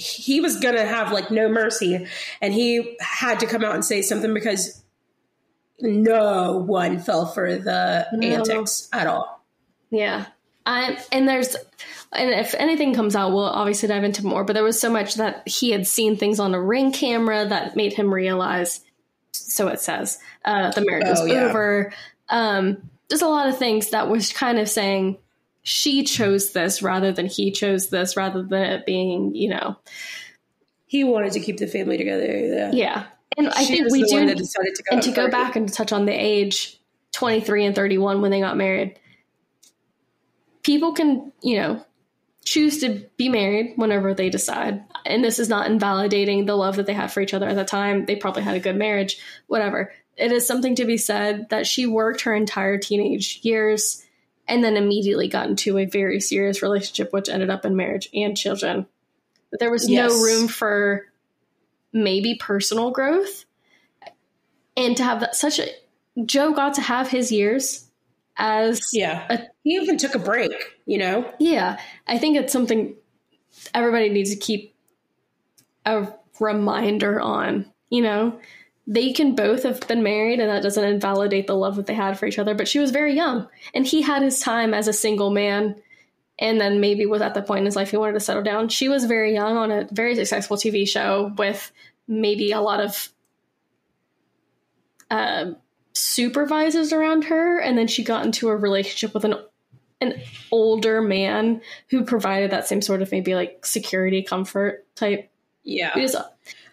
he 0.00 0.40
was 0.40 0.56
gonna 0.60 0.86
have 0.86 1.10
like 1.12 1.28
no 1.30 1.48
mercy 1.48 2.06
and 2.40 2.54
he 2.54 2.96
had 3.00 3.40
to 3.40 3.46
come 3.46 3.64
out 3.64 3.74
and 3.74 3.84
say 3.84 4.00
something 4.00 4.32
because 4.32 4.82
no 5.80 6.58
one 6.58 6.98
fell 6.98 7.26
for 7.26 7.56
the 7.56 8.06
No. 8.12 8.26
antics 8.28 8.88
at 8.92 9.06
all. 9.06 9.44
Yeah. 9.90 10.26
I, 10.66 10.98
and 11.12 11.26
there's, 11.26 11.54
and 12.12 12.30
if 12.30 12.54
anything 12.54 12.94
comes 12.94 13.16
out, 13.16 13.32
we'll 13.32 13.44
obviously 13.44 13.88
dive 13.88 14.04
into 14.04 14.26
more. 14.26 14.44
But 14.44 14.52
there 14.52 14.62
was 14.64 14.78
so 14.80 14.90
much 14.90 15.14
that 15.14 15.42
he 15.48 15.70
had 15.70 15.86
seen 15.86 16.16
things 16.16 16.38
on 16.38 16.54
a 16.54 16.60
ring 16.60 16.92
camera 16.92 17.46
that 17.48 17.74
made 17.74 17.94
him 17.94 18.12
realize. 18.12 18.80
So 19.32 19.68
it 19.68 19.80
says 19.80 20.18
uh, 20.44 20.70
the 20.72 20.84
marriage 20.84 21.06
was 21.08 21.20
Oh, 21.20 21.24
yeah. 21.24 21.44
over. 21.44 21.92
Um, 22.28 22.90
there's 23.08 23.22
a 23.22 23.28
lot 23.28 23.48
of 23.48 23.56
things 23.58 23.90
that 23.90 24.08
was 24.10 24.30
kind 24.32 24.58
of 24.58 24.68
saying 24.68 25.16
she 25.68 26.02
chose 26.02 26.52
this 26.52 26.80
rather 26.80 27.12
than 27.12 27.26
he 27.26 27.52
chose 27.52 27.90
this, 27.90 28.16
rather 28.16 28.42
than 28.42 28.62
it 28.62 28.86
being, 28.86 29.34
you 29.34 29.50
know, 29.50 29.76
He 30.86 31.04
wanted 31.04 31.32
to 31.32 31.40
keep 31.40 31.58
the 31.58 31.66
family 31.66 31.98
together. 31.98 32.24
Yeah. 32.24 32.70
yeah. 32.72 33.06
And 33.36 33.48
I 33.50 33.66
think 33.66 33.92
we 33.92 34.02
do 34.04 34.26
that 34.26 34.38
to 34.38 34.82
go 34.82 34.94
and 34.94 35.02
to 35.02 35.10
go 35.10 35.30
back 35.30 35.56
and 35.56 35.70
touch 35.70 35.92
on 35.92 36.06
the 36.06 36.12
age 36.12 36.80
23 37.12 37.66
and 37.66 37.74
31 37.74 38.22
when 38.22 38.30
they 38.30 38.40
got 38.40 38.56
married 38.56 38.98
people 40.62 40.92
can 40.92 41.32
you 41.42 41.56
know 41.56 41.84
choose 42.44 42.80
to 42.80 43.06
be 43.16 43.28
married 43.28 43.74
whenever 43.76 44.14
they 44.14 44.28
decide 44.28 44.82
and 45.06 45.24
this 45.24 45.38
is 45.38 45.48
not 45.48 45.70
invalidating 45.70 46.46
the 46.46 46.56
love 46.56 46.76
that 46.76 46.86
they 46.86 46.92
had 46.92 47.12
for 47.12 47.20
each 47.20 47.32
other 47.32 47.46
at 47.46 47.56
the 47.56 47.64
time 47.64 48.04
they 48.06 48.16
probably 48.16 48.42
had 48.42 48.56
a 48.56 48.60
good 48.60 48.76
marriage 48.76 49.18
whatever 49.46 49.92
it 50.16 50.32
is 50.32 50.46
something 50.46 50.74
to 50.74 50.84
be 50.84 50.96
said 50.96 51.48
that 51.50 51.66
she 51.66 51.86
worked 51.86 52.22
her 52.22 52.34
entire 52.34 52.76
teenage 52.76 53.40
years 53.42 54.04
and 54.48 54.64
then 54.64 54.76
immediately 54.76 55.28
got 55.28 55.48
into 55.48 55.78
a 55.78 55.84
very 55.84 56.20
serious 56.20 56.62
relationship 56.62 57.12
which 57.12 57.28
ended 57.28 57.50
up 57.50 57.64
in 57.64 57.76
marriage 57.76 58.08
and 58.14 58.36
children 58.36 58.86
but 59.50 59.60
there 59.60 59.70
was 59.70 59.88
Yes. 59.88 60.10
no 60.12 60.22
room 60.22 60.48
for 60.48 61.06
maybe 61.92 62.34
personal 62.34 62.90
growth 62.90 63.44
and 64.76 64.96
to 64.96 65.04
have 65.04 65.20
that 65.20 65.34
such 65.36 65.58
a 65.58 65.68
joe 66.24 66.52
got 66.52 66.74
to 66.74 66.80
have 66.80 67.08
his 67.08 67.30
years 67.30 67.84
as 68.36 68.80
Yeah. 68.92 69.26
a- 69.30 69.46
he 69.64 69.70
even 69.74 69.96
took 69.98 70.14
a 70.14 70.18
break, 70.18 70.52
you 70.86 70.98
know? 70.98 71.30
yeah 71.38 71.78
i 72.06 72.18
think 72.18 72.36
it's 72.36 72.52
something 72.52 72.94
everybody 73.74 74.08
needs 74.08 74.30
to 74.30 74.36
keep 74.36 74.74
a 75.84 76.08
reminder 76.40 77.20
on 77.20 77.66
you 77.90 78.02
know 78.02 78.38
they 78.90 79.12
can 79.12 79.34
both 79.34 79.64
have 79.64 79.86
been 79.86 80.02
married 80.02 80.40
and 80.40 80.48
that 80.48 80.62
doesn't 80.62 80.82
invalidate 80.82 81.46
the 81.46 81.54
love 81.54 81.76
that 81.76 81.84
they 81.86 81.94
had 81.94 82.18
for 82.18 82.26
each 82.26 82.38
other 82.38 82.54
but 82.54 82.66
she 82.66 82.78
was 82.78 82.90
very 82.90 83.14
young 83.14 83.46
and 83.74 83.86
he 83.86 84.00
had 84.00 84.22
his 84.22 84.40
time 84.40 84.72
as 84.72 84.88
a 84.88 84.92
single 84.92 85.30
man 85.30 85.76
and 86.38 86.60
then 86.60 86.80
maybe 86.80 87.04
was 87.04 87.20
at 87.20 87.34
the 87.34 87.42
point 87.42 87.60
in 87.60 87.66
his 87.66 87.76
life 87.76 87.90
he 87.90 87.96
wanted 87.98 88.14
to 88.14 88.20
settle 88.20 88.42
down 88.42 88.68
she 88.68 88.88
was 88.88 89.04
very 89.04 89.34
young 89.34 89.56
on 89.56 89.70
a 89.70 89.86
very 89.92 90.14
successful 90.14 90.56
tv 90.56 90.88
show 90.88 91.32
with 91.36 91.70
maybe 92.08 92.50
a 92.50 92.60
lot 92.60 92.80
of 92.80 93.10
um 95.10 95.56
supervisors 95.92 96.92
around 96.92 97.24
her 97.24 97.58
and 97.58 97.76
then 97.76 97.86
she 97.86 98.02
got 98.02 98.24
into 98.24 98.48
a 98.48 98.56
relationship 98.56 99.12
with 99.12 99.24
an 99.24 99.34
an 100.00 100.14
older 100.52 101.02
man 101.02 101.60
who 101.90 102.04
provided 102.04 102.52
that 102.52 102.68
same 102.68 102.80
sort 102.80 103.02
of 103.02 103.10
maybe 103.10 103.34
like 103.34 103.66
security 103.66 104.22
comfort 104.22 104.86
type 104.94 105.28
Yeah. 105.64 105.90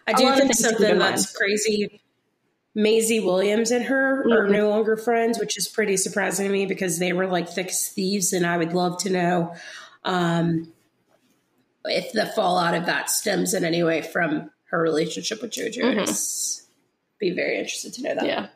I 0.06 0.12
do 0.12 0.24
think 0.26 0.42
things 0.42 0.58
to 0.58 0.68
keep 0.68 0.76
something 0.76 0.90
in 0.92 0.98
that's 0.98 1.36
crazy. 1.36 2.00
Maisie 2.76 3.20
Williams 3.20 3.70
and 3.70 3.86
her 3.86 4.20
are 4.30 4.46
Mhm. 4.46 4.50
no 4.52 4.68
longer 4.68 4.96
friends, 4.98 5.38
which 5.38 5.56
is 5.56 5.66
pretty 5.66 5.96
surprising 5.96 6.46
to 6.46 6.52
me 6.52 6.66
because 6.66 6.98
they 6.98 7.12
were 7.14 7.26
like 7.26 7.48
thick 7.48 7.70
thieves, 7.70 8.32
and 8.34 8.44
I 8.46 8.58
would 8.58 8.74
love 8.74 8.98
to 9.02 9.10
know 9.10 9.54
um, 10.04 10.72
if 11.86 12.12
the 12.12 12.26
fallout 12.26 12.74
of 12.74 12.86
that 12.86 13.10
stems 13.10 13.54
in 13.54 13.64
any 13.64 13.82
way 13.82 14.02
from 14.02 14.50
her 14.70 14.80
relationship 14.80 15.40
with 15.42 15.52
Joe 15.52 15.68
Jonas. 15.70 16.66
Be 17.18 17.30
very 17.30 17.58
interested 17.58 17.94
to 17.94 18.02
know 18.02 18.14
that. 18.16 18.26
yeah 18.26 18.46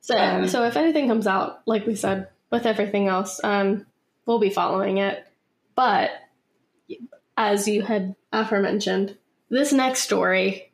so 0.00 0.16
Um, 0.18 0.48
so 0.48 0.64
if 0.64 0.76
anything 0.76 1.06
comes 1.08 1.26
out 1.28 1.60
like 1.66 1.86
we 1.86 1.94
said 1.94 2.28
with 2.50 2.66
everything 2.66 3.06
else 3.06 3.40
um 3.44 3.86
we'll 4.26 4.40
be 4.40 4.50
following 4.50 4.98
it 4.98 5.24
but 5.76 6.10
as 7.36 7.68
you 7.68 7.82
had 7.82 8.16
aforementioned 8.32 9.16
this 9.50 9.72
next 9.72 10.00
story 10.00 10.69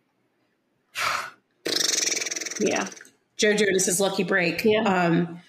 yeah 2.60 2.88
Joe 3.36 3.54
Jonas's 3.54 4.00
lucky 4.00 4.24
break. 4.24 4.64
Yeah. 4.64 4.80
Um, 4.80 5.40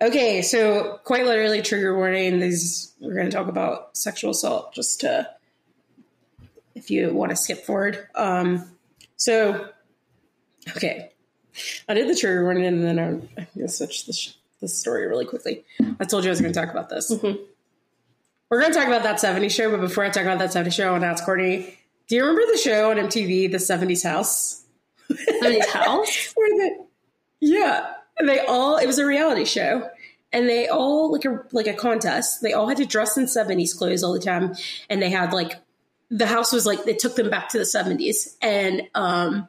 okay, 0.00 0.40
so 0.40 0.98
quite 1.04 1.26
literally, 1.26 1.60
trigger 1.60 1.94
warning. 1.94 2.40
These 2.40 2.94
we're 2.98 3.12
going 3.14 3.26
to 3.28 3.30
talk 3.36 3.48
about 3.48 3.94
sexual 3.94 4.30
assault. 4.30 4.72
Just 4.72 5.00
to, 5.02 5.28
if 6.74 6.90
you 6.90 7.12
want 7.12 7.28
to 7.30 7.36
skip 7.36 7.66
forward. 7.66 8.08
Um, 8.14 8.64
so, 9.16 9.68
okay, 10.74 11.10
I 11.86 11.92
did 11.92 12.08
the 12.08 12.14
trigger 12.18 12.42
warning, 12.42 12.64
and 12.64 12.82
then 12.82 12.98
I'm 12.98 13.28
going 13.36 13.48
to 13.58 13.68
switch 13.68 14.06
this 14.06 14.34
this 14.62 14.78
story 14.78 15.06
really 15.06 15.26
quickly. 15.26 15.64
I 16.00 16.04
told 16.06 16.24
you 16.24 16.30
I 16.30 16.32
was 16.32 16.40
going 16.40 16.54
to 16.54 16.58
talk 16.58 16.70
about 16.70 16.88
this. 16.88 17.10
Mhm. 17.12 17.38
we're 18.48 18.60
going 18.60 18.72
to 18.72 18.78
talk 18.78 18.88
about 18.88 19.02
that 19.02 19.16
70s 19.20 19.50
show, 19.50 19.70
but 19.70 19.80
before 19.82 20.04
I 20.04 20.08
talk 20.08 20.22
about 20.24 20.38
that 20.38 20.50
70s 20.52 20.72
show, 20.72 20.88
I 20.88 20.90
want 20.92 21.02
to 21.02 21.08
ask 21.08 21.22
Courtney, 21.24 21.78
do 22.08 22.16
you 22.16 22.22
remember 22.22 22.50
the 22.50 22.58
show 22.58 22.90
on 22.90 22.96
MTV, 22.96 23.50
The 23.52 23.58
70s 23.58 24.02
House? 24.04 24.59
70s 25.42 25.66
House? 25.68 26.32
Where 26.34 26.48
the, 26.48 26.86
yeah, 27.40 27.94
they 28.24 28.40
all, 28.40 28.76
it 28.76 28.86
was 28.86 28.98
a 28.98 29.06
reality 29.06 29.44
show 29.44 29.88
and 30.32 30.48
they 30.48 30.68
all 30.68 31.12
like 31.12 31.24
a 31.24 31.42
like 31.52 31.66
a 31.66 31.74
contest. 31.74 32.42
They 32.42 32.52
all 32.52 32.68
had 32.68 32.76
to 32.78 32.86
dress 32.86 33.16
in 33.16 33.24
70s 33.24 33.76
clothes 33.76 34.02
all 34.02 34.12
the 34.12 34.20
time 34.20 34.54
and 34.88 35.02
they 35.02 35.10
had 35.10 35.32
like 35.32 35.60
the 36.10 36.26
house 36.26 36.52
was 36.52 36.66
like 36.66 36.84
they 36.84 36.94
took 36.94 37.16
them 37.16 37.30
back 37.30 37.48
to 37.50 37.58
the 37.58 37.64
70s 37.64 38.36
and 38.42 38.82
um 38.94 39.48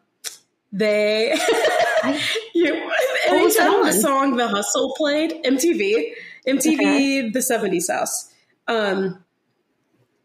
they 0.71 1.33
you, 2.53 2.91
anytime 3.27 3.83
the 3.83 3.91
song 3.91 4.37
The 4.37 4.47
Hustle 4.47 4.93
played, 4.95 5.43
MTV, 5.43 6.13
MTV 6.47 6.73
okay. 6.75 7.29
the 7.29 7.39
70s 7.39 7.91
house. 7.91 8.33
Um 8.67 9.23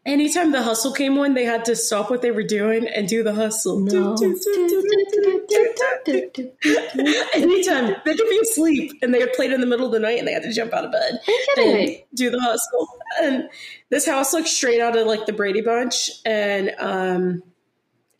anytime 0.07 0.51
the 0.51 0.63
hustle 0.63 0.93
came 0.93 1.17
on, 1.19 1.33
they 1.33 1.43
had 1.43 1.65
to 1.65 1.75
stop 1.75 2.09
what 2.09 2.21
they 2.21 2.31
were 2.31 2.43
doing 2.43 2.87
and 2.87 3.07
do 3.07 3.21
the 3.21 3.33
hustle. 3.33 3.79
No. 3.81 4.15
anytime 7.35 7.95
they 8.05 8.15
could 8.15 8.29
be 8.29 8.39
asleep 8.41 8.93
and 9.01 9.13
they 9.13 9.19
had 9.19 9.33
played 9.33 9.51
in 9.51 9.61
the 9.61 9.67
middle 9.67 9.85
of 9.85 9.91
the 9.91 9.99
night 9.99 10.17
and 10.17 10.27
they 10.27 10.31
had 10.31 10.43
to 10.43 10.53
jump 10.53 10.73
out 10.73 10.85
of 10.85 10.91
bed 10.91 11.19
and 11.57 11.97
do 12.15 12.29
the 12.31 12.39
hustle. 12.39 12.87
And 13.21 13.49
this 13.89 14.05
house 14.07 14.33
looks 14.33 14.49
straight 14.49 14.81
out 14.81 14.97
of 14.97 15.05
like 15.05 15.25
the 15.25 15.33
Brady 15.33 15.61
Bunch, 15.61 16.09
and 16.25 16.73
um, 16.79 17.43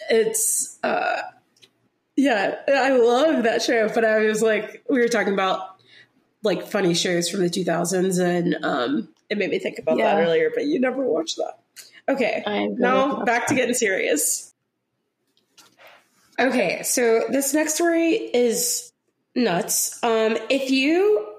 it's 0.10 0.78
uh, 0.84 1.22
yeah, 2.16 2.56
I 2.68 2.92
love 2.92 3.44
that 3.44 3.62
show. 3.62 3.90
But 3.90 4.06
I 4.06 4.20
was 4.26 4.42
like, 4.42 4.84
we 4.90 5.00
were 5.00 5.08
talking 5.08 5.34
about 5.34 5.78
like 6.44 6.68
funny 6.68 6.94
shows 6.94 7.30
from 7.30 7.42
the 7.42 7.50
2000s, 7.50 8.20
and 8.24 8.64
um, 8.64 9.10
it 9.30 9.38
made 9.38 9.50
me 9.50 9.60
think 9.60 9.80
about 9.80 9.98
yeah. 9.98 10.16
that 10.16 10.22
earlier. 10.22 10.52
But 10.54 10.66
you 10.66 10.80
never 10.80 11.04
watched 11.04 11.38
that. 11.38 11.60
Okay, 12.10 12.44
now 12.78 13.24
back 13.24 13.48
to 13.48 13.56
getting 13.56 13.76
serious. 13.76 14.54
Okay, 16.40 16.84
so 16.84 17.24
this 17.30 17.54
next 17.54 17.76
story 17.76 18.12
is 18.14 18.92
nuts. 19.36 20.02
Um, 20.04 20.38
if 20.50 20.70
you 20.70 21.38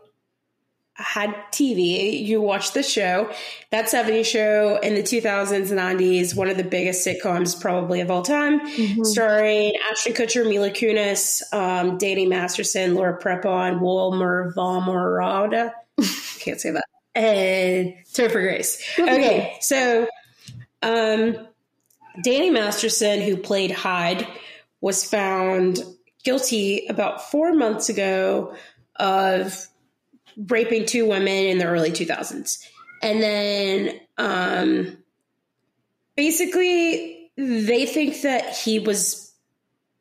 had 0.98 1.32
TV, 1.52 2.24
you 2.24 2.40
watched 2.40 2.74
the 2.74 2.82
show, 2.82 3.30
that 3.70 3.86
70s 3.86 4.24
show 4.24 4.78
in 4.82 4.94
the 4.96 5.02
2000s 5.02 5.70
and 5.70 6.00
90s, 6.00 6.36
one 6.36 6.48
of 6.48 6.56
the 6.56 6.64
biggest 6.64 7.06
sitcoms 7.06 7.58
probably 7.58 8.00
of 8.00 8.10
all 8.10 8.22
time, 8.22 8.60
mm-hmm. 8.60 9.04
starring 9.04 9.72
Ashton 9.88 10.12
Kutcher, 10.12 10.48
Mila 10.48 10.70
Kunis, 10.70 11.42
um, 11.52 11.98
Danny 11.98 12.26
Masterson, 12.26 12.96
Laura 12.96 13.16
Prepon, 13.20 13.80
Wilmer 13.80 14.52
Valderrama. 14.56 15.72
Can't 16.40 16.60
say 16.60 16.72
that. 16.72 16.84
And 17.14 17.94
Topher 18.12 18.42
Grace. 18.42 18.82
Okay, 18.98 19.56
so 19.60 20.08
um, 20.82 21.48
Danny 22.22 22.50
Masterson, 22.50 23.20
who 23.20 23.36
played 23.36 23.70
Hyde, 23.70 24.26
was 24.80 25.04
found 25.04 25.78
guilty 26.24 26.86
about 26.88 27.30
four 27.30 27.54
months 27.54 27.88
ago 27.88 28.54
of 28.96 29.66
raping 30.36 30.86
two 30.86 31.06
women 31.06 31.28
in 31.28 31.58
the 31.58 31.66
early 31.66 31.90
2000s. 31.90 32.66
And 33.02 33.22
then 33.22 34.00
um, 34.16 34.98
basically, 36.16 37.30
they 37.36 37.86
think 37.86 38.22
that 38.22 38.56
he 38.56 38.78
was 38.78 39.32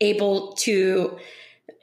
able 0.01 0.53
to, 0.53 1.17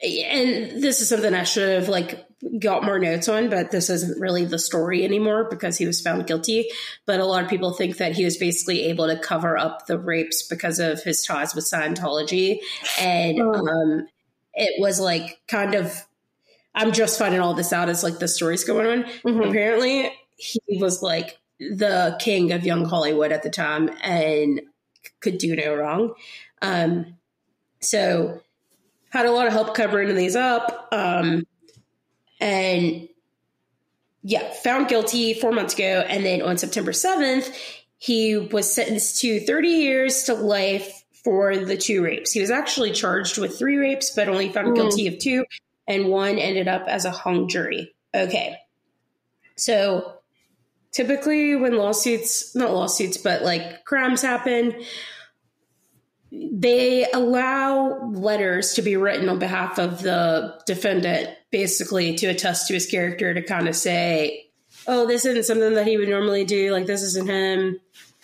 and 0.03 0.83
this 0.83 1.01
is 1.01 1.09
something 1.09 1.33
I 1.33 1.43
should 1.43 1.81
have 1.81 1.89
like 1.89 2.24
got 2.59 2.83
more 2.83 2.99
notes 2.99 3.27
on, 3.27 3.49
but 3.49 3.71
this 3.71 3.89
isn't 3.89 4.19
really 4.19 4.45
the 4.45 4.59
story 4.59 5.03
anymore 5.03 5.45
because 5.49 5.77
he 5.77 5.85
was 5.85 6.01
found 6.01 6.27
guilty. 6.27 6.67
But 7.05 7.19
a 7.19 7.25
lot 7.25 7.43
of 7.43 7.49
people 7.49 7.73
think 7.73 7.97
that 7.97 8.13
he 8.13 8.25
was 8.25 8.37
basically 8.37 8.83
able 8.83 9.07
to 9.07 9.17
cover 9.17 9.57
up 9.57 9.87
the 9.87 9.97
rapes 9.97 10.43
because 10.43 10.79
of 10.79 11.01
his 11.03 11.23
ties 11.23 11.55
with 11.55 11.65
Scientology. 11.65 12.59
And 12.99 13.41
oh. 13.41 13.53
um, 13.53 14.07
it 14.53 14.79
was 14.79 14.99
like 14.99 15.39
kind 15.47 15.75
of, 15.75 16.05
I'm 16.73 16.91
just 16.91 17.17
finding 17.17 17.39
all 17.39 17.53
this 17.53 17.73
out 17.73 17.89
as 17.89 18.03
like 18.03 18.19
the 18.19 18.27
story's 18.27 18.63
going 18.63 18.85
on. 18.85 19.03
Mm-hmm. 19.23 19.41
Apparently, 19.41 20.11
he 20.35 20.77
was 20.77 21.01
like 21.01 21.39
the 21.59 22.17
king 22.19 22.51
of 22.51 22.65
young 22.65 22.85
Hollywood 22.85 23.31
at 23.31 23.43
the 23.43 23.49
time 23.49 23.89
and 24.03 24.61
could 25.21 25.37
do 25.37 25.55
no 25.55 25.73
wrong. 25.73 26.13
Um, 26.61 27.15
so 27.79 28.41
had 29.09 29.25
a 29.25 29.31
lot 29.31 29.47
of 29.47 29.53
help 29.53 29.73
covering 29.73 30.13
these 30.15 30.35
up. 30.35 30.89
Um, 30.91 31.45
and 32.39 33.07
yeah, 34.23 34.51
found 34.53 34.87
guilty 34.87 35.33
four 35.33 35.51
months 35.51 35.75
ago. 35.75 36.03
And 36.07 36.25
then 36.25 36.41
on 36.41 36.57
September 36.57 36.91
7th, 36.91 37.55
he 37.97 38.37
was 38.37 38.73
sentenced 38.73 39.21
to 39.21 39.39
30 39.39 39.67
years 39.67 40.23
to 40.23 40.33
life 40.33 41.03
for 41.23 41.57
the 41.57 41.77
two 41.77 42.03
rapes. 42.03 42.31
He 42.31 42.41
was 42.41 42.51
actually 42.51 42.91
charged 42.91 43.37
with 43.37 43.57
three 43.57 43.77
rapes, 43.77 44.11
but 44.11 44.29
only 44.29 44.49
found 44.51 44.69
mm. 44.69 44.75
guilty 44.75 45.07
of 45.07 45.17
two, 45.17 45.45
and 45.87 46.07
one 46.07 46.37
ended 46.37 46.67
up 46.67 46.87
as 46.87 47.05
a 47.05 47.11
hung 47.11 47.47
jury. 47.47 47.95
Okay. 48.13 48.57
So 49.55 50.19
typically, 50.91 51.55
when 51.55 51.77
lawsuits, 51.77 52.55
not 52.55 52.73
lawsuits, 52.73 53.17
but 53.17 53.43
like 53.43 53.85
crimes 53.85 54.21
happen, 54.21 54.75
they 56.31 57.05
allow 57.11 58.09
letters 58.09 58.73
to 58.73 58.81
be 58.81 58.97
written 58.97 59.29
on 59.29 59.39
behalf 59.39 59.79
of 59.79 60.01
the 60.01 60.59
defendant, 60.65 61.29
basically 61.51 62.15
to 62.15 62.27
attest 62.27 62.67
to 62.67 62.73
his 62.73 62.85
character, 62.85 63.33
to 63.33 63.41
kind 63.41 63.67
of 63.67 63.75
say, 63.75 64.47
oh, 64.87 65.07
this 65.07 65.25
isn't 65.25 65.43
something 65.43 65.73
that 65.73 65.87
he 65.87 65.97
would 65.97 66.09
normally 66.09 66.45
do. 66.45 66.71
Like, 66.71 66.85
this 66.85 67.01
isn't 67.01 67.27
him. 67.27 67.79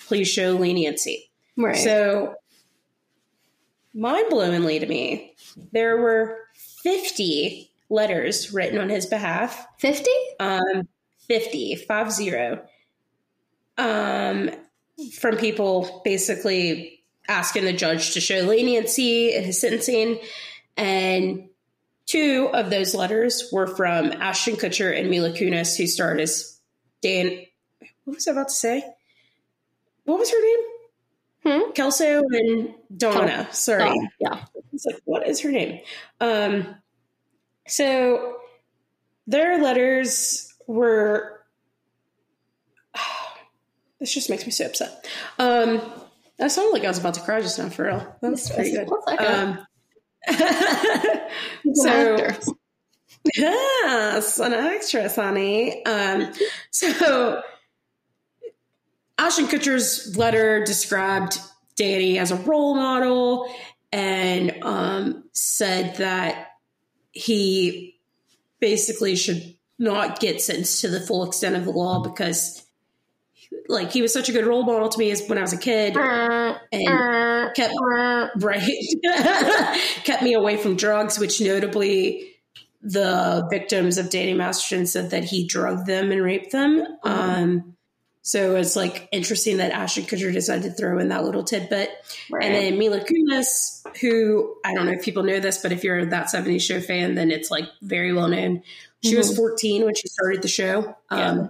Please 0.07 0.27
show 0.27 0.53
leniency. 0.53 1.31
Right. 1.57 1.77
So, 1.77 2.35
mind 3.93 4.31
blowingly 4.31 4.79
to 4.79 4.85
me, 4.85 5.35
there 5.71 5.97
were 5.97 6.37
50 6.83 7.71
letters 7.89 8.53
written 8.53 8.79
on 8.79 8.89
his 8.89 9.05
behalf. 9.05 9.65
50? 9.79 10.09
Um, 10.39 10.87
50, 11.27 11.75
five 11.75 12.11
zero. 12.11 12.65
Um, 13.77 14.51
from 15.17 15.37
people 15.37 16.01
basically 16.03 17.03
asking 17.27 17.65
the 17.65 17.73
judge 17.73 18.13
to 18.13 18.19
show 18.19 18.39
leniency 18.39 19.33
in 19.33 19.43
his 19.43 19.59
sentencing. 19.59 20.19
And 20.77 21.49
two 22.05 22.49
of 22.53 22.69
those 22.69 22.93
letters 22.93 23.49
were 23.51 23.67
from 23.67 24.11
Ashton 24.11 24.55
Kutcher 24.55 24.97
and 24.97 25.09
Mila 25.09 25.31
Kunis, 25.31 25.77
who 25.77 25.87
starred 25.87 26.19
as 26.19 26.59
Dan. 27.01 27.45
What 28.05 28.15
was 28.15 28.27
I 28.27 28.31
about 28.31 28.49
to 28.49 28.53
say? 28.53 28.83
What 30.05 30.19
was 30.19 30.31
her 30.31 30.41
name? 30.41 30.59
Hmm? 31.43 31.71
Kelso 31.71 32.21
and 32.29 32.73
Donna. 32.95 33.47
Oh, 33.49 33.53
Sorry. 33.53 33.89
Oh, 33.89 34.07
yeah. 34.19 34.45
It's 34.73 34.85
like, 34.85 35.01
what 35.05 35.27
is 35.27 35.39
her 35.41 35.51
name? 35.51 35.79
Um, 36.19 36.75
so 37.67 38.37
their 39.27 39.61
letters 39.61 40.53
were. 40.67 41.41
this 43.99 44.13
just 44.13 44.29
makes 44.29 44.45
me 44.45 44.51
so 44.51 44.65
upset. 44.67 45.07
Um, 45.39 45.81
that 46.37 46.51
sounded 46.51 46.73
like 46.73 46.83
I 46.83 46.87
was 46.87 46.99
about 46.99 47.15
to 47.15 47.21
cry 47.21 47.41
just 47.41 47.57
now, 47.57 47.69
for 47.69 47.85
real. 47.85 48.15
That's 48.21 48.49
pretty 48.53 48.71
good. 48.71 48.89
Um, 49.19 49.65
so, 51.73 52.29
yes, 53.35 54.39
an 54.39 54.53
actress, 54.53 55.15
honey. 55.15 55.85
Um, 55.85 56.31
so, 56.71 57.41
Ashton 59.17 59.47
Kutcher's 59.47 60.15
letter 60.17 60.63
described 60.63 61.39
Danny 61.75 62.17
as 62.17 62.31
a 62.31 62.35
role 62.35 62.75
model 62.75 63.53
and 63.91 64.63
um, 64.63 65.23
said 65.33 65.95
that 65.97 66.47
he 67.11 67.99
basically 68.59 69.15
should 69.15 69.55
not 69.77 70.19
get 70.19 70.41
sentenced 70.41 70.81
to 70.81 70.87
the 70.87 71.01
full 71.01 71.25
extent 71.25 71.55
of 71.55 71.65
the 71.65 71.71
law 71.71 72.01
because 72.01 72.63
like 73.71 73.91
he 73.91 74.01
was 74.01 74.13
such 74.13 74.29
a 74.29 74.31
good 74.31 74.45
role 74.45 74.63
model 74.63 74.89
to 74.89 74.99
me 74.99 75.11
as 75.11 75.27
when 75.27 75.37
I 75.37 75.41
was 75.41 75.53
a 75.53 75.57
kid 75.57 75.95
and 75.97 77.55
kept 77.55 77.73
right 78.37 78.61
kept 80.03 80.21
me 80.21 80.33
away 80.33 80.57
from 80.57 80.75
drugs, 80.75 81.17
which 81.17 81.41
notably 81.41 82.35
the 82.81 83.47
victims 83.49 83.97
of 83.97 84.09
Danny 84.09 84.33
Masterson 84.33 84.85
said 84.85 85.11
that 85.11 85.23
he 85.23 85.47
drugged 85.47 85.85
them 85.85 86.11
and 86.11 86.21
raped 86.21 86.51
them. 86.51 86.85
Um, 87.03 87.75
so 88.23 88.55
it's 88.55 88.75
like 88.75 89.07
interesting 89.11 89.57
that 89.57 89.71
Ashton 89.71 90.03
Kutcher 90.03 90.31
decided 90.31 90.63
to 90.63 90.71
throw 90.71 90.99
in 90.99 91.09
that 91.09 91.23
little 91.23 91.43
tidbit. 91.43 91.89
Right. 92.29 92.43
And 92.43 92.55
then 92.55 92.77
Mila 92.77 92.99
Kunis, 92.99 93.83
who 93.99 94.55
I 94.65 94.73
don't 94.73 94.85
know 94.85 94.93
if 94.93 95.03
people 95.03 95.23
know 95.23 95.39
this, 95.39 95.61
but 95.61 95.71
if 95.71 95.83
you're 95.83 96.05
that 96.05 96.27
70s 96.27 96.61
show 96.61 96.81
fan, 96.81 97.15
then 97.15 97.31
it's 97.31 97.49
like 97.49 97.65
very 97.81 98.13
well 98.13 98.27
known. 98.27 98.63
She 99.03 99.11
mm-hmm. 99.11 99.17
was 99.17 99.35
14 99.35 99.85
when 99.85 99.95
she 99.95 100.07
started 100.07 100.41
the 100.41 100.47
show. 100.47 100.95
Um, 101.09 101.19
yeah 101.19 101.47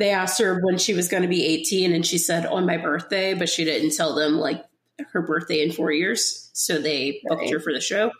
they 0.00 0.10
asked 0.10 0.40
her 0.40 0.60
when 0.64 0.78
she 0.78 0.94
was 0.94 1.08
going 1.08 1.22
to 1.22 1.28
be 1.28 1.44
18 1.44 1.92
and 1.92 2.06
she 2.06 2.18
said 2.18 2.46
on 2.46 2.66
my 2.66 2.76
birthday 2.76 3.34
but 3.34 3.48
she 3.48 3.64
didn't 3.64 3.96
tell 3.96 4.14
them 4.14 4.38
like 4.38 4.64
her 5.12 5.22
birthday 5.22 5.62
in 5.62 5.72
four 5.72 5.92
years 5.92 6.50
so 6.52 6.78
they 6.78 7.20
booked 7.24 7.42
right. 7.42 7.52
her 7.52 7.60
for 7.60 7.72
the 7.72 7.80
show 7.80 8.10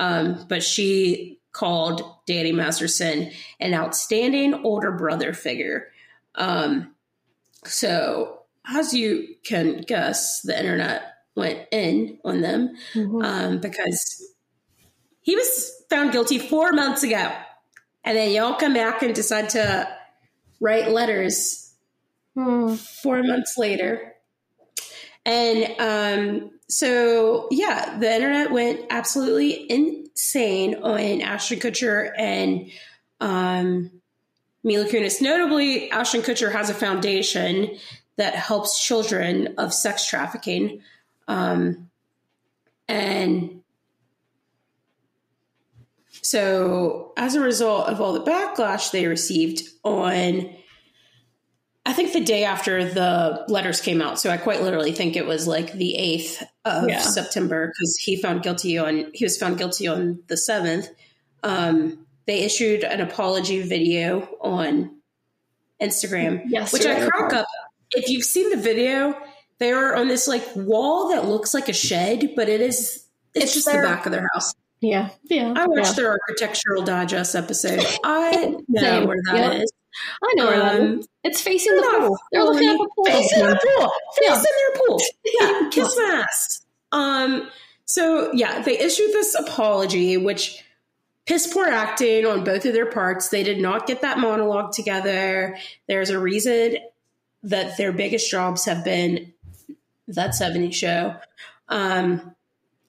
um, 0.00 0.44
but 0.48 0.62
she 0.62 1.38
called 1.52 2.02
danny 2.26 2.52
masterson 2.52 3.30
an 3.60 3.74
outstanding 3.74 4.54
older 4.64 4.92
brother 4.92 5.32
figure 5.32 5.88
um, 6.34 6.94
So, 7.64 8.42
as 8.66 8.94
you 8.94 9.34
can 9.44 9.82
guess, 9.82 10.42
the 10.42 10.58
internet 10.58 11.02
went 11.36 11.66
in 11.72 12.18
on 12.24 12.40
them 12.40 12.76
mm-hmm. 12.94 13.22
um, 13.22 13.58
because 13.60 14.32
he 15.20 15.36
was 15.36 15.72
found 15.90 16.12
guilty 16.12 16.38
four 16.38 16.72
months 16.72 17.02
ago. 17.02 17.32
And 18.04 18.16
then 18.16 18.30
y'all 18.30 18.54
come 18.54 18.74
back 18.74 19.02
and 19.02 19.14
decide 19.14 19.50
to 19.50 19.88
write 20.60 20.90
letters 20.90 21.72
mm. 22.36 22.76
four 23.02 23.22
months 23.22 23.56
later. 23.58 24.14
And 25.24 25.74
um, 25.80 26.50
so, 26.68 27.48
yeah, 27.50 27.98
the 27.98 28.12
internet 28.12 28.50
went 28.50 28.86
absolutely 28.90 29.70
insane 29.70 30.76
on 30.76 31.20
Ashton 31.20 31.60
Kutcher 31.60 32.12
and 32.16 32.70
um, 33.20 33.90
Mila 34.64 34.86
Kunis. 34.86 35.20
Notably, 35.20 35.90
Ashton 35.90 36.22
Kutcher 36.22 36.50
has 36.52 36.70
a 36.70 36.74
foundation 36.74 37.76
that 38.16 38.34
helps 38.34 38.84
children 38.84 39.54
of 39.58 39.72
sex 39.72 40.06
trafficking. 40.06 40.82
Um, 41.28 41.90
and 42.88 43.57
so, 46.22 47.12
as 47.16 47.34
a 47.34 47.40
result 47.40 47.88
of 47.88 48.00
all 48.00 48.12
the 48.12 48.22
backlash 48.22 48.90
they 48.90 49.06
received 49.06 49.62
on, 49.84 50.54
I 51.86 51.92
think 51.92 52.12
the 52.12 52.20
day 52.20 52.44
after 52.44 52.84
the 52.84 53.44
letters 53.48 53.80
came 53.80 54.02
out, 54.02 54.20
so 54.20 54.30
I 54.30 54.36
quite 54.36 54.62
literally 54.62 54.92
think 54.92 55.16
it 55.16 55.26
was 55.26 55.46
like 55.46 55.72
the 55.72 55.96
8th 55.98 56.42
of 56.64 56.88
yeah. 56.88 57.00
September 57.00 57.68
because 57.68 57.96
he 57.96 58.20
found 58.20 58.42
guilty 58.42 58.76
on, 58.76 59.10
he 59.14 59.24
was 59.24 59.38
found 59.38 59.56
guilty 59.56 59.86
on 59.86 60.22
the 60.26 60.34
7th. 60.34 60.88
Um, 61.42 62.06
they 62.26 62.40
issued 62.40 62.84
an 62.84 63.00
apology 63.00 63.62
video 63.62 64.28
on 64.40 64.98
Instagram, 65.80 66.42
yes, 66.48 66.72
which 66.72 66.84
I 66.84 67.08
crack 67.08 67.32
up. 67.32 67.46
If 67.92 68.10
you've 68.10 68.24
seen 68.24 68.50
the 68.50 68.58
video, 68.58 69.18
they 69.58 69.72
are 69.72 69.94
on 69.94 70.08
this 70.08 70.28
like 70.28 70.44
wall 70.54 71.08
that 71.10 71.24
looks 71.24 71.54
like 71.54 71.70
a 71.70 71.72
shed, 71.72 72.32
but 72.36 72.50
it 72.50 72.60
is 72.60 73.06
it's, 73.34 73.44
it's 73.44 73.54
just 73.54 73.66
their, 73.66 73.80
the 73.80 73.88
back 73.88 74.04
of 74.04 74.12
their 74.12 74.28
house. 74.34 74.52
Yeah, 74.80 75.10
yeah. 75.24 75.54
I 75.56 75.66
watched 75.66 75.88
yeah. 75.88 75.92
their 75.94 76.10
architectural 76.12 76.82
digest 76.82 77.34
episode. 77.34 77.84
I 78.04 78.54
know 78.68 79.06
where 79.06 79.16
that 79.26 79.36
yeah. 79.36 79.62
is. 79.62 79.72
I 80.22 80.34
know 80.36 80.46
where 80.46 80.58
that 80.58 80.80
um, 80.80 80.98
is. 81.00 81.08
It's 81.24 81.40
facing 81.40 81.74
the 81.74 81.82
pool. 81.82 82.18
They're 82.30 82.44
looking 82.44 82.68
at 82.68 82.76
the 82.76 82.88
pool. 82.94 83.04
Facing 83.04 83.44
the 83.44 83.76
pool. 83.76 83.92
Facing 84.16 84.24
yeah. 84.24 84.42
their 84.58 84.86
pool. 84.86 85.00
Yeah, 85.40 85.70
kiss 85.70 85.96
my 85.96 86.24
ass. 86.24 86.62
Um. 86.92 87.50
So 87.84 88.32
yeah, 88.32 88.62
they 88.62 88.78
issued 88.78 89.12
this 89.12 89.34
apology, 89.34 90.16
which 90.16 90.62
piss 91.26 91.52
poor 91.52 91.66
acting 91.66 92.24
on 92.26 92.44
both 92.44 92.64
of 92.64 92.72
their 92.72 92.90
parts. 92.90 93.28
They 93.28 93.42
did 93.42 93.60
not 93.60 93.86
get 93.86 94.02
that 94.02 94.18
monologue 94.18 94.72
together. 94.72 95.58
There's 95.86 96.10
a 96.10 96.18
reason 96.18 96.78
that 97.42 97.76
their 97.76 97.92
biggest 97.92 98.30
jobs 98.30 98.64
have 98.64 98.84
been 98.84 99.32
that 100.08 100.34
70 100.34 100.70
show. 100.72 101.16
Um, 101.68 102.34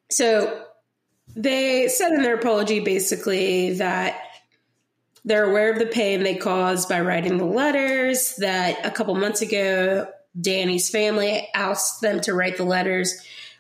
so 0.10 0.66
they 1.40 1.88
said 1.88 2.12
in 2.12 2.22
their 2.22 2.36
apology 2.36 2.82
basically 2.82 3.74
that 3.76 4.22
they're 5.24 5.50
aware 5.50 5.72
of 5.72 5.80
the 5.80 5.86
pain 5.86 6.24
they 6.24 6.36
caused 6.36 6.90
by 6.90 7.00
writing 7.00 7.38
the 7.38 7.46
letters, 7.46 8.36
that 8.38 8.86
a 8.86 8.92
couple 8.92 9.16
months 9.16 9.42
ago, 9.42 10.08
Danny's 10.40 10.90
family 10.90 11.48
asked 11.54 12.02
them 12.02 12.20
to 12.22 12.34
write 12.34 12.58
the 12.58 12.66
letters 12.66 13.14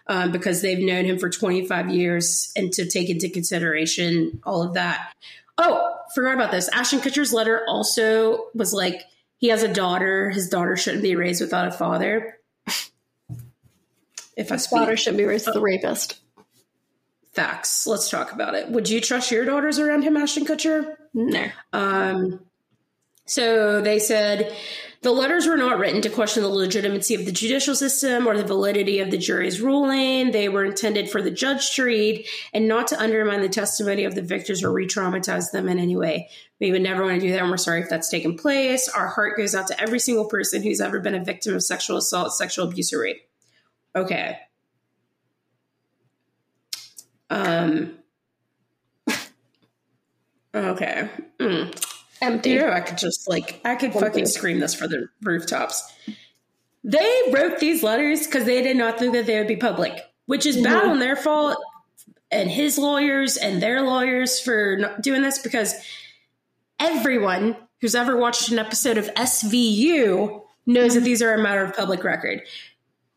um, 0.07 0.31
because 0.31 0.61
they've 0.61 0.80
known 0.80 1.06
him 1.06 1.19
for 1.19 1.30
25 1.30 1.89
years 1.89 2.51
and 2.56 2.72
to 2.73 2.89
take 2.89 3.10
into 3.10 3.30
consideration 3.30 4.41
all 4.45 4.61
of 4.61 4.73
that. 4.73 5.14
Oh, 5.57 5.95
forgot 6.14 6.34
about 6.34 6.51
this. 6.51 6.69
Ashton 6.69 6.99
Kutcher's 6.99 7.31
letter 7.31 7.64
also 7.68 8.47
was 8.53 8.73
like, 8.73 9.03
he 9.38 9.47
has 9.47 9.64
a 9.64 9.73
daughter. 9.73 10.30
His 10.31 10.49
daughter 10.49 10.76
shouldn't 10.76 11.03
be 11.03 11.15
raised 11.15 11.39
without 11.39 11.68
a 11.68 11.72
father. 11.72 12.38
If 14.35 14.49
His 14.49 14.68
daughter 14.68 14.97
should 14.97 15.18
be 15.18 15.26
raised 15.26 15.47
with 15.47 15.56
a 15.56 15.61
rapist. 15.61 16.19
Facts. 17.39 17.87
Let's 17.87 18.09
talk 18.09 18.33
about 18.33 18.53
it. 18.53 18.67
Would 18.69 18.89
you 18.89 18.99
trust 18.99 19.31
your 19.31 19.45
daughters 19.45 19.79
around 19.79 20.03
him, 20.03 20.17
Ashton 20.17 20.45
Kutcher? 20.45 20.97
No. 21.13 21.45
Um, 21.71 22.41
so 23.25 23.79
they 23.79 23.97
said 23.97 24.53
the 25.03 25.11
letters 25.11 25.47
were 25.47 25.55
not 25.55 25.79
written 25.79 26.01
to 26.01 26.09
question 26.09 26.43
the 26.43 26.49
legitimacy 26.49 27.15
of 27.15 27.25
the 27.25 27.31
judicial 27.31 27.75
system 27.75 28.27
or 28.27 28.35
the 28.35 28.43
validity 28.43 28.99
of 28.99 29.09
the 29.09 29.17
jury's 29.17 29.61
ruling. 29.61 30.31
They 30.31 30.49
were 30.49 30.65
intended 30.65 31.09
for 31.09 31.21
the 31.21 31.31
judge 31.31 31.75
to 31.75 31.85
read 31.85 32.27
and 32.53 32.67
not 32.67 32.87
to 32.87 32.99
undermine 32.99 33.39
the 33.39 33.47
testimony 33.47 34.03
of 34.03 34.15
the 34.15 34.21
victors 34.21 34.61
or 34.61 34.73
re 34.73 34.85
traumatize 34.85 35.51
them 35.51 35.69
in 35.69 35.79
any 35.79 35.95
way. 35.95 36.29
We 36.59 36.73
would 36.73 36.81
never 36.81 37.05
want 37.05 37.21
to 37.21 37.25
do 37.25 37.31
that, 37.31 37.39
and 37.39 37.49
we're 37.49 37.55
sorry 37.55 37.79
if 37.79 37.89
that's 37.89 38.09
taken 38.09 38.35
place. 38.35 38.89
Our 38.89 39.07
heart 39.07 39.37
goes 39.37 39.55
out 39.55 39.67
to 39.67 39.79
every 39.79 39.99
single 39.99 40.25
person 40.25 40.61
who's 40.61 40.81
ever 40.81 40.99
been 40.99 41.15
a 41.15 41.23
victim 41.23 41.55
of 41.55 41.63
sexual 41.63 41.95
assault, 41.95 42.33
sexual 42.33 42.67
abuse, 42.67 42.91
or 42.91 42.99
rape. 42.99 43.21
Okay. 43.95 44.39
Um. 47.30 47.95
Okay. 50.53 51.10
Mm 51.39 51.85
empty. 52.22 52.51
You 52.51 52.61
know, 52.61 52.72
I 52.72 52.81
could 52.81 52.97
just 52.97 53.27
like 53.27 53.61
I 53.65 53.76
could 53.76 53.91
empty. 53.91 53.99
fucking 53.99 54.26
scream 54.26 54.60
this 54.60 54.73
for 54.73 54.88
the 54.88 55.07
rooftops. 55.22 55.91
They 56.84 57.22
wrote 57.31 57.60
these 57.60 57.84
letters 57.84 58.26
because 58.26 58.45
they 58.45 58.61
did 58.61 58.77
not 58.77 58.99
think 58.99 59.14
that 59.14 59.26
they 59.26 59.38
would 59.38 59.47
be 59.47 59.57
public, 59.57 60.01
which 60.26 60.45
is 60.45 60.56
mm-hmm. 60.56 60.64
bad 60.64 60.85
on 60.85 60.99
their 60.99 61.15
fault 61.15 61.57
and 62.31 62.49
his 62.49 62.77
lawyers 62.77 63.38
and 63.38 63.61
their 63.61 63.81
lawyers 63.81 64.39
for 64.39 64.97
doing 65.01 65.22
this 65.22 65.39
because 65.39 65.73
everyone 66.80 67.56
who's 67.81 67.95
ever 67.95 68.15
watched 68.15 68.51
an 68.51 68.60
episode 68.60 68.97
of 68.97 69.07
SVU 69.15 70.41
knows 70.65 70.93
that 70.93 71.01
these 71.01 71.22
are 71.22 71.34
a 71.34 71.41
matter 71.41 71.64
of 71.64 71.76
public 71.76 72.03
record. 72.03 72.41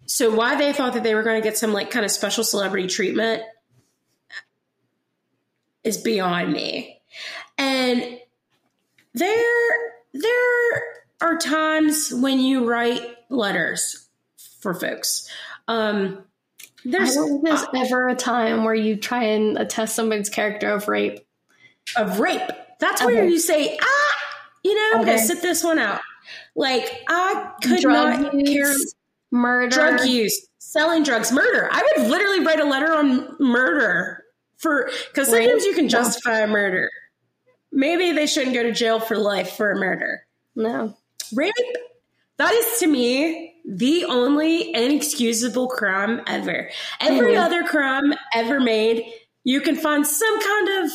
So 0.07 0.35
why 0.35 0.57
they 0.57 0.73
thought 0.73 0.95
that 0.95 1.03
they 1.03 1.15
were 1.15 1.23
going 1.23 1.41
to 1.41 1.47
get 1.47 1.57
some 1.57 1.73
like 1.73 1.91
kind 1.91 2.05
of 2.05 2.11
special 2.11 2.45
celebrity 2.45 2.89
treatment 2.89 3.43
is 5.85 5.97
beyond 5.99 6.53
me. 6.53 7.01
And 7.59 8.19
there 9.15 9.71
there 10.13 10.83
are 11.21 11.39
times 11.39 12.13
when 12.13 12.41
you 12.41 12.69
write 12.69 13.03
letters 13.31 14.09
for 14.61 14.75
folks. 14.75 15.29
Um, 15.69 16.25
there's, 16.85 17.17
there's 17.43 17.65
ever 17.75 18.09
a 18.09 18.15
time 18.17 18.65
where 18.65 18.75
you 18.75 18.97
try 18.97 19.25
and 19.25 19.57
attest 19.57 19.95
somebody's 19.95 20.29
character 20.29 20.71
of 20.71 20.89
rape. 20.89 21.21
Of 21.97 22.19
rape. 22.19 22.43
That's 22.81 23.01
okay. 23.01 23.15
where 23.15 23.25
you 23.25 23.39
say, 23.39 23.79
ah, 23.81 24.15
you 24.65 24.75
know, 24.75 25.03
okay. 25.03 25.19
sit 25.19 25.43
this 25.43 25.63
one 25.63 25.79
out. 25.79 26.01
Like 26.57 27.03
I 27.09 27.53
could 27.63 27.81
Drug 27.81 28.21
not 28.21 28.35
use, 28.35 28.49
care 28.49 28.75
murder, 29.31 29.71
drug 29.71 30.07
use, 30.07 30.47
selling 30.59 31.03
drugs, 31.03 31.33
murder. 31.33 31.69
I 31.71 31.83
would 31.97 32.09
literally 32.09 32.41
write 32.45 32.61
a 32.61 32.65
letter 32.65 32.93
on 32.93 33.37
murder 33.39 34.22
for 34.63 34.89
because 35.09 35.29
sometimes 35.29 35.65
you 35.65 35.75
can 35.75 35.89
justify 35.89 36.39
a 36.39 36.47
murder 36.47 36.89
maybe 37.73 38.13
they 38.13 38.27
shouldn't 38.27 38.55
go 38.55 38.63
to 38.63 38.73
jail 38.73 39.01
for 39.01 39.17
life 39.17 39.57
for 39.57 39.73
a 39.73 39.77
murder. 39.77 40.27
No. 40.55 40.97
Rape, 41.35 41.53
that 42.37 42.53
is 42.53 42.79
to 42.81 42.87
me 42.87 43.55
the 43.67 44.05
only 44.05 44.75
inexcusable 44.75 45.69
crime 45.69 46.21
ever. 46.27 46.71
Every 47.01 47.33
mm-hmm. 47.33 47.43
other 47.43 47.65
crime 47.65 48.13
ever 48.35 48.61
made, 48.61 49.05
you 49.45 49.61
can 49.61 49.77
find 49.77 50.07
some 50.07 50.41
kind 50.41 50.85
of 50.85 50.91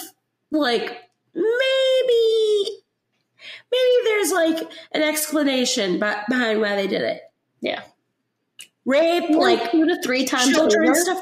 like 0.52 1.02
maybe 1.34 2.64
maybe 3.72 4.04
there's 4.04 4.32
like 4.32 4.72
an 4.92 5.02
explanation 5.02 6.00
behind 6.00 6.62
why 6.62 6.76
they 6.76 6.88
did 6.88 7.02
it. 7.02 7.22
Yeah. 7.62 7.82
Rape, 8.86 9.30
like 9.32 9.72
two 9.72 9.86
to 9.86 10.02
three 10.02 10.26
times 10.26 10.54
children 10.54 10.96
stuff. 10.96 11.20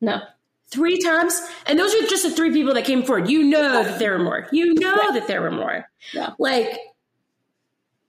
No 0.00 0.22
three 0.74 0.98
times. 0.98 1.40
And 1.66 1.78
those 1.78 1.94
are 1.94 2.06
just 2.06 2.24
the 2.24 2.30
three 2.30 2.52
people 2.52 2.74
that 2.74 2.84
came 2.84 3.04
forward. 3.04 3.30
You 3.30 3.44
know 3.44 3.84
that 3.84 3.98
there 3.98 4.18
were 4.18 4.24
more. 4.24 4.48
You 4.52 4.74
know 4.74 4.96
yeah. 5.02 5.18
that 5.18 5.28
there 5.28 5.40
were 5.40 5.50
more. 5.50 5.88
Yeah. 6.12 6.32
Like, 6.38 6.78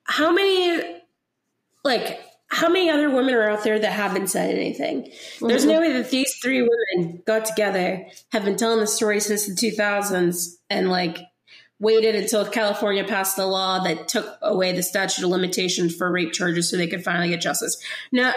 how 0.04 0.32
many, 0.32 1.02
like, 1.84 2.20
how 2.48 2.70
many 2.70 2.90
other 2.90 3.10
women 3.10 3.34
are 3.34 3.50
out 3.50 3.64
there 3.64 3.80
that 3.80 3.92
haven't 3.92 4.28
said 4.28 4.50
anything? 4.54 5.04
Mm-hmm. 5.04 5.48
There's 5.48 5.66
no 5.66 5.80
way 5.80 5.94
that 5.94 6.10
these 6.10 6.34
three 6.42 6.62
women 6.62 7.22
got 7.26 7.46
together, 7.46 8.06
have 8.32 8.44
been 8.44 8.58
telling 8.58 8.80
the 8.80 8.88
story 8.88 9.20
since 9.20 9.46
the 9.46 9.54
2000s, 9.54 10.56
and 10.70 10.90
like 10.90 11.20
waited 11.80 12.16
until 12.16 12.46
California 12.46 13.04
passed 13.04 13.36
the 13.36 13.46
law 13.46 13.80
that 13.84 14.08
took 14.08 14.38
away 14.42 14.72
the 14.72 14.82
statute 14.84 15.24
of 15.24 15.30
limitations 15.30 15.94
for 15.94 16.10
rape 16.10 16.32
charges 16.32 16.70
so 16.70 16.78
they 16.78 16.88
could 16.88 17.04
finally 17.04 17.30
get 17.30 17.42
justice. 17.42 17.78
Now, 18.12 18.34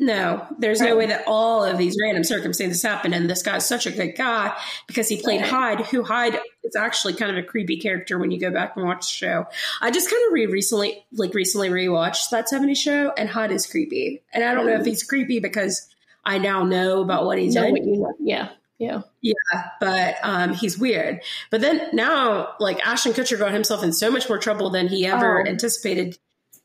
no, 0.00 0.46
there's 0.58 0.80
no 0.80 0.96
way 0.96 1.04
that 1.06 1.24
all 1.26 1.62
of 1.62 1.76
these 1.76 1.94
random 2.02 2.24
circumstances 2.24 2.82
happen. 2.82 3.12
And 3.12 3.28
this 3.28 3.42
guy's 3.42 3.66
such 3.66 3.84
a 3.84 3.90
good 3.90 4.16
guy 4.16 4.56
because 4.86 5.08
he 5.08 5.20
played 5.20 5.42
Hyde, 5.42 5.82
who 5.82 6.02
Hyde 6.02 6.38
is 6.64 6.74
actually 6.74 7.12
kind 7.12 7.30
of 7.30 7.36
a 7.36 7.46
creepy 7.46 7.76
character 7.76 8.18
when 8.18 8.30
you 8.30 8.40
go 8.40 8.50
back 8.50 8.76
and 8.76 8.86
watch 8.86 9.00
the 9.00 9.12
show. 9.12 9.44
I 9.82 9.90
just 9.90 10.10
kind 10.10 10.22
of 10.26 10.32
re 10.32 10.46
recently, 10.46 11.04
like 11.12 11.34
recently 11.34 11.68
rewatched 11.68 12.30
that 12.30 12.48
70 12.48 12.74
show, 12.76 13.12
and 13.18 13.28
Hyde 13.28 13.52
is 13.52 13.66
creepy. 13.66 14.22
And 14.32 14.42
I 14.42 14.54
don't 14.54 14.64
know 14.64 14.80
if 14.80 14.86
he's 14.86 15.02
creepy 15.02 15.38
because 15.38 15.86
I 16.24 16.38
now 16.38 16.64
know 16.64 17.02
about 17.02 17.26
what 17.26 17.38
he's 17.38 17.54
done. 17.54 17.76
Yeah. 18.20 18.48
Yeah. 18.78 19.02
Yeah, 19.20 19.34
but 19.80 20.16
um, 20.22 20.54
he's 20.54 20.78
weird. 20.78 21.20
But 21.50 21.60
then 21.60 21.90
now, 21.92 22.54
like 22.58 22.80
Ashton 22.86 23.12
Kutcher 23.12 23.38
got 23.38 23.52
himself 23.52 23.84
in 23.84 23.92
so 23.92 24.10
much 24.10 24.30
more 24.30 24.38
trouble 24.38 24.70
than 24.70 24.88
he 24.88 25.04
ever 25.04 25.42
oh. 25.42 25.46
anticipated 25.46 26.16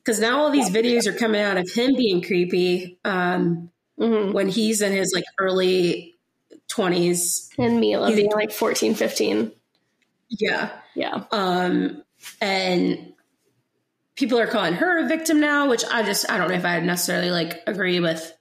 because 0.05 0.19
now 0.19 0.41
all 0.41 0.51
these 0.51 0.69
videos 0.69 1.07
are 1.07 1.13
coming 1.13 1.41
out 1.41 1.57
of 1.57 1.69
him 1.71 1.95
being 1.95 2.21
creepy 2.21 2.99
um, 3.03 3.71
mm-hmm. 3.99 4.33
when 4.33 4.47
he's 4.47 4.81
in 4.81 4.91
his 4.91 5.11
like 5.15 5.25
early 5.39 6.15
20s 6.69 7.49
and 7.57 7.79
Mila 7.79 8.13
being 8.13 8.31
like 8.31 8.51
14 8.51 8.95
15 8.95 9.51
yeah 10.29 10.71
yeah 10.95 11.23
um 11.31 12.03
and 12.41 13.13
people 14.15 14.39
are 14.39 14.47
calling 14.47 14.73
her 14.73 15.05
a 15.05 15.07
victim 15.07 15.39
now 15.39 15.69
which 15.69 15.83
i 15.91 16.01
just 16.01 16.29
i 16.29 16.39
don't 16.39 16.49
know 16.49 16.55
if 16.55 16.65
i 16.65 16.79
necessarily 16.79 17.29
like 17.29 17.61
agree 17.67 17.99
with 17.99 18.35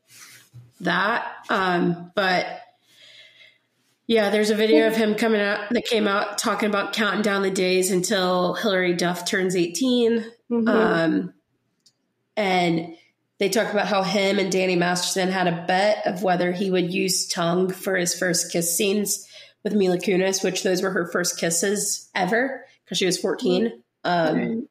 that 0.81 1.31
um 1.51 2.11
but 2.15 2.47
yeah, 4.07 4.28
there's 4.28 4.51
a 4.51 4.55
video 4.55 4.86
of 4.86 4.97
him 4.97 5.15
coming 5.15 5.41
out 5.41 5.70
that 5.70 5.86
came 5.86 6.07
out 6.07 6.36
talking 6.36 6.69
about 6.69 6.93
counting 6.93 7.23
down 7.23 7.43
the 7.43 7.51
days 7.51 7.91
until 7.91 8.53
Hilary 8.53 8.95
Duff 8.95 9.24
turns 9.24 9.57
18. 9.57 10.27
Mm-hmm. 10.51 10.69
Um, 10.69 11.32
and 12.36 12.97
they 13.39 13.48
talk 13.48 13.73
about 13.73 13.89
how 13.89 14.02
him 14.02 14.39
and 14.39 14.51
Danny 14.51 14.77
Masterson 14.77 15.31
had 15.31 15.47
a 15.47 15.65
bet 15.66 16.06
of 16.06 16.23
whether 16.23 16.52
he 16.52 16.70
would 16.70 16.93
use 16.93 17.27
tongue 17.27 17.70
for 17.70 17.97
his 17.97 18.16
first 18.16 18.52
kiss 18.52 18.77
scenes 18.77 19.28
with 19.62 19.74
Mila 19.74 19.98
Kunis, 19.98 20.44
which 20.44 20.62
those 20.62 20.82
were 20.82 20.90
her 20.90 21.06
first 21.06 21.39
kisses 21.39 22.09
ever 22.15 22.65
because 22.85 22.98
she 22.98 23.06
was 23.06 23.19
14. 23.19 23.82
Um, 24.05 24.69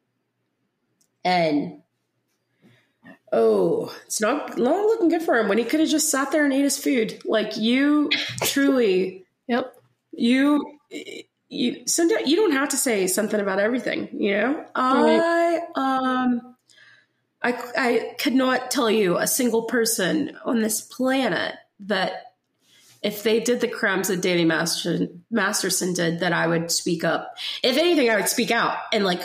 and 1.24 1.82
oh, 3.32 3.94
it's 4.06 4.20
not, 4.20 4.56
not 4.56 4.86
looking 4.86 5.08
good 5.08 5.22
for 5.22 5.36
him 5.36 5.48
when 5.48 5.58
he 5.58 5.64
could 5.64 5.80
have 5.80 5.88
just 5.88 6.10
sat 6.10 6.32
there 6.32 6.44
and 6.44 6.54
ate 6.54 6.62
his 6.62 6.78
food. 6.78 7.20
Like 7.24 7.56
you 7.56 8.10
truly 8.42 9.24
Yep. 9.46 9.74
You 10.12 10.78
you 11.48 11.86
sometimes 11.86 12.28
you 12.28 12.36
don't 12.36 12.52
have 12.52 12.70
to 12.70 12.76
say 12.76 13.06
something 13.06 13.40
about 13.40 13.58
everything, 13.58 14.08
you 14.12 14.32
know? 14.32 14.64
Right. 14.76 15.20
I 15.22 15.60
um 15.74 16.53
I 17.44 17.52
I 17.76 18.14
could 18.18 18.34
not 18.34 18.70
tell 18.70 18.90
you 18.90 19.18
a 19.18 19.26
single 19.26 19.64
person 19.64 20.36
on 20.44 20.60
this 20.60 20.80
planet 20.80 21.54
that 21.80 22.34
if 23.02 23.22
they 23.22 23.38
did 23.40 23.60
the 23.60 23.68
crimes 23.68 24.08
that 24.08 24.22
Danny 24.22 24.46
Masterson, 24.46 25.24
Masterson 25.30 25.92
did, 25.92 26.20
that 26.20 26.32
I 26.32 26.46
would 26.46 26.70
speak 26.70 27.04
up. 27.04 27.36
If 27.62 27.76
anything, 27.76 28.08
I 28.08 28.16
would 28.16 28.28
speak 28.28 28.50
out 28.50 28.78
and 28.94 29.04
like 29.04 29.20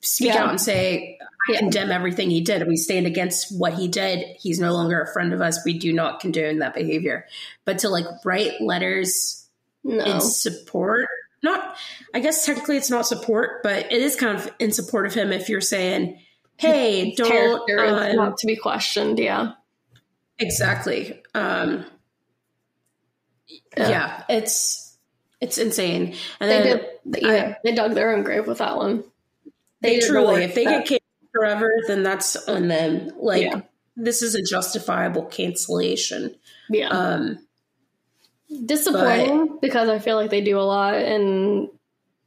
speak 0.00 0.34
yeah. 0.34 0.42
out 0.42 0.50
and 0.50 0.60
say, 0.60 1.18
I 1.48 1.52
yeah. 1.52 1.58
condemn 1.60 1.92
everything 1.92 2.30
he 2.30 2.40
did. 2.40 2.66
We 2.66 2.76
stand 2.76 3.06
against 3.06 3.56
what 3.56 3.74
he 3.74 3.86
did. 3.86 4.36
He's 4.40 4.58
no 4.58 4.72
longer 4.72 5.00
a 5.00 5.12
friend 5.12 5.32
of 5.32 5.40
us. 5.40 5.64
We 5.64 5.78
do 5.78 5.92
not 5.92 6.18
condone 6.18 6.58
that 6.58 6.74
behavior. 6.74 7.26
But 7.64 7.78
to 7.80 7.88
like 7.88 8.06
write 8.24 8.60
letters 8.60 9.46
no. 9.84 10.04
in 10.04 10.20
support. 10.20 11.06
Not, 11.44 11.76
I 12.14 12.20
guess 12.20 12.44
technically 12.44 12.76
it's 12.76 12.90
not 12.90 13.06
support, 13.06 13.62
but 13.62 13.92
it 13.92 14.02
is 14.02 14.16
kind 14.16 14.36
of 14.36 14.52
in 14.58 14.72
support 14.72 15.06
of 15.06 15.14
him 15.14 15.32
if 15.32 15.48
you're 15.48 15.60
saying, 15.60 16.18
"Hey, 16.56 17.14
don't 17.14 17.70
uh, 17.70 18.12
not 18.12 18.38
to 18.38 18.46
be 18.46 18.56
questioned." 18.56 19.18
Yeah, 19.18 19.52
exactly. 20.38 21.22
Um, 21.34 21.84
yeah. 23.76 23.88
yeah. 23.88 24.24
it's 24.28 24.96
it's 25.40 25.58
insane. 25.58 26.14
And 26.40 26.50
they 26.50 26.62
then 26.62 26.86
did, 27.10 27.22
yeah, 27.22 27.30
I, 27.30 27.56
they 27.64 27.74
dug 27.74 27.94
their 27.94 28.14
own 28.14 28.22
grave 28.22 28.46
with 28.46 28.58
that 28.58 28.76
one. 28.76 29.04
They, 29.80 29.98
they 29.98 30.06
truly, 30.06 30.44
if 30.44 30.54
they 30.54 30.64
that. 30.64 30.86
get 30.86 31.00
canceled 31.00 31.30
forever, 31.34 31.72
then 31.88 32.02
that's 32.02 32.36
on 32.48 32.68
them. 32.68 33.10
Like 33.16 33.42
yeah. 33.42 33.62
this 33.96 34.22
is 34.22 34.34
a 34.34 34.42
justifiable 34.42 35.24
cancellation. 35.24 36.36
Yeah. 36.70 36.88
Um, 36.88 37.38
disappointing 38.66 39.46
but, 39.48 39.60
because 39.60 39.88
I 39.88 39.98
feel 39.98 40.16
like 40.16 40.30
they 40.30 40.40
do 40.40 40.58
a 40.58 40.60
lot 40.60 40.94
and 40.94 41.68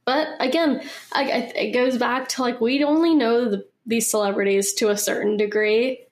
but 0.04 0.28
again 0.40 0.82
I, 1.12 1.22
I, 1.22 1.36
it 1.54 1.72
goes 1.72 1.98
back 1.98 2.28
to 2.30 2.42
like 2.42 2.60
we 2.60 2.82
only 2.84 3.14
know 3.14 3.48
the, 3.48 3.66
these 3.86 4.10
celebrities 4.10 4.74
to 4.74 4.90
a 4.90 4.96
certain 4.96 5.36
degree 5.36 6.04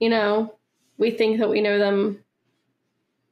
you 0.00 0.08
know 0.08 0.54
we 0.98 1.10
think 1.10 1.38
that 1.40 1.50
we 1.50 1.60
know 1.60 1.78
them 1.78 2.22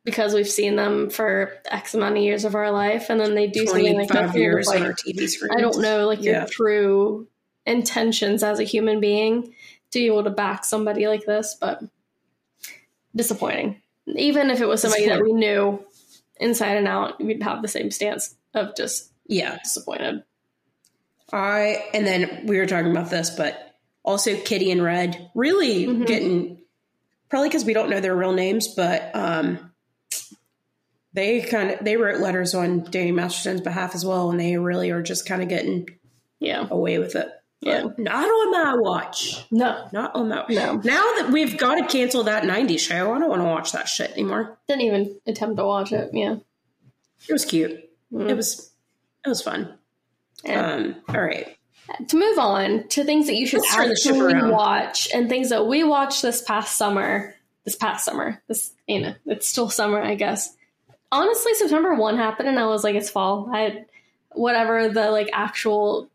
because 0.04 0.34
we've 0.34 0.48
seen 0.48 0.76
them 0.76 1.08
for 1.08 1.54
X 1.64 1.94
amount 1.94 2.18
of 2.18 2.22
years 2.22 2.44
of 2.44 2.54
our 2.54 2.70
life, 2.70 3.08
and 3.08 3.18
then 3.18 3.34
they 3.34 3.46
do 3.46 3.66
something 3.66 3.96
like 3.96 4.08
that. 4.10 4.36
Years 4.36 4.66
like, 4.66 4.82
on 4.82 4.88
our 4.88 4.92
TV 4.92 5.26
screen. 5.26 5.50
I 5.56 5.62
don't 5.62 5.80
know, 5.80 6.06
like 6.06 6.20
yeah. 6.20 6.40
your 6.40 6.46
true 6.46 7.28
intentions 7.64 8.42
as 8.42 8.60
a 8.60 8.64
human 8.64 9.00
being 9.00 9.44
to 9.92 9.98
be 9.98 10.04
able 10.04 10.24
to 10.24 10.28
back 10.28 10.66
somebody 10.66 11.08
like 11.08 11.24
this, 11.24 11.56
but 11.58 11.82
disappointing 13.16 13.80
even 14.06 14.50
if 14.50 14.60
it 14.60 14.66
was 14.66 14.82
somebody 14.82 15.08
that 15.08 15.22
we 15.22 15.32
knew 15.32 15.84
inside 16.36 16.76
and 16.76 16.88
out, 16.88 17.22
we'd 17.22 17.42
have 17.42 17.62
the 17.62 17.68
same 17.68 17.90
stance 17.90 18.34
of 18.54 18.76
just 18.76 19.12
yeah 19.26 19.58
disappointed. 19.62 20.22
I 21.34 21.84
and 21.92 22.06
then 22.06 22.46
we 22.46 22.58
were 22.58 22.66
talking 22.66 22.92
about 22.92 23.10
this, 23.10 23.30
but 23.30 23.74
also 24.04 24.36
Kitty 24.36 24.70
and 24.70 24.82
Red 24.82 25.30
really 25.34 25.86
mm-hmm. 25.86 26.04
getting 26.04 26.58
probably 27.28 27.48
because 27.48 27.64
we 27.64 27.72
don't 27.72 27.90
know 27.90 28.00
their 28.00 28.14
real 28.14 28.32
names, 28.32 28.68
but 28.68 29.14
um, 29.16 29.72
they 31.12 31.40
kind 31.40 31.72
of 31.72 31.84
they 31.84 31.96
wrote 31.96 32.20
letters 32.20 32.54
on 32.54 32.84
Danny 32.84 33.10
Masterson's 33.10 33.60
behalf 33.60 33.96
as 33.96 34.06
well, 34.06 34.30
and 34.30 34.38
they 34.38 34.56
really 34.56 34.90
are 34.90 35.02
just 35.02 35.26
kind 35.26 35.42
of 35.42 35.48
getting 35.48 35.88
yeah 36.38 36.68
away 36.70 36.98
with 36.98 37.16
it. 37.16 37.28
Yeah. 37.60 37.88
Not 37.96 38.26
on 38.26 38.52
my 38.52 38.76
watch. 38.76 39.46
No. 39.50 39.88
Not 39.90 40.14
on 40.14 40.28
my 40.28 40.44
No. 40.50 40.74
Now 40.74 41.02
that 41.16 41.30
we've 41.32 41.56
got 41.56 41.76
to 41.76 41.86
cancel 41.86 42.24
that 42.24 42.42
90s 42.42 42.80
show, 42.80 43.14
I 43.14 43.18
don't 43.18 43.30
want 43.30 43.40
to 43.40 43.46
watch 43.46 43.72
that 43.72 43.88
shit 43.88 44.10
anymore. 44.10 44.58
Didn't 44.68 44.82
even 44.82 45.18
attempt 45.26 45.56
to 45.56 45.64
watch 45.64 45.90
it. 45.90 46.10
Yeah. 46.12 46.36
It 47.26 47.32
was 47.32 47.46
cute. 47.46 47.90
Mm. 48.12 48.28
It 48.28 48.34
was 48.34 48.70
it 49.24 49.28
was 49.30 49.40
fun. 49.40 49.78
Um, 50.46 50.96
all 51.08 51.20
right. 51.20 51.56
To 52.08 52.16
move 52.16 52.38
on 52.38 52.88
to 52.88 53.04
things 53.04 53.26
that 53.26 53.34
you 53.34 53.46
should 53.46 53.62
actually 53.72 54.50
watch 54.50 55.08
and 55.14 55.28
things 55.28 55.50
that 55.50 55.66
we 55.66 55.84
watched 55.84 56.22
this 56.22 56.42
past 56.42 56.76
summer. 56.76 57.34
This 57.64 57.76
past 57.76 58.04
summer. 58.04 58.42
This 58.48 58.72
you 58.86 59.00
know, 59.00 59.14
it's 59.26 59.48
still 59.48 59.70
summer, 59.70 60.02
I 60.02 60.14
guess. 60.14 60.54
Honestly, 61.12 61.54
September 61.54 61.94
1 61.94 62.16
happened 62.16 62.48
and 62.48 62.58
I 62.58 62.66
was 62.66 62.84
like, 62.84 62.94
it's 62.94 63.10
fall. 63.10 63.50
I 63.52 63.84
whatever 64.30 64.88
the 64.88 65.10
like 65.10 65.30
actual 65.32 66.10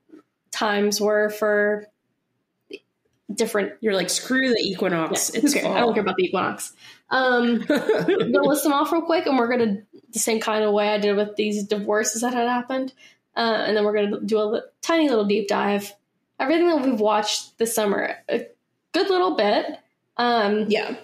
times 0.51 0.99
were 0.99 1.29
for 1.29 1.87
different. 3.33 3.73
You're 3.81 3.95
like, 3.95 4.09
screw 4.09 4.49
the 4.49 4.61
equinox. 4.61 5.31
Yeah, 5.33 5.41
it's 5.43 5.55
okay. 5.55 5.67
I 5.67 5.79
don't 5.79 5.93
care 5.93 6.03
about 6.03 6.17
the 6.17 6.25
equinox. 6.25 6.73
Um 7.09 7.59
gonna 7.67 8.41
list 8.43 8.63
them 8.63 8.73
off 8.73 8.91
real 8.91 9.01
quick, 9.01 9.25
and 9.25 9.37
we're 9.37 9.47
gonna 9.47 9.83
the 10.11 10.19
same 10.19 10.39
kind 10.39 10.63
of 10.63 10.73
way 10.73 10.89
I 10.89 10.97
did 10.97 11.15
with 11.15 11.35
these 11.35 11.63
divorces 11.63 12.21
that 12.21 12.33
had 12.33 12.47
happened, 12.47 12.93
uh, 13.39 13.63
and 13.65 13.77
then 13.77 13.85
we're 13.85 13.93
gonna 13.93 14.19
do 14.19 14.37
a 14.37 14.61
tiny 14.81 15.07
little 15.07 15.23
deep 15.23 15.47
dive. 15.47 15.93
Everything 16.39 16.67
that 16.67 16.85
we've 16.85 16.99
watched 16.99 17.57
this 17.57 17.73
summer, 17.73 18.15
a 18.27 18.45
good 18.91 19.09
little 19.09 19.35
bit. 19.37 19.65
Um, 20.17 20.65
yeah, 20.67 20.97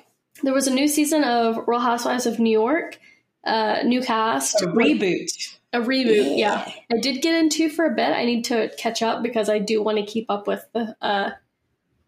there 0.44 0.54
was 0.54 0.68
a 0.68 0.74
new 0.74 0.90
season 0.90 1.24
of 1.24 1.66
Real 1.66 1.80
Housewives 1.80 2.26
of 2.26 2.38
New 2.38 2.52
York, 2.52 3.00
uh, 3.46 3.84
new 3.86 4.02
cast, 4.02 4.62
a 4.62 4.66
reboot. 4.66 5.58
A 5.72 5.80
reboot, 5.80 6.38
yeah. 6.38 6.66
yeah. 6.68 6.74
I 6.92 7.00
did 7.00 7.22
get 7.22 7.36
into 7.36 7.70
for 7.70 7.86
a 7.86 7.96
bit. 7.96 8.10
I 8.10 8.26
need 8.26 8.44
to 8.46 8.70
catch 8.78 9.02
up 9.02 9.24
because 9.24 9.50
I 9.50 9.60
do 9.60 9.82
want 9.82 9.98
to 9.98 10.06
keep 10.06 10.26
up 10.30 10.46
with 10.46 10.66
the 10.74 10.96
uh, 11.02 11.32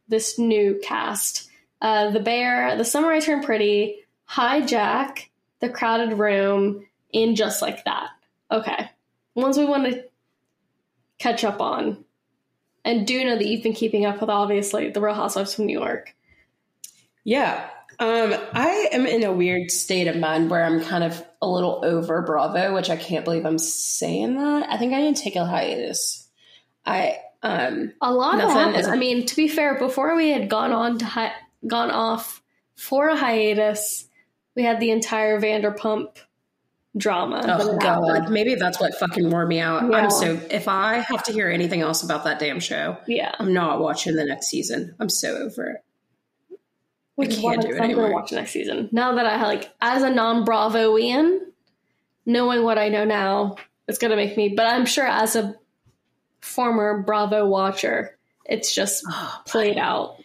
this 0.10 0.38
new 0.38 0.80
cast. 0.84 1.50
Uh, 1.82 2.10
the 2.10 2.20
Bear, 2.20 2.76
The 2.76 2.84
Summer 2.84 3.12
I 3.12 3.20
Turned 3.22 3.46
Pretty, 3.46 4.00
Hijack, 4.30 5.28
The 5.60 5.70
Crowded 5.70 6.18
Room, 6.18 6.86
in 7.12 7.36
Just 7.36 7.62
Like 7.62 7.86
That. 7.86 8.10
Okay. 8.52 8.90
Ones 9.36 9.58
we 9.58 9.66
want 9.66 9.86
to 9.86 10.04
catch 11.20 11.44
up 11.44 11.62
on. 11.62 12.04
And 12.86 13.06
do 13.06 13.24
know 13.26 13.36
that 13.36 13.46
you've 13.46 13.64
been 13.64 13.74
keeping 13.74 14.06
up 14.06 14.22
with, 14.22 14.30
obviously, 14.30 14.90
The 14.90 15.02
Real 15.02 15.14
Housewives 15.14 15.54
from 15.54 15.66
New 15.66 15.78
York. 15.78 16.16
Yeah. 17.26 17.70
Um, 18.00 18.34
I 18.54 18.90
am 18.94 19.06
in 19.06 19.24
a 19.24 19.34
weird 19.34 19.72
state 19.72 20.08
of 20.08 20.16
mind 20.16 20.50
where 20.50 20.64
I'm 20.64 20.82
kind 20.82 21.04
of 21.04 21.22
a 21.42 21.48
little 21.48 21.82
over 21.84 22.22
Bravo, 22.22 22.74
which 22.74 22.90
I 22.90 22.96
can't 22.96 23.26
believe 23.26 23.46
I'm 23.46 23.58
saying 23.58 24.36
that. 24.36 24.72
I 24.72 24.78
think 24.78 24.94
I 24.94 25.02
need 25.02 25.16
to 25.16 25.22
take 25.22 25.36
a 25.36 25.46
hiatus. 25.46 26.28
I 26.86 27.18
um 27.44 27.94
a 28.02 28.12
lot 28.12 28.40
of 28.42 28.50
happened. 28.50 28.88
I 28.88 28.96
mean, 28.96 29.26
to 29.26 29.36
be 29.36 29.48
fair, 29.48 29.78
before 29.78 30.16
we 30.16 30.30
had 30.30 30.50
gone 30.50 30.72
on 30.72 31.00
to 31.00 31.06
hi- 31.06 31.36
gone 31.66 31.92
off 31.92 32.42
for 32.76 33.10
a 33.10 33.16
hiatus, 33.16 34.08
we 34.56 34.64
had 34.64 34.80
the 34.80 34.92
entire 34.92 35.40
Vanderpump 35.40 36.18
drama. 36.98 37.44
Oh 37.48 37.78
god, 37.78 38.08
happened. 38.08 38.34
maybe 38.34 38.56
that's 38.56 38.80
what 38.80 38.96
fucking 38.96 39.30
wore 39.30 39.46
me 39.46 39.60
out. 39.60 39.90
Yeah. 39.90 39.98
I'm 39.98 40.10
so 40.10 40.40
if 40.50 40.68
I 40.68 40.96
have 41.00 41.24
to 41.24 41.34
hear 41.34 41.50
anything 41.50 41.82
else 41.82 42.04
about 42.04 42.24
that 42.26 42.40
damn 42.40 42.60
show, 42.60 42.98
yeah, 43.08 43.34
I'm 43.40 43.54
not 43.54 43.80
watching 43.80 44.16
the 44.16 44.26
next 44.26 44.48
season. 44.48 44.96
I'm 45.00 45.10
so 45.10 45.36
over 45.36 45.70
it. 45.72 45.84
Which 47.16 47.38
I 47.38 47.42
can't 47.42 47.62
do 47.62 47.70
it 47.70 47.76
I'm 47.78 47.84
anymore. 47.84 48.06
gonna 48.06 48.16
watch 48.16 48.32
next 48.32 48.52
season. 48.52 48.90
Now 48.92 49.16
that 49.16 49.26
I 49.26 49.42
like 49.44 49.72
as 49.82 50.04
a 50.04 50.10
non 50.10 50.46
Bravoian, 50.46 51.40
knowing 52.26 52.64
what 52.64 52.78
I 52.78 52.90
know 52.90 53.06
now, 53.06 53.56
it's 53.88 53.98
gonna 53.98 54.16
make 54.16 54.38
me. 54.38 54.50
But 54.50 54.68
I'm 54.68 54.86
sure 54.86 55.08
as 55.08 55.36
a 55.36 55.56
former 56.42 57.02
Bravo 57.02 57.48
watcher, 57.48 58.18
it's 58.46 58.74
just 58.74 59.04
oh, 59.10 59.42
played 59.46 59.78
out. 59.78 60.18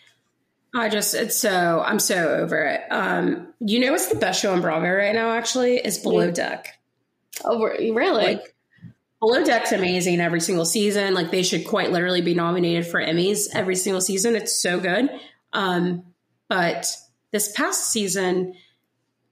I 0.75 0.89
just 0.89 1.15
it's 1.15 1.37
so 1.37 1.83
I'm 1.85 1.99
so 1.99 2.37
over 2.37 2.65
it. 2.65 2.81
Um, 2.91 3.49
you 3.61 3.79
know 3.81 3.93
what's 3.93 4.09
the 4.09 4.17
best 4.17 4.41
show 4.41 4.53
on 4.53 4.63
Bravo 4.63 4.89
right 4.89 5.15
now? 5.15 5.33
Actually, 5.33 5.77
is 5.77 5.99
Below 5.99 6.31
Deck. 6.31 6.79
Oh, 7.45 7.63
really? 7.63 8.25
Like, 8.25 8.55
Below 9.21 9.45
Deck's 9.45 9.73
amazing 9.73 10.21
every 10.21 10.41
single 10.41 10.65
season. 10.65 11.15
Like 11.15 11.31
they 11.31 11.43
should 11.43 11.67
quite 11.67 11.93
literally 11.93 12.23
be 12.23 12.35
nominated 12.35 12.87
for 12.87 13.01
Emmys 13.01 13.49
every 13.55 13.77
single 13.77 14.01
season. 14.01 14.35
It's 14.35 14.61
so 14.61 14.81
good. 14.81 15.11
Um, 15.53 16.05
but 16.49 16.97
this 17.31 17.53
past 17.53 17.91
season, 17.91 18.55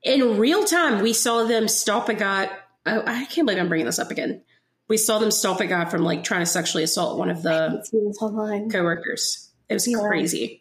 in 0.03 0.39
real 0.39 0.65
time, 0.65 1.03
we 1.03 1.13
saw 1.13 1.45
them 1.45 1.67
stop 1.67 2.09
a 2.09 2.15
guy. 2.15 2.51
Oh, 2.87 3.03
I 3.05 3.25
can't 3.25 3.47
believe 3.47 3.61
I'm 3.61 3.69
bringing 3.69 3.87
this 3.87 3.99
up 3.99 4.11
again. 4.11 4.43
We 4.89 4.97
saw 4.97 5.19
them 5.19 5.31
stop 5.31 5.61
a 5.61 5.67
guy 5.67 5.85
from 5.87 6.03
like 6.03 6.23
trying 6.23 6.43
to 6.43 6.47
sexually 6.47 6.85
assault 6.85 7.19
one 7.19 7.31
of 7.31 7.43
the 7.43 7.85
coworkers. 8.71 9.51
It 9.69 9.75
was 9.75 9.89
yeah. 9.89 9.99
crazy, 9.99 10.60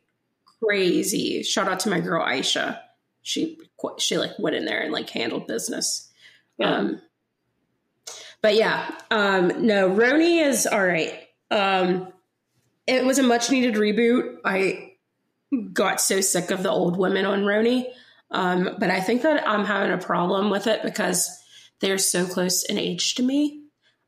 crazy. 0.63 1.43
Shout 1.43 1.67
out 1.67 1.81
to 1.81 1.89
my 1.89 1.99
girl 1.99 2.25
Aesha. 2.25 2.79
She 3.21 3.59
she 3.97 4.17
like 4.17 4.37
went 4.39 4.55
in 4.55 4.65
there 4.65 4.81
and 4.81 4.91
like 4.93 5.09
handled 5.09 5.47
business. 5.47 6.09
Yeah. 6.57 6.75
Um, 6.75 7.01
but 8.41 8.55
yeah, 8.55 8.89
um, 9.11 9.65
no, 9.65 9.89
RHONY 9.89 10.45
is 10.45 10.65
all 10.65 10.85
right. 10.85 11.13
Um, 11.51 12.11
it 12.87 13.05
was 13.05 13.19
a 13.19 13.23
much 13.23 13.51
needed 13.51 13.75
reboot. 13.75 14.37
I 14.45 14.93
got 15.73 15.99
so 15.99 16.21
sick 16.21 16.51
of 16.51 16.63
the 16.63 16.69
old 16.71 16.97
women 16.97 17.25
on 17.25 17.41
RHONY, 17.41 17.85
Um, 18.31 18.75
but 18.79 18.89
I 18.91 19.01
think 19.01 19.23
that 19.23 19.47
I'm 19.47 19.65
having 19.65 19.91
a 19.91 19.97
problem 19.97 20.49
with 20.49 20.67
it 20.67 20.83
because 20.83 21.29
they're 21.81 21.97
so 21.97 22.25
close 22.25 22.63
in 22.63 22.77
age 22.77 23.15
to 23.15 23.23
me. 23.23 23.63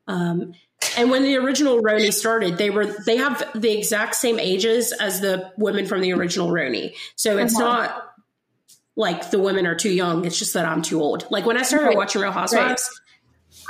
Um, 0.06 0.54
and 0.96 1.10
when 1.10 1.22
the 1.22 1.36
original 1.36 1.80
RHONY 1.82 2.12
started, 2.12 2.58
they 2.58 2.70
were 2.70 2.86
they 2.86 3.16
have 3.16 3.44
the 3.54 3.70
exact 3.70 4.14
same 4.14 4.38
ages 4.38 4.92
as 4.92 5.20
the 5.20 5.52
women 5.56 5.86
from 5.86 6.00
the 6.00 6.12
original 6.12 6.48
RHONY. 6.48 6.94
So 7.16 7.38
it's 7.38 7.58
uh-huh. 7.58 7.64
not 7.64 8.12
like 8.96 9.30
the 9.30 9.38
women 9.38 9.66
are 9.66 9.74
too 9.74 9.90
young. 9.90 10.24
It's 10.24 10.38
just 10.38 10.54
that 10.54 10.66
I'm 10.66 10.82
too 10.82 11.00
old. 11.00 11.26
Like 11.30 11.46
when 11.46 11.56
I 11.56 11.62
started 11.62 11.88
right. 11.88 11.96
watching 11.96 12.20
Real 12.20 12.32
Housewives, 12.32 12.88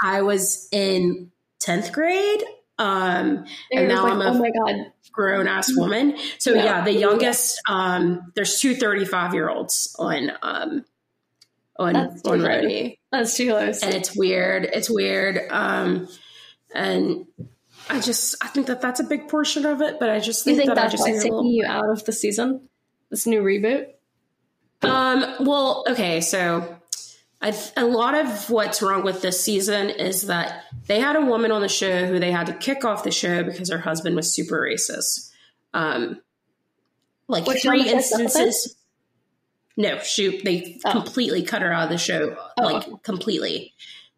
I 0.02 0.22
was 0.22 0.68
in 0.72 1.30
10th 1.62 1.92
grade. 1.92 2.42
Um, 2.78 3.44
and 3.70 3.88
now 3.88 4.04
like, 4.04 4.12
I'm 4.12 4.20
a 4.20 4.24
oh 4.26 4.38
my 4.38 4.50
God. 4.50 4.92
grown 5.12 5.46
ass 5.46 5.70
woman. 5.76 6.16
So 6.38 6.54
yeah, 6.54 6.64
yeah 6.64 6.84
the 6.84 6.92
youngest, 6.92 7.60
um, 7.68 8.32
there's 8.34 8.58
two 8.58 8.74
35 8.74 9.34
year 9.34 9.48
olds 9.48 9.94
on, 9.98 10.32
um, 10.42 10.84
on, 11.78 11.92
That's 11.92 12.22
on 12.24 12.40
RHONY. 12.40 12.98
That's 13.12 13.36
too 13.36 13.50
close. 13.50 13.82
And 13.82 13.94
it's 13.94 14.16
weird. 14.16 14.64
It's 14.64 14.90
weird. 14.90 15.40
Um, 15.50 16.08
and 16.74 17.26
I 17.88 18.00
just, 18.00 18.36
I 18.42 18.48
think 18.48 18.66
that 18.68 18.80
that's 18.80 19.00
a 19.00 19.04
big 19.04 19.28
portion 19.28 19.66
of 19.66 19.80
it, 19.80 19.98
but 19.98 20.10
I 20.10 20.20
just 20.20 20.44
think, 20.44 20.58
think 20.58 20.68
that 20.68 20.76
that's 20.76 20.94
I 20.94 20.96
just 20.96 21.04
taking 21.04 21.32
little... 21.32 21.44
you 21.44 21.64
out 21.66 21.88
of 21.90 22.04
the 22.04 22.12
season, 22.12 22.68
this 23.10 23.26
new 23.26 23.42
reboot. 23.42 23.86
Um, 24.82 25.24
well, 25.40 25.84
okay. 25.88 26.20
So 26.20 26.76
I've, 27.40 27.72
a 27.76 27.84
lot 27.84 28.14
of 28.14 28.50
what's 28.50 28.82
wrong 28.82 29.04
with 29.04 29.22
this 29.22 29.42
season 29.42 29.90
is 29.90 30.26
that 30.26 30.64
they 30.86 31.00
had 31.00 31.16
a 31.16 31.20
woman 31.20 31.52
on 31.52 31.60
the 31.60 31.68
show 31.68 32.06
who 32.06 32.18
they 32.18 32.32
had 32.32 32.46
to 32.46 32.52
kick 32.52 32.84
off 32.84 33.04
the 33.04 33.10
show 33.10 33.42
because 33.42 33.70
her 33.70 33.78
husband 33.78 34.16
was 34.16 34.34
super 34.34 34.60
racist. 34.60 35.30
Um, 35.74 36.20
like 37.28 37.44
three 37.60 37.88
instances. 37.88 38.76
No, 39.76 39.98
shoot, 40.00 40.44
they 40.44 40.78
oh. 40.84 40.90
completely 40.90 41.42
cut 41.42 41.62
her 41.62 41.72
out 41.72 41.84
of 41.84 41.90
the 41.90 41.98
show, 41.98 42.36
oh. 42.58 42.62
like 42.62 43.02
completely. 43.02 43.72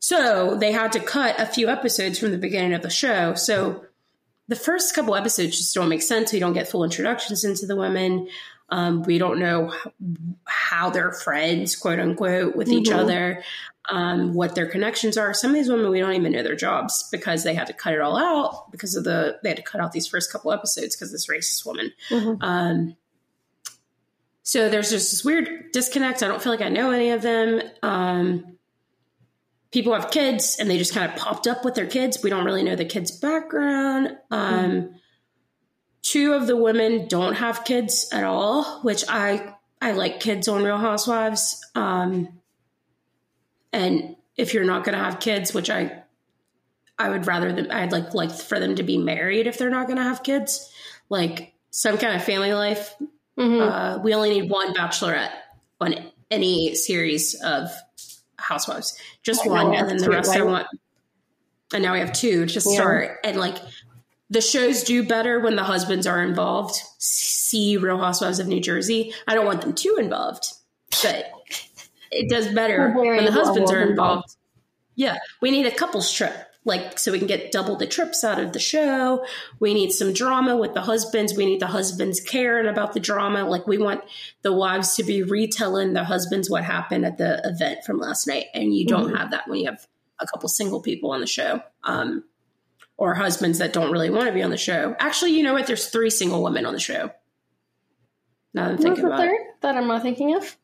So 0.05 0.55
they 0.55 0.71
had 0.71 0.93
to 0.93 1.01
cut 1.01 1.41
a 1.41 1.47
few 1.47 1.71
episodes 1.71 2.19
from 2.19 2.31
the 2.31 2.37
beginning 2.37 2.75
of 2.75 2.83
the 2.83 2.91
show. 2.91 3.33
So 3.37 3.87
the 4.49 4.55
first 4.55 4.95
couple 4.95 5.17
episodes 5.17 5.57
just 5.57 5.75
don't 5.75 5.89
make 5.89 6.03
sense. 6.03 6.31
We 6.31 6.41
don't 6.41 6.53
get 6.53 6.69
full 6.69 6.85
introductions 6.85 7.43
into 7.43 7.65
the 7.65 7.75
women. 7.75 8.29
Um, 8.69 9.03
we 9.05 9.17
don't 9.17 9.39
know 9.39 9.73
how 10.45 10.91
they're 10.91 11.11
friends, 11.11 11.75
quote 11.75 12.01
unquote, 12.01 12.55
with 12.55 12.69
mm-hmm. 12.69 12.81
each 12.81 12.91
other, 12.91 13.43
um, 13.89 14.35
what 14.35 14.55
their 14.55 14.67
connections 14.67 15.17
are. 15.17 15.33
Some 15.33 15.53
of 15.53 15.55
these 15.55 15.71
women, 15.71 15.91
we 15.91 16.01
don't 16.01 16.13
even 16.13 16.33
know 16.33 16.43
their 16.43 16.55
jobs 16.55 17.09
because 17.11 17.43
they 17.43 17.55
had 17.55 17.69
to 17.69 17.73
cut 17.73 17.95
it 17.95 18.03
all 18.03 18.19
out 18.19 18.71
because 18.73 18.97
of 18.97 19.05
the, 19.05 19.39
they 19.43 19.49
had 19.49 19.57
to 19.57 19.63
cut 19.63 19.81
out 19.81 19.93
these 19.93 20.07
first 20.07 20.31
couple 20.31 20.53
episodes 20.53 20.95
because 20.95 21.13
this 21.13 21.29
racist 21.29 21.65
woman. 21.65 21.95
Mm-hmm. 22.11 22.43
Um, 22.43 22.97
so 24.43 24.69
there's 24.69 24.91
just 24.91 25.13
this 25.13 25.25
weird 25.25 25.73
disconnect. 25.73 26.23
I 26.23 26.29
don't 26.29 26.43
feel 26.43 26.53
like 26.53 26.61
I 26.61 26.69
know 26.69 26.91
any 26.91 27.09
of 27.09 27.23
them. 27.23 27.63
People 29.75 29.93
have 29.93 30.11
kids 30.11 30.57
and 30.59 30.71
they 30.71 30.79
just 30.79 30.95
kind 30.95 31.11
of 31.11 31.19
popped 31.19 31.47
up 31.47 31.65
with 31.65 31.75
their 31.75 31.87
kids. 31.87 32.23
We 32.23 32.31
don't 32.31 32.47
really 32.47 32.63
know 32.63 32.77
the 32.77 32.87
kids' 32.87 33.11
background. 33.11 34.17
Um, 34.31 34.71
mm-hmm 34.71 34.97
two 36.05 36.35
of 36.35 36.47
the 36.47 36.57
women 36.57 37.09
don't 37.09 37.35
have 37.35 37.65
kids 37.65 38.09
at 38.13 38.23
all, 38.23 38.81
which 38.83 39.05
I 39.09 39.55
I 39.83 39.93
like 39.93 40.21
kids 40.21 40.47
on 40.47 40.63
Real 40.63 40.79
Housewives. 40.79 41.61
Um, 41.75 42.41
and 43.73 44.15
if 44.37 44.55
you're 44.55 44.65
not 44.65 44.85
going 44.85 44.97
to 44.97 45.03
have 45.03 45.19
kids, 45.19 45.53
which 45.53 45.71
I 45.71 46.05
I 46.97 47.09
would 47.09 47.27
rather 47.27 47.53
them 47.53 47.67
I'd 47.71 47.91
like 47.91 48.15
like 48.15 48.31
for 48.31 48.61
them 48.61 48.77
to 48.77 48.85
be 48.85 48.99
married 48.99 49.49
if 49.49 49.59
they're 49.59 49.71
not 49.71 49.87
going 49.87 49.97
to 49.97 50.05
have 50.05 50.23
kids, 50.23 50.71
like 51.09 51.55
some 51.71 51.99
kind 51.99 52.15
of 52.15 52.23
family 52.23 52.53
life. 52.53 52.95
Mm-hmm. 53.37 53.61
Uh, 53.61 53.99
we 53.99 54.15
only 54.15 54.41
need 54.41 54.49
one 54.49 54.75
bachelorette 54.75 55.33
on 55.81 55.95
any 56.31 56.77
series 56.77 57.35
of 57.43 57.71
housewives, 58.45 58.97
just 59.23 59.49
one, 59.49 59.75
and 59.75 59.89
then 59.89 59.97
the 59.97 60.11
rest? 60.11 60.37
I 60.37 60.43
want. 60.43 60.67
And 61.73 61.83
now 61.83 61.95
we 61.95 62.01
have 62.01 62.13
two 62.13 62.47
to 62.47 62.61
start, 62.61 63.19
yeah. 63.25 63.31
and 63.31 63.41
like 63.41 63.57
the 64.31 64.41
shows 64.41 64.83
do 64.85 65.07
better 65.07 65.41
when 65.41 65.57
the 65.57 65.65
husbands 65.65 66.07
are 66.07 66.23
involved. 66.23 66.77
See 66.99 67.77
Real 67.77 67.99
Housewives 67.99 68.39
of 68.39 68.47
New 68.47 68.61
Jersey. 68.61 69.13
I 69.27 69.35
don't 69.35 69.47
want 69.47 69.63
them 69.63 69.75
too 69.75 69.97
involved, 69.99 70.47
but 71.03 71.33
it 72.11 72.29
does 72.29 72.53
better 72.55 72.91
when 72.93 73.25
the 73.25 73.33
husbands 73.33 73.71
are 73.71 73.81
involved. 73.81 74.37
Yeah, 74.95 75.19
we 75.41 75.51
need 75.51 75.67
a 75.67 75.75
couples 75.75 76.13
trip, 76.13 76.35
like 76.65 76.99
so 76.99 77.13
we 77.13 77.19
can 77.19 77.27
get 77.27 77.53
double 77.53 77.77
the 77.77 77.87
trips 77.87 78.25
out 78.25 78.41
of 78.41 78.53
the 78.53 78.59
show. 78.59 79.25
We 79.61 79.75
need 79.75 79.93
some 79.93 80.13
drama 80.13 80.57
with 80.57 80.75
the 80.75 80.81
husbands. 80.81 81.37
We 81.37 81.47
need 81.47 81.61
the 81.61 81.67
husbands 81.67 82.21
caring 82.21 82.67
about 82.67 82.95
the 82.95 83.01
drama. 83.01 83.45
Like 83.45 83.67
we 83.67 83.79
want 83.79 84.03
the 84.43 84.53
wives 84.53 84.97
to 84.97 85.05
be 85.05 85.23
retelling 85.23 85.93
the 85.93 86.05
husbands 86.05 86.49
what 86.49 86.65
happened 86.65 87.05
at 87.05 87.19
the 87.19 87.41
event 87.45 87.85
from 87.85 87.99
last 87.99 88.27
night, 88.27 88.47
and 88.55 88.75
you 88.75 88.87
don't 88.87 89.09
mm-hmm. 89.09 89.17
have 89.17 89.31
that 89.33 89.49
when 89.49 89.61
you 89.61 89.67
have 89.67 89.87
a 90.21 90.27
couple 90.27 90.49
single 90.49 90.81
people 90.81 91.11
on 91.11 91.21
the 91.21 91.27
show. 91.27 91.63
Um, 91.83 92.25
or 92.97 93.15
husbands 93.15 93.59
that 93.59 93.73
don't 93.73 93.91
really 93.91 94.09
want 94.09 94.27
to 94.29 94.33
be 94.33 94.43
on 94.43 94.51
the 94.51 94.57
show. 94.57 94.95
Actually, 95.01 95.33
you 95.33 95.43
know 95.43 95.53
what? 95.53 95.67
There's 95.67 95.89
three 95.89 96.11
single 96.11 96.45
women 96.45 96.65
on 96.65 96.73
the 96.73 96.81
show. 96.81 97.11
Now 98.55 98.69
I'm 98.69 98.79
thinking 98.79 99.05
about 99.05 99.19
third 99.19 99.33
it. 99.33 99.61
that 99.63 99.77
I'm 99.77 99.89
not 99.89 100.03
thinking 100.03 100.37
of. 100.37 100.57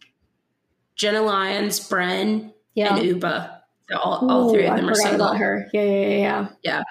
Jenna 0.94 1.22
Lyons, 1.22 1.80
Brynn, 1.88 2.52
yeah. 2.74 2.94
and 2.94 3.20
Ubah. 3.20 3.59
So 3.90 3.98
all, 3.98 4.24
Ooh, 4.24 4.30
all 4.30 4.52
three 4.52 4.66
of 4.66 4.76
them 4.76 4.86
I 4.86 4.90
are 4.90 4.94
single. 4.94 5.26
About 5.26 5.38
her. 5.38 5.68
Yeah, 5.72 5.82
yeah, 5.82 5.90
yeah, 5.90 6.16
yeah. 6.16 6.48
Yeah. 6.62 6.82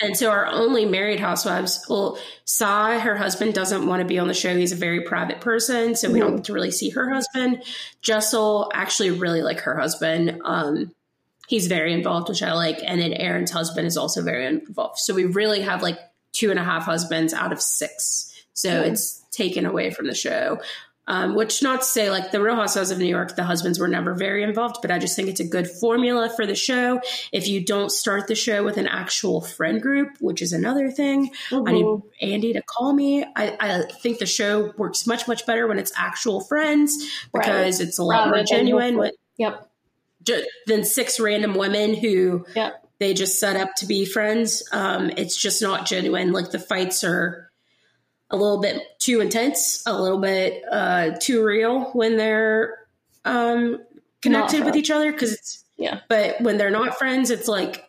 And 0.00 0.16
so 0.16 0.30
our 0.30 0.46
only 0.46 0.84
married 0.84 1.18
housewives, 1.18 1.84
well, 1.88 2.18
Sai, 2.44 3.00
her 3.00 3.16
husband 3.16 3.52
doesn't 3.52 3.84
want 3.86 4.00
to 4.00 4.06
be 4.06 4.18
on 4.20 4.28
the 4.28 4.34
show. 4.34 4.56
He's 4.56 4.70
a 4.70 4.76
very 4.76 5.02
private 5.02 5.40
person, 5.40 5.96
so 5.96 6.10
we 6.10 6.20
don't 6.20 6.36
get 6.36 6.44
to 6.44 6.52
really 6.52 6.70
see 6.70 6.90
her 6.90 7.10
husband. 7.10 7.64
Jessel 8.00 8.70
actually 8.72 9.10
really 9.10 9.42
like 9.42 9.60
her 9.60 9.76
husband. 9.76 10.40
Um, 10.44 10.94
he's 11.48 11.66
very 11.66 11.92
involved, 11.92 12.28
which 12.28 12.44
I 12.44 12.52
like. 12.52 12.78
And 12.84 13.00
then 13.00 13.12
Erin's 13.12 13.50
husband 13.50 13.88
is 13.88 13.96
also 13.96 14.22
very 14.22 14.46
involved. 14.46 14.98
So 14.98 15.14
we 15.14 15.24
really 15.24 15.62
have 15.62 15.82
like 15.82 15.98
two 16.32 16.50
and 16.50 16.60
a 16.60 16.64
half 16.64 16.84
husbands 16.84 17.34
out 17.34 17.52
of 17.52 17.60
six. 17.60 18.32
So 18.52 18.70
mm 18.70 18.92
it's 18.92 19.18
taken 19.30 19.66
away 19.66 19.90
from 19.90 20.08
the 20.08 20.14
show. 20.14 20.60
Um, 21.08 21.34
which 21.34 21.62
not 21.62 21.80
to 21.80 21.86
say 21.86 22.10
like 22.10 22.32
the 22.32 22.40
Real 22.40 22.54
Housewives 22.54 22.90
of 22.90 22.98
New 22.98 23.06
York, 23.06 23.34
the 23.34 23.42
husbands 23.42 23.78
were 23.78 23.88
never 23.88 24.14
very 24.14 24.42
involved, 24.42 24.76
but 24.82 24.90
I 24.90 24.98
just 24.98 25.16
think 25.16 25.28
it's 25.28 25.40
a 25.40 25.48
good 25.48 25.66
formula 25.66 26.30
for 26.36 26.46
the 26.46 26.54
show. 26.54 27.00
If 27.32 27.48
you 27.48 27.64
don't 27.64 27.90
start 27.90 28.28
the 28.28 28.34
show 28.34 28.62
with 28.62 28.76
an 28.76 28.86
actual 28.86 29.40
friend 29.40 29.80
group, 29.80 30.10
which 30.20 30.42
is 30.42 30.52
another 30.52 30.90
thing, 30.90 31.30
mm-hmm. 31.50 31.66
I 31.66 31.72
need 31.72 31.84
mm-hmm. 31.84 32.08
Andy 32.20 32.52
to 32.52 32.62
call 32.62 32.92
me. 32.92 33.24
I, 33.24 33.56
I, 33.58 33.82
think 33.90 34.18
the 34.18 34.26
show 34.26 34.72
works 34.76 35.06
much 35.06 35.26
much 35.26 35.46
better 35.46 35.66
when 35.66 35.78
it's 35.78 35.92
actual 35.96 36.42
friends 36.42 36.94
because 37.32 37.80
right. 37.80 37.88
it's 37.88 37.98
a 37.98 38.04
lot 38.04 38.26
Rather 38.26 38.36
more 38.36 38.44
genuine. 38.44 38.98
When, 38.98 39.12
yep 39.38 39.68
than 40.66 40.84
six 40.84 41.18
random 41.20 41.54
women 41.54 41.94
who 41.94 42.44
yep. 42.54 42.84
they 42.98 43.14
just 43.14 43.38
set 43.40 43.56
up 43.56 43.74
to 43.76 43.86
be 43.86 44.04
friends. 44.04 44.62
Um, 44.72 45.10
it's 45.16 45.36
just 45.36 45.62
not 45.62 45.86
genuine. 45.86 46.32
Like 46.32 46.50
the 46.50 46.58
fights 46.58 47.04
are 47.04 47.47
a 48.30 48.36
little 48.36 48.60
bit 48.60 48.82
too 48.98 49.20
intense, 49.20 49.82
a 49.86 50.00
little 50.00 50.18
bit 50.18 50.62
uh, 50.70 51.12
too 51.20 51.44
real 51.44 51.84
when 51.92 52.16
they're 52.16 52.78
um, 53.24 53.80
connected 54.22 54.64
with 54.64 54.76
each 54.76 54.90
other. 54.90 55.12
Because 55.12 55.32
it's 55.32 55.64
yeah, 55.76 56.00
but 56.08 56.40
when 56.40 56.58
they're 56.58 56.70
not 56.70 56.98
friends, 56.98 57.30
it's 57.30 57.48
like 57.48 57.88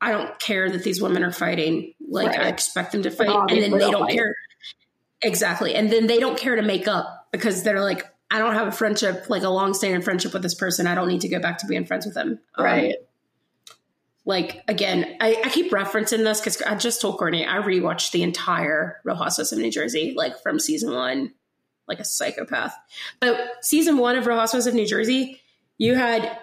I 0.00 0.12
don't 0.12 0.38
care 0.38 0.70
that 0.70 0.84
these 0.84 1.00
women 1.02 1.24
are 1.24 1.32
fighting. 1.32 1.94
Like 2.06 2.28
right. 2.28 2.40
I 2.40 2.48
expect 2.48 2.92
them 2.92 3.02
to 3.02 3.10
fight, 3.10 3.28
and 3.28 3.62
then 3.62 3.72
they 3.72 3.90
don't 3.90 4.06
fight. 4.06 4.14
care. 4.14 4.36
Exactly, 5.22 5.74
and 5.74 5.90
then 5.90 6.06
they 6.06 6.18
don't 6.18 6.38
care 6.38 6.56
to 6.56 6.62
make 6.62 6.86
up 6.86 7.28
because 7.32 7.62
they're 7.62 7.80
like, 7.80 8.04
I 8.30 8.38
don't 8.38 8.54
have 8.54 8.68
a 8.68 8.72
friendship, 8.72 9.30
like 9.30 9.42
a 9.42 9.48
long 9.48 9.74
standing 9.74 10.02
friendship 10.02 10.32
with 10.32 10.42
this 10.42 10.54
person. 10.54 10.86
I 10.86 10.94
don't 10.94 11.08
need 11.08 11.22
to 11.22 11.28
go 11.28 11.40
back 11.40 11.58
to 11.58 11.66
being 11.66 11.86
friends 11.86 12.04
with 12.04 12.14
them. 12.14 12.40
Um, 12.56 12.64
right. 12.64 12.94
Um, 12.94 13.04
like 14.24 14.62
again, 14.68 15.16
I, 15.20 15.40
I, 15.44 15.48
keep 15.50 15.70
referencing 15.70 16.24
this 16.24 16.40
because 16.40 16.62
I 16.62 16.74
just 16.76 17.00
told 17.00 17.18
Courtney 17.18 17.46
I 17.46 17.58
rewatched 17.58 18.12
the 18.12 18.22
entire 18.22 19.00
Real 19.04 19.16
Housewives 19.16 19.52
of 19.52 19.58
New 19.58 19.70
Jersey, 19.70 20.14
like 20.16 20.42
from 20.42 20.58
season 20.58 20.94
one, 20.94 21.34
like 21.86 22.00
a 22.00 22.04
psychopath. 22.04 22.74
But 23.20 23.38
season 23.60 23.98
one 23.98 24.16
of 24.16 24.26
Real 24.26 24.38
Housewives 24.38 24.66
of 24.66 24.74
New 24.74 24.86
Jersey, 24.86 25.40
you 25.76 25.94
had 25.94 26.38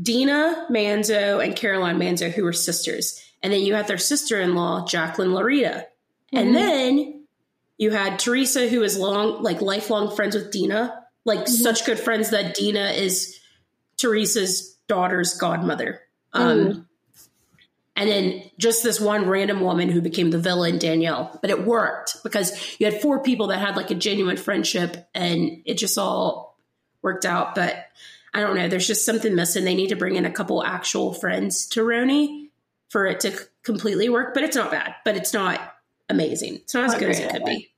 Dina 0.00 0.66
Manzo 0.70 1.44
and 1.44 1.54
Caroline 1.54 1.98
Manzo, 1.98 2.32
who 2.32 2.42
were 2.42 2.52
sisters, 2.52 3.22
And 3.42 3.52
then 3.52 3.60
you 3.60 3.74
had 3.74 3.86
their 3.86 3.98
sister 3.98 4.40
in 4.40 4.56
law, 4.56 4.84
Jacqueline 4.84 5.30
Laurita, 5.30 5.84
Mm-hmm. 6.34 6.46
And 6.46 6.56
then 6.56 7.26
you 7.78 7.90
had 7.90 8.18
Teresa, 8.18 8.68
who 8.68 8.82
is 8.82 8.98
long, 8.98 9.42
like 9.42 9.60
lifelong 9.60 10.14
friends 10.14 10.34
with 10.34 10.50
Dina, 10.50 11.04
like 11.24 11.40
mm-hmm. 11.40 11.52
such 11.52 11.86
good 11.86 11.98
friends 11.98 12.30
that 12.30 12.54
Dina 12.54 12.90
is 12.90 13.38
Teresa's 13.96 14.74
daughter's 14.88 15.34
godmother. 15.34 16.00
Um, 16.32 16.58
mm. 16.58 16.86
And 17.96 18.10
then 18.10 18.50
just 18.58 18.82
this 18.82 19.00
one 19.00 19.28
random 19.28 19.60
woman 19.60 19.88
who 19.88 20.00
became 20.00 20.30
the 20.30 20.38
villain, 20.38 20.78
Danielle. 20.78 21.38
But 21.40 21.50
it 21.50 21.64
worked 21.64 22.16
because 22.24 22.76
you 22.78 22.90
had 22.90 23.00
four 23.00 23.22
people 23.22 23.48
that 23.48 23.58
had 23.58 23.76
like 23.76 23.90
a 23.90 23.94
genuine 23.94 24.36
friendship 24.36 25.08
and 25.14 25.62
it 25.64 25.78
just 25.78 25.96
all 25.96 26.58
worked 27.02 27.24
out. 27.24 27.54
But 27.54 27.86
I 28.32 28.40
don't 28.40 28.56
know. 28.56 28.66
There's 28.66 28.88
just 28.88 29.06
something 29.06 29.34
missing. 29.36 29.64
They 29.64 29.76
need 29.76 29.90
to 29.90 29.96
bring 29.96 30.16
in 30.16 30.24
a 30.24 30.32
couple 30.32 30.64
actual 30.64 31.14
friends 31.14 31.66
to 31.68 31.82
RHONY 31.82 32.50
for 32.88 33.06
it 33.06 33.20
to 33.20 33.38
completely 33.62 34.08
work. 34.08 34.34
But 34.34 34.42
it's 34.42 34.56
not 34.56 34.72
bad, 34.72 34.96
but 35.04 35.16
it's 35.16 35.32
not 35.32 35.60
amazing. 36.08 36.56
It's 36.56 36.74
not 36.74 36.86
as 36.86 36.96
good 36.96 37.10
as 37.10 37.20
it 37.20 37.30
could 37.30 37.44
be. 37.44 37.70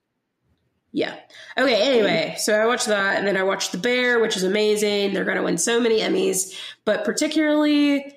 Yeah. 0.93 1.14
Okay. 1.59 1.82
Anyway, 1.82 2.36
so 2.38 2.59
I 2.59 2.64
watched 2.64 2.86
that, 2.86 3.18
and 3.18 3.26
then 3.26 3.36
I 3.36 3.43
watched 3.43 3.72
The 3.72 3.76
Bear, 3.76 4.18
which 4.18 4.34
is 4.34 4.44
amazing. 4.44 5.12
They're 5.12 5.24
going 5.24 5.36
to 5.36 5.43
win 5.43 5.59
so 5.59 5.78
many 5.78 6.01
Emmys, 6.01 6.59
but 6.86 7.05
particularly, 7.05 8.15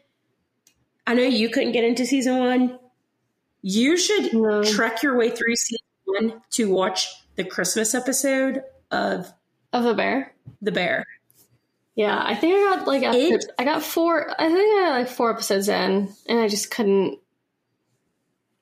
I 1.09 1.15
know 1.15 1.23
you 1.23 1.49
couldn't 1.49 1.71
get 1.71 1.83
into 1.83 2.05
season 2.05 2.37
one. 2.37 2.77
You 3.63 3.97
should 3.97 4.31
no. 4.31 4.61
trek 4.63 5.01
your 5.01 5.17
way 5.17 5.31
through 5.31 5.55
season 5.55 5.83
one 6.05 6.41
to 6.51 6.69
watch 6.71 7.07
the 7.35 7.43
Christmas 7.43 7.95
episode 7.95 8.61
of 8.91 9.33
of 9.73 9.85
The 9.85 9.95
Bear. 9.95 10.35
The 10.61 10.71
Bear. 10.71 11.07
Yeah, 11.95 12.21
I 12.23 12.35
think 12.35 12.53
I 12.53 12.75
got 12.75 12.87
like 12.87 13.01
it, 13.03 13.43
I 13.57 13.63
got 13.63 13.81
four. 13.81 14.29
I 14.39 14.49
think 14.49 14.59
I 14.59 14.85
got 14.85 14.99
like 14.99 15.07
four 15.09 15.31
episodes 15.31 15.67
in, 15.67 16.13
and 16.27 16.39
I 16.39 16.47
just 16.47 16.69
couldn't. 16.69 17.17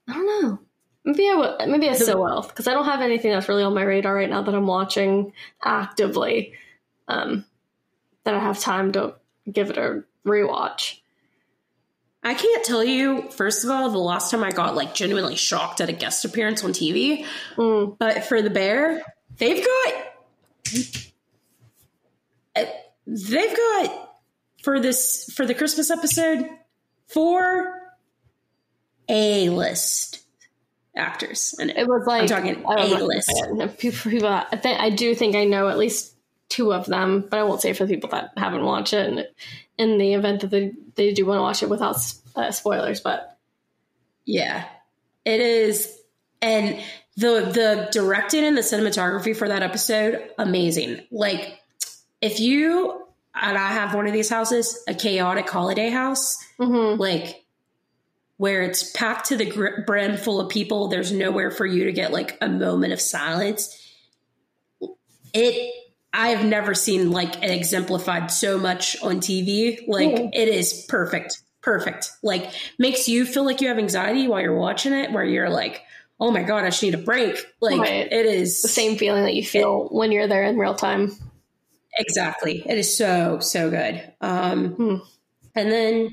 I 0.07 0.13
don't 0.13 0.41
know. 0.41 0.59
Maybe 1.03 1.27
I 1.29 1.33
will. 1.33 1.67
Maybe 1.67 1.89
I 1.89 1.95
still 1.95 2.23
will 2.23 2.43
because 2.43 2.65
I 2.65 2.71
don't 2.71 2.85
have 2.85 3.01
anything 3.01 3.31
that's 3.31 3.49
really 3.49 3.63
on 3.63 3.73
my 3.73 3.83
radar 3.83 4.15
right 4.15 4.29
now 4.29 4.41
that 4.41 4.55
I'm 4.55 4.67
watching 4.67 5.33
actively. 5.61 6.53
Um, 7.09 7.43
that 8.23 8.35
I 8.35 8.39
have 8.39 8.57
time 8.57 8.93
to 8.93 9.15
give 9.51 9.69
it 9.69 9.77
a 9.77 10.05
rewatch. 10.25 10.99
I 12.27 12.33
can't 12.33 12.65
tell 12.65 12.83
you. 12.83 13.29
First 13.31 13.63
of 13.63 13.71
all, 13.71 13.89
the 13.89 13.97
last 13.97 14.31
time 14.31 14.43
I 14.43 14.51
got 14.51 14.75
like 14.75 14.93
genuinely 14.93 15.37
shocked 15.37 15.79
at 15.79 15.87
a 15.87 15.93
guest 15.93 16.25
appearance 16.25 16.61
on 16.61 16.71
TV, 16.71 17.25
mm. 17.55 17.97
but 17.97 18.25
for 18.25 18.41
the 18.41 18.49
bear, 18.49 19.01
they've 19.37 19.65
got 19.65 19.93
uh, 22.57 22.65
they've 23.07 23.55
got 23.55 24.13
for 24.61 24.77
this 24.81 25.31
for 25.35 25.45
the 25.45 25.53
Christmas 25.53 25.89
episode 25.89 26.49
four 27.07 27.95
a 29.07 29.49
list 29.49 30.25
actors 30.97 31.55
and 31.59 31.69
it. 31.69 31.77
it 31.77 31.87
was 31.87 32.05
like 32.05 32.23
I'm 32.23 32.27
talking 32.27 32.61
A 32.65 33.05
list. 33.05 33.31
People, 33.77 34.11
people, 34.11 34.27
I 34.27 34.57
think 34.57 34.81
I 34.81 34.89
do 34.89 35.15
think 35.15 35.37
I 35.37 35.45
know 35.45 35.69
at 35.69 35.77
least 35.77 36.13
two 36.49 36.73
of 36.73 36.87
them, 36.87 37.25
but 37.29 37.39
I 37.39 37.43
won't 37.43 37.61
say 37.61 37.71
for 37.71 37.85
the 37.85 37.93
people 37.93 38.09
that 38.09 38.33
haven't 38.35 38.65
watched 38.65 38.91
it. 38.91 39.07
And 39.07 39.27
in 39.77 39.97
the 39.97 40.13
event 40.13 40.41
that 40.41 40.49
they 40.49 40.73
they 40.95 41.13
do 41.13 41.25
want 41.25 41.37
to 41.37 41.41
watch 41.41 41.63
it 41.63 41.69
without 41.69 41.97
uh, 42.35 42.51
spoilers, 42.51 42.99
but 42.99 43.37
yeah, 44.25 44.65
it 45.25 45.39
is, 45.39 45.99
and 46.41 46.81
the 47.15 47.41
the 47.53 47.89
directing 47.91 48.43
and 48.43 48.57
the 48.57 48.61
cinematography 48.61 49.35
for 49.35 49.47
that 49.47 49.63
episode 49.63 50.29
amazing. 50.37 51.01
Like 51.11 51.59
if 52.21 52.39
you 52.39 53.03
and 53.33 53.57
I 53.57 53.69
have 53.69 53.93
one 53.93 54.07
of 54.07 54.13
these 54.13 54.29
houses, 54.29 54.83
a 54.87 54.93
chaotic 54.93 55.49
holiday 55.49 55.89
house, 55.89 56.37
mm-hmm. 56.59 56.99
like 56.99 57.45
where 58.37 58.63
it's 58.63 58.91
packed 58.91 59.27
to 59.27 59.37
the 59.37 59.83
brim 59.85 60.17
full 60.17 60.39
of 60.39 60.49
people. 60.49 60.87
There's 60.87 61.11
nowhere 61.11 61.51
for 61.51 61.65
you 61.65 61.85
to 61.85 61.91
get 61.91 62.11
like 62.11 62.37
a 62.41 62.47
moment 62.47 62.93
of 62.93 63.01
silence. 63.01 63.75
It, 65.33 65.73
I 66.13 66.29
have 66.29 66.45
never 66.45 66.73
seen 66.73 67.11
like 67.11 67.43
it 67.43 67.51
exemplified 67.51 68.31
so 68.31 68.57
much 68.57 69.01
on 69.01 69.17
TV. 69.17 69.87
Like 69.87 70.09
mm. 70.09 70.29
it 70.33 70.47
is 70.47 70.85
perfect, 70.87 71.41
perfect. 71.61 72.11
Like 72.23 72.51
makes 72.79 73.07
you 73.07 73.25
feel 73.25 73.45
like 73.45 73.61
you 73.61 73.67
have 73.67 73.77
anxiety 73.77 74.27
while 74.27 74.41
you're 74.41 74.57
watching 74.57 74.93
it, 74.93 75.11
where 75.11 75.25
you're 75.25 75.49
like, 75.49 75.83
oh 76.19 76.31
my 76.31 76.43
god, 76.43 76.63
I 76.63 76.69
just 76.69 76.83
need 76.83 76.95
a 76.95 76.99
break. 76.99 77.37
Like 77.61 77.79
right. 77.79 78.11
it 78.11 78.25
is 78.25 78.61
the 78.61 78.67
same 78.67 78.97
feeling 78.97 79.23
that 79.23 79.35
you 79.35 79.43
feel 79.43 79.85
it, 79.85 79.95
when 79.95 80.11
you're 80.11 80.27
there 80.27 80.43
in 80.43 80.57
real 80.57 80.75
time. 80.75 81.11
Exactly. 81.97 82.63
It 82.65 82.77
is 82.77 82.95
so 82.95 83.39
so 83.39 83.69
good. 83.69 84.13
Um, 84.21 84.69
hmm. 84.69 84.95
And 85.55 85.71
then 85.71 86.11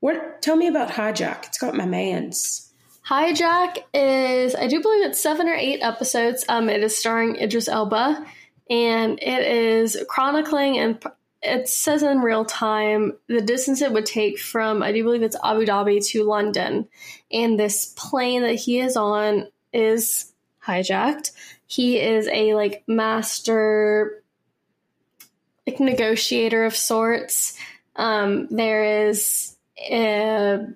what? 0.00 0.42
Tell 0.42 0.56
me 0.56 0.66
about 0.66 0.90
Hijack. 0.90 1.46
It's 1.46 1.58
got 1.58 1.74
my 1.74 1.86
man's. 1.86 2.70
Hijack 3.08 3.78
is, 3.92 4.54
I 4.54 4.66
do 4.66 4.80
believe 4.80 5.04
it's 5.04 5.20
seven 5.20 5.48
or 5.48 5.54
eight 5.54 5.80
episodes. 5.82 6.44
Um, 6.48 6.68
it 6.68 6.82
is 6.82 6.96
starring 6.96 7.36
Idris 7.36 7.68
Elba, 7.68 8.24
and 8.70 9.18
it 9.20 9.46
is 9.46 10.02
chronicling 10.08 10.78
and 10.78 11.04
it 11.42 11.68
says 11.68 12.02
in 12.02 12.20
real 12.20 12.44
time 12.44 13.14
the 13.26 13.40
distance 13.40 13.82
it 13.82 13.92
would 13.92 14.06
take 14.06 14.38
from 14.38 14.82
I 14.82 14.92
do 14.92 15.02
believe 15.02 15.22
it's 15.22 15.36
Abu 15.42 15.66
Dhabi 15.66 16.04
to 16.08 16.24
London, 16.24 16.88
and 17.32 17.58
this 17.58 17.92
plane 17.96 18.42
that 18.42 18.54
he 18.54 18.78
is 18.78 18.96
on 18.96 19.48
is 19.72 20.32
hijacked. 20.64 21.32
He 21.66 21.98
is 21.98 22.28
a 22.28 22.54
like 22.54 22.84
master 22.86 24.22
like 25.66 25.80
negotiator 25.80 26.64
of 26.64 26.76
sorts. 26.76 27.56
Um, 27.96 28.46
there 28.50 29.08
is 29.08 29.56
a, 29.78 30.66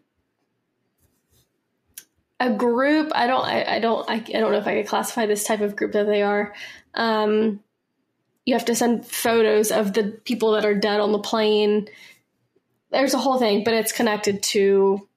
a 2.41 2.51
group. 2.51 3.13
I 3.15 3.27
don't. 3.27 3.45
I, 3.45 3.77
I 3.77 3.79
don't. 3.81 4.09
I, 4.09 4.15
I, 4.15 4.19
don't 4.19 4.53
know 4.53 4.59
if 4.59 4.67
I 4.67 4.75
could 4.75 4.89
classify 4.89 5.27
this 5.27 5.45
type 5.45 5.61
of 5.61 5.77
group 5.77 5.93
that 5.93 6.07
they 6.07 6.23
are. 6.23 6.55
Um, 6.95 7.61
you 8.45 8.55
have 8.55 8.67
to 8.67 8.75
send 8.75 9.07
photos 9.07 9.71
of 9.71 9.93
the 9.93 10.21
people 10.25 10.53
that 10.53 10.65
are 10.65 10.75
dead 10.75 11.01
on 11.01 11.13
the 11.13 11.19
plane. 11.19 11.89
There's 12.91 13.15
a 13.15 13.19
whole 13.19 13.39
thing, 13.39 13.65
but 13.65 13.75
it's 13.75 13.93
connected 13.93 14.43
to 14.45 15.09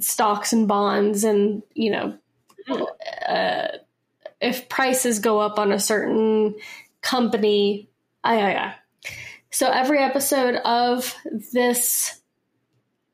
stocks 0.00 0.52
and 0.52 0.66
bonds, 0.66 1.24
and 1.24 1.62
you 1.74 1.90
know, 1.90 2.18
uh, 3.28 3.68
if 4.40 4.68
prices 4.68 5.18
go 5.18 5.38
up 5.38 5.58
on 5.58 5.72
a 5.72 5.78
certain 5.78 6.54
company, 7.00 7.88
I, 8.22 8.40
I, 8.40 8.64
I 8.64 8.74
so 9.50 9.70
every 9.70 9.98
episode 9.98 10.56
of 10.56 11.14
this 11.52 12.20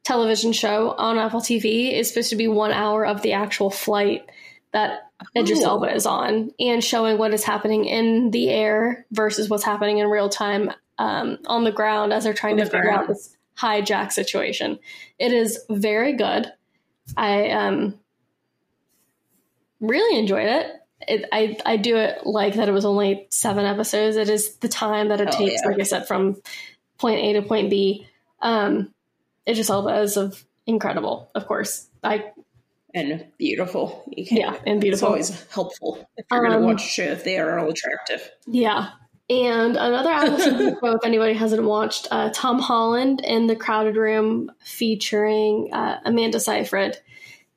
television 0.04 0.52
show 0.52 0.92
on 0.92 1.18
Apple 1.18 1.40
TV 1.40 1.92
is 1.92 2.08
supposed 2.08 2.30
to 2.30 2.36
be 2.36 2.48
one 2.48 2.72
hour 2.72 3.04
of 3.04 3.20
the 3.20 3.34
actual 3.34 3.70
flight 3.70 4.24
that 4.72 5.10
Idris 5.36 5.62
Elba 5.62 5.94
is 5.94 6.06
on 6.06 6.50
and 6.60 6.82
showing 6.82 7.18
what 7.18 7.34
is 7.34 7.44
happening 7.44 7.84
in 7.84 8.30
the 8.30 8.50
air 8.50 9.06
versus 9.10 9.48
what's 9.48 9.64
happening 9.64 9.98
in 9.98 10.06
real 10.06 10.28
time 10.28 10.70
um, 10.98 11.38
on 11.46 11.64
the 11.64 11.72
ground 11.72 12.12
as 12.12 12.24
they're 12.24 12.34
trying 12.34 12.56
to 12.58 12.64
figure 12.64 12.90
out 12.90 13.08
this 13.08 13.36
hijack 13.58 14.12
situation. 14.12 14.78
It 15.18 15.32
is 15.32 15.64
very 15.68 16.12
good. 16.14 16.52
I 17.16 17.50
um, 17.50 17.98
really 19.80 20.18
enjoyed 20.18 20.46
it 20.46 20.80
it, 21.06 21.28
I 21.32 21.56
I 21.64 21.76
do 21.76 21.96
it 21.96 22.26
like 22.26 22.54
that. 22.54 22.68
It 22.68 22.72
was 22.72 22.84
only 22.84 23.26
seven 23.30 23.64
episodes. 23.64 24.16
It 24.16 24.28
is 24.28 24.56
the 24.56 24.68
time 24.68 25.08
that 25.08 25.20
it 25.20 25.28
oh, 25.32 25.36
takes, 25.36 25.62
yeah. 25.62 25.70
like 25.70 25.80
I 25.80 25.84
said, 25.84 26.06
from 26.06 26.36
point 26.98 27.20
A 27.20 27.32
to 27.34 27.42
point 27.42 27.70
B. 27.70 28.06
Um, 28.40 28.92
Idris 29.48 29.70
Elba 29.70 30.00
is 30.00 30.16
of 30.16 30.44
incredible, 30.66 31.30
of 31.34 31.46
course. 31.46 31.88
I 32.02 32.32
and 32.94 33.26
beautiful. 33.38 34.04
yeah, 34.08 34.56
and 34.66 34.80
beautiful. 34.80 35.14
It's 35.14 35.30
always 35.30 35.46
helpful 35.52 36.08
if 36.16 36.26
you're 36.30 36.46
um, 36.46 36.52
going 36.52 36.60
to 36.60 36.66
watch 36.66 36.84
a 36.84 36.88
show 36.88 37.04
if 37.04 37.24
they 37.24 37.38
are 37.38 37.58
all 37.58 37.68
attractive. 37.68 38.30
Yeah. 38.46 38.90
And 39.28 39.76
another 39.76 40.38
show, 40.38 40.78
if 40.82 41.04
anybody 41.04 41.34
hasn't 41.34 41.62
watched, 41.62 42.08
uh, 42.10 42.30
Tom 42.34 42.58
Holland 42.58 43.20
in 43.20 43.46
The 43.46 43.54
Crowded 43.54 43.96
Room 43.96 44.50
featuring 44.58 45.72
uh, 45.72 46.00
Amanda 46.04 46.40
Seyfried. 46.40 46.96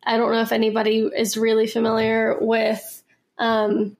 I 0.03 0.17
don't 0.17 0.31
know 0.31 0.41
if 0.41 0.51
anybody 0.51 0.99
is 0.99 1.35
really 1.35 1.65
familiar 1.65 2.37
with 2.39 3.03
um, 3.39 3.97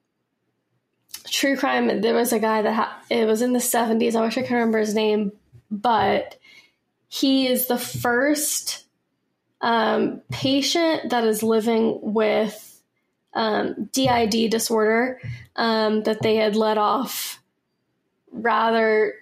true 1.26 1.56
crime. 1.56 2.00
There 2.00 2.14
was 2.14 2.32
a 2.32 2.38
guy 2.38 2.62
that 2.62 2.72
ha- 2.72 3.02
it 3.10 3.26
was 3.26 3.42
in 3.42 3.52
the 3.52 3.60
seventies. 3.60 4.14
I 4.14 4.22
wish 4.22 4.38
I 4.38 4.42
could 4.42 4.54
remember 4.54 4.78
his 4.78 4.94
name, 4.94 5.32
but 5.70 6.38
he 7.08 7.48
is 7.48 7.66
the 7.66 7.78
first 7.78 8.83
um, 9.64 10.20
patient 10.30 11.08
that 11.08 11.24
is 11.24 11.42
living 11.42 11.98
with 12.02 12.82
um, 13.32 13.88
DID 13.92 14.50
disorder 14.50 15.18
um, 15.56 16.02
that 16.02 16.20
they 16.20 16.36
had 16.36 16.54
let 16.54 16.76
off 16.76 17.42
rather 18.30 19.14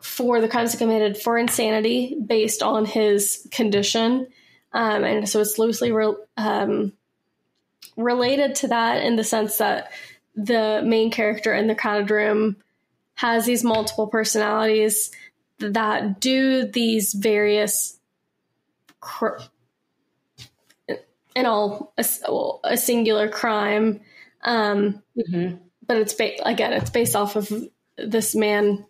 for 0.00 0.40
the 0.40 0.48
crimes 0.48 0.76
committed 0.76 1.18
for 1.18 1.36
insanity 1.36 2.16
based 2.24 2.62
on 2.62 2.84
his 2.84 3.48
condition. 3.50 4.28
Um, 4.72 5.02
and 5.02 5.28
so 5.28 5.40
it's 5.40 5.58
loosely 5.58 5.90
re- 5.90 6.14
um, 6.36 6.92
related 7.96 8.54
to 8.56 8.68
that 8.68 9.04
in 9.04 9.16
the 9.16 9.24
sense 9.24 9.58
that 9.58 9.90
the 10.36 10.82
main 10.84 11.10
character 11.10 11.52
in 11.52 11.66
the 11.66 11.74
crowded 11.74 12.12
room 12.12 12.56
has 13.14 13.44
these 13.44 13.64
multiple 13.64 14.06
personalities 14.06 15.10
that 15.58 16.20
do 16.20 16.64
these 16.64 17.12
various 17.12 17.98
cr- 19.00 19.40
and 21.36 21.46
all 21.46 21.92
a, 21.96 22.04
a 22.64 22.76
singular 22.76 23.28
crime. 23.28 24.00
Um, 24.42 25.02
mm-hmm. 25.16 25.56
But 25.86 25.96
it's 25.98 26.14
ba- 26.14 26.46
again, 26.48 26.72
it's 26.72 26.90
based 26.90 27.16
off 27.16 27.36
of 27.36 27.52
this 27.96 28.34
man 28.34 28.84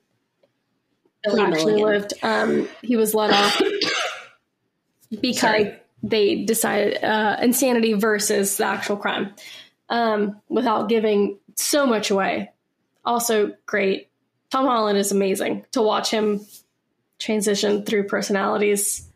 who 1.25 1.41
actually 1.41 1.83
lived. 1.83 2.15
Um, 2.23 2.69
he 2.83 2.97
was 2.97 3.15
let 3.15 3.31
off 3.31 3.61
because 5.21 5.41
Sorry. 5.41 5.77
they 6.03 6.45
decided 6.45 7.03
uh, 7.03 7.37
insanity 7.41 7.95
versus 7.95 8.57
the 8.57 8.65
actual 8.65 8.97
crime, 8.97 9.35
um, 9.89 10.41
without 10.49 10.89
giving 10.89 11.39
so 11.57 11.87
much 11.87 12.11
away. 12.11 12.51
Also, 13.05 13.55
great. 13.67 14.09
Tom 14.51 14.67
Holland 14.67 14.99
is 14.99 15.13
amazing 15.13 15.65
to 15.73 15.83
watch 15.83 16.11
him 16.11 16.41
transition 17.19 17.85
through 17.85 18.05
personalities 18.05 19.09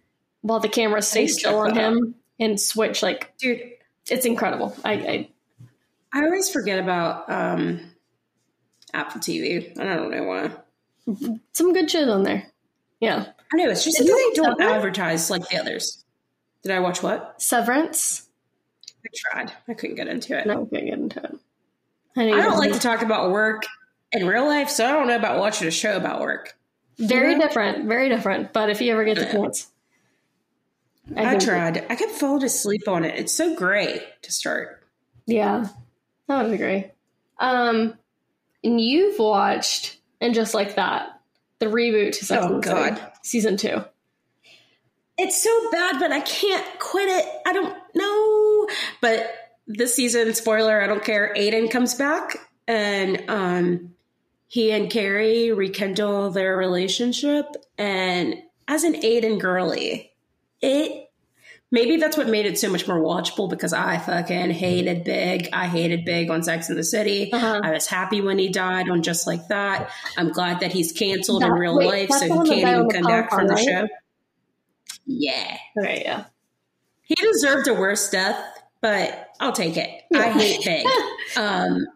while 0.43 0.61
the 0.61 0.69
camera 0.69 1.03
stays 1.03 1.39
still 1.39 1.59
on 1.59 1.75
him 1.75 2.15
and 2.39 2.61
switch. 2.61 3.03
Like, 3.03 3.37
dude, 3.39 3.61
it's 4.09 4.27
incredible. 4.27 4.77
I, 4.85 4.93
I, 4.93 5.31
I 6.13 6.25
always 6.25 6.51
forget 6.51 6.79
about 6.79 7.31
um, 7.31 7.81
Apple 8.93 9.21
TV. 9.21 9.79
I 9.79 9.85
don't 9.85 10.11
know 10.11 10.25
why. 10.25 10.51
Some 11.53 11.73
good 11.73 11.91
shit 11.91 12.09
on 12.09 12.23
there. 12.23 12.47
Yeah. 13.01 13.27
I 13.53 13.57
know. 13.57 13.69
It's 13.71 13.85
just 13.85 13.99
that 13.99 14.05
they 14.05 14.41
don't 14.41 14.59
Severance? 14.59 14.77
advertise 14.77 15.31
like 15.31 15.49
the 15.49 15.59
others. 15.59 16.05
Did 16.63 16.73
I 16.73 16.81
watch 16.81 17.03
what? 17.03 17.41
Severance. 17.43 18.29
I 19.05 19.09
tried. 19.15 19.53
I 19.69 19.75
couldn't 19.75 19.97
get 19.97 20.09
into 20.09 20.39
it. 20.39 20.47
No, 20.47 20.63
I 20.63 20.65
couldn't 20.65 20.87
get 20.87 20.95
into 20.95 21.23
it. 21.23 21.39
I, 22.17 22.31
I 22.31 22.43
don't 22.43 22.59
like 22.59 22.73
to 22.73 22.79
talk 22.79 23.03
about 23.03 23.31
work 23.31 23.65
in 24.13 24.27
real 24.27 24.47
life, 24.47 24.71
so 24.71 24.87
I 24.87 24.93
don't 24.93 25.09
know 25.09 25.17
about 25.17 25.39
watching 25.39 25.69
a 25.69 25.71
show 25.71 25.97
about 25.97 26.21
work. 26.21 26.57
Very 26.99 27.33
you 27.33 27.39
know? 27.39 27.47
different. 27.47 27.87
Very 27.87 28.09
different. 28.09 28.53
But 28.53 28.71
if 28.71 28.81
you 28.81 28.93
ever 28.93 29.05
get 29.05 29.19
the 29.19 29.27
chance. 29.27 29.69
I, 31.17 31.35
I 31.35 31.39
tried. 31.39 31.85
I 31.91 31.97
kept 31.97 32.13
falling 32.13 32.45
asleep 32.45 32.89
on 32.89 33.05
it. 33.05 33.19
It's 33.19 33.33
so 33.33 33.55
great 33.55 34.03
to 34.23 34.33
start. 34.33 34.83
Yeah. 35.27 35.67
I 36.29 36.43
would 36.43 36.53
agree. 36.53 36.87
Um 37.39 37.95
and 38.63 38.81
you've 38.81 39.19
watched 39.19 39.99
and 40.21 40.35
just 40.35 40.55
like 40.55 40.77
that, 40.77 41.21
the 41.59 41.67
reboot 41.67 42.13
to 42.19 42.25
Sex 42.25 42.47
oh, 42.49 42.61
God. 42.61 43.01
season 43.23 43.57
two. 43.57 43.85
It's 45.17 45.41
so 45.41 45.71
bad, 45.71 46.01
but 46.01 46.11
I 46.11 46.21
can't 46.21 46.79
quit 46.81 47.09
it. 47.09 47.43
I 47.47 47.53
don't 47.53 47.77
know. 47.95 48.69
But 49.01 49.31
this 49.67 49.95
season, 49.95 50.33
spoiler, 50.35 50.81
I 50.81 50.87
don't 50.87 51.05
care. 51.05 51.33
Aidan 51.37 51.69
comes 51.69 51.95
back 51.95 52.39
and 52.67 53.23
um 53.29 53.95
he 54.47 54.71
and 54.71 54.89
Carrie 54.89 55.53
rekindle 55.53 56.31
their 56.31 56.57
relationship. 56.57 57.47
And 57.77 58.37
as 58.69 58.85
an 58.85 59.05
Aidan 59.05 59.39
girly, 59.39 60.14
it 60.65 61.05
maybe 61.75 61.97
that's 61.97 62.17
what 62.17 62.29
made 62.29 62.47
it 62.47 62.57
so 62.57 62.71
much 62.71 62.87
more 62.87 63.01
watchable 63.01 63.51
because 63.51 63.73
I 63.73 63.99
fucking 63.99 64.51
hated 64.51 65.03
Big. 65.03 65.49
I 65.53 65.67
hated 65.67 66.05
Big 66.05 66.31
on 66.31 66.45
Sex 66.45 66.71
in 66.71 66.77
the 66.77 66.85
City. 66.85 67.33
Uh-huh. 67.33 67.61
I 67.63 67.73
was 67.73 67.89
happy 67.89 68.21
when 68.21 68.39
he 68.39 68.49
died 68.49 68.89
on 68.89 69.03
Just 69.03 69.27
Like 69.27 69.49
That. 69.49 69.91
I'm 70.17 70.31
glad 70.31 70.61
that 70.61 70.73
he's 70.73 70.93
canceled 70.93 71.43
that, 71.43 71.49
in 71.49 71.53
real 71.53 71.77
wait, 71.77 72.09
life, 72.09 72.21
so 72.21 72.45
he 72.45 72.49
can't 72.49 72.77
even 72.77 72.89
come 72.89 73.03
back 73.03 73.29
from 73.29 73.49
the 73.49 73.57
show. 73.57 73.89
Yeah. 75.05 75.57
Right, 75.77 76.03
yeah. 76.03 76.25
He 77.03 77.17
deserved 77.17 77.67
a 77.67 77.75
worse 77.75 78.09
death, 78.09 78.41
but 78.81 79.31
I'll 79.41 79.53
take 79.53 79.77
it. 79.77 79.91
Yeah. 80.13 80.19
I 80.21 80.29
hate 80.31 80.65
Big. 80.65 80.87
um, 81.37 81.87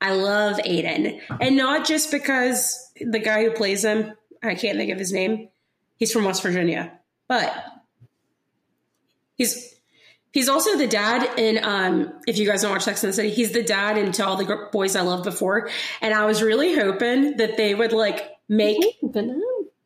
I 0.00 0.14
love 0.14 0.60
Aidan. 0.64 1.20
And 1.40 1.56
not 1.56 1.86
just 1.86 2.12
because 2.12 2.92
the 3.00 3.18
guy 3.18 3.42
who 3.42 3.50
plays 3.50 3.84
him, 3.84 4.12
I 4.44 4.54
can't 4.54 4.78
think 4.78 4.92
of 4.92 4.98
his 4.98 5.12
name. 5.12 5.48
He's 5.96 6.12
from 6.12 6.24
West 6.24 6.42
Virginia. 6.42 6.92
But 7.28 7.52
He's 9.36 9.74
he's 10.32 10.48
also 10.48 10.76
the 10.76 10.86
dad 10.86 11.38
in 11.38 11.62
um 11.64 12.12
if 12.26 12.38
you 12.38 12.46
guys 12.46 12.62
don't 12.62 12.72
watch 12.72 12.82
Sex 12.82 13.02
in 13.04 13.10
the 13.10 13.14
City, 13.14 13.30
he's 13.30 13.52
the 13.52 13.62
dad 13.62 13.98
in 13.98 14.12
To 14.12 14.26
All 14.26 14.36
the 14.36 14.68
Boys 14.72 14.96
I 14.96 15.02
Loved 15.02 15.24
Before, 15.24 15.70
and 16.00 16.14
I 16.14 16.26
was 16.26 16.42
really 16.42 16.74
hoping 16.74 17.36
that 17.36 17.56
they 17.56 17.74
would 17.74 17.92
like 17.92 18.30
make 18.48 18.78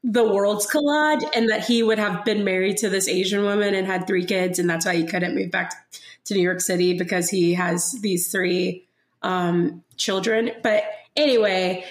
the 0.06 0.24
worlds 0.24 0.66
collide 0.66 1.24
and 1.34 1.48
that 1.48 1.64
he 1.64 1.82
would 1.82 1.98
have 1.98 2.24
been 2.24 2.44
married 2.44 2.76
to 2.78 2.88
this 2.88 3.08
Asian 3.08 3.42
woman 3.42 3.74
and 3.74 3.86
had 3.86 4.06
three 4.06 4.24
kids, 4.24 4.58
and 4.58 4.70
that's 4.70 4.86
why 4.86 4.94
he 4.94 5.04
couldn't 5.04 5.34
move 5.34 5.50
back 5.50 5.90
to 6.24 6.34
New 6.34 6.42
York 6.42 6.60
City 6.60 6.96
because 6.96 7.28
he 7.28 7.54
has 7.54 7.92
these 8.00 8.30
three 8.30 8.86
um, 9.22 9.82
children. 9.96 10.52
But 10.62 10.84
anyway, 11.16 11.84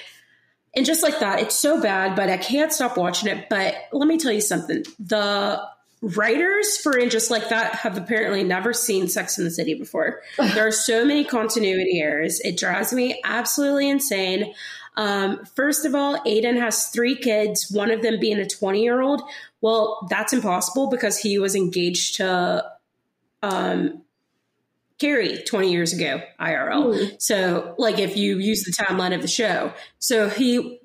and 0.75 0.85
just 0.85 1.03
like 1.03 1.19
that, 1.19 1.41
it's 1.41 1.59
so 1.59 1.81
bad, 1.81 2.15
but 2.15 2.29
I 2.29 2.37
can't 2.37 2.71
stop 2.71 2.97
watching 2.97 3.29
it. 3.29 3.49
But 3.49 3.75
let 3.91 4.07
me 4.07 4.17
tell 4.17 4.31
you 4.31 4.41
something: 4.41 4.83
the 4.99 5.61
writers 6.05 6.77
for 6.77 6.97
and 6.97 7.09
just 7.09 7.31
like 7.31 7.49
that 7.49 7.73
have 7.73 7.97
apparently 7.97 8.43
never 8.43 8.73
seen 8.73 9.07
Sex 9.07 9.39
in 9.39 9.43
the 9.43 9.49
City 9.49 9.73
before. 9.73 10.21
there 10.37 10.67
are 10.67 10.71
so 10.71 11.03
many 11.03 11.23
continuity 11.23 11.99
errors. 11.99 12.39
It 12.41 12.57
drives 12.57 12.93
me 12.93 13.19
absolutely 13.23 13.89
insane. 13.89 14.53
Um, 14.97 15.43
first 15.55 15.83
of 15.83 15.95
all, 15.95 16.21
Aidan 16.25 16.57
has 16.57 16.87
three 16.87 17.15
kids, 17.15 17.71
one 17.71 17.89
of 17.89 18.03
them 18.03 18.19
being 18.19 18.37
a 18.37 18.47
20 18.47 18.83
year 18.83 19.01
old. 19.01 19.23
Well, 19.61 20.07
that's 20.09 20.31
impossible 20.31 20.91
because 20.91 21.17
he 21.17 21.39
was 21.39 21.55
engaged 21.55 22.17
to 22.17 22.63
um, 23.41 24.03
Carrie 24.99 25.41
20 25.41 25.71
years 25.71 25.91
ago, 25.91 26.21
IRL. 26.39 26.93
Mm. 26.93 27.21
So, 27.21 27.73
like, 27.79 27.97
if 27.97 28.15
you 28.15 28.37
use 28.37 28.63
the 28.63 28.71
timeline 28.71 29.13
of 29.15 29.23
the 29.23 29.27
show, 29.27 29.73
so 29.97 30.29
he 30.29 30.79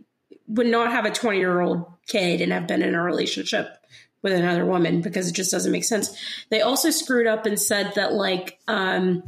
would 0.48 0.66
not 0.66 0.90
have 0.90 1.04
a 1.04 1.10
20 1.10 1.38
year 1.38 1.60
old 1.60 1.84
kid 2.08 2.40
and 2.40 2.52
have 2.52 2.66
been 2.66 2.82
in 2.82 2.94
a 2.94 3.02
relationship 3.02 3.79
with 4.22 4.32
another 4.32 4.64
woman 4.64 5.00
because 5.00 5.28
it 5.28 5.34
just 5.34 5.50
doesn't 5.50 5.72
make 5.72 5.84
sense. 5.84 6.16
They 6.50 6.60
also 6.60 6.90
screwed 6.90 7.26
up 7.26 7.46
and 7.46 7.58
said 7.58 7.92
that 7.94 8.12
like 8.12 8.58
um, 8.68 9.22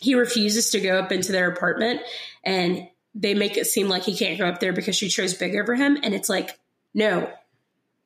he 0.00 0.14
refuses 0.14 0.70
to 0.70 0.80
go 0.80 0.98
up 0.98 1.12
into 1.12 1.32
their 1.32 1.50
apartment 1.50 2.00
and 2.44 2.88
they 3.14 3.34
make 3.34 3.56
it 3.56 3.66
seem 3.66 3.88
like 3.88 4.04
he 4.04 4.16
can't 4.16 4.38
go 4.38 4.46
up 4.46 4.60
there 4.60 4.72
because 4.72 4.96
she 4.96 5.08
chose 5.08 5.34
big 5.34 5.56
over 5.56 5.74
him. 5.74 5.98
And 6.02 6.14
it's 6.14 6.28
like, 6.28 6.58
no. 6.94 7.30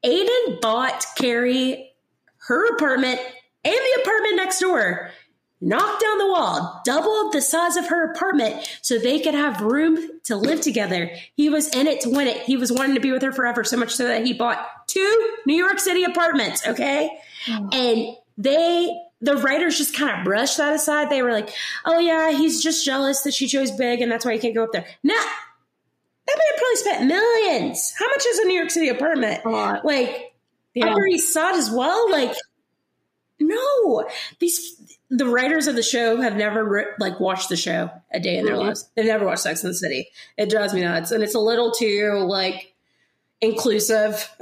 Aidan 0.02 0.59
bought 0.61 1.05
Carrie 1.16 1.93
her 2.47 2.74
apartment 2.74 3.20
and 3.65 3.74
the 3.74 4.02
apartment 4.02 4.36
next 4.36 4.61
door 4.61 5.11
knocked 5.60 6.02
down 6.02 6.18
the 6.18 6.28
wall, 6.28 6.82
doubled 6.85 7.32
the 7.32 7.40
size 7.40 7.76
of 7.76 7.89
her 7.89 8.10
apartment 8.12 8.66
so 8.82 8.98
they 8.98 9.18
could 9.20 9.35
have 9.35 9.60
room 9.60 9.97
to 10.24 10.36
live 10.36 10.60
together. 10.60 11.10
He 11.36 11.48
was 11.48 11.74
in 11.74 11.86
it 11.86 12.02
to 12.02 12.10
win 12.10 12.26
it. 12.26 12.43
He 12.43 12.56
was 12.56 12.70
wanting 12.70 12.94
to 12.94 13.01
be 13.01 13.12
with 13.12 13.22
her 13.22 13.32
forever, 13.32 13.64
so 13.64 13.76
much 13.76 13.94
so 13.94 14.06
that 14.06 14.26
he 14.26 14.32
bought 14.32 14.59
two 14.86 15.36
New 15.47 15.56
York 15.56 15.78
City 15.78 16.05
apartments, 16.05 16.66
okay? 16.66 17.10
Oh. 17.48 17.68
And 17.72 18.16
they, 18.36 18.94
the 19.20 19.36
writers 19.36 19.78
just 19.78 19.97
kind 19.97 20.18
of 20.18 20.24
brushed 20.24 20.59
that 20.59 20.74
aside. 20.74 21.09
They 21.09 21.22
were 21.22 21.32
like, 21.32 21.51
oh, 21.85 21.98
yeah, 21.98 22.31
he's 22.32 22.62
just 22.62 22.85
jealous 22.85 23.22
that 23.22 23.35
she 23.35 23.47
chose 23.47 23.70
big 23.70 24.01
and 24.01 24.12
that's 24.12 24.24
why 24.24 24.35
he 24.35 24.39
can't 24.39 24.55
go 24.55 24.64
up 24.64 24.72
there. 24.72 24.86
Nah. 25.02 25.14
That 26.26 26.39
man 26.39 26.59
probably 26.59 26.76
spent 26.76 27.06
millions. 27.06 27.93
How 27.98 28.09
much 28.09 28.24
is 28.26 28.39
a 28.39 28.44
New 28.47 28.55
York 28.55 28.70
City 28.70 28.89
apartment? 28.89 29.44
Like, 29.44 30.35
yeah. 30.74 30.86
Upper 30.86 31.06
East 31.06 31.32
Side 31.32 31.55
as 31.55 31.70
well? 31.70 32.10
Like, 32.10 32.35
no. 33.39 34.09
These 34.39 34.76
the 35.10 35.26
writers 35.26 35.66
of 35.66 35.76
the 35.76 35.82
show 35.82 36.20
have 36.20 36.36
never 36.36 36.94
like 36.98 37.20
watched 37.20 37.48
the 37.48 37.56
show 37.56 37.90
a 38.12 38.20
day 38.20 38.39
in 38.39 38.44
their 38.44 38.55
mm-hmm. 38.55 38.66
lives. 38.68 38.89
They've 38.94 39.06
never 39.06 39.26
watched 39.26 39.43
Sex 39.43 39.62
in 39.62 39.70
the 39.70 39.74
City. 39.74 40.09
It 40.36 40.51
drives 40.51 40.74
me 40.74 40.82
nuts, 40.82 41.10
and 41.10 41.22
it's 41.22 41.35
a 41.35 41.40
little 41.40 41.70
too 41.72 42.24
like 42.26 42.74
inclusive. 43.40 44.31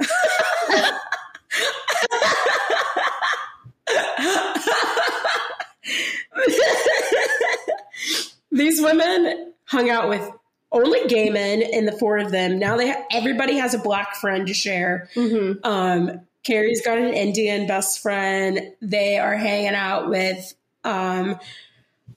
These 8.51 8.81
women 8.81 9.53
hung 9.65 9.89
out 9.89 10.09
with 10.09 10.29
only 10.71 11.07
gay 11.07 11.29
men, 11.29 11.61
and 11.61 11.87
the 11.87 11.91
four 11.91 12.17
of 12.17 12.31
them 12.31 12.57
now 12.59 12.77
they 12.77 12.91
ha- 12.91 13.03
everybody 13.11 13.57
has 13.57 13.73
a 13.73 13.79
black 13.79 14.15
friend 14.15 14.47
to 14.47 14.53
share. 14.53 15.09
Mm-hmm. 15.15 15.59
Um, 15.63 16.21
Carrie's 16.43 16.81
got 16.81 16.97
an 16.97 17.13
Indian 17.13 17.67
best 17.67 18.01
friend. 18.01 18.73
They 18.81 19.17
are 19.17 19.35
hanging 19.35 19.75
out 19.75 20.09
with 20.09 20.53
um, 20.83 21.39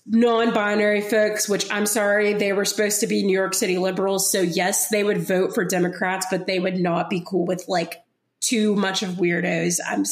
non 0.06 0.52
binary 0.52 1.00
folks, 1.00 1.48
which 1.48 1.70
I'm 1.70 1.86
sorry, 1.86 2.34
they 2.34 2.52
were 2.52 2.64
supposed 2.64 3.00
to 3.00 3.06
be 3.06 3.22
New 3.22 3.36
York 3.36 3.54
City 3.54 3.78
liberals. 3.78 4.30
So, 4.30 4.40
yes, 4.40 4.88
they 4.88 5.04
would 5.04 5.18
vote 5.18 5.54
for 5.54 5.64
Democrats, 5.64 6.26
but 6.30 6.46
they 6.46 6.58
would 6.58 6.76
not 6.76 7.08
be 7.08 7.22
cool 7.24 7.46
with 7.46 7.66
like 7.68 8.02
too 8.40 8.74
much 8.74 9.02
of 9.02 9.10
weirdos. 9.10 9.78
I'm, 9.86 10.04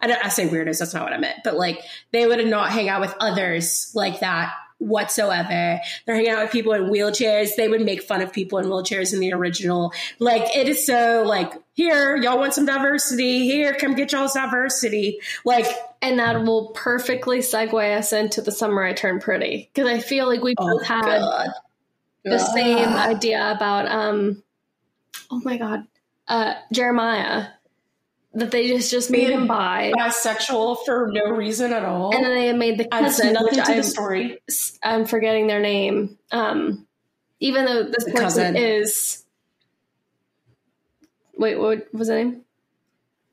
I, 0.00 0.06
don't, 0.06 0.24
I 0.24 0.28
say 0.28 0.48
weirdos, 0.48 0.78
that's 0.78 0.94
not 0.94 1.04
what 1.04 1.12
I 1.12 1.18
meant, 1.18 1.40
but 1.42 1.56
like 1.56 1.80
they 2.12 2.26
would 2.26 2.46
not 2.46 2.70
hang 2.70 2.88
out 2.88 3.00
with 3.00 3.14
others 3.20 3.90
like 3.94 4.20
that 4.20 4.52
whatsoever. 4.84 5.80
They're 6.04 6.14
hanging 6.14 6.30
out 6.30 6.42
with 6.42 6.52
people 6.52 6.72
in 6.72 6.84
wheelchairs. 6.84 7.56
They 7.56 7.68
would 7.68 7.80
make 7.80 8.02
fun 8.02 8.20
of 8.20 8.32
people 8.32 8.58
in 8.58 8.66
wheelchairs 8.66 9.12
in 9.12 9.20
the 9.20 9.32
original. 9.32 9.92
Like 10.18 10.54
it 10.56 10.68
is 10.68 10.86
so 10.86 11.24
like 11.26 11.52
here, 11.72 12.16
y'all 12.16 12.38
want 12.38 12.54
some 12.54 12.66
diversity. 12.66 13.44
Here, 13.44 13.74
come 13.74 13.94
get 13.94 14.12
y'all's 14.12 14.34
diversity. 14.34 15.20
Like 15.44 15.66
and 16.02 16.18
that 16.18 16.44
will 16.44 16.68
perfectly 16.68 17.38
segue 17.38 17.96
us 17.96 18.12
into 18.12 18.42
the 18.42 18.52
summer 18.52 18.84
I 18.84 18.92
turned 18.92 19.22
pretty. 19.22 19.70
Because 19.72 19.90
I 19.90 20.00
feel 20.00 20.26
like 20.26 20.42
we 20.42 20.54
both 20.54 20.82
oh, 20.82 20.84
had 20.84 21.02
God. 21.02 21.48
the 22.24 22.38
same 22.38 22.88
idea 22.88 23.52
about 23.52 23.86
um 23.86 24.42
oh 25.30 25.40
my 25.44 25.56
God. 25.56 25.84
Uh 26.28 26.54
Jeremiah 26.72 27.46
that 28.34 28.50
they 28.50 28.68
just 28.68 28.90
just 28.90 29.10
made 29.10 29.30
him 29.30 29.46
bi 29.46 29.92
bisexual 29.96 30.84
for 30.84 31.08
no 31.12 31.26
reason 31.30 31.72
at 31.72 31.84
all. 31.84 32.14
and 32.14 32.24
then 32.24 32.34
they 32.34 32.52
made 32.52 32.78
the 32.78 32.84
cousin 32.86 33.32
nothing 33.32 33.54
to 33.54 33.62
I'm, 33.70 33.76
the 33.76 33.82
story. 33.84 34.38
I'm 34.82 35.04
forgetting 35.06 35.46
their 35.46 35.60
name 35.60 36.18
um 36.32 36.86
even 37.40 37.64
though 37.64 37.84
this 37.84 38.04
The 38.04 38.10
person 38.12 38.54
cousin. 38.54 38.56
is 38.56 39.24
wait 41.36 41.58
what 41.58 41.92
was 41.94 42.08
the 42.08 42.14
name 42.16 42.42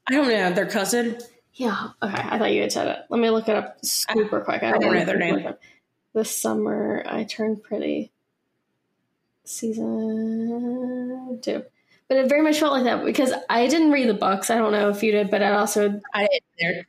I 0.09 0.13
don't 0.13 0.27
know 0.27 0.51
their 0.53 0.67
cousin. 0.67 1.17
yeah 1.53 1.89
okay 2.01 2.21
i 2.21 2.37
thought 2.37 2.51
you 2.51 2.61
had 2.61 2.71
said 2.71 2.87
it 2.87 2.99
let 3.09 3.19
me 3.19 3.29
look 3.29 3.47
it 3.49 3.55
up 3.55 3.83
super 3.83 4.41
quick 4.41 4.63
I 4.63 4.71
don't 4.71 4.85
wanna 4.85 4.99
know 4.99 5.05
their 5.05 5.17
name. 5.17 5.45
up. 5.47 5.59
this 6.13 6.29
summer 6.35 7.03
i 7.07 7.23
turned 7.23 7.63
pretty 7.63 8.11
season 9.43 11.39
two 11.41 11.63
but 12.11 12.17
it 12.17 12.27
very 12.27 12.41
much 12.41 12.59
felt 12.59 12.73
like 12.73 12.83
that 12.83 13.05
because 13.05 13.31
i 13.49 13.67
didn't 13.67 13.91
read 13.91 14.09
the 14.09 14.13
books 14.13 14.49
i 14.49 14.57
don't 14.57 14.73
know 14.73 14.89
if 14.89 15.01
you 15.01 15.13
did 15.13 15.31
but 15.31 15.41
i 15.41 15.51
also 15.51 16.01
I 16.13 16.27
didn't 16.27 16.43
there. 16.59 16.85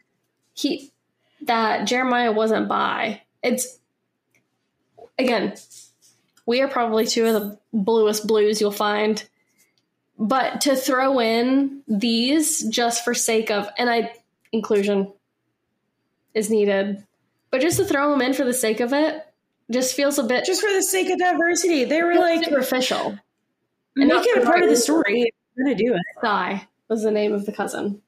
he 0.53 0.93
that 1.47 1.87
Jeremiah 1.87 2.33
wasn't 2.33 2.69
bi. 2.69 3.23
It's 3.43 3.79
again, 5.19 5.55
we 6.47 6.61
are 6.61 6.69
probably 6.69 7.07
two 7.07 7.27
of 7.27 7.35
the 7.35 7.59
bluest 7.73 8.27
blues 8.27 8.61
you'll 8.61 8.71
find. 8.71 9.23
But 10.19 10.61
to 10.63 10.77
throw 10.77 11.21
in 11.21 11.83
these 11.89 12.67
just 12.69 13.05
for 13.05 13.15
sake 13.15 13.51
of 13.51 13.69
and 13.77 13.91
I 13.91 14.13
inclusion 14.53 15.13
is 16.35 16.51
needed. 16.51 17.05
But 17.51 17.61
just 17.61 17.79
to 17.79 17.85
throw 17.85 18.11
them 18.11 18.23
in 18.23 18.35
for 18.35 18.45
the 18.45 18.55
sake 18.55 18.81
of 18.81 18.93
it 18.93 19.27
just 19.71 19.95
feels 19.95 20.19
a 20.19 20.23
bit 20.23 20.45
Just 20.45 20.61
for 20.61 20.73
the 20.73 20.83
sake 20.83 21.11
of 21.11 21.19
diversity, 21.19 21.85
they 21.85 22.03
were 22.03 22.15
like 22.15 22.45
superficial. 22.45 23.19
Make 23.97 24.25
it 24.27 24.43
a 24.43 24.47
part 24.47 24.63
of 24.63 24.69
the 24.69 24.77
story. 24.77 25.23
If 25.23 25.35
you're 25.57 25.65
gonna 25.67 25.77
do 25.77 25.95
it. 25.95 26.01
Guy 26.23 26.67
was 26.89 27.03
the 27.03 27.11
name 27.11 27.33
of 27.33 27.47
the 27.47 27.53
cousin. 27.53 28.03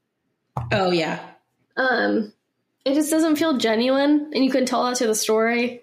Oh 0.72 0.90
yeah, 0.90 1.20
Um, 1.76 2.32
it 2.84 2.94
just 2.94 3.10
doesn't 3.10 3.36
feel 3.36 3.56
genuine, 3.58 4.30
and 4.34 4.44
you 4.44 4.50
can 4.50 4.66
tell 4.66 4.84
that 4.84 4.96
to 4.96 5.06
the 5.06 5.14
story. 5.14 5.82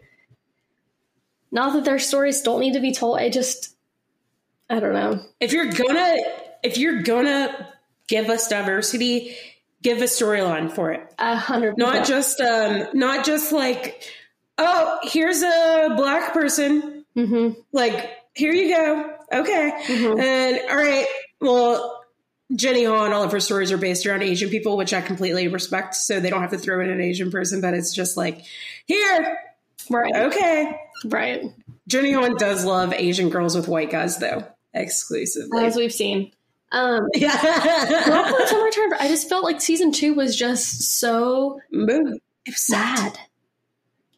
Not 1.51 1.73
that 1.73 1.83
their 1.83 1.99
stories 1.99 2.41
don't 2.41 2.61
need 2.61 2.73
to 2.73 2.79
be 2.79 2.93
told. 2.93 3.17
I 3.19 3.29
just, 3.29 3.75
I 4.69 4.79
don't 4.79 4.93
know. 4.93 5.21
if 5.39 5.51
you're 5.51 5.71
gonna 5.71 6.15
if 6.63 6.77
you're 6.77 7.01
gonna 7.01 7.67
give 8.07 8.29
us 8.29 8.47
diversity, 8.47 9.35
give 9.81 9.99
a 9.99 10.05
storyline 10.05 10.71
for 10.71 10.91
it. 10.91 11.13
A 11.19 11.35
hundred 11.35 11.77
Not 11.77 12.05
just 12.07 12.39
um, 12.39 12.85
not 12.93 13.25
just 13.25 13.51
like 13.51 14.03
oh 14.57 14.99
here's 15.03 15.41
a 15.41 15.93
black 15.97 16.33
person 16.33 17.03
Mhm, 17.17 17.57
like 17.73 18.09
here 18.33 18.53
you 18.53 18.69
go 18.73 19.17
okay 19.33 19.71
mhm. 19.87 20.19
and 20.19 20.59
all 20.69 20.77
right 20.77 21.07
well 21.39 22.03
jenny 22.55 22.83
han 22.83 23.05
and 23.05 23.13
all 23.13 23.23
of 23.23 23.31
her 23.31 23.39
stories 23.39 23.71
are 23.71 23.77
based 23.77 24.05
around 24.05 24.21
asian 24.23 24.49
people 24.49 24.77
which 24.77 24.93
i 24.93 25.01
completely 25.01 25.47
respect 25.47 25.95
so 25.95 26.19
they 26.19 26.29
don't 26.29 26.41
have 26.41 26.51
to 26.51 26.57
throw 26.57 26.81
in 26.81 26.89
an 26.89 27.01
asian 27.01 27.31
person 27.31 27.61
but 27.61 27.73
it's 27.73 27.93
just 27.93 28.17
like 28.17 28.43
here 28.85 29.37
Right, 29.89 30.15
okay 30.15 30.79
right. 31.05 31.43
jenny 31.87 32.11
han 32.11 32.35
does 32.37 32.65
love 32.65 32.93
asian 32.93 33.29
girls 33.29 33.55
with 33.55 33.67
white 33.67 33.89
guys 33.89 34.17
though 34.17 34.45
exclusively 34.73 35.65
As 35.65 35.75
we've 35.75 35.93
seen. 35.93 36.31
Um, 36.71 37.07
yeah 37.13 38.09
Rockland 38.09 38.47
Summer 38.47 38.63
Return, 38.63 38.93
I 38.99 39.07
just 39.09 39.27
felt 39.27 39.43
like 39.43 39.59
season 39.59 39.91
two 39.91 40.13
was 40.13 40.35
just 40.35 40.97
so 40.99 41.59
Move. 41.71 42.17
It 42.45 42.51
was 42.51 42.65
sad. 42.65 43.19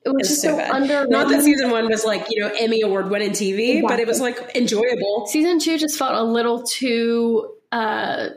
It 0.06 0.10
was 0.14 0.28
just 0.28 0.42
so 0.42 0.58
so. 0.58 1.06
Not 1.06 1.30
that 1.30 1.42
season 1.44 1.72
one 1.72 1.88
was 1.88 2.04
like, 2.04 2.26
you 2.30 2.42
know, 2.42 2.52
Emmy 2.60 2.82
award 2.82 3.10
winning 3.10 3.32
TV, 3.32 3.82
but 3.82 4.00
it 4.00 4.08
was 4.08 4.20
like 4.20 4.56
enjoyable. 4.56 5.26
season 5.28 5.60
two 5.60 5.78
just 5.78 5.98
felt 5.98 6.14
a 6.14 6.24
little 6.24 6.64
too 6.64 7.54
uh, 7.72 8.30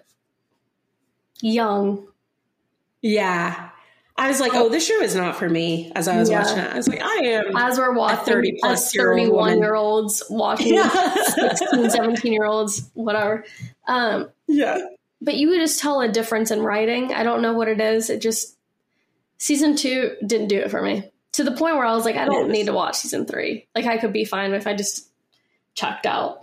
young. 1.40 2.06
Yeah. 3.02 3.70
I 4.18 4.28
was 4.28 4.40
like, 4.40 4.52
oh, 4.55 4.70
this 4.70 4.86
show 4.86 5.01
is 5.02 5.14
not 5.14 5.36
for 5.36 5.48
me 5.48 5.93
as 5.94 6.09
I 6.09 6.16
was 6.18 6.30
Yeah. 6.30 6.40
watching 6.43 6.59
it. 6.59 6.72
I 6.72 6.76
was 6.76 6.88
like, 6.88 7.02
I 7.02 7.16
am. 7.24 7.55
as 7.56 7.78
we're 7.78 7.93
watching 7.93 8.24
30 8.24 8.56
plus 8.60 8.97
old 8.98 9.09
31 9.09 9.59
year 9.59 9.74
olds 9.74 10.22
watching 10.30 10.74
Yeah. 10.74 11.14
16 11.14 11.90
17 11.90 12.32
year 12.32 12.44
olds 12.47 12.88
whatever 12.94 13.44
um, 13.88 14.30
yeah. 14.47 14.78
but 15.20 15.34
you 15.36 15.48
would 15.48 15.60
just 15.60 15.80
tell 15.80 16.01
a 16.01 16.09
difference 16.09 16.51
in 16.51 16.62
writing 16.62 17.12
i 17.12 17.22
don't 17.22 17.43
know 17.43 17.52
what 17.52 17.68
it 17.68 17.80
is 17.80 18.09
it 18.09 18.22
just 18.22 18.56
season 19.38 19.76
two 19.76 20.16
didn't 20.26 20.48
do 20.48 20.59
it 20.59 20.70
for 20.70 20.80
me 20.80 21.10
to 21.37 21.45
the 21.45 21.53
point 21.53 21.77
where 21.77 21.85
i 21.87 21.93
was 21.95 22.05
like 22.05 22.17
i 22.17 22.25
don't 22.25 22.51
need 22.51 22.67
to 22.67 22.73
watch 22.73 22.97
season 22.97 23.25
three 23.27 23.67
like 23.75 23.87
i 23.87 23.97
could 23.99 24.13
be 24.13 24.25
fine 24.25 24.53
if 24.53 24.67
i 24.67 24.75
just 24.75 25.09
checked 25.75 26.07
out 26.07 26.43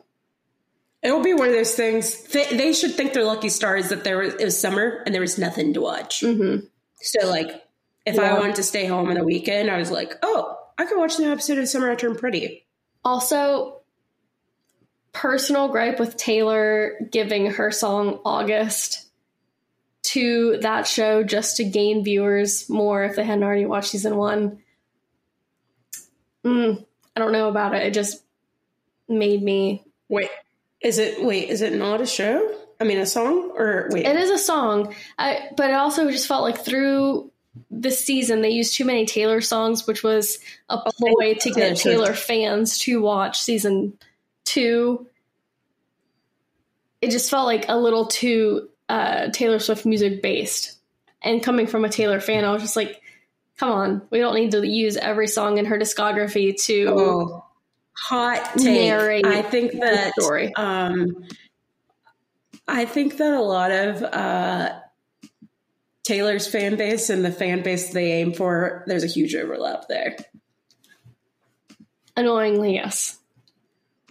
It'll 1.02 1.22
be 1.22 1.34
one 1.34 1.50
of 1.50 1.54
those 1.54 1.76
things. 1.76 2.24
They, 2.28 2.46
they 2.56 2.72
should 2.72 2.94
think 2.94 3.12
they're 3.12 3.26
lucky 3.26 3.50
stars 3.50 3.90
that 3.90 4.06
there 4.06 4.20
was, 4.20 4.36
it 4.36 4.46
was 4.46 4.58
summer 4.58 5.04
and 5.06 5.14
there 5.14 5.20
was 5.20 5.38
nothing 5.38 5.74
to 5.74 5.82
watch. 5.82 6.22
hmm 6.22 6.60
So, 7.02 7.28
like, 7.30 7.50
if 8.06 8.16
Yeah. 8.16 8.22
I 8.22 8.40
wanted 8.40 8.56
to 8.56 8.64
stay 8.64 8.86
home 8.86 9.10
on 9.10 9.16
the 9.16 9.24
weekend, 9.26 9.70
I 9.70 9.78
was 9.80 9.92
like, 9.92 10.14
oh, 10.24 10.58
I 10.78 10.86
could 10.86 10.98
watch 10.98 11.18
the 11.18 11.24
new 11.24 11.32
episode 11.34 11.58
of 11.58 11.68
Summer 11.68 11.92
I 11.92 11.96
Turned 11.96 12.20
Pretty. 12.20 12.66
also 13.04 13.82
personal 15.12 15.68
gripe 15.68 16.00
with 16.00 16.16
taylor 16.16 16.98
giving 17.12 17.52
her 17.52 17.70
song 17.70 18.20
august 18.24 19.08
to 20.04 20.58
that 20.62 20.88
show 20.88 21.22
just 21.24 21.58
to 21.58 21.64
gain 21.64 22.04
viewers 22.04 22.70
more 22.70 23.04
if 23.04 23.16
they 23.18 23.24
hadn't 23.24 23.44
already 23.44 23.66
watched 23.66 23.90
season 23.90 24.16
one 24.16 24.60
mm, 26.44 26.86
i 27.16 27.20
don't 27.20 27.32
know 27.32 27.50
about 27.50 27.74
it 27.74 27.84
it 27.84 27.94
just 27.94 28.24
made 29.08 29.42
me 29.42 29.84
Wait, 30.14 30.30
is 30.82 31.00
it, 31.00 31.24
wait, 31.24 31.50
is 31.50 31.62
it 31.64 31.74
not 31.74 32.00
a 32.00 32.06
show? 32.06 32.56
I 32.80 32.84
mean, 32.84 33.00
a 33.00 33.06
song? 33.06 33.52
Or 33.58 33.90
wait. 33.92 34.06
it 34.06 34.16
is 34.16 34.30
a 34.30 34.38
song 34.38 34.94
I, 35.18 35.50
but 35.58 35.72
it 35.72 35.74
also 35.74 36.12
just 36.12 36.28
felt 36.28 36.44
like 36.44 36.64
through 36.64 37.32
this 37.72 38.04
season 38.04 38.42
they 38.42 38.50
used 38.50 38.76
too 38.76 38.84
many 38.84 39.06
taylor 39.06 39.40
songs 39.40 39.86
which 39.86 40.02
was 40.02 40.40
a 40.70 40.80
ploy 40.80 41.36
to 41.36 41.52
get 41.52 41.78
taylor 41.78 42.16
fans 42.16 42.80
to 42.80 43.00
watch 43.00 43.40
season 43.40 43.96
two 44.44 45.06
it 47.00 47.12
just 47.12 47.30
felt 47.30 47.46
like 47.46 47.66
a 47.70 47.78
little 47.78 48.08
too 48.08 48.70
uh, 48.90 49.30
taylor 49.30 49.60
swift 49.60 49.86
music 49.86 50.24
based 50.24 50.80
and 51.22 51.44
coming 51.44 51.68
from 51.68 51.86
a 51.86 51.90
taylor 51.90 52.20
fan 52.20 52.44
i 52.44 52.52
was 52.52 52.64
just 52.64 52.76
like 52.76 53.03
come 53.58 53.72
on 53.72 54.02
we 54.10 54.20
don't 54.20 54.36
need 54.36 54.52
to 54.52 54.68
use 54.68 54.98
every 54.98 55.28
song 55.28 55.58
in 55.58 55.66
her 55.66 55.78
discography 55.78 56.56
to 56.64 56.86
Oh, 56.90 57.46
hot 57.96 58.54
take. 58.58 58.66
Narrate 58.90 59.26
I 59.26 59.42
think 59.42 59.74
that 59.80 60.14
story. 60.14 60.54
um, 60.56 61.26
I 62.68 62.86
think 62.86 63.18
that 63.18 63.34
a 63.34 63.42
lot 63.42 63.72
of 63.72 64.02
uh, 64.04 64.80
Taylor's 66.04 66.48
fan 66.48 66.76
base 66.76 67.10
and 67.10 67.24
the 67.24 67.32
fan 67.32 67.62
base 67.62 67.92
they 67.94 68.14
aim 68.14 68.34
for, 68.34 68.84
there's 68.88 69.04
a 69.04 69.08
huge 69.08 69.36
overlap 69.36 69.88
there. 69.88 70.16
annoyingly 72.16 72.74
yes 72.76 73.18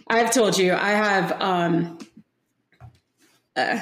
I've 0.07 0.31
told 0.33 0.57
you 0.57 0.73
I 0.73 0.89
have. 0.91 1.41
Um, 1.41 1.97
uh, 3.55 3.79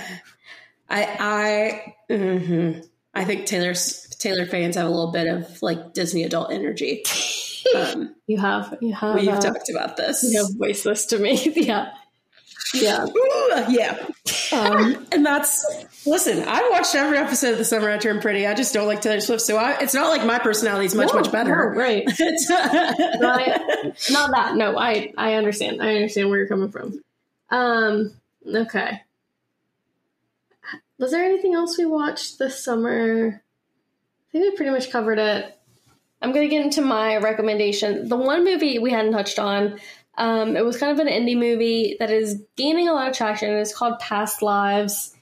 I 0.88 1.04
I 1.20 1.96
mhm. 2.14 2.86
I 3.16 3.26
think 3.26 3.48
Taylor's 3.48 4.11
Taylor 4.22 4.46
fans 4.46 4.76
have 4.76 4.86
a 4.88 4.90
little 4.90 5.12
bit 5.12 5.28
of 5.28 5.62
like 5.62 5.94
Disney 5.94 6.24
adult 6.24 6.52
energy. 6.52 7.04
Um, 7.76 8.16
you 8.26 8.40
have 8.40 8.76
you 8.82 8.92
have 8.92 9.14
we've 9.16 9.30
uh, 9.30 9.40
talked 9.40 9.70
about 9.70 9.96
this. 9.96 10.24
you 10.24 10.42
have 10.44 10.52
voiced 10.58 10.84
this 10.84 11.06
to 11.06 11.20
me 11.20 11.40
yeah 11.56 11.92
yeah 12.74 13.06
Ooh, 13.06 13.66
yeah. 13.70 14.04
Um, 14.52 15.06
and 15.12 15.24
that's 15.24 15.64
listen. 16.08 16.44
I 16.48 16.68
watched 16.72 16.96
every 16.96 17.20
episode 17.20 17.52
of 17.52 17.58
The 17.60 17.64
Summer 17.64 17.92
I 17.92 18.00
Turned 18.00 18.24
Pretty. 18.24 18.48
I 18.48 18.56
just 18.56 18.74
don't 18.74 18.88
like 18.88 19.00
Taylor 19.02 19.22
Swift, 19.22 19.44
so 19.44 19.58
I, 19.58 19.78
it's 19.80 19.94
not 19.94 20.10
like 20.10 20.26
my 20.26 20.40
personality 20.40 20.88
is 20.88 20.96
much 20.96 21.10
No, 21.14 21.20
much 21.20 21.32
better. 21.32 21.72
no, 21.74 21.80
right 21.80 22.04
not 23.20 24.32
that 24.32 24.54
no 24.56 24.76
i 24.78 25.14
i 25.18 25.36
understand 25.36 25.84
i 25.84 25.94
understand 25.96 26.30
where 26.30 26.40
you're 26.40 26.48
coming 26.48 26.72
from 26.72 27.00
um 27.52 28.12
okay 28.54 29.02
was 30.98 31.12
there 31.12 31.24
anything 31.24 31.54
else 31.54 31.78
we 31.78 31.86
watched 31.86 32.40
this 32.40 32.62
summer 32.62 33.44
think 34.32 34.52
we 34.52 34.56
pretty 34.56 34.72
much 34.72 34.92
covered 34.92 35.20
it. 35.20 35.58
I'm 36.22 36.32
gonna 36.32 36.48
get 36.48 36.64
into 36.64 36.82
my 36.82 37.18
recommendation. 37.18 38.08
The 38.08 38.16
one 38.16 38.44
movie 38.44 38.80
we 38.80 38.92
hadn't 38.92 39.14
touched 39.14 39.40
on 39.40 39.80
um 40.18 40.58
it 40.58 40.66
was 40.66 40.78
kind 40.78 40.92
of 40.92 41.06
an 41.06 41.12
indie 41.12 41.38
movie 41.38 41.96
that 42.00 42.12
is 42.12 42.44
gaining 42.56 42.88
a 42.88 42.94
lot 42.94 43.10
of 43.10 43.16
traction. 43.16 43.52
It's 43.52 43.76
called 43.76 44.00
past 44.00 44.42
lives. 44.42 45.16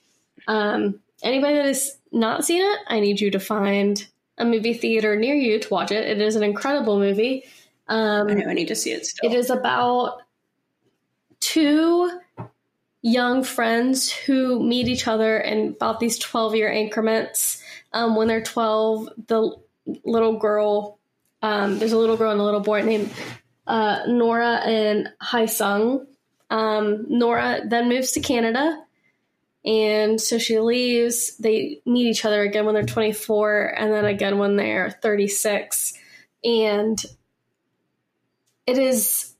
Um 0.47 0.99
anybody 1.23 1.55
that 1.55 1.65
has 1.65 1.97
not 2.11 2.43
seen 2.43 2.61
it 2.63 2.79
i 2.87 2.99
need 2.99 3.19
you 3.19 3.29
to 3.29 3.39
find 3.39 4.07
a 4.39 4.45
movie 4.45 4.73
theater 4.73 5.15
near 5.15 5.35
you 5.35 5.59
to 5.59 5.69
watch 5.69 5.91
it. 5.91 6.07
It 6.07 6.21
is 6.21 6.35
an 6.35 6.43
incredible 6.43 6.97
movie. 6.97 7.43
Um 7.87 8.27
I 8.27 8.33
know 8.33 8.47
I 8.47 8.53
need 8.53 8.69
to 8.69 8.75
see 8.75 8.91
it 8.91 9.05
still. 9.05 9.31
it 9.31 9.35
is 9.35 9.49
about 9.49 10.21
two 11.39 12.09
young 13.01 13.43
friends 13.43 14.11
who 14.11 14.61
meet 14.61 14.87
each 14.87 15.07
other 15.07 15.37
in 15.37 15.69
about 15.69 15.99
these 15.99 16.17
12 16.19 16.55
year 16.55 16.69
increments. 16.69 17.63
Um, 17.91 18.15
when 18.15 18.27
they're 18.27 18.43
12, 18.43 19.09
the 19.27 19.55
little 20.03 20.37
girl, 20.37 20.99
um, 21.41 21.79
there's 21.79 21.93
a 21.93 21.97
little 21.97 22.17
girl 22.17 22.31
and 22.31 22.39
a 22.39 22.43
little 22.43 22.59
boy 22.59 22.81
named 22.81 23.11
uh, 23.67 24.03
Nora 24.07 24.61
and 24.65 25.09
Hae 25.21 25.47
Sung. 25.47 26.05
Um, 26.49 27.05
Nora 27.09 27.61
then 27.65 27.89
moves 27.89 28.11
to 28.13 28.19
Canada 28.19 28.83
And 29.65 30.19
so 30.19 30.37
she 30.37 30.59
leaves. 30.59 31.37
They 31.37 31.81
meet 31.85 32.07
each 32.07 32.25
other 32.25 32.41
again 32.41 32.65
when 32.65 32.75
they're 32.75 32.83
24 32.85 33.75
and 33.77 33.91
then 33.91 34.05
again 34.05 34.37
when 34.37 34.55
they're 34.55 34.91
36. 35.01 35.93
And 36.43 37.03
it 38.65 38.77
is 38.77 39.33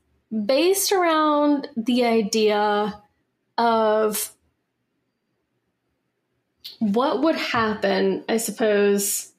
based 0.45 0.91
around 0.91 1.67
the 1.77 2.05
idea 2.05 3.01
of 3.57 4.31
what 6.79 7.21
would 7.21 7.35
happen, 7.35 8.23
I 8.27 8.37
suppose, 8.37 9.31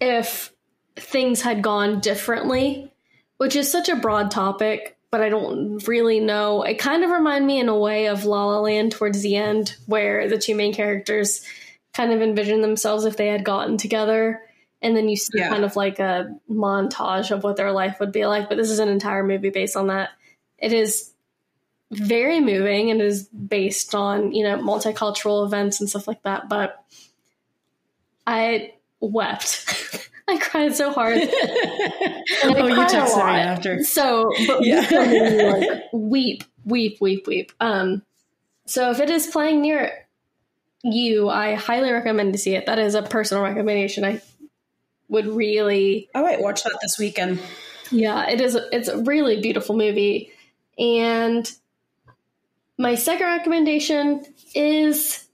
if 0.00 0.52
things 0.96 1.42
had 1.42 1.62
gone 1.62 2.00
differently, 2.00 2.92
which 3.36 3.56
is 3.56 3.70
such 3.70 3.88
a 3.88 3.96
broad 3.96 4.30
topic 4.30 4.98
but 5.10 5.20
I 5.22 5.28
don't 5.28 5.86
really 5.88 6.20
know. 6.20 6.62
It 6.62 6.78
kind 6.78 7.02
of 7.02 7.10
remind 7.10 7.46
me 7.46 7.60
in 7.60 7.68
a 7.68 7.78
way 7.78 8.08
of 8.08 8.24
La 8.24 8.44
La 8.44 8.60
Land 8.60 8.92
towards 8.92 9.22
the 9.22 9.36
end, 9.36 9.74
where 9.86 10.28
the 10.28 10.38
two 10.38 10.54
main 10.54 10.74
characters 10.74 11.42
kind 11.94 12.12
of 12.12 12.20
envision 12.20 12.60
themselves 12.60 13.04
if 13.04 13.16
they 13.16 13.28
had 13.28 13.44
gotten 13.44 13.78
together, 13.78 14.42
and 14.82 14.94
then 14.94 15.08
you 15.08 15.16
see 15.16 15.38
yeah. 15.38 15.48
kind 15.48 15.64
of 15.64 15.76
like 15.76 15.98
a 15.98 16.36
montage 16.50 17.30
of 17.30 17.42
what 17.42 17.56
their 17.56 17.72
life 17.72 17.96
would 18.00 18.12
be 18.12 18.26
like. 18.26 18.48
But 18.48 18.58
this 18.58 18.70
is 18.70 18.78
an 18.78 18.88
entire 18.88 19.24
movie 19.24 19.50
based 19.50 19.76
on 19.76 19.86
that. 19.86 20.10
It 20.58 20.72
is 20.72 21.12
very 21.90 22.40
moving 22.40 22.90
and 22.90 23.00
is 23.00 23.24
based 23.28 23.94
on 23.94 24.32
you 24.32 24.44
know 24.44 24.58
multicultural 24.58 25.44
events 25.46 25.80
and 25.80 25.88
stuff 25.88 26.06
like 26.06 26.22
that. 26.22 26.48
But 26.48 26.82
I 28.26 28.74
wept. 29.00 30.10
I 30.28 30.36
cried 30.36 30.76
so 30.76 30.92
hard. 30.92 31.16
oh, 31.22 32.66
you 32.66 32.74
texted 32.74 33.26
me 33.26 33.40
after. 33.40 33.82
So, 33.82 34.30
but 34.46 34.62
yeah. 34.62 34.86
like 34.90 35.84
weep, 35.92 36.44
weep, 36.66 36.98
weep, 37.00 37.26
weep. 37.26 37.50
Um, 37.60 38.02
so 38.66 38.90
if 38.90 39.00
it 39.00 39.08
is 39.08 39.26
playing 39.26 39.62
near 39.62 40.06
you, 40.82 41.30
I 41.30 41.54
highly 41.54 41.90
recommend 41.90 42.34
to 42.34 42.38
see 42.38 42.54
it. 42.54 42.66
That 42.66 42.78
is 42.78 42.94
a 42.94 43.02
personal 43.02 43.42
recommendation. 43.42 44.04
I 44.04 44.20
would 45.08 45.26
really. 45.26 46.10
I 46.14 46.20
might 46.20 46.40
watch 46.40 46.62
that 46.64 46.78
this 46.82 46.98
weekend. 46.98 47.40
Yeah, 47.90 48.28
it 48.28 48.42
is. 48.42 48.54
It's 48.70 48.88
a 48.88 48.98
really 48.98 49.40
beautiful 49.40 49.74
movie, 49.74 50.30
and 50.78 51.50
my 52.78 52.94
second 52.94 53.26
recommendation 53.26 54.24
is 54.54 55.26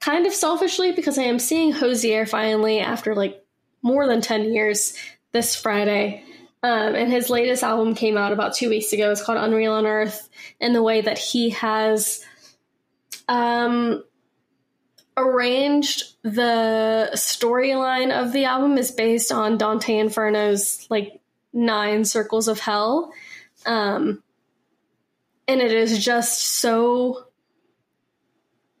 kind 0.00 0.26
of 0.26 0.32
selfishly 0.32 0.92
because 0.92 1.18
I 1.18 1.24
am 1.24 1.38
seeing 1.38 1.72
Hozier 1.72 2.24
finally 2.26 2.80
after 2.80 3.14
like 3.14 3.44
more 3.82 4.06
than 4.06 4.22
10 4.22 4.52
years 4.52 4.96
this 5.32 5.54
Friday. 5.54 6.24
Um, 6.62 6.94
and 6.94 7.10
his 7.10 7.30
latest 7.30 7.62
album 7.62 7.94
came 7.94 8.16
out 8.16 8.32
about 8.32 8.54
two 8.54 8.68
weeks 8.68 8.92
ago. 8.92 9.10
It's 9.10 9.22
called 9.22 9.38
Unreal 9.38 9.76
Unearth. 9.76 10.28
And 10.60 10.74
the 10.74 10.82
way 10.82 11.00
that 11.00 11.18
he 11.18 11.50
has 11.50 12.24
um, 13.28 14.02
arranged 15.16 16.14
the 16.22 17.10
storyline 17.14 18.10
of 18.10 18.32
the 18.32 18.44
album 18.44 18.78
is 18.78 18.90
based 18.90 19.32
on 19.32 19.58
Dante 19.58 19.98
Inferno's 19.98 20.86
like 20.90 21.20
nine 21.52 22.04
circles 22.04 22.48
of 22.48 22.58
hell. 22.58 23.12
Um, 23.66 24.22
and 25.50 25.60
it 25.60 25.72
is 25.72 26.02
just 26.02 26.40
so 26.40 27.24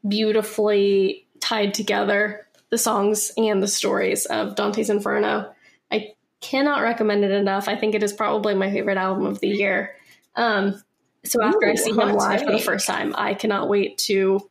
beautifully 0.06 1.26
tied 1.40 1.74
together 1.74 2.46
the 2.70 2.78
songs 2.78 3.32
and 3.36 3.60
the 3.60 3.66
stories 3.66 4.24
of 4.26 4.54
Dante's 4.54 4.88
Inferno. 4.88 5.52
I 5.90 6.14
cannot 6.40 6.82
recommend 6.82 7.24
it 7.24 7.32
enough. 7.32 7.66
I 7.66 7.74
think 7.74 7.96
it 7.96 8.04
is 8.04 8.12
probably 8.12 8.54
my 8.54 8.70
favorite 8.70 8.98
album 8.98 9.26
of 9.26 9.40
the 9.40 9.48
year. 9.48 9.96
Um, 10.36 10.80
so 11.24 11.42
after 11.42 11.66
Ooh, 11.66 11.72
I 11.72 11.74
see 11.74 11.90
him 11.90 11.96
live 11.96 12.42
for 12.42 12.52
the 12.52 12.60
first 12.60 12.86
time, 12.86 13.16
I 13.18 13.34
cannot 13.34 13.68
wait 13.68 13.98
to 13.98 14.48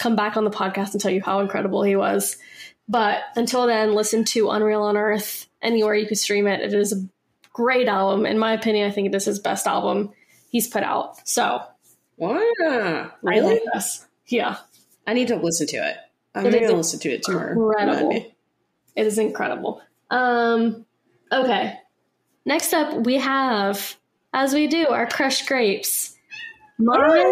come 0.00 0.16
back 0.16 0.36
on 0.36 0.42
the 0.42 0.50
podcast 0.50 0.92
and 0.92 1.00
tell 1.00 1.12
you 1.12 1.22
how 1.22 1.38
incredible 1.38 1.84
he 1.84 1.94
was. 1.94 2.36
But 2.88 3.20
until 3.36 3.68
then, 3.68 3.94
listen 3.94 4.24
to 4.26 4.50
Unreal 4.50 4.88
Unearth 4.88 5.46
anywhere 5.62 5.94
you 5.94 6.08
can 6.08 6.16
stream 6.16 6.48
it. 6.48 6.60
It 6.60 6.74
is 6.74 6.92
a 6.92 7.08
great 7.52 7.86
album. 7.86 8.26
In 8.26 8.40
my 8.40 8.54
opinion, 8.54 8.88
I 8.88 8.92
think 8.92 9.06
it 9.06 9.14
is 9.14 9.24
his 9.24 9.38
best 9.38 9.68
album 9.68 10.10
he's 10.50 10.68
put 10.68 10.82
out. 10.82 11.26
So, 11.26 11.62
wow, 12.18 13.10
really? 13.22 13.60
Yeah, 14.26 14.58
I 15.06 15.14
need 15.14 15.28
to 15.28 15.36
listen 15.36 15.66
to 15.68 15.76
it. 15.88 15.96
I'm 16.34 16.46
it 16.46 16.60
gonna 16.60 16.74
listen 16.74 17.00
to 17.00 17.10
it 17.10 17.22
tomorrow. 17.22 17.52
Incredible. 17.52 18.26
It 18.94 19.06
is 19.06 19.18
incredible. 19.18 19.82
Um, 20.10 20.84
okay. 21.32 21.78
Next 22.44 22.72
up, 22.72 23.04
we 23.06 23.16
have, 23.16 23.96
as 24.32 24.52
we 24.52 24.66
do, 24.66 24.88
our 24.88 25.06
crushed 25.06 25.46
grapes. 25.48 26.16
Mine 26.78 27.24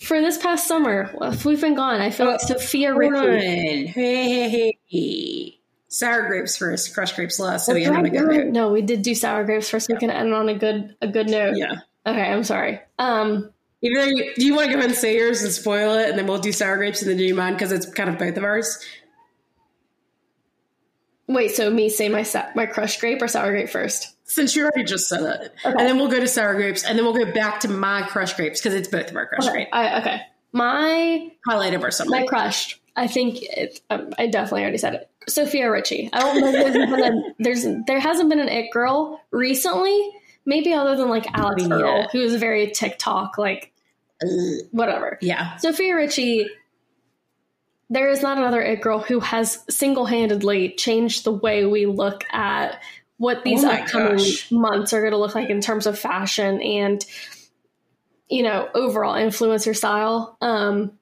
for 0.00 0.20
this 0.20 0.36
past 0.36 0.66
summer, 0.66 1.14
if 1.22 1.44
we've 1.44 1.60
been 1.60 1.74
gone, 1.74 2.00
I 2.00 2.10
feel 2.10 2.26
like 2.26 2.40
Sofia 2.40 2.94
Richie. 2.94 3.86
Hey, 3.86 4.48
hey, 4.48 4.78
hey. 4.86 5.58
Sour 5.88 6.26
grapes 6.26 6.56
first, 6.56 6.94
crushed 6.94 7.16
grapes 7.16 7.38
last, 7.38 7.66
so 7.66 7.74
we 7.74 7.84
end 7.84 7.96
on 7.96 8.06
a 8.06 8.10
good 8.10 8.26
note. 8.26 8.46
No, 8.46 8.72
we 8.72 8.82
did 8.82 9.02
do 9.02 9.14
sour 9.14 9.44
grapes 9.44 9.68
first. 9.68 9.88
We 9.88 9.96
can 9.96 10.10
end 10.10 10.32
on 10.34 10.48
a 10.48 10.54
good 10.54 10.96
a 11.02 11.06
good 11.06 11.28
note. 11.28 11.56
Yeah. 11.56 11.80
Okay, 12.06 12.22
I'm 12.22 12.44
sorry. 12.44 12.80
Um, 12.98 13.50
Either 13.82 14.06
you, 14.06 14.34
do 14.36 14.46
you 14.46 14.54
want 14.54 14.66
to 14.66 14.72
go 14.72 14.78
ahead 14.78 14.90
and 14.90 14.98
say 14.98 15.16
yours 15.16 15.42
and 15.42 15.52
spoil 15.52 15.94
it, 15.94 16.10
and 16.10 16.18
then 16.18 16.26
we'll 16.26 16.38
do 16.38 16.52
sour 16.52 16.76
grapes 16.76 17.02
and 17.02 17.10
then 17.10 17.18
do 17.18 17.34
mine 17.34 17.54
because 17.54 17.72
it's 17.72 17.86
kind 17.86 18.08
of 18.08 18.16
both 18.16 18.36
of 18.36 18.44
ours. 18.44 18.78
Wait, 21.26 21.50
so 21.50 21.68
me 21.70 21.88
say 21.88 22.08
my 22.08 22.24
my 22.54 22.66
crushed 22.66 23.00
grape 23.00 23.20
or 23.20 23.28
sour 23.28 23.50
grape 23.50 23.68
first? 23.68 24.16
Since 24.24 24.54
you 24.54 24.62
already 24.62 24.84
just 24.84 25.08
said 25.08 25.22
it, 25.22 25.54
okay. 25.64 25.74
and 25.76 25.80
then 25.80 25.96
we'll 25.96 26.08
go 26.08 26.20
to 26.20 26.28
sour 26.28 26.54
grapes, 26.54 26.84
and 26.84 26.96
then 26.96 27.04
we'll 27.04 27.14
go 27.14 27.32
back 27.32 27.60
to 27.60 27.68
my 27.68 28.02
crushed 28.02 28.36
grapes 28.36 28.60
because 28.60 28.74
it's 28.74 28.88
both 28.88 29.10
of 29.10 29.16
our 29.16 29.26
crushed 29.26 29.48
okay. 29.48 29.68
grapes. 29.70 29.98
Okay, 30.06 30.20
my 30.52 31.30
highlight 31.46 31.74
of 31.74 31.82
our 31.82 31.90
summer. 31.90 32.10
My 32.10 32.26
crushed. 32.26 32.80
I 32.94 33.08
think 33.08 33.42
it, 33.42 33.80
um, 33.90 34.12
I 34.18 34.26
definitely 34.26 34.62
already 34.62 34.78
said 34.78 34.94
it. 34.94 35.10
Sofia 35.28 35.70
Richie. 35.70 36.10
I 36.12 36.20
don't 36.20 36.40
know. 36.40 36.52
There's, 36.52 36.76
a, 36.76 37.34
there's 37.38 37.84
there 37.86 38.00
hasn't 38.00 38.28
been 38.28 38.40
an 38.40 38.48
it 38.48 38.70
girl 38.70 39.20
recently. 39.30 40.10
Maybe 40.44 40.72
other 40.74 40.96
than 40.96 41.08
like 41.08 41.26
Alix 41.34 41.64
Earle, 41.70 42.08
who 42.10 42.20
is 42.20 42.34
very 42.36 42.70
TikTok 42.70 43.38
like 43.38 43.72
whatever. 44.70 45.18
Yeah. 45.20 45.56
Sofia 45.56 45.94
Richie, 45.94 46.48
there 47.90 48.08
is 48.10 48.22
not 48.22 48.38
another 48.38 48.62
it 48.62 48.80
girl 48.80 48.98
who 48.98 49.20
has 49.20 49.64
single 49.68 50.06
handedly 50.06 50.70
changed 50.70 51.24
the 51.24 51.32
way 51.32 51.66
we 51.66 51.86
look 51.86 52.24
at 52.32 52.80
what 53.18 53.44
these 53.44 53.64
oh 53.64 53.70
upcoming 53.70 54.16
gosh. 54.16 54.50
months 54.50 54.92
are 54.92 55.00
going 55.00 55.12
to 55.12 55.18
look 55.18 55.34
like 55.34 55.50
in 55.50 55.60
terms 55.60 55.86
of 55.86 55.98
fashion 55.98 56.60
and 56.60 57.04
you 58.28 58.42
know 58.42 58.68
overall 58.74 59.14
influencer 59.14 59.76
style. 59.76 60.36
Um, 60.40 60.98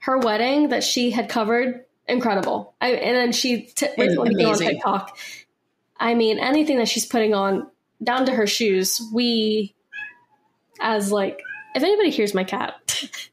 her 0.00 0.18
wedding 0.18 0.68
that 0.68 0.84
she 0.84 1.10
had 1.10 1.30
covered, 1.30 1.86
incredible. 2.06 2.74
I, 2.80 2.90
and 2.90 3.16
then 3.16 3.32
she 3.32 3.62
t- 3.62 3.88
recently 3.96 4.44
on 4.44 4.58
TikTok. 4.58 5.16
I 5.98 6.14
mean, 6.14 6.38
anything 6.38 6.76
that 6.78 6.88
she's 6.88 7.06
putting 7.06 7.32
on, 7.32 7.70
down 8.04 8.26
to 8.26 8.32
her 8.32 8.46
shoes, 8.46 9.02
we 9.12 9.74
as 10.80 11.10
like 11.10 11.40
if 11.74 11.82
anybody 11.82 12.10
hears 12.10 12.34
my 12.34 12.44
cat, 12.44 12.74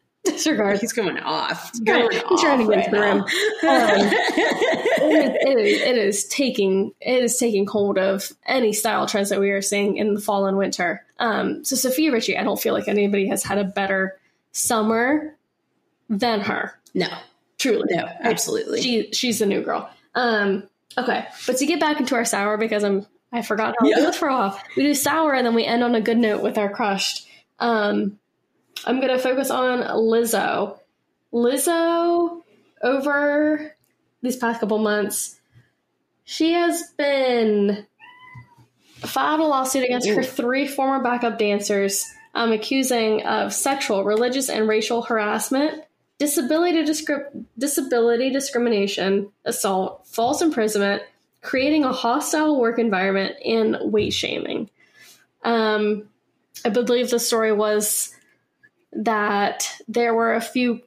disregard. 0.23 0.79
He's 0.79 0.93
going 0.93 1.17
off. 1.19 1.71
He's 1.71 1.81
going 1.81 2.11
He's 2.11 2.23
off 2.23 2.41
trying 2.41 2.59
to 2.59 2.65
get 2.65 2.85
into 2.85 2.91
the 2.91 2.99
room. 2.99 3.21
Um, 3.21 3.27
it, 3.63 5.59
is, 5.59 5.81
it 5.81 5.97
is 5.97 6.25
taking 6.25 6.93
it 6.99 7.23
is 7.23 7.37
taking 7.37 7.67
hold 7.67 7.97
of 7.97 8.31
any 8.45 8.73
style 8.73 9.07
trends 9.07 9.29
that 9.29 9.39
we 9.39 9.51
are 9.51 9.61
seeing 9.61 9.97
in 9.97 10.13
the 10.13 10.21
fall 10.21 10.45
and 10.45 10.57
winter. 10.57 11.05
Um, 11.19 11.63
so 11.63 11.75
Sofia 11.75 12.11
Richie, 12.11 12.37
I 12.37 12.43
don't 12.43 12.59
feel 12.59 12.73
like 12.73 12.87
anybody 12.87 13.27
has 13.27 13.43
had 13.43 13.57
a 13.57 13.63
better 13.63 14.19
summer 14.51 15.35
than 16.09 16.41
her. 16.41 16.79
No, 16.93 17.09
truly, 17.57 17.95
no, 17.95 18.07
absolutely. 18.21 18.81
She 18.81 19.11
she's 19.11 19.39
the 19.39 19.45
new 19.45 19.61
girl. 19.61 19.89
Um, 20.15 20.67
okay, 20.97 21.25
but 21.47 21.57
to 21.57 21.65
get 21.65 21.79
back 21.79 21.99
into 21.99 22.15
our 22.15 22.25
sour 22.25 22.57
because 22.57 22.83
I'm 22.83 23.05
I 23.31 23.41
forgot 23.41 23.75
how 23.79 23.87
yeah. 23.87 23.95
to 23.97 24.01
do 24.01 24.11
for. 24.11 24.53
We 24.75 24.83
do 24.83 24.93
sour 24.93 25.33
and 25.33 25.45
then 25.45 25.55
we 25.55 25.65
end 25.65 25.83
on 25.83 25.95
a 25.95 26.01
good 26.01 26.17
note 26.17 26.41
with 26.41 26.57
our 26.57 26.69
crushed. 26.69 27.27
Um, 27.59 28.19
I'm 28.85 28.99
going 28.99 29.15
to 29.15 29.19
focus 29.19 29.49
on 29.49 29.79
Lizzo. 29.83 30.79
Lizzo, 31.31 32.41
over 32.83 33.75
these 34.21 34.35
past 34.35 34.59
couple 34.59 34.79
months, 34.79 35.39
she 36.23 36.53
has 36.53 36.83
been 36.97 37.85
filed 38.99 39.39
a 39.39 39.43
lawsuit 39.43 39.83
against 39.83 40.07
Ooh. 40.07 40.15
her 40.15 40.23
three 40.23 40.67
former 40.67 41.03
backup 41.03 41.37
dancers, 41.37 42.05
um, 42.33 42.51
accusing 42.51 43.23
of 43.23 43.53
sexual, 43.53 44.03
religious, 44.03 44.49
and 44.49 44.67
racial 44.67 45.01
harassment, 45.01 45.83
disability, 46.17 46.83
discri- 46.83 47.45
disability 47.57 48.29
discrimination, 48.29 49.31
assault, 49.45 50.05
false 50.07 50.41
imprisonment, 50.41 51.03
creating 51.41 51.83
a 51.83 51.91
hostile 51.91 52.59
work 52.59 52.79
environment, 52.79 53.35
and 53.43 53.77
weight 53.81 54.13
shaming. 54.13 54.69
Um, 55.43 56.07
I 56.63 56.69
believe 56.69 57.09
the 57.09 57.19
story 57.19 57.51
was 57.51 58.13
that 58.93 59.71
there 59.87 60.13
were 60.13 60.33
a 60.33 60.41
few 60.41 60.81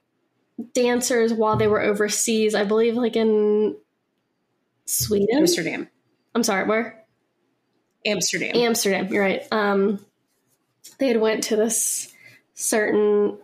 dancers 0.73 1.33
while 1.33 1.57
they 1.57 1.67
were 1.67 1.81
overseas. 1.81 2.55
I 2.55 2.63
believe, 2.63 2.95
like 2.95 3.15
in 3.15 3.75
Sweden, 4.85 5.27
Amsterdam. 5.33 5.89
I'm 6.33 6.43
sorry, 6.43 6.65
where? 6.65 7.03
Amsterdam. 8.05 8.55
Amsterdam. 8.55 9.07
You're 9.07 9.23
right. 9.23 9.47
Um, 9.51 10.05
they 10.99 11.07
had 11.07 11.19
went 11.19 11.45
to 11.45 11.55
this 11.55 12.13
certain 12.53 13.37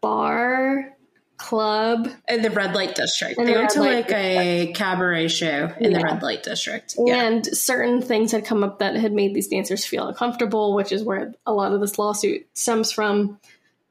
bar 0.00 0.96
club 1.38 2.08
in 2.28 2.42
the 2.42 2.50
red 2.50 2.74
light 2.74 2.94
district. 2.94 3.38
They 3.38 3.54
went 3.54 3.70
to 3.70 3.80
like 3.80 4.08
district. 4.08 4.12
a 4.12 4.72
cabaret 4.74 5.28
show 5.28 5.72
in 5.78 5.92
yeah. 5.92 5.98
the 5.98 6.04
red 6.04 6.22
light 6.22 6.42
district. 6.42 6.96
And 6.98 7.46
certain 7.46 8.02
things 8.02 8.32
had 8.32 8.44
come 8.44 8.62
up 8.64 8.80
that 8.80 8.96
had 8.96 9.12
made 9.12 9.34
these 9.34 9.48
dancers 9.48 9.84
feel 9.84 10.08
uncomfortable, 10.08 10.74
which 10.74 10.92
is 10.92 11.02
where 11.02 11.32
a 11.46 11.52
lot 11.52 11.72
of 11.72 11.80
this 11.80 11.98
lawsuit 11.98 12.46
stems 12.54 12.92
from. 12.92 13.38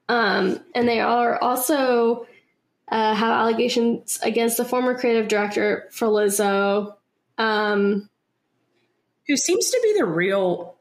Um, 0.09 0.59
and 0.75 0.87
they 0.87 0.99
are 0.99 1.41
also 1.41 2.27
uh, 2.89 3.15
have 3.15 3.31
allegations 3.31 4.19
against 4.21 4.57
the 4.57 4.65
former 4.65 4.97
creative 4.97 5.27
director 5.27 5.87
for 5.91 6.07
Lizzo, 6.07 6.95
um, 7.37 8.09
who 9.27 9.37
seems 9.37 9.69
to 9.71 9.79
be 9.81 9.95
the 9.97 10.05
real 10.05 10.75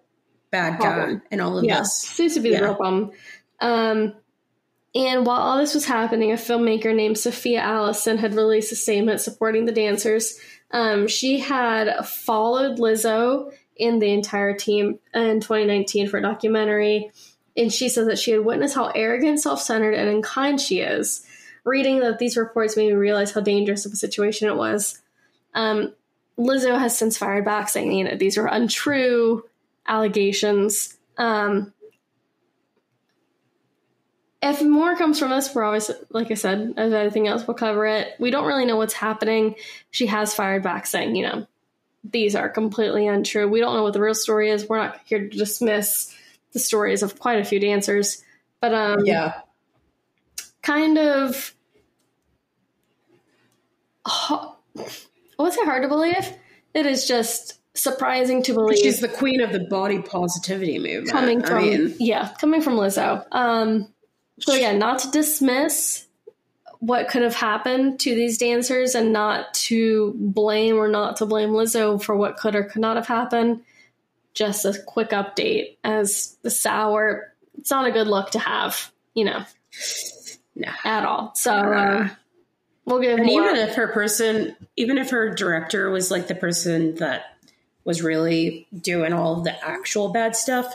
bad 0.51 0.79
problem. 0.79 1.19
guy 1.19 1.25
in 1.31 1.41
all 1.41 1.59
of 1.59 1.65
yeah, 1.65 1.79
this. 1.79 1.97
Seems 1.97 2.35
to 2.35 2.41
be 2.41 2.55
the 2.55 2.63
real 2.63 2.75
problem. 2.75 3.13
Um, 3.61 4.15
and 4.97 5.27
while 5.27 5.43
all 5.43 5.59
this 5.59 5.75
was 5.75 5.85
happening, 5.85 6.33
a 6.33 6.37
filmmaker 6.37 6.95
named 6.95 7.19
Sophia 7.19 7.61
Allison 7.61 8.17
had 8.17 8.35
released 8.35 8.73
a 8.73 8.77
statement 8.77 9.21
supporting 9.21 9.67
the 9.67 9.73
dancers. 9.73 10.41
Um, 10.71 11.07
she 11.07 11.39
had 11.39 12.07
followed 12.07 12.79
Lizzo 12.79 13.53
and 13.79 14.01
the 14.01 14.11
entire 14.11 14.55
team 14.55 14.99
in 15.13 15.41
2019 15.41 16.09
for 16.09 16.17
a 16.17 16.23
documentary. 16.23 17.11
And 17.59 17.71
she 17.71 17.91
says 17.91 18.07
that 18.07 18.19
she 18.19 18.31
had 18.31 18.47
witnessed 18.47 18.75
how 18.75 18.87
arrogant, 18.87 19.39
self 19.41 19.61
centered, 19.61 19.93
and 19.93 20.09
unkind 20.09 20.63
she 20.63 20.81
is. 20.81 21.27
Reading 21.65 22.01
that 22.01 22.19
these 22.19 22.39
reports 22.39 22.75
made 22.75 22.89
me 22.89 22.95
realize 22.95 23.33
how 23.33 23.43
dangerous 23.43 23.85
of 23.85 23.93
a 23.93 23.97
situation 23.97 24.49
it 24.49 24.57
was. 24.57 25.03
Um, 25.53 25.93
Lizzo 26.39 26.79
has 26.79 26.97
since 26.97 27.19
fired 27.19 27.45
back, 27.45 27.69
saying, 27.69 27.93
you 27.93 28.05
know, 28.05 28.17
these 28.17 28.39
are 28.39 28.47
untrue 28.47 29.45
allegations. 29.87 30.97
Um, 31.19 31.75
if 34.51 34.63
more 34.63 34.97
comes 34.97 35.19
from 35.19 35.33
us, 35.33 35.55
we're 35.55 35.65
always, 35.65 35.91
like 36.11 36.31
I 36.31 36.35
said, 36.35 36.75
as 36.77 36.93
anything 36.93 37.27
else, 37.27 37.47
we'll 37.47 37.57
cover 37.57 37.87
it. 37.87 38.13
We 38.19 38.31
don't 38.31 38.47
really 38.47 38.65
know 38.65 38.77
what's 38.77 38.95
happening. 38.95 39.57
She 39.91 40.07
has 40.07 40.35
fired 40.35 40.63
back 40.63 40.87
saying, 40.87 41.17
you 41.17 41.27
know, 41.27 41.47
these 42.05 42.37
are 42.37 42.49
completely 42.49 43.07
untrue. 43.07 43.49
We 43.49 43.61
don't 43.61 43.75
know 43.75 43.83
what 43.83 43.93
the 43.93 44.01
real 44.01 44.15
story 44.15 44.51
is. 44.51 44.69
We're 44.69 44.79
not 44.79 45.01
here 45.05 45.21
to 45.21 45.29
dismiss 45.29 46.15
the 46.53 46.59
stories 46.59 47.03
of 47.03 47.19
quite 47.19 47.41
a 47.41 47.45
few 47.45 47.59
dancers. 47.59 48.23
But, 48.61 48.75
um, 48.75 49.05
yeah. 49.05 49.41
Kind 50.63 50.99
of, 50.99 51.55
what's 55.37 55.57
it 55.57 55.65
hard 55.65 55.83
to 55.83 55.89
believe? 55.89 56.33
It 56.75 56.87
is 56.87 57.07
just 57.07 57.59
surprising 57.77 58.43
to 58.45 58.55
believe. 58.55 58.79
She's 58.79 59.01
the 59.01 59.09
queen 59.09 59.41
of 59.41 59.53
the 59.53 59.61
body 59.61 60.01
positivity 60.01 60.79
movement. 60.79 61.11
Coming 61.11 61.43
from, 61.43 61.59
I 61.59 61.63
mean. 61.63 61.95
yeah, 61.99 62.35
coming 62.41 62.63
from 62.63 62.75
Lizzo. 62.75 63.25
Um, 63.33 63.93
so 64.41 64.55
again, 64.55 64.79
not 64.79 64.99
to 65.01 65.11
dismiss 65.11 66.07
what 66.79 67.09
could 67.09 67.23
have 67.23 67.35
happened 67.35 67.99
to 68.01 68.15
these 68.15 68.39
dancers 68.39 68.95
and 68.95 69.13
not 69.13 69.53
to 69.55 70.15
blame 70.17 70.77
or 70.77 70.89
not 70.89 71.17
to 71.17 71.27
blame 71.27 71.51
Lizzo 71.51 72.03
for 72.03 72.15
what 72.15 72.37
could 72.37 72.55
or 72.55 72.65
could 72.65 72.83
not 72.83 72.97
have 72.97 73.07
happened. 73.07 73.63
Just 74.35 74.65
a 74.65 74.79
quick 74.87 75.11
update 75.11 75.77
as 75.83 76.37
the 76.43 76.51
sour, 76.51 77.33
it's 77.59 77.71
not 77.71 77.89
a 77.89 77.93
good 77.93 78.07
look 78.07 78.33
to 78.33 78.39
have, 78.39 78.93
you 79.15 79.25
know, 79.25 79.45
no. 80.55 80.69
at 80.85 81.05
all. 81.05 81.35
So 81.35 81.53
uh, 81.53 82.09
we'll 82.85 83.01
give. 83.01 83.19
And 83.19 83.31
even 83.31 83.57
if 83.57 83.75
her 83.77 83.89
person, 83.89 84.55
even 84.77 84.99
if 84.99 85.11
her 85.11 85.35
director 85.35 85.91
was 85.91 86.11
like 86.11 86.27
the 86.27 86.35
person 86.35 86.97
that 86.97 87.37
was 87.85 88.03
really 88.03 88.67
doing 88.79 89.15
all 89.15 89.41
the 89.41 89.67
actual 89.67 90.11
bad 90.11 90.37
stuff, 90.37 90.75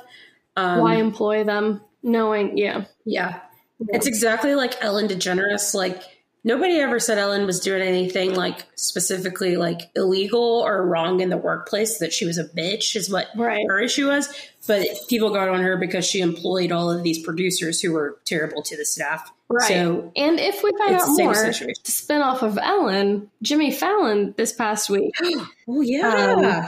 um, 0.56 0.80
why 0.80 0.96
employ 0.96 1.44
them? 1.44 1.82
Knowing, 2.02 2.58
yeah, 2.58 2.86
yeah, 3.06 3.42
it's 3.90 4.08
exactly 4.08 4.56
like 4.56 4.82
Ellen 4.84 5.08
DeGeneres. 5.08 5.74
Like 5.74 6.02
nobody 6.44 6.80
ever 6.80 6.99
said 6.99 7.18
Ellen 7.18 7.45
was 7.45 7.60
doing 7.60 7.82
anything 7.82 8.36
like 8.36 8.66
specifically 8.76 9.58
like 9.58 9.91
illegal 9.95 10.64
or 10.66 10.86
wrong 10.86 11.20
in 11.20 11.30
the 11.30 11.38
workplace. 11.38 11.99
That 11.99 12.14
she 12.14 12.26
was 12.26 12.38
a 12.38 12.45
bitch 12.45 12.95
is 12.95 13.10
what 13.10 13.28
right. 13.36 13.66
her 13.68 13.80
issue 13.80 14.08
was. 14.08 14.34
But 14.68 14.86
people 15.08 15.32
got 15.32 15.49
on 15.49 15.62
her 15.62 15.78
because 15.78 16.06
she 16.06 16.22
employed 16.22 16.72
all 16.72 16.91
of 16.91 17.03
these 17.03 17.20
producers 17.24 17.82
who 17.82 17.94
were 17.94 18.20
terrible 18.26 18.62
to 18.64 18.78
the 18.78 18.86
staff. 18.86 19.32
Right. 19.49 19.68
So 19.68 20.12
and 20.16 20.40
if 20.40 20.64
we 20.64 20.72
find 20.78 20.95
out 20.95 21.08
more, 21.10 21.36
situation. 21.36 21.74
to 21.84 21.91
spin 21.91 22.22
off 22.22 22.41
of 22.41 22.58
Ellen, 22.58 23.30
Jimmy 23.41 23.72
Fallon 23.72 24.34
this 24.38 24.53
past 24.53 24.90
week. 24.90 25.14
oh 25.68 25.82
yeah. 25.82 26.36
Um, 26.38 26.66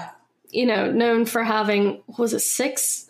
you 0.49 0.65
know, 0.65 0.91
known 0.91 1.25
for 1.25 1.43
having 1.43 2.01
was 2.17 2.33
it 2.33 2.41
six 2.41 3.09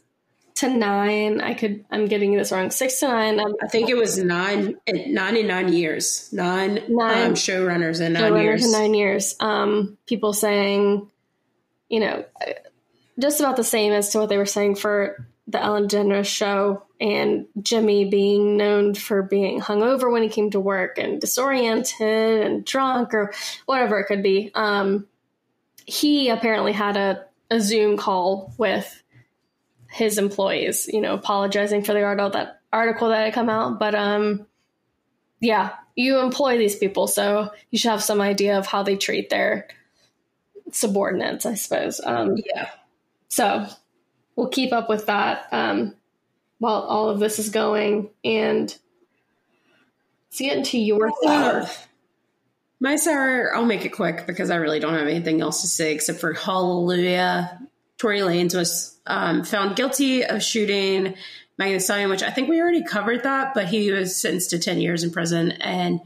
to 0.64 0.70
nine. 0.70 1.42
I 1.42 1.54
could. 1.54 1.86
I'm 1.92 2.08
getting 2.08 2.36
this 2.36 2.52
wrong. 2.52 2.72
Six 2.72 3.00
to 3.02 3.08
nine. 3.08 3.40
Um, 3.40 3.56
I 3.62 3.68
think 3.68 3.90
it 3.90 3.96
was 3.96 4.18
nine. 4.18 4.78
Nine 4.88 5.38
in 5.38 5.48
nine 5.48 5.72
years. 5.72 6.32
Nine, 6.32 6.84
nine 6.88 7.28
um, 7.28 7.34
showrunners 7.34 8.02
in 8.02 8.14
nine 8.14 8.24
showrunners 8.24 8.44
years. 8.44 8.66
In 8.66 8.72
nine 8.72 8.94
years. 8.94 9.36
Um, 9.40 9.98
people 10.06 10.34
saying, 10.34 11.10
you 11.90 12.00
know, 12.00 12.26
just 13.20 13.40
about 13.40 13.58
the 13.58 13.64
same 13.64 13.92
as 13.92 14.10
to 14.10 14.20
what 14.20 14.30
they 14.30 14.38
were 14.38 14.46
saying 14.46 14.76
for 14.76 15.28
the 15.48 15.62
Ellen 15.62 15.88
DeGeneres 15.88 16.26
show, 16.26 16.84
and 17.02 17.46
Jimmy 17.62 18.06
being 18.06 18.56
known 18.56 18.94
for 18.96 19.22
being 19.22 19.60
hungover 19.60 20.10
when 20.10 20.24
he 20.24 20.30
came 20.30 20.50
to 20.52 20.60
work 20.60 20.98
and 20.98 21.20
disoriented 21.20 22.46
and 22.46 22.64
drunk 22.64 23.14
or 23.14 23.34
whatever 23.66 24.00
it 24.00 24.06
could 24.06 24.24
be. 24.24 24.52
Um, 24.56 25.08
he 25.86 26.30
apparently 26.30 26.72
had 26.72 26.96
a, 26.96 27.26
a 27.52 27.60
Zoom 27.60 27.98
call 27.98 28.54
with 28.58 29.03
his 29.94 30.18
employees, 30.18 30.90
you 30.92 31.00
know, 31.00 31.14
apologizing 31.14 31.84
for 31.84 31.94
the 31.94 32.02
article 32.02 32.32
that 32.32 32.62
article 32.74 33.10
that 33.10 33.26
had 33.26 33.34
come 33.34 33.50
out. 33.50 33.80
But 33.80 33.94
um, 33.94 34.48
yeah, 35.40 35.74
you 35.96 36.20
employ 36.20 36.58
these 36.58 36.76
people, 36.76 37.06
so 37.08 37.52
you 37.70 37.78
should 37.78 37.92
have 37.92 38.04
some 38.04 38.20
idea 38.20 38.58
of 38.58 38.66
how 38.66 38.82
they 38.82 38.98
treat 38.98 39.30
their 39.30 39.68
subordinates, 40.72 41.46
I 41.46 41.54
suppose. 41.54 42.02
Um, 42.04 42.38
yeah. 42.44 42.70
So 43.30 43.68
we'll 44.36 44.48
keep 44.48 44.74
up 44.74 44.90
with 44.90 45.06
that 45.06 45.48
um, 45.52 45.94
while 46.58 46.82
all 46.82 47.10
of 47.10 47.20
this 47.20 47.38
is 47.38 47.50
going, 47.50 48.10
and 48.26 48.76
let's 50.32 50.40
get 50.40 50.58
into 50.58 50.80
your 50.80 51.12
sour. 51.24 51.68
My 52.80 52.96
sour, 52.96 53.56
I'll 53.56 53.66
make 53.66 53.86
it 53.86 53.90
quick 53.90 54.26
because 54.26 54.50
I 54.50 54.56
really 54.56 54.80
don't 54.80 54.96
have 54.96 55.08
anything 55.08 55.40
else 55.40 55.62
to 55.62 55.68
say 55.68 55.94
except 55.94 56.20
for 56.20 56.34
hallelujah. 56.34 57.60
Tory 58.04 58.20
Lanez 58.20 58.54
was 58.54 59.00
um, 59.08 59.46
found 59.46 59.78
guilty 59.78 60.26
of 60.26 60.44
shooting 60.44 61.16
Megan 61.58 61.76
Thee 61.76 61.80
Stallion, 61.80 62.10
which 62.10 62.22
I 62.22 62.32
think 62.32 62.50
we 62.50 62.60
already 62.60 62.84
covered 62.84 63.24
that, 63.24 63.54
but 63.54 63.66
he 63.68 63.94
was 63.94 64.20
sentenced 64.20 64.50
to 64.50 64.60
10 64.60 64.82
years 64.82 65.06
in 65.06 65.12
prison 65.12 65.54
and 65.54 66.02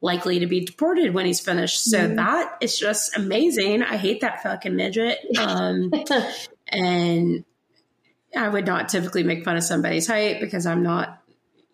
likely 0.00 0.40
to 0.40 0.48
be 0.48 0.64
deported 0.64 1.14
when 1.14 1.24
he's 1.24 1.38
finished. 1.38 1.84
So 1.84 2.00
mm. 2.00 2.16
that 2.16 2.58
is 2.60 2.76
just 2.76 3.16
amazing. 3.16 3.84
I 3.84 3.96
hate 3.96 4.22
that 4.22 4.42
fucking 4.42 4.74
midget. 4.74 5.18
Um, 5.38 5.92
and 6.66 7.44
I 8.36 8.48
would 8.48 8.66
not 8.66 8.88
typically 8.88 9.22
make 9.22 9.44
fun 9.44 9.56
of 9.56 9.62
somebody's 9.62 10.08
height 10.08 10.40
because 10.40 10.66
I'm 10.66 10.82
not, 10.82 11.22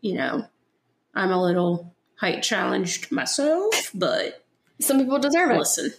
you 0.02 0.16
know, 0.16 0.46
I'm 1.14 1.30
a 1.30 1.42
little 1.42 1.94
height 2.16 2.42
challenged 2.42 3.10
myself, 3.10 3.90
but 3.94 4.44
some 4.82 4.98
people 4.98 5.18
deserve 5.18 5.52
it. 5.52 5.58
Listen, 5.58 5.94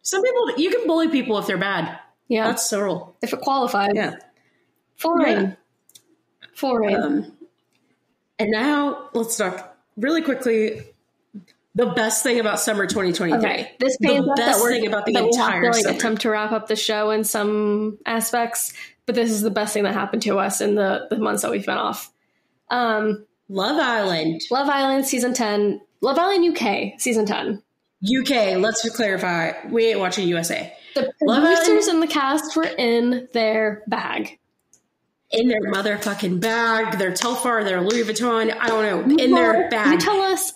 some 0.00 0.22
people, 0.22 0.56
you 0.56 0.70
can 0.70 0.86
bully 0.86 1.08
people 1.08 1.36
if 1.36 1.46
they're 1.46 1.58
bad. 1.58 1.98
Yeah. 2.28 2.46
That's 2.48 2.68
Cyril. 2.68 3.16
If 3.22 3.32
it 3.32 3.40
qualifies. 3.40 3.92
Yeah. 3.94 4.16
Rain. 5.04 5.56
Yeah. 6.62 6.72
Rain. 6.72 6.96
Um, 6.96 7.32
and 8.38 8.50
now 8.50 9.08
let's 9.14 9.36
talk 9.36 9.76
really 9.96 10.22
quickly. 10.22 10.82
The 11.74 11.86
best 11.86 12.22
thing 12.22 12.38
about 12.38 12.60
summer 12.60 12.86
2023. 12.86 13.38
Okay. 13.38 13.72
This 13.78 13.96
pains 13.96 14.26
the 14.26 14.34
best 14.36 14.62
thing 14.62 14.86
about 14.86 15.06
the 15.06 15.16
entire 15.16 15.62
to, 15.62 15.70
like, 15.70 15.86
attempt 15.86 16.22
to 16.22 16.30
wrap 16.30 16.52
up 16.52 16.66
the 16.66 16.76
show 16.76 17.10
in 17.10 17.24
some 17.24 17.98
aspects, 18.04 18.74
but 19.06 19.14
this 19.14 19.30
is 19.30 19.40
the 19.40 19.50
best 19.50 19.72
thing 19.72 19.84
that 19.84 19.94
happened 19.94 20.20
to 20.22 20.38
us 20.38 20.60
in 20.60 20.74
the, 20.74 21.06
the 21.08 21.16
months 21.16 21.42
that 21.42 21.50
we've 21.50 21.64
been 21.64 21.78
off. 21.78 22.12
Um, 22.68 23.26
Love 23.48 23.78
Island. 23.78 24.42
Love 24.50 24.68
Island 24.68 25.06
season 25.06 25.32
10. 25.32 25.80
Love 26.02 26.18
Island 26.18 26.56
UK 26.56 27.00
season 27.00 27.24
10. 27.24 27.62
UK, 28.20 28.58
let's 28.58 28.88
clarify. 28.94 29.52
We 29.68 29.86
ain't 29.86 29.98
watching 29.98 30.28
USA. 30.28 30.74
The 30.94 31.12
producers 31.18 31.86
and 31.88 32.02
the 32.02 32.06
cast 32.06 32.56
were 32.56 32.64
in 32.64 33.28
their 33.32 33.82
bag. 33.86 34.38
In 35.30 35.48
their 35.48 35.62
motherfucking 35.62 36.40
bag, 36.40 36.98
their 36.98 37.12
Telfar, 37.12 37.64
their 37.64 37.80
Louis 37.80 38.02
Vuitton, 38.02 38.54
I 38.58 38.66
don't 38.68 39.08
know, 39.08 39.16
in 39.16 39.30
their 39.30 39.70
bag. 39.70 39.84
Can 39.84 39.92
you 39.94 39.98
tell 39.98 40.20
us 40.20 40.52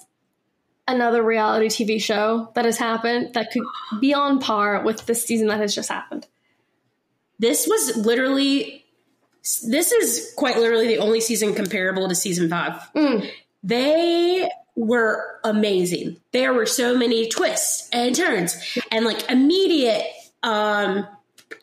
another 0.86 1.22
reality 1.22 1.68
TV 1.68 2.00
show 2.00 2.50
that 2.54 2.64
has 2.64 2.76
happened 2.76 3.34
that 3.34 3.50
could 3.50 3.64
be 4.00 4.12
on 4.12 4.38
par 4.38 4.82
with 4.84 5.06
this 5.06 5.24
season 5.24 5.48
that 5.48 5.60
has 5.60 5.74
just 5.74 5.88
happened? 5.88 6.26
This 7.38 7.66
was 7.66 7.96
literally, 7.96 8.84
this 9.66 9.92
is 9.92 10.32
quite 10.36 10.58
literally 10.58 10.86
the 10.86 10.98
only 10.98 11.20
season 11.20 11.54
comparable 11.54 12.08
to 12.08 12.14
season 12.14 12.48
five. 12.48 12.80
Mm. 12.94 13.30
They 13.62 14.48
were 14.76 15.40
amazing. 15.42 16.18
There 16.32 16.52
were 16.52 16.66
so 16.66 16.96
many 16.96 17.28
twists 17.28 17.88
and 17.92 18.14
turns 18.14 18.56
and 18.90 19.04
like 19.04 19.30
immediate 19.30 20.04
um, 20.46 21.06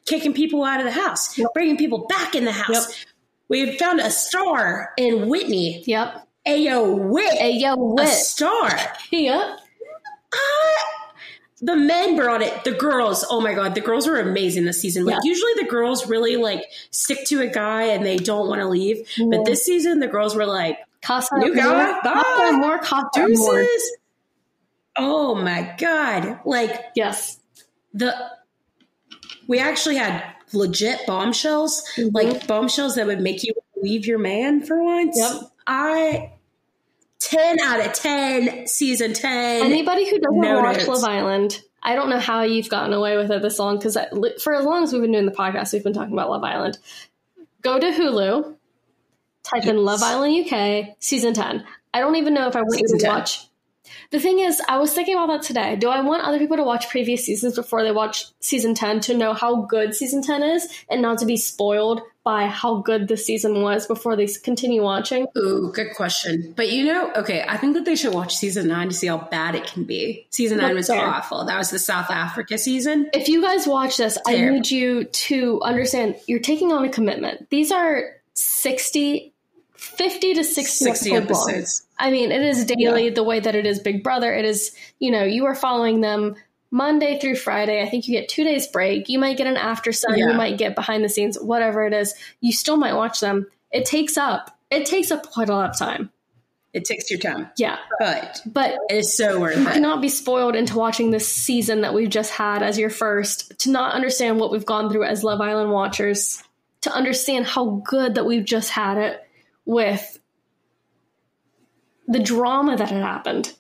kicking 0.05 0.33
people 0.33 0.63
out 0.63 0.79
of 0.79 0.85
the 0.85 0.91
house, 0.91 1.37
yep. 1.37 1.49
bringing 1.53 1.77
people 1.77 2.05
back 2.07 2.35
in 2.35 2.45
the 2.45 2.51
house. 2.51 2.69
Yep. 2.69 3.07
We 3.49 3.77
found 3.77 3.99
a 3.99 4.11
star 4.11 4.91
in 4.97 5.27
Whitney. 5.29 5.83
Yep. 5.85 6.27
Ayo 6.47 6.97
Whit, 7.09 7.39
Ayo 7.39 7.95
Whit, 7.95 8.07
a 8.07 8.11
star. 8.11 8.69
Yeah. 9.11 9.55
Uh, 10.33 10.37
the 11.61 11.75
men 11.75 12.15
brought 12.15 12.41
it. 12.41 12.63
The 12.63 12.71
girls, 12.71 13.23
oh 13.29 13.39
my 13.39 13.53
god, 13.53 13.75
the 13.75 13.81
girls 13.81 14.07
were 14.07 14.19
amazing 14.19 14.65
this 14.65 14.81
season. 14.81 15.05
Like 15.05 15.19
yeah. 15.23 15.29
usually 15.29 15.53
the 15.55 15.67
girls 15.69 16.07
really 16.07 16.35
like 16.35 16.65
stick 16.91 17.25
to 17.27 17.41
a 17.41 17.47
guy 17.47 17.83
and 17.83 18.05
they 18.05 18.17
don't 18.17 18.49
want 18.49 18.59
to 18.59 18.67
leave. 18.67 19.07
Yeah. 19.17 19.27
But 19.29 19.45
this 19.45 19.63
season 19.63 19.99
the 19.99 20.07
girls 20.07 20.35
were 20.35 20.45
like, 20.45 20.79
Casa 21.01 21.37
new 21.37 21.55
guy, 21.55 21.99
bye. 22.01 22.51
more, 22.53 22.79
Casa 22.79 23.07
Deuces. 23.13 23.97
Oh 24.97 25.35
my 25.35 25.75
god! 25.77 26.39
Like 26.45 26.81
yes, 26.95 27.39
the 27.93 28.15
we 29.53 29.59
actually 29.59 29.97
had 29.97 30.23
legit 30.51 31.05
bombshells, 31.05 31.83
mm-hmm. 31.95 32.09
like 32.15 32.47
bombshells 32.47 32.95
that 32.95 33.05
would 33.05 33.21
make 33.21 33.43
you 33.43 33.53
leave 33.83 34.07
your 34.07 34.17
man 34.17 34.65
for 34.65 34.83
once. 34.83 35.15
Yep. 35.15 35.51
I 35.67 36.31
10 37.19 37.59
out 37.61 37.85
of 37.85 37.93
10, 37.93 38.65
season 38.65 39.13
10. 39.13 39.63
Anybody 39.63 40.09
who 40.09 40.17
doesn't 40.17 40.39
no 40.39 40.59
watch. 40.59 40.87
Love 40.87 41.03
Island, 41.03 41.61
I 41.83 41.93
don't 41.93 42.09
know 42.09 42.17
how 42.17 42.41
you've 42.41 42.67
gotten 42.67 42.93
away 42.93 43.15
with 43.15 43.29
it 43.29 43.43
this 43.43 43.59
long 43.59 43.77
because 43.77 43.95
for 44.41 44.55
as 44.55 44.65
long 44.65 44.81
as 44.85 44.91
we've 44.91 45.03
been 45.03 45.11
doing 45.11 45.27
the 45.27 45.31
podcast, 45.31 45.71
we've 45.71 45.83
been 45.83 45.93
talking 45.93 46.13
about 46.13 46.31
Love 46.31 46.43
Island. 46.43 46.79
Go 47.61 47.79
to 47.79 47.91
Hulu, 47.91 48.55
type 49.43 49.65
yes. 49.65 49.67
in 49.67 49.85
Love 49.85 50.01
Island 50.01 50.51
UK, 50.51 50.95
season 50.97 51.35
10. 51.35 51.63
I 51.93 51.99
don't 51.99 52.15
even 52.15 52.33
know 52.33 52.47
if 52.47 52.55
I 52.55 52.61
want 52.63 52.79
you 52.79 52.97
to 52.97 53.07
watch 53.07 53.45
the 54.13 54.19
thing 54.19 54.37
is, 54.37 54.61
I 54.69 54.77
was 54.77 54.93
thinking 54.93 55.15
about 55.15 55.25
that 55.29 55.41
today. 55.41 55.75
Do 55.75 55.89
I 55.89 55.99
want 56.01 56.23
other 56.23 56.37
people 56.37 56.55
to 56.57 56.63
watch 56.63 56.87
previous 56.87 57.25
seasons 57.25 57.55
before 57.55 57.83
they 57.83 57.91
watch 57.91 58.25
season 58.41 58.75
10 58.75 58.99
to 59.01 59.17
know 59.17 59.33
how 59.33 59.63
good 59.63 59.95
season 59.95 60.21
10 60.21 60.43
is 60.43 60.67
and 60.87 61.01
not 61.01 61.17
to 61.17 61.25
be 61.25 61.35
spoiled 61.35 61.99
by 62.23 62.45
how 62.45 62.75
good 62.75 63.07
the 63.07 63.17
season 63.17 63.63
was 63.63 63.87
before 63.87 64.15
they 64.15 64.27
continue 64.27 64.83
watching? 64.83 65.25
Ooh, 65.35 65.71
good 65.73 65.95
question. 65.95 66.53
But 66.55 66.71
you 66.71 66.85
know, 66.85 67.11
okay, 67.13 67.43
I 67.47 67.57
think 67.57 67.73
that 67.73 67.85
they 67.85 67.95
should 67.95 68.13
watch 68.13 68.35
season 68.35 68.67
9 68.67 68.89
to 68.89 68.93
see 68.93 69.07
how 69.07 69.17
bad 69.17 69.55
it 69.55 69.65
can 69.65 69.83
be. 69.83 70.27
Season 70.29 70.59
9 70.59 70.75
was 70.75 70.89
fair. 70.89 71.03
awful. 71.03 71.45
That 71.45 71.57
was 71.57 71.71
the 71.71 71.79
South 71.79 72.11
Africa 72.11 72.59
season. 72.59 73.09
If 73.15 73.27
you 73.27 73.41
guys 73.41 73.65
watch 73.65 73.97
this, 73.97 74.19
I 74.27 74.37
need 74.37 74.69
you 74.69 75.05
to 75.05 75.59
understand 75.63 76.17
you're 76.27 76.39
taking 76.39 76.71
on 76.71 76.85
a 76.85 76.89
commitment. 76.89 77.49
These 77.49 77.71
are 77.71 78.11
60 78.35 79.32
50 79.83 80.33
to 80.35 80.43
60, 80.43 80.85
60 80.85 81.11
episodes. 81.13 81.85
Long. 81.99 82.07
I 82.07 82.11
mean, 82.11 82.31
it 82.31 82.41
is 82.41 82.65
daily 82.65 83.05
yeah. 83.05 83.13
the 83.13 83.23
way 83.23 83.39
that 83.39 83.53
it 83.53 83.65
is 83.65 83.79
Big 83.79 84.03
Brother. 84.03 84.33
It 84.33 84.45
is, 84.45 84.75
you 84.99 85.11
know, 85.11 85.23
you 85.23 85.45
are 85.45 85.55
following 85.55 86.01
them 86.01 86.35
Monday 86.71 87.19
through 87.19 87.35
Friday. 87.35 87.81
I 87.81 87.89
think 87.89 88.07
you 88.07 88.17
get 88.17 88.29
two 88.29 88.43
days 88.43 88.67
break. 88.67 89.09
You 89.09 89.19
might 89.19 89.37
get 89.37 89.45
an 89.45 89.57
after 89.57 89.91
sun. 89.91 90.17
Yeah. 90.17 90.29
You 90.29 90.33
might 90.33 90.57
get 90.57 90.73
behind 90.73 91.03
the 91.03 91.09
scenes, 91.09 91.37
whatever 91.39 91.85
it 91.85 91.93
is. 91.93 92.15
You 92.39 92.51
still 92.51 92.77
might 92.77 92.93
watch 92.93 93.19
them. 93.19 93.47
It 93.71 93.85
takes 93.85 94.17
up, 94.17 94.57
it 94.71 94.85
takes 94.85 95.11
up 95.11 95.29
quite 95.29 95.49
a 95.49 95.53
lot 95.53 95.69
of 95.69 95.77
time. 95.77 96.11
It 96.73 96.85
takes 96.85 97.11
your 97.11 97.19
time. 97.19 97.49
Yeah. 97.57 97.77
But, 97.99 98.41
but 98.45 98.77
it 98.89 98.95
is 98.95 99.15
so 99.15 99.39
worth 99.39 99.57
you 99.57 99.67
it. 99.67 99.73
cannot 99.73 100.01
be 100.01 100.09
spoiled 100.09 100.55
into 100.55 100.75
watching 100.75 101.11
this 101.11 101.27
season 101.31 101.81
that 101.81 101.93
we've 101.93 102.09
just 102.09 102.31
had 102.31 102.63
as 102.63 102.79
your 102.79 102.89
first, 102.89 103.59
to 103.59 103.69
not 103.69 103.93
understand 103.93 104.39
what 104.39 104.51
we've 104.51 104.65
gone 104.65 104.89
through 104.89 105.03
as 105.03 105.23
Love 105.23 105.41
Island 105.41 105.71
watchers, 105.71 106.41
to 106.81 106.91
understand 106.91 107.45
how 107.45 107.83
good 107.85 108.15
that 108.15 108.25
we've 108.25 108.45
just 108.45 108.71
had 108.71 108.97
it 108.97 109.23
with 109.65 110.19
the 112.07 112.19
drama 112.19 112.75
that 112.77 112.89
had 112.89 113.01
happened. 113.01 113.53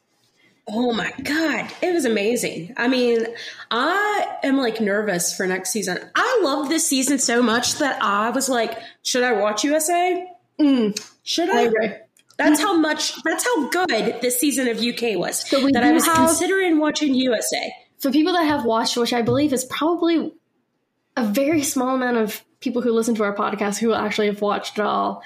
Oh 0.67 0.93
my 0.93 1.11
God. 1.23 1.69
It 1.81 1.93
was 1.93 2.05
amazing. 2.05 2.73
I 2.77 2.87
mean, 2.87 3.25
I 3.69 4.37
am 4.43 4.57
like 4.57 4.79
nervous 4.79 5.35
for 5.35 5.45
next 5.45 5.71
season. 5.71 5.99
I 6.15 6.41
love 6.43 6.69
this 6.69 6.87
season 6.87 7.19
so 7.19 7.41
much 7.41 7.75
that 7.75 8.01
I 8.01 8.29
was 8.29 8.47
like, 8.47 8.77
should 9.01 9.23
I 9.23 9.33
watch 9.33 9.63
USA? 9.63 10.25
Mm, 10.59 11.11
should 11.23 11.49
I? 11.49 11.65
I 11.65 11.99
that's 12.37 12.61
how 12.61 12.73
much, 12.73 13.21
that's 13.23 13.43
how 13.45 13.69
good 13.69 14.21
this 14.21 14.39
season 14.39 14.67
of 14.67 14.79
UK 14.79 15.17
was. 15.17 15.47
So 15.47 15.67
that 15.71 15.83
I 15.83 15.91
was 15.91 16.05
have, 16.05 16.15
considering 16.15 16.79
watching 16.79 17.13
USA. 17.13 17.73
For 17.99 18.11
people 18.11 18.33
that 18.33 18.45
have 18.45 18.65
watched, 18.65 18.97
which 18.97 19.13
I 19.13 19.21
believe 19.21 19.53
is 19.53 19.65
probably 19.65 20.33
a 21.15 21.25
very 21.25 21.61
small 21.61 21.95
amount 21.95 22.17
of 22.17 22.43
people 22.59 22.81
who 22.81 22.91
listen 22.91 23.15
to 23.15 23.23
our 23.23 23.35
podcast 23.35 23.77
who 23.77 23.93
actually 23.93 24.27
have 24.27 24.41
watched 24.41 24.79
it 24.79 24.85
all 24.85 25.21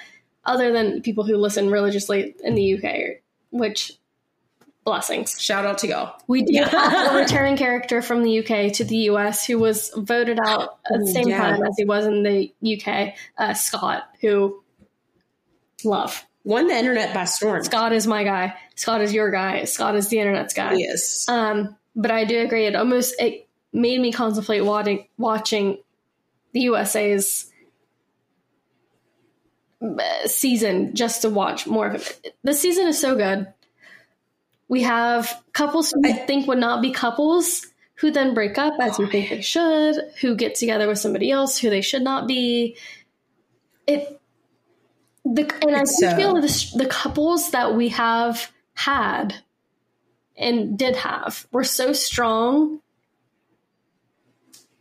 other 0.48 0.72
than 0.72 1.02
people 1.02 1.24
who 1.24 1.38
listen 1.38 1.70
religiously 1.70 2.36
in 2.44 2.56
the 2.56 2.76
UK, 2.76 3.22
which 3.52 3.92
blessings. 4.88 5.40
Shout 5.40 5.66
out 5.66 5.80
to 5.80 5.88
y'all. 5.88 6.16
We 6.28 6.44
do 6.44 6.64
have 6.64 7.14
a 7.14 7.18
returning 7.20 7.58
character 7.58 8.02
from 8.02 8.24
the 8.24 8.40
UK 8.40 8.72
to 8.76 8.86
the 8.86 8.96
US 9.10 9.46
who 9.46 9.60
was 9.60 9.92
voted 9.96 10.40
out 10.40 10.80
at 10.90 11.02
the 11.02 11.08
same 11.08 11.28
yeah. 11.28 11.40
time 11.40 11.62
as 11.62 11.76
he 11.78 11.84
was 11.84 12.06
in 12.06 12.24
the 12.24 12.54
UK, 12.66 13.14
uh, 13.38 13.54
Scott, 13.54 14.10
who 14.22 14.64
love. 15.84 16.26
Won 16.46 16.68
the 16.68 16.74
internet 16.74 17.14
by 17.14 17.26
storm. 17.26 17.66
Scott 17.66 17.92
is 17.92 18.08
my 18.08 18.24
guy. 18.24 18.56
Scott 18.76 19.02
is 19.02 19.14
your 19.14 19.30
guy. 19.30 19.66
Scott 19.66 19.96
is 19.96 20.08
the 20.08 20.20
internet's 20.20 20.54
guy. 20.54 20.76
Yes. 20.76 21.28
Um, 21.28 21.76
but 21.94 22.10
I 22.10 22.24
do 22.24 22.40
agree. 22.40 22.66
It 22.66 22.76
almost 22.76 23.14
it 23.20 23.50
made 23.74 24.00
me 24.00 24.14
contemplate 24.14 24.64
watching 24.64 25.06
watching 25.18 25.80
the 26.54 26.62
USA's 26.62 27.52
season 30.26 30.96
just 30.96 31.22
to 31.22 31.30
watch 31.30 31.68
more 31.68 31.88
of 31.88 31.96
it. 31.96 32.36
The 32.44 32.54
season 32.54 32.88
is 32.88 33.00
so 33.00 33.16
good. 33.16 33.48
We 34.68 34.84
have 34.84 35.42
couples 35.54 35.92
who 35.92 36.02
I 36.06 36.14
think 36.14 36.48
would 36.48 36.58
not 36.58 36.82
be 36.82 36.92
couples 36.92 37.66
who 37.96 38.12
then 38.12 38.34
break 38.34 38.58
up 38.58 38.74
as 38.80 39.00
we 39.00 39.10
think 39.10 39.30
they 39.30 39.42
should, 39.42 39.96
who 40.22 40.36
get 40.36 40.56
together 40.56 40.88
with 40.88 41.00
somebody 41.00 41.32
else 41.32 41.58
who 41.58 41.70
they 41.70 41.82
should 41.82 42.04
not 42.04 42.28
be. 42.28 42.78
It 43.88 44.20
the 45.26 45.52
and 45.66 45.76
I 45.76 45.84
so, 45.84 46.16
feel 46.16 46.38
uh, 46.38 46.42
the, 46.42 46.72
the 46.76 46.86
couples 46.86 47.52
that 47.52 47.76
we 47.76 47.90
have 47.90 48.52
had 48.76 49.36
and 50.38 50.78
did 50.78 50.96
have 50.96 51.48
were 51.52 51.64
so 51.64 51.94
strong. 51.94 52.82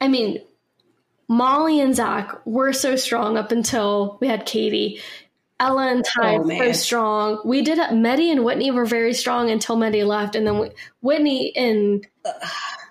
I 0.01 0.09
mean, 0.09 0.43
Molly 1.29 1.81
and 1.81 1.95
Zach 1.95 2.45
were 2.47 2.73
so 2.73 2.97
strong 2.97 3.37
up 3.37 3.53
until 3.53 4.19
we 4.21 4.29
had 4.29 4.47
Kady. 4.47 5.01
Ella 5.59 5.91
and 5.91 6.05
Ty 6.05 6.37
oh, 6.37 6.49
so 6.49 6.73
strong. 6.73 7.41
We 7.45 7.63
did 7.63 7.79
Mehdi 7.79 8.31
and 8.31 8.45
Whitney 8.45 8.71
were 8.71 8.85
very 8.85 9.15
strong 9.15 9.51
until 9.51 9.77
Mehdi 9.77 10.07
left, 10.07 10.35
and 10.35 10.47
then 10.47 10.59
we, 10.59 10.71
Whitney 11.01 11.57
and 11.57 12.07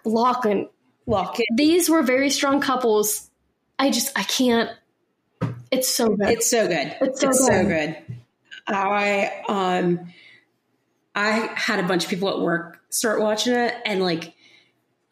Lachlan. 0.03 0.67
Lachlan. 1.05 1.45
These 1.55 1.89
were 1.89 2.01
very 2.01 2.31
strong 2.31 2.61
couples. 2.61 3.29
I 3.77 3.91
just 3.91 4.17
I 4.17 4.23
can't. 4.23 4.71
It's 5.69 5.87
so 5.87 6.09
good. 6.09 6.29
It's 6.29 6.49
so 6.49 6.67
good. 6.67 6.95
It's 7.01 7.21
so, 7.21 7.29
it's 7.29 7.39
good. 7.39 7.47
so 7.47 7.65
good. 7.65 7.97
I 8.67 9.43
um 9.47 10.11
I 11.13 11.51
had 11.55 11.79
a 11.79 11.83
bunch 11.83 12.05
of 12.05 12.09
people 12.09 12.29
at 12.29 12.39
work 12.39 12.81
start 12.89 13.21
watching 13.21 13.53
it, 13.53 13.75
and 13.85 14.01
like 14.01 14.33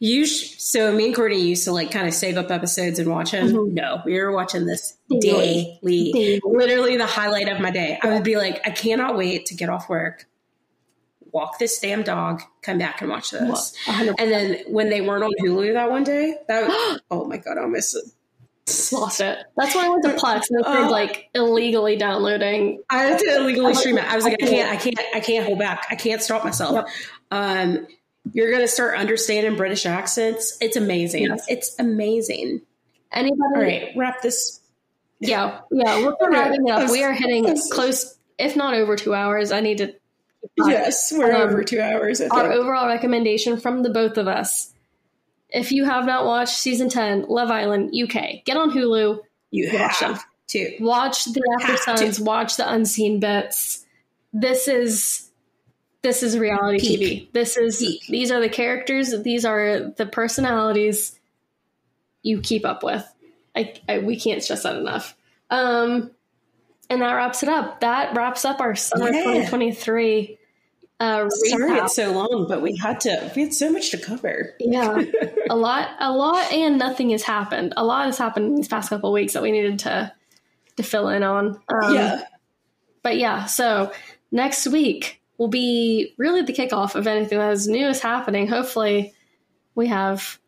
you 0.04 0.26
sh- 0.26 0.56
so 0.58 0.92
me 0.92 1.06
and 1.06 1.16
Courtney 1.16 1.40
used 1.40 1.64
to 1.64 1.72
like 1.72 1.90
kind 1.90 2.06
of 2.06 2.14
save 2.14 2.36
up 2.36 2.52
episodes 2.52 3.00
and 3.00 3.10
watch 3.10 3.32
them. 3.32 3.48
Mm-hmm. 3.48 3.74
No, 3.74 4.02
we 4.04 4.20
were 4.20 4.34
watching 4.34 4.66
this 4.66 4.98
daily. 5.10 5.80
daily. 5.82 6.42
Literally 6.44 6.98
the 6.98 7.06
highlight 7.06 7.48
of 7.48 7.62
my 7.62 7.72
day. 7.72 7.98
I 8.04 8.08
would 8.08 8.26
be 8.26 8.36
like, 8.36 8.68
I 8.68 8.72
cannot 8.72 9.16
wait 9.16 9.46
to 9.46 9.56
get 9.56 9.70
off 9.70 9.88
work, 9.88 10.26
walk 11.32 11.58
this 11.58 11.80
damn 11.80 12.04
dog, 12.04 12.42
come 12.62 12.80
back 12.80 13.00
and 13.00 13.10
watch 13.10 13.32
this. 13.32 13.74
And 13.88 14.14
then 14.18 14.58
when 14.68 14.90
they 14.90 15.00
weren't 15.00 15.24
on 15.24 15.32
Hulu 15.42 15.72
that 15.72 15.90
one 15.90 16.04
day, 16.04 16.36
that 16.50 16.68
was, 16.68 17.00
oh 17.12 17.24
my 17.24 17.38
god, 17.38 17.58
I 17.58 17.62
almost 17.62 17.96
lost 18.92 19.22
it. 19.22 19.38
That's 19.56 19.74
why 19.74 19.86
I 19.86 19.90
went 19.90 20.04
to 20.04 20.10
Plex 20.10 20.44
and 20.50 20.66
started 20.66 20.88
uh, 20.88 20.92
like 20.92 21.30
illegally 21.34 21.96
downloading. 21.96 22.84
I 22.90 23.04
had 23.04 23.20
to 23.20 23.38
illegally 23.38 23.74
stream 23.74 23.98
it. 23.98 24.04
I 24.04 24.18
was 24.18 24.26
like, 24.26 24.36
I 24.44 24.48
can't, 24.48 24.70
I 24.70 24.76
can't, 24.76 25.00
I 25.16 25.22
can't 25.22 25.46
hold 25.46 25.60
back. 25.60 25.88
I 25.90 25.96
can't 25.96 26.22
stop 26.22 26.44
myself. 26.44 26.74
Yep. 26.74 26.88
Um, 27.32 27.88
you're 28.32 28.50
going 28.50 28.62
to 28.62 28.68
start 28.68 28.98
understanding 28.98 29.56
British 29.56 29.86
accents. 29.86 30.58
It's 30.62 30.76
amazing. 30.76 31.24
Yes. 31.24 31.45
It's 31.50 31.76
amazing. 31.80 32.62
Anybody? 33.12 33.41
All 33.56 33.62
right, 33.62 33.90
wrap 33.95 34.22
this. 34.22 34.62
Yeah, 35.20 35.60
yeah, 35.72 36.04
we're 36.04 36.32
wrapping 36.32 36.70
up. 36.70 36.90
We 36.90 37.04
are 37.04 37.14
hitting 37.14 37.56
close, 37.72 38.18
if 38.38 38.56
not 38.56 38.74
over 38.74 38.95
two 38.95 39.14
hours. 39.14 39.52
I 39.52 39.62
need 39.62 39.78
to. 39.78 39.94
Yes, 40.58 41.14
we're 41.16 41.34
um, 41.34 41.41
over 41.41 41.64
two 41.64 41.80
hours. 41.80 42.20
Our 42.20 42.52
overall 42.52 42.88
recommendation 42.88 43.58
from 43.58 43.84
the 43.84 43.90
both 43.90 44.18
of 44.18 44.28
us. 44.28 44.74
If 45.50 45.72
you 45.72 45.86
have 45.86 46.06
not 46.06 46.26
watched 46.26 46.56
season 46.56 46.90
10, 46.90 47.28
Love 47.30 47.52
Island 47.52 47.94
UK, 47.95 48.44
get 48.44 48.58
on 48.58 48.72
Hulu. 48.72 49.20
You 49.52 49.70
have 49.70 49.98
them. 50.00 50.20
to. 50.48 50.78
Watch 50.80 51.26
the 51.26 51.41
After 51.62 51.78
Suns, 51.78 52.20
watch 52.20 52.58
the 52.58 52.70
unseen 52.70 53.20
bits. 53.20 53.86
This 54.34 54.68
is 54.68 55.30
this 56.04 56.22
is 56.22 56.38
reality. 56.38 56.80
TV. 56.80 57.32
This 57.32 57.58
is 57.58 57.80
these 58.08 58.30
are 58.30 58.42
the 58.42 58.50
characters. 58.50 59.16
These 59.24 59.46
are 59.46 59.92
the 59.96 60.06
personalities 60.06 61.18
you 62.22 62.42
keep 62.42 62.66
up 62.66 62.84
with. 62.84 63.06
I, 63.56 63.74
I 63.88 64.00
we 64.00 64.20
can't 64.20 64.44
stress 64.44 64.64
that 64.64 64.76
enough. 64.76 65.16
Um, 65.50 66.12
and 66.90 67.02
that 67.02 67.14
wraps 67.14 67.42
it 67.42 67.50
up. 67.50 67.80
That 67.80 68.16
wraps 68.16 68.44
up 68.44 68.60
our 68.60 68.76
summer 68.76 69.12
yeah. 69.12 69.24
2023. 69.24 70.38
Uh, 71.00 71.30
Sorry 71.30 71.80
it's 71.80 71.96
so 71.96 72.12
long, 72.12 72.46
but 72.48 72.62
we 72.62 72.76
had 72.76 73.00
to. 73.02 73.32
We 73.36 73.44
had 73.44 73.54
so 73.54 73.72
much 73.72 73.92
to 73.92 73.98
cover. 73.98 74.54
Yeah, 74.60 75.04
a 75.50 75.56
lot, 75.56 75.90
a 76.00 76.12
lot, 76.12 76.52
and 76.52 76.78
nothing 76.78 77.10
has 77.12 77.24
happened. 77.24 77.74
A 77.78 77.84
lot 77.84 78.06
has 78.06 78.18
happened 78.18 78.48
in 78.48 78.56
these 78.56 78.68
past 78.68 78.90
couple 78.90 79.12
weeks 79.12 79.34
that 79.34 79.44
we 79.44 79.52
needed 79.52 79.80
to 79.80 80.12
to 80.78 80.84
fill 80.84 81.10
in 81.10 81.24
on. 81.24 81.60
Um, 81.74 81.96
yeah, 81.96 82.24
but 83.02 83.18
yeah, 83.18 83.46
so 83.46 83.92
next 84.32 84.68
week 84.68 85.22
will 85.38 85.47
be 85.47 86.14
really 86.18 86.41
the 86.41 86.53
kickoff 86.53 86.95
of 86.95 87.07
anything 87.07 87.38
that 87.38 87.51
is 87.51 87.68
new 87.68 87.88
is 87.88 88.01
happening. 88.01 88.47
Hopefully, 88.47 89.14
we 89.76 89.88
have 89.88 90.39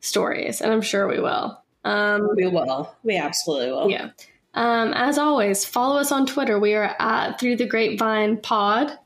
stories, 0.00 0.60
and 0.60 0.72
I'm 0.72 0.82
sure 0.82 1.08
we 1.08 1.20
will. 1.20 1.60
Um, 1.84 2.28
we 2.36 2.46
will. 2.46 2.94
We 3.02 3.16
absolutely 3.16 3.72
will. 3.72 3.90
Yeah. 3.90 4.10
Um, 4.54 4.92
as 4.94 5.18
always, 5.18 5.64
follow 5.64 5.98
us 5.98 6.12
on 6.12 6.26
Twitter. 6.26 6.58
We 6.58 6.74
are 6.74 6.94
at 6.98 7.40
Thru 7.40 7.56
the 7.56 7.66
Grapevine 7.66 8.38
Pod 8.38 8.96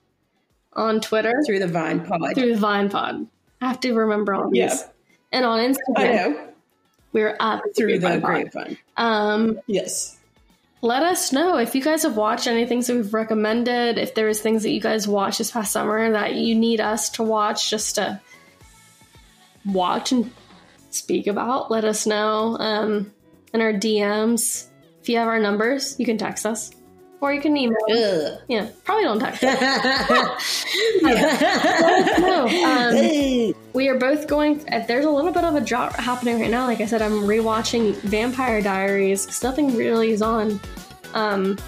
on 0.75 1.01
Twitter. 1.01 1.33
Through 1.47 1.61
the 1.61 1.67
Vine 1.67 2.05
Pod. 2.05 2.35
Through 2.35 2.55
the 2.55 2.61
Vine 2.61 2.91
Pod. 2.91 3.27
I 3.61 3.67
have 3.67 3.81
to 3.81 3.95
remember 3.95 4.35
all 4.35 4.51
these. 4.51 4.59
Yeah. 4.59 4.77
And 5.33 5.45
on 5.45 5.59
Instagram. 5.59 5.97
I 5.97 6.13
know. 6.13 6.49
We're 7.13 7.37
at 7.41 7.63
Thru 7.77 7.99
the 7.99 8.21
Grapevine. 8.21 8.77
Um, 8.97 9.59
yes. 9.67 10.18
Let 10.81 11.03
us 11.03 11.33
know 11.33 11.57
if 11.57 11.75
you 11.75 11.83
guys 11.83 12.05
have 12.05 12.17
watched 12.17 12.47
anything 12.47 12.81
that 12.81 12.95
we've 12.95 13.13
recommended, 13.13 13.99
if 13.99 14.15
there 14.15 14.27
was 14.27 14.41
things 14.41 14.63
that 14.63 14.71
you 14.71 14.81
guys 14.81 15.09
watched 15.09 15.39
this 15.39 15.51
past 15.51 15.73
summer 15.73 16.13
that 16.13 16.37
you 16.37 16.55
need 16.55 16.81
us 16.81 17.11
to 17.11 17.25
watch 17.25 17.69
just 17.69 17.97
to 17.97 18.21
watch 19.67 20.13
and 20.13 20.31
speak 20.91 21.27
about. 21.27 21.71
Let 21.71 21.85
us 21.85 22.07
know 22.07 22.57
um, 22.59 23.13
in 23.53 23.61
our 23.61 23.73
DMs. 23.73 24.69
If 25.01 25.09
you 25.09 25.19
have 25.19 25.27
our 25.27 25.41
numbers, 25.41 25.99
you 25.99 26.07
can 26.07 26.17
text 26.17 26.47
us. 26.47 26.71
Or 27.21 27.33
you 27.33 27.41
can 27.41 27.57
email. 27.57 27.77
Ugh. 27.91 28.41
Yeah, 28.47 28.69
probably 28.85 29.05
don't 29.05 29.19
text 29.19 29.43
us. 29.43 30.65
no, 31.03 32.47
um, 32.65 33.55
we 33.73 33.89
are 33.89 33.99
both 33.99 34.29
going. 34.29 34.65
There's 34.87 35.05
a 35.05 35.11
little 35.11 35.33
bit 35.33 35.43
of 35.43 35.57
a 35.57 35.61
drop 35.61 35.95
happening 35.97 36.41
right 36.41 36.51
now. 36.51 36.67
Like 36.67 36.81
I 36.81 36.87
said, 36.87 37.03
I'm 37.03 37.23
rewatching 37.23 37.97
Vampire 37.97 38.63
Diaries 38.63 39.27
because 39.27 39.43
nothing 39.43 39.75
really 39.75 40.11
is 40.11 40.23
on. 40.23 40.61
Um, 41.15 41.59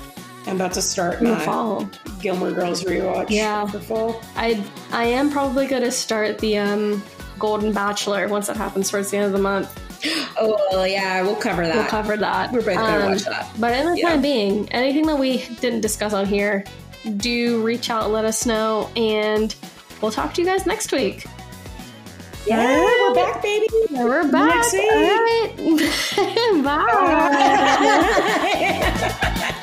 I'm 0.46 0.56
about 0.56 0.72
to 0.74 0.82
start 0.82 1.18
in 1.18 1.24
the 1.24 1.36
fall. 1.40 1.88
Gilmore 2.20 2.52
Girls 2.52 2.84
rewatch. 2.84 3.30
Yeah, 3.30 3.66
for 3.66 3.80
fall. 3.80 4.22
I 4.36 4.64
I 4.92 5.04
am 5.04 5.30
probably 5.30 5.66
going 5.66 5.82
to 5.82 5.92
start 5.92 6.38
the 6.38 6.58
um, 6.58 7.02
Golden 7.40 7.72
Bachelor 7.72 8.28
once 8.28 8.46
that 8.46 8.56
happens 8.56 8.90
towards 8.90 9.10
the 9.10 9.16
end 9.16 9.26
of 9.26 9.32
the 9.32 9.38
month. 9.38 9.89
Oh 10.42 10.56
well, 10.70 10.86
yeah, 10.86 11.20
we'll 11.22 11.36
cover 11.36 11.66
that. 11.66 11.74
We'll 11.74 11.84
cover 11.84 12.16
that. 12.16 12.52
We're 12.52 12.62
both 12.62 12.76
gonna 12.76 13.06
watch 13.06 13.26
um, 13.26 13.32
that. 13.32 13.50
But 13.58 13.76
in 13.76 13.90
the 13.90 13.98
yeah. 13.98 14.08
time 14.08 14.22
being, 14.22 14.70
anything 14.72 15.06
that 15.06 15.18
we 15.18 15.44
didn't 15.60 15.82
discuss 15.82 16.14
on 16.14 16.24
here, 16.24 16.64
do 17.18 17.62
reach 17.62 17.90
out, 17.90 18.10
let 18.10 18.24
us 18.24 18.46
know, 18.46 18.90
and 18.96 19.54
we'll 20.00 20.10
talk 20.10 20.32
to 20.34 20.40
you 20.40 20.46
guys 20.46 20.64
next 20.64 20.92
week. 20.92 21.26
Yeah, 22.46 22.62
yeah 22.62 23.08
we're 23.08 23.14
back, 23.14 23.42
baby. 23.42 23.66
We're 23.90 24.30
back. 24.30 24.54
Next 24.54 24.72
week. 24.72 24.90
All 24.90 24.98
right. 24.98 25.56
Bye. 26.64 26.86
Bye. 29.42 29.54